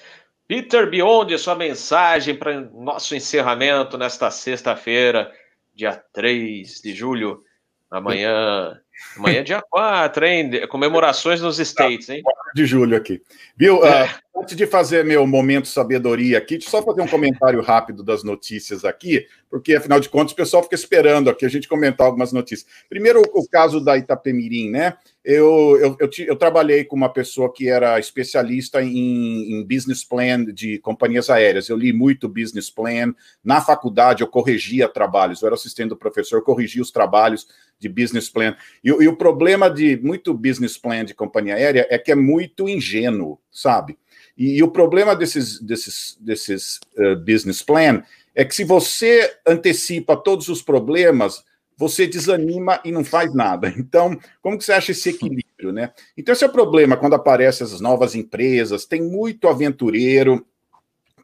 Peter 0.48 0.89
Beyond, 0.89 1.36
sua 1.39 1.55
mensagem 1.55 2.35
para 2.35 2.61
nosso 2.61 3.15
encerramento 3.15 3.98
nesta 3.98 4.31
sexta-feira 4.31 5.32
dia 5.77 6.03
3 6.15 6.81
de 6.81 6.94
julho, 6.94 7.43
amanhã. 7.90 8.81
Amanhã 9.15 9.40
é 9.40 9.43
dia 9.43 9.62
4, 9.70 10.24
hein? 10.24 10.66
Comemorações 10.69 11.43
nos 11.43 11.59
States, 11.59 12.09
hein? 12.09 12.23
4 12.23 12.43
de 12.55 12.65
julho 12.65 12.97
aqui. 12.97 13.23
Viu? 13.55 13.85
É. 13.85 14.07
Uh, 14.07 14.40
antes 14.40 14.57
de 14.57 14.66
fazer 14.66 15.05
meu 15.05 15.27
momento 15.27 15.69
sabedoria 15.69 16.39
aqui, 16.39 16.57
deixa 16.57 16.69
eu 16.69 16.70
só 16.70 16.82
fazer 16.82 17.03
um 17.03 17.07
comentário 17.07 17.61
rápido 17.61 18.03
das 18.03 18.24
notícias 18.24 18.86
aqui, 18.86 19.27
porque 19.51 19.74
afinal 19.74 20.01
de 20.01 20.09
contas 20.09 20.32
o 20.32 20.36
pessoal 20.36 20.62
fica 20.62 20.74
esperando 20.74 21.28
aqui 21.28 21.44
a 21.44 21.48
gente 21.51 21.69
comentar 21.69 22.07
algumas 22.07 22.32
notícias. 22.32 22.66
Primeiro, 22.89 23.20
o 23.20 23.47
caso 23.47 23.85
da 23.85 23.98
Itapemirim, 23.98 24.70
né? 24.70 24.97
Eu, 25.28 25.77
eu, 25.81 25.97
eu, 25.98 26.09
eu, 26.19 26.36
trabalhei 26.36 26.85
com 26.85 26.94
uma 26.94 27.12
pessoa 27.12 27.53
que 27.53 27.69
era 27.69 27.98
especialista 27.98 28.81
em, 28.81 29.55
em, 29.55 29.65
business 29.65 30.05
plan 30.05 30.44
de 30.44 30.78
companhias 30.78 31.28
aéreas. 31.28 31.69
Eu 31.69 31.77
li 31.77 31.93
muito 31.93 32.28
business 32.28 32.70
plan. 32.70 33.12
Na 33.43 33.61
faculdade, 33.61 34.23
eu 34.23 34.28
corrigia 34.28 34.89
trabalhos. 34.89 35.43
Eu 35.43 35.47
era 35.47 35.57
assistente 35.57 35.89
do 35.89 35.97
professor, 35.97 36.44
corrigia 36.44 36.81
os 36.81 36.93
trabalhos 36.93 37.48
de 37.77 37.89
business 37.89 38.31
plan. 38.31 38.55
E, 38.85 38.89
e 38.89 39.09
o 39.09 39.16
problema 39.16 39.69
de 39.69 39.97
muito 39.97 40.32
business 40.32 40.78
plan 40.78 41.05
de 41.05 41.12
companhia 41.12 41.57
aérea 41.57 41.89
é 41.90 41.98
que 41.98 42.12
é 42.12 42.15
muito 42.15 42.69
ingênuo, 42.69 43.40
sabe? 43.51 43.98
E, 44.39 44.59
e 44.59 44.62
o 44.62 44.70
problema 44.70 45.16
desses, 45.16 45.61
desses, 45.61 46.16
desses 46.20 46.78
uh, 46.97 47.16
business 47.16 47.65
plan 47.65 48.05
é 48.32 48.44
que 48.44 48.55
se 48.55 48.62
você 48.62 49.39
antecipa 49.44 50.16
todos 50.16 50.48
os 50.48 50.62
problemas 50.62 51.43
você 51.77 52.07
desanima 52.07 52.81
e 52.85 52.90
não 52.90 53.05
faz 53.05 53.35
nada. 53.35 53.73
Então, 53.77 54.19
como 54.40 54.57
que 54.57 54.65
você 54.65 54.73
acha 54.73 54.93
esse 54.93 55.11
equilíbrio, 55.11 55.73
né? 55.73 55.93
Então, 56.16 56.32
esse 56.32 56.44
é 56.44 56.47
o 56.47 56.53
problema 56.53 56.97
quando 56.97 57.15
aparecem 57.15 57.65
essas 57.65 57.81
novas 57.81 58.15
empresas, 58.15 58.86
tem 58.86 59.03
muito 59.03 59.48
aventureiro 59.48 60.47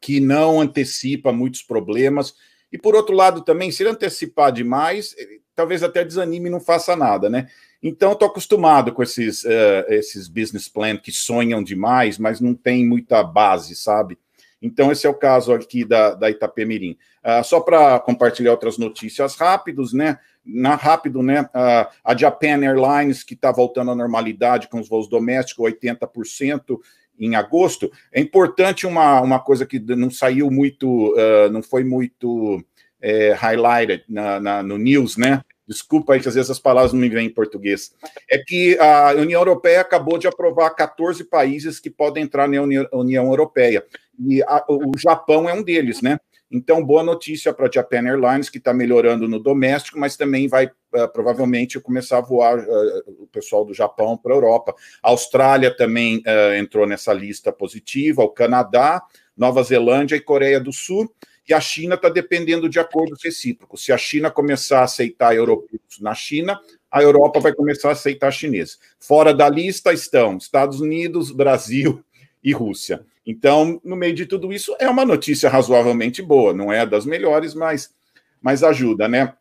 que 0.01 0.21
não 0.21 0.61
antecipa 0.61 1.33
muitos 1.33 1.63
problemas, 1.63 2.35
e 2.73 2.79
por 2.79 2.95
outro 2.95 3.15
lado 3.15 3.43
também, 3.43 3.71
se 3.71 3.83
ele 3.83 3.91
antecipar 3.91 4.51
demais, 4.51 5.15
talvez 5.55 5.83
até 5.83 6.05
desanime 6.05 6.49
e 6.49 6.53
não 6.53 6.61
faça 6.61 6.97
nada, 6.97 7.31
né? 7.31 7.49
Então, 7.83 8.13
estou 8.13 8.29
acostumado 8.29 8.93
com 8.93 9.03
esses, 9.03 9.45
uh, 9.45 9.85
esses 9.89 10.29
business 10.29 10.69
plan 10.69 10.97
que 10.97 11.11
sonham 11.11 11.63
demais, 11.63 12.17
mas 12.17 12.41
não 12.41 12.55
tem 12.55 12.87
muita 12.87 13.23
base, 13.23 13.75
sabe? 13.75 14.19
Então, 14.63 14.93
esse 14.93 15.07
é 15.07 15.11
o 15.11 15.15
caso 15.15 15.53
aqui 15.53 15.85
da, 15.85 16.15
da 16.15 16.31
Itapemirim. 16.31 16.97
Uh, 17.25 17.43
só 17.43 17.61
para 17.61 17.99
compartilhar 17.99 18.53
outras 18.53 18.79
notícias 18.79 19.35
rápidos, 19.35 19.93
né? 19.93 20.19
Na 20.45 20.77
rápido, 20.77 21.23
né? 21.23 21.43
Uh, 21.43 21.93
a 22.05 22.17
Japan 22.17 22.65
Airlines, 22.65 23.25
que 23.25 23.35
está 23.35 23.51
voltando 23.51 23.91
à 23.91 23.95
normalidade 23.95 24.69
com 24.69 24.79
os 24.81 24.89
voos 24.89 25.09
domésticos, 25.09 25.73
80% 25.73 26.79
em 27.19 27.35
agosto. 27.35 27.91
É 28.13 28.21
importante 28.21 28.87
uma, 28.87 29.21
uma 29.21 29.41
coisa 29.41 29.67
que 29.67 29.81
não 29.81 30.11
saiu 30.11 30.51
muito, 30.51 31.13
uh, 31.13 31.51
não 31.51 31.63
foi 31.63 31.83
muito 31.83 32.65
é, 33.03 33.33
highlighted 33.33 34.05
na, 34.09 34.39
na, 34.39 34.63
no 34.63 34.79
news, 34.79 35.17
né? 35.17 35.43
Desculpa 35.67 36.15
aí 36.15 36.21
que 36.21 36.29
às 36.29 36.35
vezes 36.35 36.51
as 36.51 36.59
palavras 36.59 36.93
não 36.93 37.01
me 37.01 37.09
vêm 37.09 37.27
em 37.27 37.33
português. 37.33 37.95
É 38.31 38.39
que 38.39 38.77
a 38.79 39.13
União 39.13 39.41
Europeia 39.41 39.81
acabou 39.81 40.19
de 40.19 40.27
aprovar 40.27 40.71
14 40.71 41.25
países 41.25 41.81
que 41.81 41.91
podem 41.91 42.25
entrar 42.25 42.49
na 42.49 42.61
União 42.93 43.27
Europeia. 43.27 43.85
E 44.19 44.43
a, 44.43 44.65
o 44.69 44.93
Japão 44.99 45.49
é 45.49 45.55
um 45.55 45.63
deles, 45.63 46.03
né? 46.03 46.19
Então, 46.51 46.85
boa 46.85 47.03
notícia 47.03 47.51
para 47.53 47.67
a 47.67 47.71
Japan 47.73 48.07
Airlines, 48.07 48.51
que 48.51 48.59
está 48.59 48.75
melhorando 48.75 49.27
no 49.27 49.39
doméstico, 49.39 49.99
mas 49.99 50.19
também 50.19 50.49
vai 50.49 50.67
uh, 50.67 51.09
provavelmente 51.11 51.81
começar 51.81 52.19
a 52.19 52.21
voar 52.21 52.59
uh, 52.59 53.23
o 53.23 53.27
pessoal 53.27 53.65
do 53.65 53.73
Japão 53.73 54.19
para 54.19 54.35
a 54.35 54.37
Europa. 54.37 54.75
A 55.03 55.09
Austrália 55.09 55.75
também 55.75 56.19
uh, 56.19 56.55
entrou 56.55 56.87
nessa 56.87 57.11
lista 57.15 57.51
positiva, 57.51 58.23
o 58.23 58.29
Canadá, 58.29 59.03
Nova 59.35 59.63
Zelândia 59.63 60.15
e 60.15 60.21
Coreia 60.21 60.61
do 60.61 60.75
Sul. 60.75 61.11
E 61.49 61.55
a 61.55 61.61
China 61.61 61.95
está 61.95 62.11
dependendo 62.11 62.69
de 62.69 62.79
acordos 62.79 63.25
recíprocos. 63.25 63.83
Se 63.83 63.91
a 63.91 63.97
China 63.97 64.31
começar 64.31 64.81
a 64.81 64.85
aceitar 64.85 65.35
europeus 65.35 65.99
na 66.01 66.15
China, 66.15 66.61
a 66.91 67.03
Europa 67.03 67.41
vai 67.41 67.55
começar 67.55 67.89
a 67.89 67.93
aceitar 67.93 68.31
chineses. 68.31 68.79
Fora 69.01 69.33
da 69.33 69.49
lista 69.49 69.93
estão 69.93 70.37
Estados 70.37 70.81
Unidos, 70.81 71.33
Brasil 71.33 72.05
e 72.45 72.53
Rússia. 72.53 73.05
Então, 73.27 73.81
no 73.85 73.95
meio 73.95 74.15
de 74.15 74.27
tudo 74.27 74.53
isso, 74.53 74.75
é 74.79 74.89
uma 74.89 75.05
notícia 75.05 75.49
razoavelmente 75.49 76.21
boa, 76.21 76.53
não 76.53 76.73
é 76.73 76.85
das 76.85 77.07
melhores, 77.07 77.55
mas, 77.55 77.95
mas 78.41 78.65
ajuda, 78.65 79.09
né? 79.09 79.35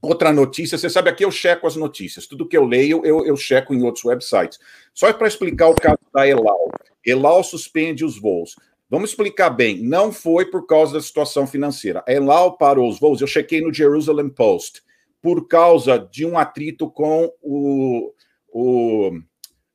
Outra 0.00 0.32
notícia, 0.32 0.78
você 0.78 0.88
sabe, 0.88 1.10
aqui 1.10 1.24
eu 1.24 1.30
checo 1.32 1.66
as 1.66 1.74
notícias, 1.74 2.26
tudo 2.26 2.46
que 2.46 2.56
eu 2.56 2.64
leio, 2.64 3.04
eu, 3.04 3.26
eu 3.26 3.36
checo 3.36 3.74
em 3.74 3.82
outros 3.82 4.04
websites. 4.04 4.58
Só 4.94 5.12
para 5.12 5.26
explicar 5.26 5.68
o 5.68 5.74
caso 5.74 5.98
da 6.14 6.26
Elal. 6.26 6.70
Elal 7.04 7.42
suspende 7.42 8.04
os 8.04 8.18
voos. 8.20 8.54
Vamos 8.88 9.10
explicar 9.10 9.50
bem, 9.50 9.82
não 9.82 10.12
foi 10.12 10.44
por 10.44 10.64
causa 10.64 10.92
da 10.92 11.00
situação 11.00 11.44
financeira. 11.44 12.04
A 12.06 12.12
Elal 12.12 12.56
parou 12.56 12.88
os 12.88 13.00
voos, 13.00 13.20
eu 13.20 13.26
chequei 13.26 13.60
no 13.60 13.74
Jerusalem 13.74 14.28
Post, 14.28 14.80
por 15.20 15.48
causa 15.48 15.98
de 15.98 16.24
um 16.24 16.38
atrito 16.38 16.88
com, 16.88 17.32
o, 17.42 18.12
o 18.48 19.10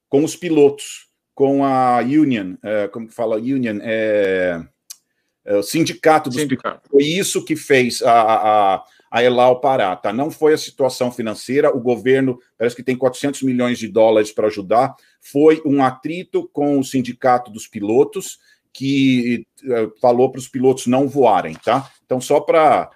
com 0.07 0.23
os 0.23 0.38
pilotos 0.38 1.11
com 1.34 1.64
a 1.64 1.99
Union, 1.99 2.56
é, 2.64 2.88
como 2.88 3.08
que 3.08 3.14
fala 3.14 3.38
Union, 3.38 3.80
é, 3.82 4.62
é 5.45 5.56
o 5.56 5.64
sindicato 5.64 6.30
dos 6.30 6.40
sindicato. 6.40 6.90
Foi 6.90 7.03
isso 7.03 7.44
que 7.44 7.56
fez 7.56 8.02
a, 8.02 8.76
a, 8.76 8.84
a 9.10 9.24
Elal 9.24 9.60
parar, 9.60 9.95
tá? 9.95 10.14
Não 10.14 10.30
foi 10.30 10.53
a 10.53 10.58
situação 10.58 11.12
financeira, 11.12 11.76
o 11.76 11.80
governo 11.80 12.40
parece 12.58 12.76
que 12.76 12.84
tem 12.84 12.95
400 12.95 13.41
milhões 13.44 13.80
de 13.80 13.88
dólares 13.88 14.32
para 14.32 14.48
ajudar, 14.48 14.95
foi 15.20 15.62
um 15.66 15.84
atrito 15.84 16.49
com 16.53 16.80
o 16.80 16.84
sindicato 16.84 17.52
dos 17.52 17.68
pilotos 17.68 18.40
que 18.74 19.45
é, 19.64 19.90
falou 19.99 20.32
para 20.32 20.40
os 20.40 20.48
pilotos 20.48 20.88
não 20.88 21.08
voarem, 21.08 21.56
tá? 21.56 21.91
Então, 22.06 22.22
só 22.22 22.40
para 22.40 22.90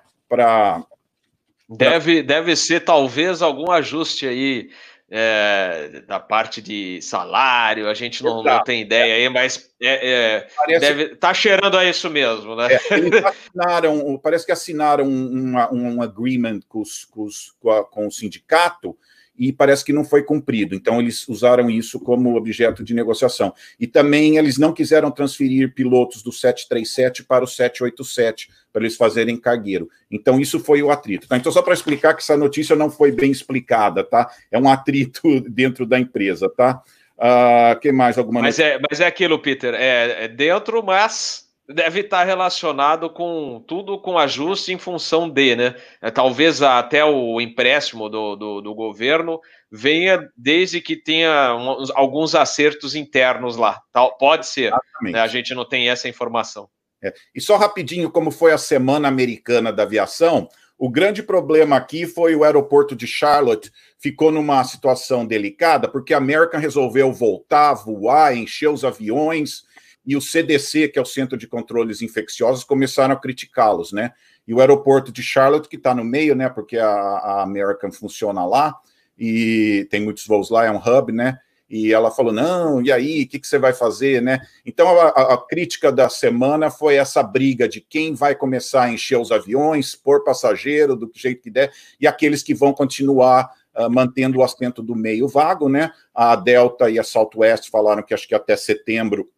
Deve, 1.67 2.21
deve 2.21 2.55
ser 2.55 2.81
talvez 2.81 3.41
algum 3.41 3.71
ajuste 3.71 4.27
aí 4.27 4.69
é, 5.09 6.01
da 6.07 6.19
parte 6.19 6.61
de 6.61 6.99
salário, 7.01 7.87
a 7.87 7.93
gente 7.93 8.23
não, 8.23 8.41
não 8.41 8.63
tem 8.63 8.81
ideia 8.81 9.15
aí, 9.15 9.29
mas 9.29 9.69
é, 9.81 10.47
é, 10.67 10.79
deve 10.79 11.15
tá 11.15 11.33
cheirando 11.33 11.77
a 11.77 11.85
isso 11.85 12.09
mesmo, 12.09 12.55
né? 12.55 12.67
É, 12.73 12.93
eles 12.97 13.23
assinaram, 13.23 14.19
parece 14.21 14.45
que 14.45 14.51
assinaram 14.51 15.05
um, 15.05 15.53
um 15.71 16.01
agreement 16.01 16.61
com, 16.67 16.81
os, 16.81 17.05
com, 17.05 17.23
os, 17.23 17.55
com, 17.59 17.69
a, 17.69 17.85
com 17.85 18.07
o 18.07 18.11
sindicato 18.11 18.97
e 19.37 19.51
parece 19.51 19.83
que 19.83 19.93
não 19.93 20.03
foi 20.03 20.23
cumprido. 20.23 20.75
Então, 20.75 20.99
eles 20.99 21.27
usaram 21.27 21.69
isso 21.69 21.99
como 21.99 22.35
objeto 22.35 22.83
de 22.83 22.93
negociação. 22.93 23.53
E 23.79 23.85
também 23.85 24.37
eles 24.37 24.57
não 24.57 24.73
quiseram 24.73 25.11
transferir 25.11 25.73
pilotos 25.73 26.23
do 26.23 26.31
737 26.31 27.23
para 27.23 27.43
o 27.43 27.47
787, 27.47 28.49
para 28.71 28.83
eles 28.83 28.95
fazerem 28.95 29.37
cargueiro. 29.37 29.89
Então, 30.09 30.39
isso 30.39 30.59
foi 30.59 30.81
o 30.81 30.89
atrito. 30.89 31.27
Tá? 31.27 31.37
Então, 31.37 31.51
só 31.51 31.61
para 31.61 31.73
explicar 31.73 32.13
que 32.13 32.21
essa 32.21 32.37
notícia 32.37 32.75
não 32.75 32.89
foi 32.89 33.11
bem 33.11 33.31
explicada, 33.31 34.03
tá? 34.03 34.29
É 34.51 34.57
um 34.57 34.69
atrito 34.69 35.21
dentro 35.49 35.85
da 35.85 35.99
empresa, 35.99 36.49
tá? 36.49 36.81
Uh, 37.17 37.79
que 37.79 37.91
mais? 37.91 38.17
Alguma 38.17 38.41
mas 38.41 38.59
é, 38.59 38.77
mas 38.89 38.99
é 38.99 39.07
aquilo, 39.07 39.39
Peter, 39.39 39.73
é, 39.73 40.25
é 40.25 40.27
dentro, 40.27 40.83
mas 40.83 41.44
deve 41.67 42.01
estar 42.01 42.23
relacionado 42.23 43.09
com 43.09 43.63
tudo 43.67 43.99
com 43.99 44.17
ajuste 44.17 44.71
em 44.71 44.77
função 44.77 45.29
de, 45.29 45.55
né? 45.55 45.75
É, 46.01 46.11
talvez 46.11 46.61
até 46.61 47.03
o 47.03 47.41
empréstimo 47.41 48.09
do, 48.09 48.35
do, 48.35 48.61
do 48.61 48.75
governo 48.75 49.39
venha 49.71 50.29
desde 50.37 50.79
que 50.79 50.95
tenha 50.95 51.49
alguns 51.95 52.35
acertos 52.35 52.95
internos 52.95 53.57
lá. 53.57 53.81
Tal, 53.91 54.17
pode 54.17 54.47
ser. 54.47 54.71
Né? 55.01 55.19
A 55.19 55.27
gente 55.27 55.53
não 55.53 55.65
tem 55.65 55.89
essa 55.89 56.07
informação. 56.07 56.69
É. 57.03 57.13
E 57.33 57.41
só 57.41 57.57
rapidinho, 57.57 58.11
como 58.11 58.31
foi 58.31 58.51
a 58.51 58.57
Semana 58.57 59.07
Americana 59.07 59.73
da 59.73 59.83
Aviação, 59.83 60.47
o 60.77 60.89
grande 60.89 61.23
problema 61.23 61.77
aqui 61.77 62.05
foi 62.05 62.35
o 62.35 62.43
aeroporto 62.43 62.95
de 62.95 63.07
Charlotte 63.07 63.71
ficou 63.97 64.31
numa 64.31 64.63
situação 64.63 65.25
delicada, 65.25 65.87
porque 65.87 66.13
a 66.13 66.17
American 66.17 66.59
resolveu 66.59 67.11
voltar, 67.11 67.73
voar, 67.73 68.35
encher 68.35 68.69
os 68.69 68.83
aviões, 68.83 69.63
e 70.05 70.15
o 70.15 70.21
CDC, 70.21 70.89
que 70.89 70.99
é 70.99 71.01
o 71.01 71.05
Centro 71.05 71.37
de 71.37 71.47
Controles 71.47 72.01
Infecciosos, 72.01 72.63
começaram 72.63 73.13
a 73.13 73.19
criticá-los, 73.19 73.91
né? 73.91 74.11
E 74.47 74.53
o 74.53 74.59
aeroporto 74.59 75.11
de 75.11 75.23
Charlotte, 75.23 75.67
que 75.67 75.75
está 75.75 75.93
no 75.95 76.03
meio, 76.03 76.35
né? 76.35 76.49
Porque 76.49 76.77
a, 76.77 76.87
a 76.87 77.43
American 77.43 77.91
funciona 77.91 78.45
lá, 78.45 78.75
e 79.17 79.87
tem 79.89 80.01
muitos 80.01 80.27
voos 80.27 80.49
lá, 80.49 80.65
é 80.65 80.71
um 80.71 80.77
hub, 80.77 81.11
né? 81.11 81.39
e 81.69 81.93
ela 81.93 82.11
falou: 82.11 82.31
não, 82.31 82.81
e 82.81 82.91
aí, 82.91 83.23
o 83.23 83.27
que, 83.27 83.39
que, 83.39 83.47
você 83.47 83.57
vai 83.57 83.73
fazer, 83.73 84.21
né? 84.21 84.39
Então 84.65 84.87
a, 84.99 85.33
a, 85.33 85.37
crítica 85.37 85.91
da 85.91 86.09
semana 86.09 86.69
foi 86.69 86.95
essa 86.95 87.23
briga 87.23 87.67
de 87.67 87.81
quem 87.81 88.13
vai 88.13 88.35
começar 88.35 88.83
a 88.83 88.91
encher 88.91 89.17
os 89.17 89.31
aviões, 89.31 89.95
por 89.95 90.23
passageiro, 90.23 90.95
do 90.95 91.09
jeito 91.13 91.41
que 91.41 91.49
der, 91.49 91.71
e 91.99 92.07
aqueles 92.07 92.43
que 92.43 92.53
vão 92.53 92.73
continuar 92.73 93.51
uh, 93.75 93.89
mantendo 93.89 94.39
o 94.39 94.43
assento 94.43 94.81
do 94.81 94.95
meio 94.95 95.27
vago, 95.27 95.67
né? 95.67 95.91
A 96.13 96.35
Delta 96.35 96.89
e 96.89 96.99
a 96.99 97.03
Southwest 97.03 97.69
falaram 97.69 98.03
que 98.03 98.13
acho 98.13 98.27
que 98.27 98.35
até 98.35 98.55
setembro 98.55 99.29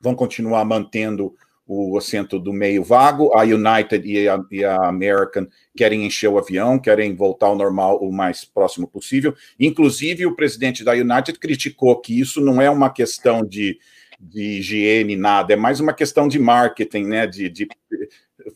vão 0.00 0.14
continuar 0.14 0.64
mantendo 0.64 1.34
o 1.68 1.98
assento 1.98 2.38
do 2.38 2.50
meio 2.50 2.82
vago, 2.82 3.30
a 3.36 3.42
United 3.42 4.08
e 4.08 4.26
a, 4.26 4.42
e 4.50 4.64
a, 4.64 4.88
American 4.88 5.46
querem 5.76 6.06
encher 6.06 6.28
o 6.28 6.38
avião, 6.38 6.78
querem 6.78 7.14
voltar 7.14 7.48
ao 7.48 7.56
normal 7.56 7.98
o 8.02 8.10
mais 8.10 8.42
próximo 8.42 8.88
possível. 8.88 9.34
Inclusive, 9.60 10.24
o 10.24 10.34
presidente 10.34 10.82
da 10.82 10.92
United 10.92 11.38
criticou 11.38 12.00
que 12.00 12.18
isso 12.18 12.40
não 12.40 12.62
é 12.62 12.70
uma 12.70 12.88
questão 12.88 13.44
de, 13.44 13.78
de 14.18 14.58
higiene, 14.58 15.14
nada, 15.14 15.52
é 15.52 15.56
mais 15.56 15.78
uma 15.78 15.92
questão 15.92 16.26
de 16.26 16.38
marketing, 16.38 17.04
né? 17.04 17.26
De, 17.26 17.50
de 17.50 17.68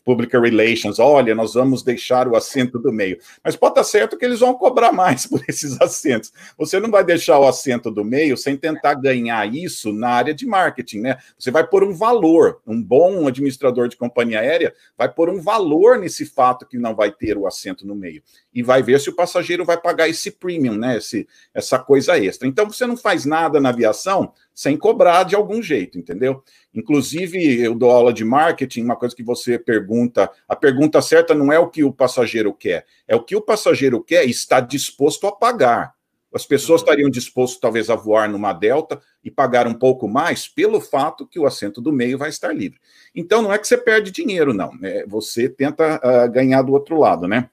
Public 0.05 0.37
Relations, 0.37 0.99
olha, 0.99 1.35
nós 1.35 1.55
vamos 1.55 1.83
deixar 1.83 2.29
o 2.29 2.37
assento 2.37 2.79
do 2.79 2.93
meio. 2.93 3.19
Mas 3.43 3.57
pode 3.57 3.73
estar 3.73 3.85
certo 3.85 4.17
que 4.17 4.25
eles 4.25 4.41
vão 4.41 4.55
cobrar 4.55 4.93
mais 4.93 5.27
por 5.29 5.43
esses 5.49 5.81
assentos. 5.81 6.33
Você 6.59 6.79
não 6.81 6.91
vai 6.91 7.05
deixar 7.05 7.39
o 7.39 7.47
assento 7.47 7.91
do 7.91 8.05
meio 8.05 8.37
sem 8.37 8.57
tentar 8.57 8.95
ganhar 8.95 9.53
isso 9.53 9.93
na 9.93 10.11
área 10.11 10.35
de 10.35 10.47
marketing, 10.47 11.01
né? 11.01 11.19
Você 11.39 11.51
vai 11.51 11.67
pôr 11.67 11.85
um 11.85 11.93
valor. 11.93 12.61
Um 12.67 12.83
bom 12.83 13.27
administrador 13.27 13.89
de 13.89 13.97
companhia 13.97 14.41
aérea 14.41 14.75
vai 14.97 15.13
pôr 15.13 15.29
um 15.29 15.41
valor 15.41 15.99
nesse 15.99 16.27
fato 16.27 16.67
que 16.67 16.79
não 16.79 16.95
vai 16.95 17.11
ter 17.11 17.37
o 17.37 17.47
assento 17.47 17.87
no 17.87 17.95
meio. 17.95 18.23
E 18.55 18.63
vai 18.63 18.83
ver 18.83 19.01
se 19.01 19.11
o 19.11 19.17
passageiro 19.17 19.65
vai 19.65 19.77
pagar 19.77 20.09
esse 20.09 20.31
premium, 20.31 20.77
né? 20.77 20.99
Esse, 20.99 21.27
essa 21.55 21.79
coisa 21.79 22.19
extra. 22.19 22.47
Então 22.47 22.71
você 22.71 22.87
não 22.87 22.97
faz 22.97 23.25
nada 23.25 23.61
na 23.61 23.71
aviação 23.71 24.33
sem 24.55 24.77
cobrar 24.77 25.25
de 25.25 25.35
algum 25.35 25.63
jeito, 25.63 25.99
entendeu? 25.99 26.43
Inclusive, 26.75 27.61
eu 27.61 27.75
dou 27.75 27.91
aula 27.91 28.13
de 28.13 28.25
marketing, 28.25 28.83
uma 28.83 28.97
coisa 28.97 29.15
que 29.15 29.23
você 29.23 29.59
pergunta, 29.59 30.31
a 30.49 30.55
pergunta 30.55 31.01
certa 31.01 31.35
não 31.35 31.53
é 31.53 31.59
o 31.59 31.69
que 31.69 31.85
o 31.85 31.93
passageiro 31.93 32.53
quer, 32.53 32.87
é 33.07 33.17
o 33.17 33.23
que 33.23 33.37
o 33.37 33.41
passageiro 33.41 34.03
quer 34.03 34.27
e 34.27 34.31
está 34.31 34.61
disposto 34.61 35.27
a 35.27 35.33
pagar. 35.33 35.95
As 36.35 36.47
pessoas 36.47 36.81
uhum. 36.81 36.87
estariam 36.87 37.11
dispostas, 37.11 37.61
talvez, 37.61 37.91
a 37.91 37.95
voar 37.95 38.29
numa 38.29 38.53
Delta 38.53 39.01
e 39.23 39.31
pagar 39.31 39.67
um 39.67 39.75
pouco 39.75 40.09
mais 40.09 40.49
pelo 40.49 40.81
fato 40.81 41.27
que 41.27 41.39
o 41.39 41.47
assento 41.47 41.81
do 41.81 41.93
meio 41.93 42.17
vai 42.17 42.31
estar 42.31 42.53
livre. 42.53 42.81
Então, 43.15 43.43
não 43.43 43.53
é 43.53 43.59
que 43.59 43.69
você 43.69 43.77
perde 43.77 44.11
dinheiro, 44.11 44.55
não. 44.55 44.73
É, 44.83 45.05
você 45.07 45.49
tenta 45.49 46.01
uh, 46.03 46.31
ganhar 46.31 46.63
do 46.63 46.73
outro 46.73 46.99
lado, 46.99 47.29
né? 47.29 47.51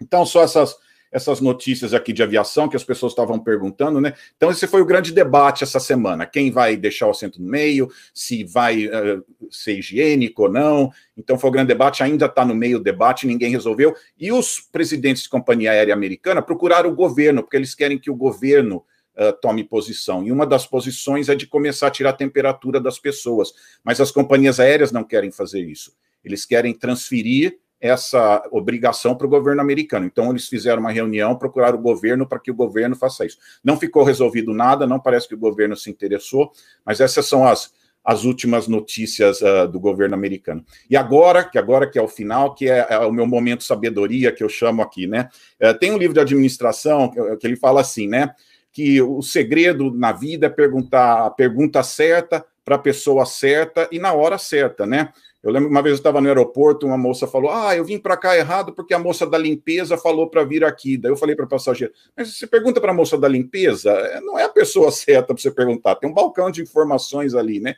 Então, 0.00 0.26
só 0.26 0.42
essas 0.42 0.76
essas 1.10 1.40
notícias 1.40 1.92
aqui 1.92 2.12
de 2.12 2.22
aviação 2.22 2.68
que 2.68 2.76
as 2.76 2.84
pessoas 2.84 3.12
estavam 3.12 3.38
perguntando, 3.38 4.00
né? 4.00 4.14
Então, 4.36 4.50
esse 4.50 4.66
foi 4.66 4.80
o 4.80 4.86
grande 4.86 5.12
debate 5.12 5.64
essa 5.64 5.80
semana: 5.80 6.24
quem 6.24 6.50
vai 6.50 6.76
deixar 6.76 7.06
o 7.06 7.10
assento 7.10 7.42
no 7.42 7.48
meio, 7.48 7.88
se 8.14 8.44
vai 8.44 8.86
uh, 8.86 9.24
ser 9.50 9.78
higiênico 9.78 10.44
ou 10.44 10.52
não. 10.52 10.90
Então, 11.16 11.38
foi 11.38 11.50
o 11.50 11.52
grande 11.52 11.68
debate, 11.68 12.02
ainda 12.02 12.26
está 12.26 12.44
no 12.44 12.54
meio 12.54 12.78
do 12.78 12.84
debate, 12.84 13.26
ninguém 13.26 13.50
resolveu. 13.50 13.94
E 14.18 14.30
os 14.30 14.60
presidentes 14.60 15.24
de 15.24 15.28
companhia 15.28 15.72
aérea 15.72 15.94
americana 15.94 16.40
procuraram 16.40 16.90
o 16.90 16.94
governo, 16.94 17.42
porque 17.42 17.56
eles 17.56 17.74
querem 17.74 17.98
que 17.98 18.10
o 18.10 18.16
governo. 18.16 18.84
Uh, 19.12 19.32
tome 19.42 19.64
posição. 19.64 20.24
E 20.24 20.32
uma 20.32 20.46
das 20.46 20.64
posições 20.64 21.28
é 21.28 21.34
de 21.34 21.46
começar 21.46 21.88
a 21.88 21.90
tirar 21.90 22.10
a 22.10 22.14
temperatura 22.14 22.80
das 22.80 22.98
pessoas. 22.98 23.52
Mas 23.84 24.00
as 24.00 24.10
companhias 24.10 24.58
aéreas 24.60 24.92
não 24.92 25.04
querem 25.04 25.30
fazer 25.32 25.60
isso. 25.60 25.92
Eles 26.24 26.46
querem 26.46 26.72
transferir 26.72 27.58
essa 27.80 28.42
obrigação 28.50 29.16
para 29.16 29.26
o 29.26 29.30
governo 29.30 29.62
americano. 29.62 30.04
Então, 30.04 30.30
eles 30.30 30.46
fizeram 30.46 30.80
uma 30.80 30.92
reunião, 30.92 31.34
procuraram 31.34 31.78
o 31.78 31.82
governo 31.82 32.26
para 32.26 32.38
que 32.38 32.50
o 32.50 32.54
governo 32.54 32.94
faça 32.94 33.24
isso. 33.24 33.38
Não 33.64 33.78
ficou 33.78 34.04
resolvido 34.04 34.52
nada, 34.52 34.86
não 34.86 35.00
parece 35.00 35.26
que 35.26 35.34
o 35.34 35.38
governo 35.38 35.76
se 35.76 35.90
interessou, 35.90 36.52
mas 36.84 37.00
essas 37.00 37.26
são 37.26 37.46
as, 37.46 37.72
as 38.04 38.24
últimas 38.24 38.68
notícias 38.68 39.40
uh, 39.40 39.66
do 39.66 39.80
governo 39.80 40.14
americano. 40.14 40.64
E 40.88 40.96
agora, 40.96 41.44
que 41.44 41.58
agora 41.58 41.88
que 41.88 41.98
é 41.98 42.02
o 42.02 42.08
final, 42.08 42.54
que 42.54 42.68
é, 42.68 42.86
é 42.90 42.98
o 42.98 43.12
meu 43.12 43.26
momento 43.26 43.64
sabedoria, 43.64 44.32
que 44.32 44.44
eu 44.44 44.48
chamo 44.48 44.82
aqui, 44.82 45.06
né? 45.06 45.28
Uh, 45.62 45.78
tem 45.78 45.90
um 45.90 45.98
livro 45.98 46.14
de 46.14 46.20
administração 46.20 47.10
que, 47.10 47.36
que 47.36 47.46
ele 47.46 47.56
fala 47.56 47.80
assim, 47.80 48.06
né? 48.06 48.34
Que 48.72 49.00
o 49.00 49.22
segredo 49.22 49.90
na 49.90 50.12
vida 50.12 50.46
é 50.46 50.50
perguntar 50.50 51.26
a 51.26 51.30
pergunta 51.30 51.82
certa 51.82 52.44
para 52.64 52.76
a 52.76 52.78
pessoa 52.78 53.26
certa 53.26 53.88
e 53.90 53.98
na 53.98 54.12
hora 54.12 54.38
certa, 54.38 54.86
né? 54.86 55.12
Eu 55.42 55.50
lembro 55.50 55.68
que 55.68 55.74
uma 55.74 55.82
vez 55.82 55.94
eu 55.94 55.98
estava 55.98 56.20
no 56.20 56.28
aeroporto, 56.28 56.86
uma 56.86 56.98
moça 56.98 57.26
falou: 57.26 57.50
Ah, 57.50 57.74
eu 57.74 57.84
vim 57.84 57.98
para 57.98 58.16
cá 58.16 58.36
errado 58.36 58.74
porque 58.74 58.92
a 58.92 58.98
moça 58.98 59.26
da 59.26 59.38
limpeza 59.38 59.96
falou 59.96 60.28
para 60.28 60.44
vir 60.44 60.62
aqui. 60.62 60.98
Daí 60.98 61.10
eu 61.10 61.16
falei 61.16 61.34
para 61.34 61.46
a 61.46 61.48
passageira: 61.48 61.92
Mas 62.14 62.36
você 62.36 62.46
pergunta 62.46 62.80
para 62.80 62.90
a 62.90 62.94
moça 62.94 63.16
da 63.16 63.26
limpeza? 63.26 63.90
É, 63.90 64.20
não 64.20 64.38
é 64.38 64.44
a 64.44 64.50
pessoa 64.50 64.90
certa 64.92 65.32
para 65.32 65.42
você 65.42 65.50
perguntar, 65.50 65.94
tem 65.96 66.10
um 66.10 66.14
balcão 66.14 66.50
de 66.50 66.60
informações 66.60 67.34
ali, 67.34 67.58
né? 67.58 67.74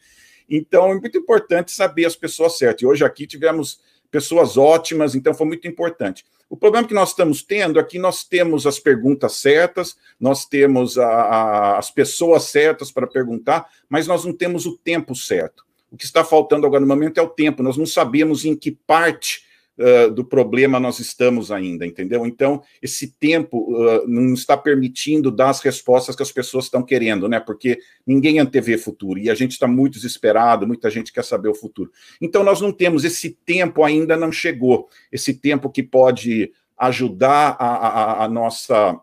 Então 0.50 0.90
é 0.90 0.94
muito 0.94 1.16
importante 1.16 1.70
saber 1.70 2.04
as 2.04 2.16
pessoas 2.16 2.58
certas. 2.58 2.82
E 2.82 2.86
hoje 2.86 3.04
aqui 3.04 3.26
tivemos 3.26 3.80
pessoas 4.10 4.58
ótimas, 4.58 5.14
então 5.14 5.32
foi 5.32 5.46
muito 5.46 5.66
importante. 5.68 6.24
O 6.50 6.56
problema 6.56 6.86
que 6.86 6.92
nós 6.92 7.10
estamos 7.10 7.42
tendo 7.42 7.80
aqui, 7.80 7.98
nós 7.98 8.24
temos 8.24 8.66
as 8.66 8.78
perguntas 8.78 9.36
certas, 9.36 9.96
nós 10.20 10.44
temos 10.44 10.98
a, 10.98 11.06
a, 11.06 11.78
as 11.78 11.90
pessoas 11.90 12.42
certas 12.42 12.90
para 12.90 13.06
perguntar, 13.06 13.66
mas 13.88 14.06
nós 14.06 14.24
não 14.24 14.34
temos 14.34 14.66
o 14.66 14.76
tempo 14.76 15.14
certo. 15.14 15.64
O 15.92 15.96
que 15.98 16.06
está 16.06 16.24
faltando 16.24 16.66
agora 16.66 16.80
no 16.80 16.86
momento 16.86 17.18
é 17.18 17.22
o 17.22 17.28
tempo. 17.28 17.62
Nós 17.62 17.76
não 17.76 17.84
sabemos 17.84 18.46
em 18.46 18.56
que 18.56 18.70
parte 18.70 19.42
uh, 19.78 20.10
do 20.10 20.24
problema 20.24 20.80
nós 20.80 20.98
estamos 20.98 21.52
ainda, 21.52 21.84
entendeu? 21.84 22.24
Então, 22.24 22.62
esse 22.80 23.12
tempo 23.12 23.58
uh, 23.76 24.08
não 24.08 24.32
está 24.32 24.56
permitindo 24.56 25.30
dar 25.30 25.50
as 25.50 25.60
respostas 25.60 26.16
que 26.16 26.22
as 26.22 26.32
pessoas 26.32 26.64
estão 26.64 26.82
querendo, 26.82 27.28
né? 27.28 27.38
Porque 27.38 27.78
ninguém 28.06 28.38
antevê 28.38 28.78
futuro 28.78 29.18
e 29.18 29.28
a 29.28 29.34
gente 29.34 29.52
está 29.52 29.68
muito 29.68 29.94
desesperado, 29.94 30.66
muita 30.66 30.88
gente 30.88 31.12
quer 31.12 31.24
saber 31.24 31.50
o 31.50 31.54
futuro. 31.54 31.92
Então, 32.22 32.42
nós 32.42 32.58
não 32.62 32.72
temos 32.72 33.04
esse 33.04 33.28
tempo 33.44 33.84
ainda 33.84 34.16
não 34.16 34.32
chegou, 34.32 34.88
esse 35.12 35.34
tempo 35.34 35.68
que 35.68 35.82
pode 35.82 36.50
ajudar 36.78 37.54
a, 37.60 37.66
a, 37.66 38.24
a 38.24 38.28
nossa 38.28 38.98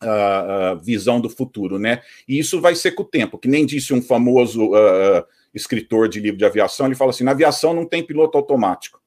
a, 0.00 0.74
visão 0.82 1.20
do 1.20 1.30
futuro, 1.30 1.78
né? 1.78 2.02
E 2.26 2.38
isso 2.38 2.60
vai 2.60 2.74
ser 2.74 2.92
com 2.92 3.02
o 3.02 3.06
tempo, 3.06 3.38
que 3.38 3.48
nem 3.48 3.64
disse 3.64 3.94
um 3.94 4.02
famoso 4.02 4.70
uh, 4.72 5.24
escritor 5.58 6.08
de 6.08 6.20
livro 6.20 6.38
de 6.38 6.44
aviação, 6.44 6.86
ele 6.86 6.94
fala 6.94 7.10
assim: 7.10 7.24
na 7.24 7.32
aviação 7.32 7.74
não 7.74 7.84
tem 7.84 8.02
piloto 8.02 8.38
automático. 8.38 9.00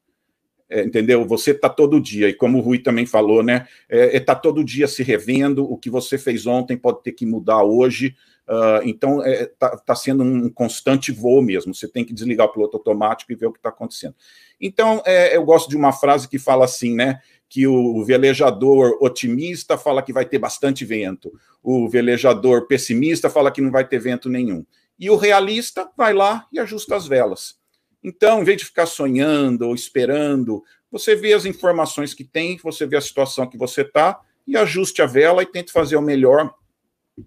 É, 0.72 0.82
entendeu? 0.82 1.26
Você 1.26 1.50
está 1.50 1.68
todo 1.68 2.00
dia, 2.00 2.30
e 2.30 2.32
como 2.32 2.56
o 2.56 2.60
Rui 2.62 2.78
também 2.78 3.04
falou, 3.04 3.42
né? 3.42 3.66
Está 3.90 4.04
é, 4.04 4.16
é 4.16 4.20
tá 4.20 4.34
todo 4.34 4.64
dia 4.64 4.88
se 4.88 5.02
revendo, 5.02 5.70
o 5.70 5.76
que 5.76 5.90
você 5.90 6.16
fez 6.16 6.46
ontem 6.46 6.78
pode 6.78 7.02
ter 7.02 7.12
que 7.12 7.26
mudar 7.26 7.62
hoje. 7.62 8.14
Uh, 8.48 8.80
então, 8.84 9.20
está 9.20 9.30
é, 9.30 9.46
tá, 9.58 9.76
tá 9.76 9.94
sendo 9.94 10.24
um 10.24 10.48
constante 10.48 11.12
voo 11.12 11.42
mesmo. 11.42 11.74
Você 11.74 11.86
tem 11.86 12.06
que 12.06 12.14
desligar 12.14 12.46
o 12.46 12.52
piloto 12.52 12.78
automático 12.78 13.30
e 13.30 13.34
ver 13.34 13.46
o 13.46 13.52
que 13.52 13.58
está 13.58 13.68
acontecendo. 13.68 14.14
Então, 14.58 15.02
é, 15.04 15.36
eu 15.36 15.44
gosto 15.44 15.68
de 15.68 15.76
uma 15.76 15.92
frase 15.92 16.26
que 16.26 16.38
fala 16.38 16.64
assim, 16.64 16.94
né? 16.94 17.20
Que 17.50 17.66
o 17.66 18.02
velejador 18.02 18.96
otimista 19.02 19.76
fala 19.76 20.02
que 20.02 20.12
vai 20.12 20.24
ter 20.24 20.38
bastante 20.38 20.86
vento, 20.86 21.30
o 21.62 21.86
velejador 21.86 22.66
pessimista 22.66 23.28
fala 23.28 23.50
que 23.50 23.60
não 23.60 23.70
vai 23.70 23.86
ter 23.86 23.98
vento 23.98 24.30
nenhum 24.30 24.64
e 25.02 25.10
o 25.10 25.16
realista 25.16 25.90
vai 25.96 26.14
lá 26.14 26.46
e 26.52 26.60
ajusta 26.60 26.94
as 26.94 27.08
velas. 27.08 27.56
Então, 28.04 28.40
em 28.40 28.44
vez 28.44 28.58
de 28.58 28.66
ficar 28.66 28.86
sonhando 28.86 29.66
ou 29.66 29.74
esperando, 29.74 30.62
você 30.92 31.16
vê 31.16 31.32
as 31.32 31.44
informações 31.44 32.14
que 32.14 32.22
tem, 32.22 32.56
você 32.62 32.86
vê 32.86 32.96
a 32.96 33.00
situação 33.00 33.50
que 33.50 33.58
você 33.58 33.80
está 33.80 34.20
e 34.46 34.56
ajuste 34.56 35.02
a 35.02 35.06
vela 35.06 35.42
e 35.42 35.46
tente 35.46 35.72
fazer 35.72 35.96
o 35.96 36.00
melhor 36.00 36.54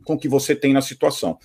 com 0.06 0.14
o 0.14 0.18
que 0.18 0.30
você 0.30 0.56
tem 0.56 0.72
na 0.72 0.82
situação. 0.82 1.38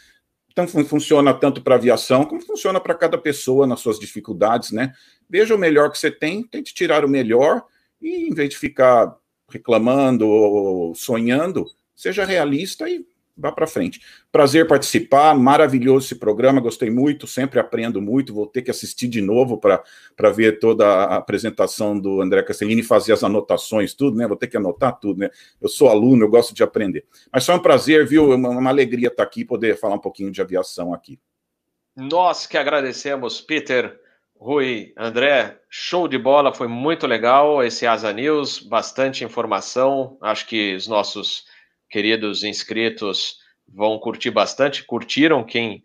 Então, 0.53 0.69
funciona 0.69 1.35
tanto 1.35 1.65
para 1.65 1.75
aviação 1.75 2.25
como 2.25 2.41
funciona 2.41 2.79
para 2.79 2.95
cada 2.95 3.19
pessoa 3.19 3.67
nas 3.67 3.81
suas 3.81 3.99
dificuldades, 3.99 4.71
né? 4.71 4.93
Veja 5.29 5.57
o 5.57 5.59
melhor 5.59 5.91
que 5.91 5.99
você 5.99 6.13
tem, 6.13 6.45
tente 6.45 6.73
tirar 6.73 7.05
o 7.05 7.09
melhor 7.09 7.65
e, 8.01 8.29
em 8.29 8.35
vez 8.35 8.51
de 8.51 8.57
ficar 8.57 9.17
reclamando 9.51 10.29
ou 10.29 10.95
sonhando, 10.95 11.67
seja 11.97 12.25
realista 12.25 12.89
e 12.89 13.05
vá 13.41 13.51
para 13.51 13.67
frente. 13.67 14.01
Prazer 14.31 14.69
participar, 14.69 15.35
maravilhoso 15.35 16.07
esse 16.07 16.15
programa, 16.15 16.61
gostei 16.61 16.91
muito, 16.91 17.27
sempre 17.27 17.59
aprendo 17.59 18.01
muito, 18.01 18.35
vou 18.35 18.47
ter 18.47 18.63
que 18.63 18.71
assistir 18.71 19.09
de 19.09 19.21
novo 19.21 19.59
para 19.59 20.31
ver 20.31 20.59
toda 20.59 20.87
a 20.87 21.17
apresentação 21.17 21.99
do 21.99 22.21
André 22.21 22.43
Castellini, 22.43 22.83
fazer 22.83 23.13
as 23.13 23.25
anotações, 23.25 23.95
tudo, 23.95 24.17
né? 24.17 24.27
Vou 24.29 24.37
ter 24.37 24.47
que 24.47 24.57
anotar 24.57 24.99
tudo, 25.01 25.21
né? 25.21 25.31
Eu 25.61 25.69
sou 25.69 25.89
aluno, 25.89 26.25
eu 26.25 26.29
gosto 26.29 26.55
de 26.55 26.63
aprender. 26.63 27.05
Mas 27.33 27.47
foi 27.47 27.55
um 27.55 27.61
prazer, 27.61 28.07
viu? 28.07 28.31
Uma, 28.31 28.51
uma 28.51 28.71
alegria 28.71 29.09
estar 29.09 29.23
aqui, 29.23 29.45
poder 29.45 29.77
falar 29.77 29.95
um 29.95 30.01
pouquinho 30.01 30.31
de 30.31 30.41
aviação 30.41 30.93
aqui. 30.93 31.19
Nós 31.97 32.47
que 32.47 32.57
agradecemos, 32.59 33.41
Peter. 33.41 33.99
Rui, 34.41 34.95
André, 34.97 35.61
show 35.69 36.09
de 36.09 36.17
bola, 36.17 36.55
foi 36.55 36.67
muito 36.67 37.07
legal 37.07 37.63
esse 37.63 37.87
Asa 37.87 38.11
News, 38.11 38.59
bastante 38.59 39.23
informação. 39.23 40.17
Acho 40.19 40.47
que 40.47 40.75
os 40.75 40.89
nossos 40.89 41.45
queridos 41.91 42.45
inscritos 42.45 43.37
vão 43.69 43.99
curtir 43.99 44.31
bastante, 44.31 44.85
curtiram 44.85 45.45
quem 45.45 45.83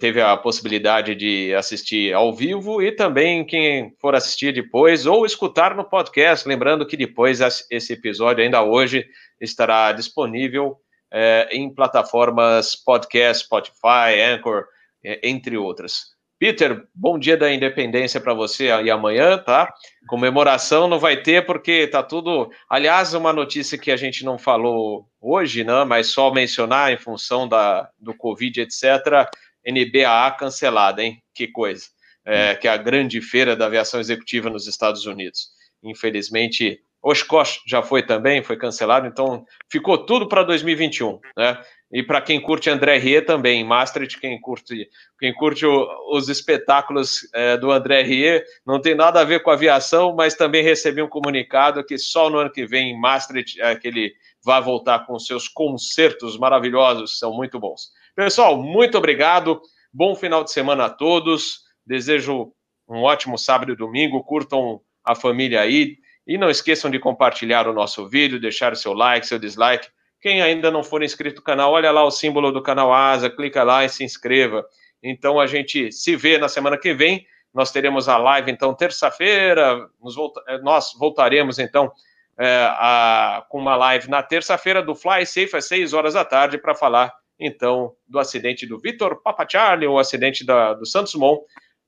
teve 0.00 0.20
a 0.20 0.36
possibilidade 0.36 1.14
de 1.14 1.54
assistir 1.54 2.12
ao 2.12 2.34
vivo 2.34 2.82
e 2.82 2.90
também 2.90 3.44
quem 3.44 3.94
for 4.00 4.14
assistir 4.14 4.52
depois 4.52 5.06
ou 5.06 5.24
escutar 5.24 5.76
no 5.76 5.84
podcast. 5.84 6.48
Lembrando 6.48 6.86
que 6.86 6.96
depois 6.96 7.40
esse 7.70 7.92
episódio, 7.92 8.42
ainda 8.42 8.62
hoje, 8.62 9.06
estará 9.40 9.92
disponível 9.92 10.76
é, 11.12 11.48
em 11.52 11.72
plataformas 11.72 12.74
podcast, 12.74 13.44
Spotify, 13.44 14.20
Anchor, 14.34 14.64
é, 15.04 15.28
entre 15.28 15.56
outras. 15.56 16.15
Peter, 16.38 16.86
bom 16.94 17.18
dia 17.18 17.34
da 17.34 17.52
independência 17.52 18.20
para 18.20 18.34
você 18.34 18.70
aí 18.70 18.90
amanhã, 18.90 19.38
tá? 19.38 19.72
Comemoração 20.06 20.86
não 20.86 20.98
vai 20.98 21.22
ter 21.22 21.46
porque 21.46 21.86
tá 21.86 22.02
tudo. 22.02 22.50
Aliás, 22.68 23.14
uma 23.14 23.32
notícia 23.32 23.78
que 23.78 23.90
a 23.90 23.96
gente 23.96 24.22
não 24.22 24.38
falou 24.38 25.08
hoje, 25.18 25.64
né? 25.64 25.84
Mas 25.84 26.08
só 26.08 26.30
mencionar 26.30 26.92
em 26.92 26.98
função 26.98 27.48
da, 27.48 27.88
do 27.98 28.14
Covid, 28.14 28.60
etc. 28.60 29.30
NBAA 29.66 30.30
cancelada, 30.32 31.02
hein? 31.02 31.22
Que 31.34 31.48
coisa. 31.48 31.86
É, 32.22 32.54
que 32.54 32.68
é 32.68 32.70
a 32.70 32.76
grande 32.76 33.20
feira 33.22 33.56
da 33.56 33.66
aviação 33.66 33.98
executiva 33.98 34.50
nos 34.50 34.66
Estados 34.66 35.06
Unidos. 35.06 35.48
Infelizmente, 35.82 36.80
Oshkosh 37.02 37.62
já 37.66 37.82
foi 37.82 38.02
também, 38.02 38.42
foi 38.42 38.56
cancelado, 38.56 39.06
então 39.06 39.44
ficou 39.70 39.98
tudo 39.98 40.28
para 40.28 40.42
2021, 40.42 41.20
né? 41.36 41.62
E 41.92 42.02
para 42.02 42.20
quem 42.20 42.40
curte 42.40 42.68
André 42.68 42.98
Rie 42.98 43.22
também, 43.22 43.62
Maastricht, 43.62 44.18
quem 44.18 44.40
curte, 44.40 44.88
quem 45.20 45.32
curte 45.32 45.64
o, 45.64 45.86
os 46.10 46.28
espetáculos 46.28 47.20
é, 47.32 47.56
do 47.56 47.70
André 47.70 48.02
Rie, 48.02 48.42
não 48.66 48.80
tem 48.80 48.94
nada 48.94 49.20
a 49.20 49.24
ver 49.24 49.42
com 49.42 49.52
aviação, 49.52 50.12
mas 50.14 50.34
também 50.34 50.64
recebi 50.64 51.00
um 51.00 51.08
comunicado 51.08 51.84
que 51.84 51.96
só 51.96 52.28
no 52.28 52.38
ano 52.38 52.50
que 52.50 52.66
vem 52.66 52.90
em 52.90 53.00
Maastricht 53.00 53.60
é, 53.60 53.76
que 53.76 53.86
ele 53.86 54.12
vai 54.44 54.60
voltar 54.60 55.06
com 55.06 55.18
seus 55.18 55.46
concertos 55.46 56.36
maravilhosos, 56.36 57.18
são 57.18 57.32
muito 57.32 57.58
bons. 57.60 57.90
Pessoal, 58.16 58.60
muito 58.60 58.98
obrigado, 58.98 59.60
bom 59.92 60.16
final 60.16 60.42
de 60.42 60.50
semana 60.50 60.86
a 60.86 60.90
todos, 60.90 61.60
desejo 61.86 62.52
um 62.88 63.02
ótimo 63.02 63.38
sábado 63.38 63.72
e 63.72 63.76
domingo, 63.76 64.24
curtam 64.24 64.80
a 65.04 65.14
família 65.14 65.60
aí, 65.60 65.96
e 66.26 66.36
não 66.36 66.50
esqueçam 66.50 66.90
de 66.90 66.98
compartilhar 66.98 67.68
o 67.68 67.72
nosso 67.72 68.08
vídeo, 68.08 68.40
deixar 68.40 68.72
o 68.72 68.76
seu 68.76 68.92
like, 68.92 69.26
seu 69.26 69.38
dislike, 69.38 69.88
quem 70.20 70.42
ainda 70.42 70.70
não 70.70 70.82
for 70.82 71.02
inscrito 71.02 71.36
no 71.36 71.42
canal, 71.42 71.72
olha 71.72 71.90
lá 71.90 72.02
o 72.04 72.10
símbolo 72.10 72.50
do 72.50 72.62
canal 72.62 72.92
Asa, 72.92 73.30
clica 73.30 73.62
lá 73.62 73.84
e 73.84 73.88
se 73.88 74.02
inscreva. 74.02 74.66
Então 75.02 75.38
a 75.38 75.46
gente 75.46 75.92
se 75.92 76.16
vê 76.16 76.38
na 76.38 76.48
semana 76.48 76.76
que 76.76 76.92
vem. 76.92 77.26
Nós 77.54 77.70
teremos 77.70 78.08
a 78.08 78.16
live, 78.16 78.50
então, 78.50 78.74
terça-feira. 78.74 79.88
Volta 80.00 80.42
eh, 80.48 80.58
nós 80.58 80.92
voltaremos, 80.98 81.58
então, 81.58 81.92
é, 82.38 82.66
a, 82.72 83.46
com 83.48 83.58
uma 83.58 83.76
live 83.76 84.10
na 84.10 84.22
terça-feira 84.22 84.82
do 84.82 84.94
Fly 84.94 85.24
Safe 85.24 85.56
às 85.56 85.66
6 85.66 85.92
horas 85.92 86.14
da 86.14 86.24
tarde 86.24 86.58
para 86.58 86.74
falar, 86.74 87.14
então, 87.38 87.94
do 88.06 88.18
acidente 88.18 88.66
do 88.66 88.78
Vitor 88.78 89.22
Papacharli, 89.22 89.86
o 89.86 89.98
acidente 89.98 90.44
da, 90.44 90.74
do 90.74 90.84
Santos 90.84 91.14
Mon, 91.14 91.38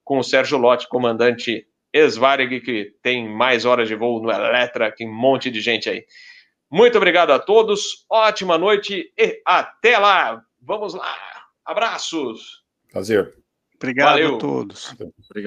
com 0.05 0.19
o 0.19 0.25
Sérgio 0.25 0.57
Lotti, 0.59 0.89
comandante 0.89 1.67
ex-Varig, 1.93 2.61
que 2.61 2.95
tem 3.03 3.29
mais 3.29 3.65
horas 3.65 3.89
de 3.89 3.95
voo 3.95 4.23
no 4.23 4.31
Eletra, 4.31 4.93
que 4.93 5.07
um 5.07 5.13
monte 5.13 5.51
de 5.51 5.61
gente 5.61 5.89
aí. 5.89 6.05
Muito 6.71 6.99
obrigado 6.99 7.31
a 7.31 7.39
todos, 7.39 8.05
ótima 8.11 8.59
noite 8.59 9.13
e 9.17 9.41
até 9.45 9.99
lá. 9.99 10.43
Vamos 10.61 10.95
lá. 10.95 11.17
Abraços. 11.65 12.63
Prazer. 12.91 13.35
Obrigado 13.77 14.11
Valeu. 14.11 14.37
a 14.37 14.39
todos. 14.39 14.93
Obrigado. 14.93 15.15